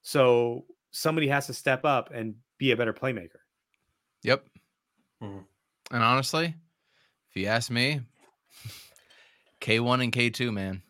So 0.03 0.65
somebody 0.93 1.27
has 1.27 1.47
to 1.47 1.53
step 1.53 1.83
up 1.83 2.11
and 2.13 2.35
be 2.57 2.71
a 2.71 2.77
better 2.77 2.93
playmaker. 2.93 3.41
Yep. 4.21 4.47
Mhm. 5.21 5.45
And 5.91 6.03
honestly, 6.03 6.55
if 7.29 7.35
you 7.35 7.47
ask 7.47 7.69
me, 7.69 8.01
K1 9.59 10.01
and 10.01 10.13
K2, 10.13 10.53
man. 10.53 10.83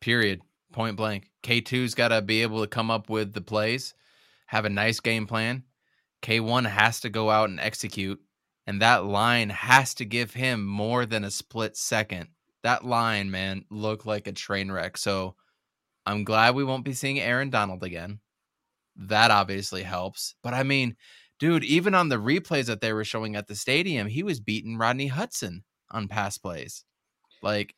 Period. 0.00 0.42
Point 0.72 0.96
blank. 0.96 1.30
K2's 1.42 1.94
got 1.94 2.08
to 2.08 2.20
be 2.20 2.42
able 2.42 2.60
to 2.60 2.66
come 2.66 2.90
up 2.90 3.08
with 3.08 3.32
the 3.32 3.40
plays, 3.40 3.94
have 4.46 4.64
a 4.64 4.70
nice 4.70 5.00
game 5.00 5.26
plan. 5.26 5.64
K1 6.20 6.68
has 6.68 7.00
to 7.00 7.10
go 7.10 7.30
out 7.30 7.48
and 7.48 7.60
execute, 7.60 8.20
and 8.66 8.82
that 8.82 9.04
line 9.04 9.50
has 9.50 9.94
to 9.94 10.04
give 10.04 10.34
him 10.34 10.66
more 10.66 11.06
than 11.06 11.24
a 11.24 11.30
split 11.30 11.76
second. 11.76 12.28
That 12.62 12.84
line, 12.84 13.30
man, 13.30 13.64
looked 13.70 14.04
like 14.04 14.26
a 14.26 14.32
train 14.32 14.70
wreck. 14.70 14.98
So 14.98 15.36
I'm 16.04 16.24
glad 16.24 16.54
we 16.54 16.64
won't 16.64 16.84
be 16.84 16.92
seeing 16.92 17.20
Aaron 17.20 17.50
Donald 17.50 17.82
again. 17.84 18.20
That 18.98 19.30
obviously 19.30 19.82
helps. 19.82 20.34
But 20.42 20.54
I 20.54 20.62
mean, 20.64 20.96
dude, 21.38 21.64
even 21.64 21.94
on 21.94 22.08
the 22.08 22.16
replays 22.16 22.66
that 22.66 22.80
they 22.80 22.92
were 22.92 23.04
showing 23.04 23.36
at 23.36 23.46
the 23.46 23.54
stadium, 23.54 24.06
he 24.08 24.22
was 24.22 24.40
beating 24.40 24.76
Rodney 24.76 25.06
Hudson 25.06 25.62
on 25.90 26.08
pass 26.08 26.36
plays. 26.38 26.84
Like 27.42 27.74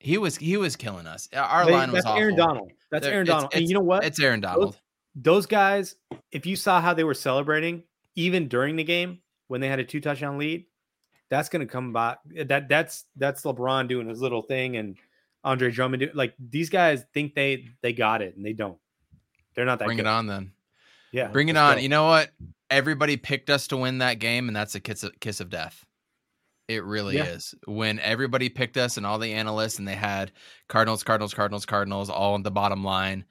he 0.00 0.16
was 0.18 0.36
he 0.36 0.56
was 0.56 0.74
killing 0.76 1.06
us. 1.06 1.28
Our 1.34 1.66
They- 1.66 1.72
line 1.72 1.90
was 1.92 2.04
that's 2.04 2.06
awful. 2.06 2.20
Aaron 2.22 2.36
Donald. 2.36 2.72
That's 2.90 3.04
They're- 3.04 3.14
Aaron 3.14 3.26
Donald. 3.26 3.52
and 3.54 3.68
you 3.68 3.74
know 3.74 3.80
what? 3.80 4.04
It's 4.04 4.18
Aaron 4.20 4.40
Donald. 4.40 4.78
those 5.14 5.46
guys, 5.46 5.96
if 6.32 6.46
you 6.46 6.56
saw 6.56 6.80
how 6.80 6.94
they 6.94 7.04
were 7.04 7.14
celebrating, 7.14 7.82
even 8.14 8.48
during 8.48 8.76
the 8.76 8.84
game 8.84 9.20
when 9.48 9.60
they 9.60 9.68
had 9.68 9.78
a 9.80 9.84
two 9.84 10.00
touchdown 10.00 10.38
lead, 10.38 10.64
that's 11.28 11.48
going 11.50 11.60
to 11.66 11.70
come 11.70 11.92
back. 11.92 12.20
Eh, 12.36 12.44
that 12.44 12.68
that's 12.68 13.04
that's 13.16 13.42
LeBron 13.42 13.88
doing 13.88 14.08
his 14.08 14.22
little 14.22 14.42
thing 14.42 14.76
and 14.78 14.96
Andre 15.44 15.70
Drummond. 15.70 16.00
Do, 16.00 16.10
like 16.14 16.34
these 16.38 16.70
guys 16.70 17.04
think 17.12 17.34
they 17.34 17.66
they 17.82 17.92
got 17.92 18.22
it 18.22 18.34
and 18.36 18.44
they 18.46 18.54
don't. 18.54 18.78
They're 19.54 19.64
not 19.64 19.78
that 19.80 19.86
Bring 19.86 19.96
good. 19.96 20.06
it 20.06 20.08
on 20.08 20.26
then. 20.26 20.52
Yeah, 21.12 21.28
Bring 21.28 21.48
it 21.48 21.56
on. 21.56 21.76
go. 21.76 21.80
You 21.80 21.88
know 21.88 22.06
what? 22.06 22.30
Everybody 22.70 23.16
picked 23.16 23.48
us 23.50 23.66
to 23.68 23.76
win 23.76 23.98
that 23.98 24.18
game, 24.18 24.48
and 24.48 24.54
that's 24.56 24.74
a 24.74 24.80
kiss 24.80 25.02
of, 25.02 25.18
kiss 25.20 25.40
of 25.40 25.48
death. 25.50 25.84
It 26.68 26.84
really 26.84 27.16
Yeah. 27.16 27.24
is. 27.24 27.54
When 27.66 27.98
everybody 28.00 28.50
picked 28.50 28.76
us 28.76 28.98
and 28.98 29.06
all 29.06 29.18
the 29.18 29.32
analysts, 29.32 29.78
and 29.78 29.88
they 29.88 29.94
had 29.94 30.32
Cardinals, 30.68 31.02
Cardinals, 31.02 31.32
Cardinals, 31.32 31.64
Cardinals 31.64 32.10
all 32.10 32.34
on 32.34 32.42
the 32.42 32.50
bottom 32.50 32.84
line, 32.84 33.24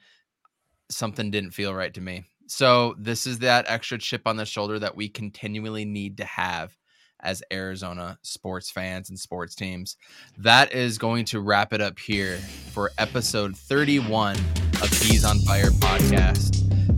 something 0.90 1.30
didn't 1.30 1.52
feel 1.52 1.72
right 1.72 1.94
to 1.94 2.00
me. 2.00 2.24
So 2.48 2.96
this 2.98 3.26
is 3.26 3.38
that 3.40 3.66
extra 3.68 3.98
chip 3.98 4.22
on 4.26 4.36
the 4.36 4.46
shoulder 4.46 4.78
that 4.80 4.96
we 4.96 5.08
continually 5.08 5.84
need 5.84 6.16
to 6.16 6.24
have 6.24 6.76
as 7.20 7.42
Arizona 7.52 8.18
sports 8.22 8.70
fans 8.70 9.10
and 9.10 9.18
sports 9.18 9.54
teams. 9.54 9.96
That 10.38 10.72
is 10.72 10.98
going 10.98 11.26
to 11.26 11.40
wrap 11.40 11.72
it 11.72 11.80
up 11.80 11.98
here 11.98 12.38
for 12.72 12.90
episode 12.98 13.56
31 13.56 14.36
of 14.82 14.90
He's 14.90 15.24
on 15.24 15.38
Fire 15.40 15.70
podcast. 15.70 16.54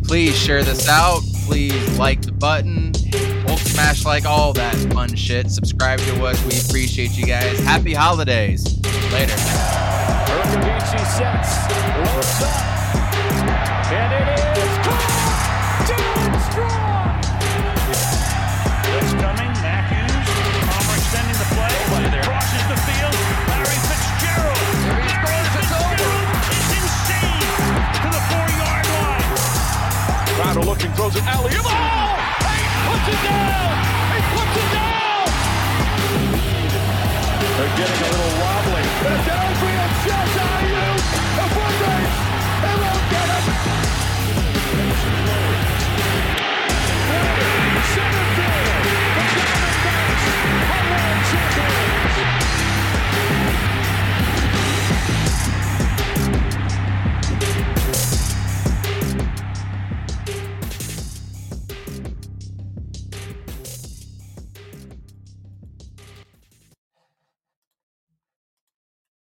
Please 0.07 0.37
share 0.37 0.63
this 0.63 0.89
out. 0.89 1.21
Please 1.47 1.99
like 1.99 2.23
the 2.23 2.33
button. 2.33 2.93
Smash 3.57 4.05
like 4.05 4.25
all 4.25 4.53
that 4.53 4.75
fun 4.93 5.15
shit. 5.15 5.51
Subscribe 5.51 5.99
to 6.01 6.25
us. 6.25 6.43
We 6.45 6.61
appreciate 6.69 7.13
you 7.13 7.27
guys. 7.27 7.59
Happy 7.61 7.95
holidays. 7.95 8.79
Later. 9.13 9.37
Looking, 30.81 30.97
throws 30.97 31.15
it 31.15 31.25
alley. 31.27 31.51
Oh! 31.53 31.61
He 31.61 32.73
puts 32.89 33.09
it 33.13 33.21
down! 33.29 33.77
He 34.17 34.21
puts 34.33 34.57
it 34.57 34.69
down! 34.73 35.29
They're 37.57 37.77
getting 37.77 38.01
a 38.01 38.09
little 38.09 38.33
wobbly. 38.41 38.85
The 39.05 39.13
downfield 39.29 39.93
shot 40.09 40.50